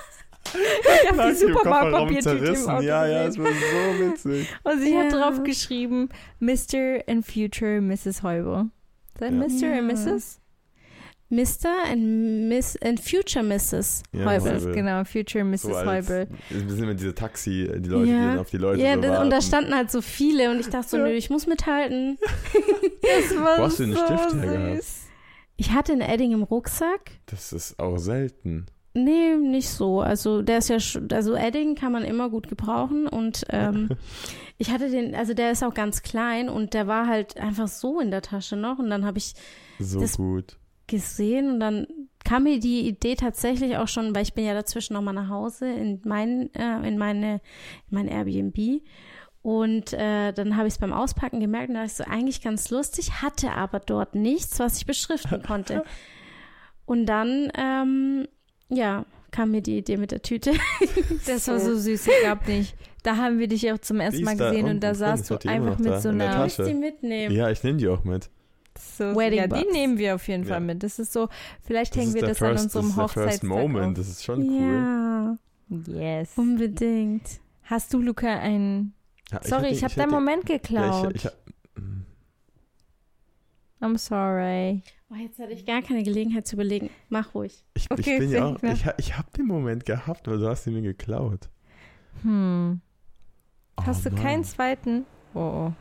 Ich 0.55 1.11
habe 1.11 1.31
die 1.31 1.35
Supermarktpapiertüte 1.37 2.45
im 2.47 2.69
Auto 2.69 2.83
Ja, 2.85 3.07
ja, 3.07 3.25
es 3.25 3.37
war 3.39 3.47
so 3.47 4.05
witzig. 4.05 4.49
Und 4.63 4.81
sie 4.81 4.97
hat 4.97 5.13
Ja. 5.13 5.19
drauf 5.19 5.43
geschrieben, 5.43 6.09
Mr. 6.39 7.01
and 7.09 7.27
Future 7.27 7.81
Mrs. 7.81 8.23
Heubo. 8.23 8.67
Sein 9.19 9.41
Ja. 9.41 9.47
Mr. 9.47 9.67
Ja. 9.67 9.79
and 9.79 9.87
Mrs.? 9.93 10.41
Mr. 11.29 11.69
and 11.91 12.49
Miss 12.49 12.77
and 12.83 13.01
Future 13.01 13.43
Mrs. 13.43 14.05
Ja, 14.13 14.27
Heubel. 14.27 14.61
Heubel. 14.61 14.75
Genau, 14.75 15.03
Future 15.05 15.43
Mrs. 15.45 15.63
So 15.63 15.75
Heubel. 15.85 16.29
wir 16.51 16.71
sind 16.71 16.83
immer 16.85 16.95
diese 16.95 17.15
Taxi, 17.17 17.69
die 17.79 17.89
Leute, 17.89 18.07
die 18.07 18.13
Ja. 18.13 18.27
dann 18.29 18.39
auf 18.39 18.51
die 18.51 18.59
Leute 18.59 18.81
Ja, 18.81 18.95
so 18.95 19.01
das, 19.01 19.21
und 19.25 19.31
da 19.31 19.41
standen 19.43 19.75
halt 19.75 19.91
so 19.91 20.03
viele 20.03 20.53
und 20.53 20.61
ich 20.61 20.69
dachte 20.69 20.89
so, 20.89 20.97
Ja. 20.99 21.05
nö, 21.05 21.11
ich 21.11 21.29
muss 21.31 21.47
mithalten. 21.49 22.17
Das 23.03 23.37
war 23.37 23.59
Wo 23.59 23.63
hast 23.65 23.79
du 23.81 23.85
den 23.87 23.95
so 23.95 24.05
Stift 24.05 24.35
hergehabt? 24.35 24.83
süß. 24.83 25.03
Ich 25.57 25.71
hatte 25.73 25.93
ein 25.93 26.01
Edding 26.01 26.33
im 26.33 26.43
Rucksack. 26.43 27.11
Das 27.27 27.53
ist 27.53 27.79
auch 27.81 27.97
selten. 27.99 28.67
Nee, 28.95 29.35
nicht 29.37 29.69
so. 29.69 30.01
Also 30.01 30.43
der 30.43 30.59
ist 30.59 30.69
ja, 30.71 30.77
also 31.13 31.35
Edding 31.35 31.75
kann 31.77 31.93
man 31.93 32.05
immer 32.05 32.31
gut 32.31 32.49
gebrauchen 32.49 33.07
und 33.09 33.45
ähm, 33.51 33.89
ich 34.59 34.71
hatte 34.71 34.89
den, 34.91 35.15
also 35.15 35.35
der 35.35 35.51
ist 35.51 35.63
auch 35.63 35.75
ganz 35.75 36.03
klein 36.03 36.49
und 36.49 36.75
der 36.75 36.87
war 36.87 37.07
halt 37.07 37.39
einfach 37.39 37.69
so 37.69 38.01
in 38.01 38.11
der 38.11 38.23
Tasche 38.23 38.57
noch 38.57 38.79
und 38.79 38.89
dann 38.91 39.05
habe 39.05 39.19
ich 39.19 39.35
So 39.79 40.01
Das- 40.01 40.17
gut. 40.17 40.57
gesehen 40.87 41.51
und 41.55 41.61
dann 41.61 41.87
kam 42.25 42.45
mir 42.45 42.59
die 42.59 42.89
Idee 42.89 43.15
tatsächlich 43.17 43.77
auch 43.77 43.89
schon, 43.89 44.15
weil 44.15 44.23
ich 44.23 44.35
bin 44.35 44.45
ja 44.45 44.55
dazwischen 44.55 44.95
nochmal 44.95 45.15
nach 45.15 45.29
Hause 45.29 45.69
in 45.71 46.01
mein, 46.05 46.53
äh, 46.55 46.87
in 46.89 46.97
meine, 46.99 47.35
in 47.35 47.41
mein 47.91 48.09
Airbnb 48.09 48.83
und 49.43 49.93
äh, 49.93 50.33
dann 50.33 50.57
habe 50.57 50.67
ich 50.67 50.75
es 50.75 50.79
beim 50.79 50.93
Auspacken 50.93 51.39
gemerkt 51.41 51.69
und 51.69 51.75
da 51.75 51.83
dachte 51.83 51.93
ich 51.93 51.97
so, 51.99 52.05
eigentlich 52.05 52.41
ganz 52.43 52.71
lustig, 52.71 53.23
hatte 53.23 53.53
aber 53.53 53.79
dort 53.79 54.15
nichts, 54.17 54.59
was 54.59 54.79
ich 54.79 54.87
beschriften 54.87 55.43
konnte. 55.43 55.85
Und 56.85 57.07
dann, 57.07 57.51
ähm, 57.59 58.29
ja, 58.69 59.05
kam 59.33 59.51
mir 59.51 59.61
die 59.61 59.79
Idee 59.79 59.97
mit 59.97 60.13
der 60.13 60.23
Tüte. 60.23 60.53
Das 61.27 61.49
war 61.49 61.59
so 61.61 61.77
süß, 61.77 62.07
ich 62.07 62.13
glaub 62.23 62.47
nicht. 62.47 62.77
Da 63.07 63.17
haben 63.19 63.39
wir 63.39 63.47
dich 63.47 63.71
auch 63.73 63.79
zum 63.79 64.01
ersten 64.01 64.19
Die 64.19 64.25
Mal 64.25 64.37
da 64.37 64.51
gesehen 64.51 64.67
und 64.69 64.81
da 64.81 64.93
saßt 64.93 65.23
ich 65.23 65.29
du 65.29 65.35
hab 65.35 65.41
die 65.43 65.49
einfach 65.49 65.79
mit 65.79 65.89
da 65.89 66.01
so 66.01 66.09
einer. 66.09 66.45
Ich 66.47 66.57
Tasche. 66.57 66.69
die 66.69 66.75
mitnehmen. 66.75 67.35
Ja, 67.35 67.49
ich 67.51 67.63
nehme 67.63 67.79
die 67.79 67.87
auch 67.87 68.03
mit. 68.03 68.29
So, 68.77 69.15
Wedding 69.15 69.39
ja, 69.39 69.47
die 69.47 69.63
Box. 69.63 69.73
nehmen 69.73 69.97
wir 69.99 70.17
auf 70.17 70.27
jeden 70.27 70.43
Fall 70.45 70.55
Ja. 70.55 70.61
mit. 70.61 70.83
Das 70.83 70.99
ist 70.99 71.13
so, 71.13 71.29
vielleicht 71.63 71.95
Das 71.95 72.03
hängen 72.03 72.15
wir 72.15 72.23
das 72.23 72.43
an 72.43 72.49
first, 72.49 72.65
unserem 72.65 72.83
das 72.83 72.91
ist 72.91 72.97
der 72.97 73.09
first 73.09 73.17
Hochzeitstag 73.43 73.49
Moment. 73.49 73.87
auf. 73.87 73.95
Das 73.95 74.09
ist 74.09 74.25
schon 74.25 74.43
cool. 74.43 75.37
Ja, 75.97 76.17
Yes. 76.19 76.33
unbedingt. 76.37 77.23
Hast 77.63 77.95
du, 77.95 78.03
Luca, 78.03 78.27
ein... 78.41 78.93
Ja, 79.31 79.41
Sorry, 79.45 79.63
hätte- 79.67 79.75
ich 79.75 79.85
habe 79.85 79.95
deinen 79.95 80.11
Moment 80.11 80.49
Ja, 80.49 80.57
geklaut. 80.57 81.13
ich, 81.15 81.25
ich, 81.27 81.31
hm. 81.77 82.05
I'm 83.81 83.99
sorry. 83.99 84.83
Oh, 85.11 85.15
jetzt 85.15 85.39
hatte 85.39 85.53
ich 85.53 85.65
gar 85.65 85.83
keine 85.83 86.03
Gelegenheit 86.03 86.47
zu 86.47 86.57
überlegen. 86.57 86.91
Mach 87.09 87.35
ruhig. 87.35 87.65
ich, 87.75 87.89
Okay, 87.91 88.15
ich 88.15 88.19
bin 88.19 88.31
ja 88.31 88.47
auch, 88.47 88.63
ich, 88.63 88.85
ich 88.99 89.17
habe 89.17 89.29
den 89.37 89.47
Moment 89.47 89.85
gehabt, 89.87 90.27
weil 90.27 90.39
du 90.39 90.49
hast 90.49 90.67
ihn 90.67 90.75
mir 90.75 90.83
geklaut. 90.83 91.49
Hm. 92.23 92.81
Hast 93.83 94.07
oh, 94.07 94.11
du 94.11 94.15
Mann. 94.15 94.25
keinen 94.25 94.45
zweiten? 94.45 95.07
Oh, 95.35 95.73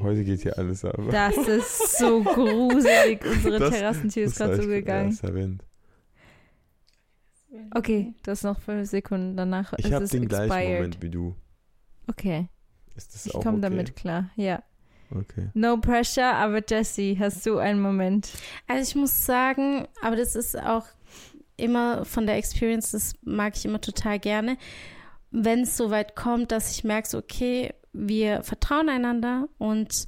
Heute 0.00 0.24
geht 0.24 0.40
hier 0.40 0.56
alles 0.56 0.84
ab. 0.86 0.98
das 1.10 1.36
ist 1.36 1.98
so 1.98 2.22
gruselig. 2.22 3.22
Unsere 3.30 3.58
Das- 3.58 3.70
Terrassentür 3.74 4.24
ist 4.24 4.40
Das 4.40 4.48
gerade 4.48 4.62
zugegangen. 4.62 5.10
ist 5.10 5.22
der 5.22 5.34
Wind. 5.34 5.62
Okay, 7.74 8.14
du 8.22 8.30
hast 8.30 8.44
noch 8.44 8.60
fünf 8.60 8.88
Sekunden. 8.88 9.36
Danach 9.36 9.72
Ich 9.76 9.86
ist 9.86 9.92
habe 9.92 10.04
es 10.04 10.10
den 10.10 10.28
gleichen 10.28 10.50
expired. 10.52 10.76
Moment 10.78 11.02
wie 11.02 11.10
du. 11.10 11.34
Okay, 12.06 12.48
Ist 12.96 13.14
das 13.14 13.26
ich 13.26 13.32
komme 13.32 13.58
okay? 13.58 13.60
damit 13.60 13.96
klar. 13.96 14.30
Ja. 14.36 14.62
Okay. 15.14 15.48
No 15.54 15.76
pressure, 15.76 16.32
aber 16.34 16.62
Jessie, 16.66 17.16
hast 17.18 17.44
du 17.44 17.58
einen 17.58 17.80
Moment? 17.82 18.30
Also 18.68 18.82
ich 18.88 18.94
muss 18.94 19.26
sagen, 19.26 19.86
aber 20.02 20.16
das 20.16 20.36
ist 20.36 20.56
auch 20.58 20.86
immer 21.56 22.04
von 22.04 22.26
der 22.26 22.36
Experience, 22.36 22.92
das 22.92 23.14
mag 23.22 23.56
ich 23.56 23.64
immer 23.64 23.80
total 23.80 24.18
gerne, 24.20 24.56
wenn 25.30 25.62
es 25.62 25.76
so 25.76 25.90
weit 25.90 26.16
kommt, 26.16 26.52
dass 26.52 26.70
ich 26.72 26.84
merke, 26.84 27.16
okay, 27.16 27.74
wir 27.92 28.42
vertrauen 28.42 28.88
einander 28.88 29.48
und 29.58 30.06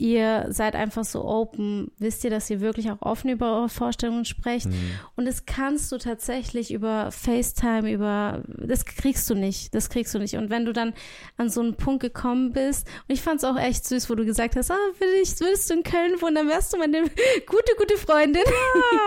ihr 0.00 0.46
seid 0.48 0.74
einfach 0.74 1.04
so 1.04 1.24
open, 1.24 1.90
wisst 1.98 2.24
ihr, 2.24 2.30
dass 2.30 2.48
ihr 2.48 2.60
wirklich 2.60 2.90
auch 2.90 3.02
offen 3.02 3.28
über 3.30 3.58
eure 3.58 3.68
Vorstellungen 3.68 4.24
sprecht. 4.24 4.66
Hm. 4.66 4.74
Und 5.14 5.26
das 5.26 5.44
kannst 5.44 5.92
du 5.92 5.98
tatsächlich 5.98 6.72
über 6.72 7.12
FaceTime, 7.12 7.92
über, 7.92 8.42
das 8.46 8.86
kriegst 8.86 9.28
du 9.28 9.34
nicht, 9.34 9.74
das 9.74 9.90
kriegst 9.90 10.14
du 10.14 10.18
nicht. 10.18 10.36
Und 10.36 10.48
wenn 10.48 10.64
du 10.64 10.72
dann 10.72 10.94
an 11.36 11.50
so 11.50 11.60
einen 11.60 11.74
Punkt 11.74 12.00
gekommen 12.00 12.52
bist, 12.52 12.88
und 13.08 13.14
ich 13.14 13.20
fand 13.20 13.38
es 13.38 13.44
auch 13.44 13.58
echt 13.58 13.84
süß, 13.84 14.08
wo 14.08 14.14
du 14.14 14.24
gesagt 14.24 14.56
hast, 14.56 14.70
ah, 14.70 14.76
würdest, 14.98 15.40
würdest 15.40 15.68
du 15.68 15.74
in 15.74 15.82
Köln 15.82 16.20
wohnen, 16.20 16.34
dann 16.34 16.48
wärst 16.48 16.72
du 16.72 16.78
meine 16.78 17.02
gute, 17.46 17.74
gute 17.78 17.96
Freundin. 17.98 18.42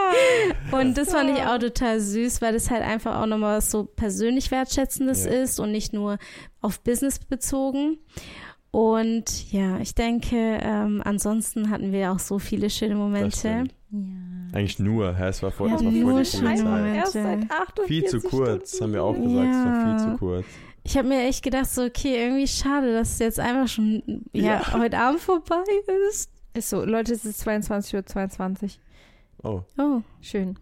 und 0.71 0.97
das 0.97 1.11
fand 1.11 1.31
ich 1.31 1.43
auch 1.43 1.57
total 1.57 1.99
süß, 1.99 2.41
weil 2.41 2.53
das 2.53 2.69
halt 2.69 2.83
einfach 2.83 3.19
auch 3.19 3.25
nochmal 3.25 3.57
was 3.57 3.71
so 3.71 3.83
persönlich 3.83 4.51
Wertschätzendes 4.51 5.25
Ja. 5.25 5.31
ist 5.31 5.59
und 5.59 5.71
nicht 5.71 5.93
nur 5.93 6.19
auf 6.61 6.79
Business 6.81 7.19
bezogen. 7.19 7.97
Und 8.73 9.51
ja, 9.51 9.77
ich 9.77 9.93
denke, 9.93 10.35
ähm, 10.35 10.99
ansonsten 11.05 11.69
hatten 11.69 11.91
wir 11.91 12.11
auch 12.11 12.17
so 12.17 12.39
viele 12.39 12.71
schöne 12.71 12.95
Momente. 12.95 13.47
Ja. 13.47 13.63
Eigentlich 14.51 14.79
nur, 14.79 15.15
hä? 15.15 15.27
Es 15.27 15.43
war 15.43 15.51
voll, 15.51 15.69
Ja, 15.69 15.75
es 15.75 15.83
war 15.85 15.91
voll 15.91 15.99
nur 16.01 16.19
die 16.21 16.25
schöne. 16.25 16.63
Momente. 16.63 16.95
Erst 16.97 17.13
seit 17.13 17.51
48 17.51 17.85
Viel 17.85 18.05
zu 18.05 18.19
kurz, 18.27 18.69
Stunden. 18.77 18.83
haben 18.85 18.93
wir 18.93 19.03
auch 19.03 19.13
gesagt, 19.13 19.49
es 19.51 19.65
war 19.65 19.75
viel 19.83 19.91
Ja. 19.91 19.97
zu 19.99 20.17
kurz. 20.17 20.45
Ich 20.83 20.97
habe 20.97 21.07
mir 21.07 21.21
echt 21.27 21.43
gedacht, 21.43 21.67
so, 21.67 21.83
okay, 21.83 22.15
irgendwie 22.25 22.47
schade, 22.47 22.93
dass 22.93 23.11
es 23.13 23.19
jetzt 23.19 23.39
einfach 23.39 23.67
schon 23.67 24.01
ja, 24.33 24.43
Ja. 24.43 24.73
heute 24.73 24.97
Abend 24.97 25.19
vorbei 25.19 25.61
ist. 26.09 26.31
Ist 26.55 26.71
so, 26.71 26.83
Leute, 26.83 27.13
es 27.13 27.25
ist 27.25 27.47
22.22 27.47 27.93
Uhr. 27.95 28.05
22. 28.07 28.79
Oh, 29.43 29.61
Oh. 29.77 30.01
Schön. 30.19 30.57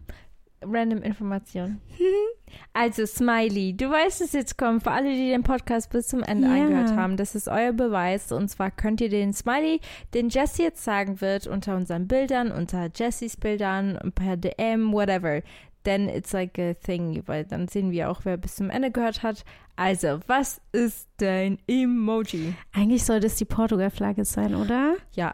Random 0.62 1.01
Information. 1.01 1.80
Also, 2.74 3.06
Smiley, 3.06 3.76
du 3.76 3.89
weißt, 3.89 4.22
es 4.22 4.34
jetzt 4.34 4.58
kommt. 4.58 4.84
Für 4.84 4.91
alle, 4.91 5.12
die 5.12 5.30
den 5.30 5.43
Podcast 5.43 5.89
bis 5.91 6.08
zum 6.08 6.24
Ende 6.24 6.47
Ja. 6.47 6.54
angehört 6.54 6.95
haben, 6.95 7.18
das 7.18 7.36
ist 7.36 7.47
euer 7.47 7.74
Beweis. 7.74 8.32
Und 8.32 8.49
zwar 8.49 8.72
könnt 8.72 9.02
ihr 9.02 9.10
den 9.10 9.34
Smiley, 9.34 9.80
den 10.14 10.30
Jessie 10.30 10.64
jetzt 10.64 10.84
sagen 10.84 11.22
wird, 11.22 11.47
unter 11.47 11.76
unseren 11.76 12.08
Bildern, 12.08 12.52
unter 12.52 12.89
Jessies 12.93 13.38
Bildern, 13.38 13.99
per 14.16 14.38
DM, 14.38 14.91
whatever. 14.93 15.41
Then 15.84 16.08
it's 16.10 16.32
like 16.32 16.60
a 16.60 16.74
thing, 16.76 17.24
weil 17.26 17.43
dann 17.43 17.68
sehen 17.68 17.91
wir 17.91 18.10
auch, 18.12 18.22
wer 18.24 18.38
bis 18.38 18.56
zum 18.56 18.70
Ende 18.70 18.91
gehört 18.91 19.24
hat. 19.24 19.43
Also, 19.76 20.20
was 20.28 20.62
ist 20.72 21.08
dein 21.18 21.58
Emoji? 21.68 22.54
Eigentlich 22.72 23.04
sollte 23.04 23.26
es 23.28 23.36
die 23.36 23.45
Portugal-Flagge 23.45 24.24
sein, 24.26 24.54
oder? 24.54 24.93
Ja, 25.14 25.34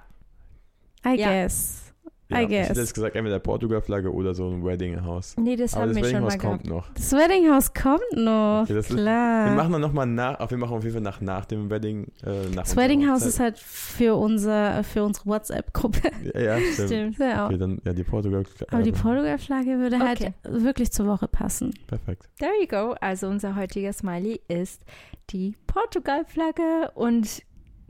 I 1.05 1.15
Ja. 1.19 1.29
guess. 1.29 1.86
Ja, 2.29 2.39
I 2.39 2.43
ich 2.43 2.49
hätte 2.49 2.67
guess. 2.69 2.77
jetzt 2.77 2.93
gesagt, 2.93 3.15
entweder 3.15 3.39
Portugal-Flagge 3.39 4.11
oder 4.13 4.33
so 4.33 4.49
ein 4.49 4.63
Wedding-Haus. 4.65 5.35
nee, 5.37 5.55
das 5.55 5.73
Aber 5.73 5.83
haben 5.83 5.89
das 5.89 5.97
wir 5.97 6.03
schon 6.05 6.21
mal 6.23 6.27
Wedding-Haus 6.27 6.37
kommt 6.51 6.63
gehabt. 6.63 6.87
noch. 6.87 6.93
Das 6.93 7.11
Weddinghaus 7.13 7.73
kommt 7.73 8.25
noch. 8.25 8.61
Okay, 8.63 8.73
das 8.73 8.89
ist- 8.89 8.95
Klar. 8.97 9.45
Wir 9.49 9.55
machen 9.55 9.71
dann 9.71 9.81
nochmal 9.81 10.05
nach, 10.07 10.39
auf 10.39 10.51
wir 10.51 10.57
machen 10.57 10.73
auf 10.77 10.83
jeden 10.83 10.93
Fall 10.95 11.01
nach, 11.03 11.21
nach 11.21 11.45
dem 11.45 11.69
Wedding. 11.69 12.07
Äh, 12.25 12.49
nach 12.53 12.63
das 12.63 12.75
Weddinghaus 12.75 13.25
ist 13.25 13.39
halt 13.39 13.57
für, 13.59 14.15
unser, 14.15 14.83
für 14.83 15.03
unsere 15.03 15.25
WhatsApp-Gruppe. 15.27 15.99
Ja, 16.33 16.41
ja 16.41 16.57
stimmt. 16.73 16.87
Stimmt. 16.89 17.19
Ja. 17.19 17.45
Okay, 17.45 17.57
dann, 17.57 17.81
ja, 17.85 17.93
die 17.93 18.03
Portugal. 18.03 18.43
Aber 18.71 18.81
die 18.83 18.91
Portugal-Flagge 18.91 19.77
würde 19.79 19.99
halt 19.99 20.21
Okay. 20.21 20.33
wirklich 20.43 20.91
zur 20.91 21.07
Woche 21.07 21.27
passen. 21.27 21.73
Perfekt. 21.87 22.27
There 22.39 22.51
you 22.59 22.67
go. 22.67 22.95
Also 22.99 23.27
unser 23.27 23.55
heutiger 23.55 23.93
Smiley 23.93 24.41
ist 24.47 24.81
die 25.29 25.55
Portugal-Flagge 25.67 26.91
und 26.95 27.41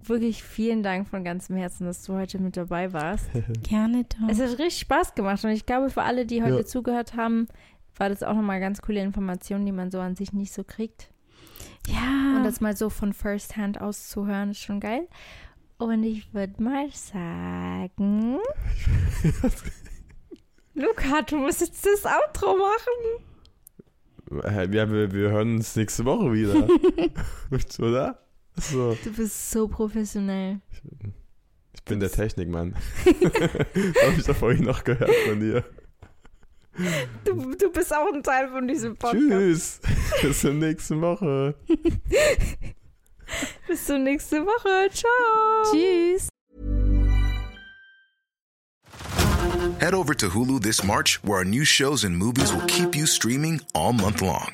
wirklich 0.04 0.44
vielen 0.44 0.84
Dank 0.84 1.08
von 1.08 1.24
ganzem 1.24 1.56
Herzen, 1.58 1.86
dass 1.86 2.04
du 2.04 2.14
heute 2.14 2.40
mit 2.40 2.56
dabei 2.58 2.94
warst. 2.94 3.26
Gerne 3.64 4.06
doch. 4.06 4.30
Es 4.30 4.40
hat 4.40 4.50
richtig 4.60 4.80
Spaß 4.80 5.16
gemacht 5.16 5.44
und 5.44 5.52
ich 5.52 5.66
glaube, 5.66 5.90
für 5.90 6.04
alle, 6.04 6.26
die 6.26 6.44
heute 6.44 6.58
Ja. 6.58 6.66
zugehört 6.66 7.16
haben, 7.16 7.48
war 7.98 8.10
das 8.10 8.24
auch 8.24 8.34
nochmal 8.36 8.60
ganz 8.60 8.82
coole 8.82 9.02
Informationen, 9.02 9.66
die 9.66 9.72
man 9.72 9.90
so 9.92 10.00
an 10.00 10.16
sich 10.16 10.32
nicht 10.34 10.54
so 10.54 10.64
kriegt. 10.64 11.10
ja. 11.88 12.36
Und 12.38 12.44
das 12.44 12.62
mal 12.62 12.76
so 12.78 12.90
von 12.92 13.14
First 13.14 13.58
Hand 13.58 13.82
aus 13.82 14.10
zu 14.10 14.28
hören, 14.28 14.52
ist 14.52 14.60
schon 14.60 14.80
geil. 14.80 15.08
Und 15.80 16.04
ich 16.04 16.34
würde 16.34 16.62
mal 16.62 16.88
sagen. 16.92 18.38
Luca, 20.76 21.22
du 21.24 21.38
musst 21.38 21.62
jetzt 21.62 21.86
das 21.86 22.06
Outro 22.06 22.56
machen. 22.58 23.24
Ja, 24.72 24.72
wir, 24.92 25.12
wir 25.12 25.32
hören 25.32 25.56
uns 25.56 25.76
nächste 25.76 26.06
Woche 26.06 26.32
wieder. 26.34 26.68
Oder? 27.80 28.20
So. 28.60 28.98
Du 29.04 29.12
bist 29.12 29.52
so 29.52 29.68
professionell. 29.68 30.60
Ich 31.74 31.84
bin 31.84 32.00
der 32.00 32.12
Technikmann. 32.12 32.76
Habe 33.06 34.16
ich 34.18 34.26
doch 34.26 34.36
vorhin 34.36 34.64
noch 34.64 34.84
gehört 34.84 35.14
von 35.28 35.40
dir. 35.40 35.64
Du, 37.24 37.56
du 37.56 37.72
bist 37.72 37.94
auch 37.94 38.14
ein 38.14 38.22
Teil 38.22 38.50
von 38.50 38.68
diesem 38.68 38.96
Podcast. 38.96 39.22
Tschüss. 39.22 39.80
Bis 40.22 40.42
zur 40.42 40.54
nächsten 40.54 41.02
Woche. 41.02 41.56
Bis 43.68 43.86
zur 43.86 43.98
nächsten 43.98 44.46
Woche. 44.46 44.90
Ciao. 44.92 45.72
Tschüss. 45.72 46.30
Head 49.80 49.94
over 49.94 50.16
to 50.16 50.30
Hulu 50.30 50.60
this 50.62 50.84
March, 50.84 51.20
where 51.24 51.38
our 51.40 51.46
new 51.46 51.66
shows 51.66 52.04
and 52.04 52.16
movies 52.16 52.54
will 52.54 52.66
keep 52.68 52.96
you 52.96 53.06
streaming 53.06 53.62
all 53.74 53.94
month 53.94 54.22
long. 54.22 54.54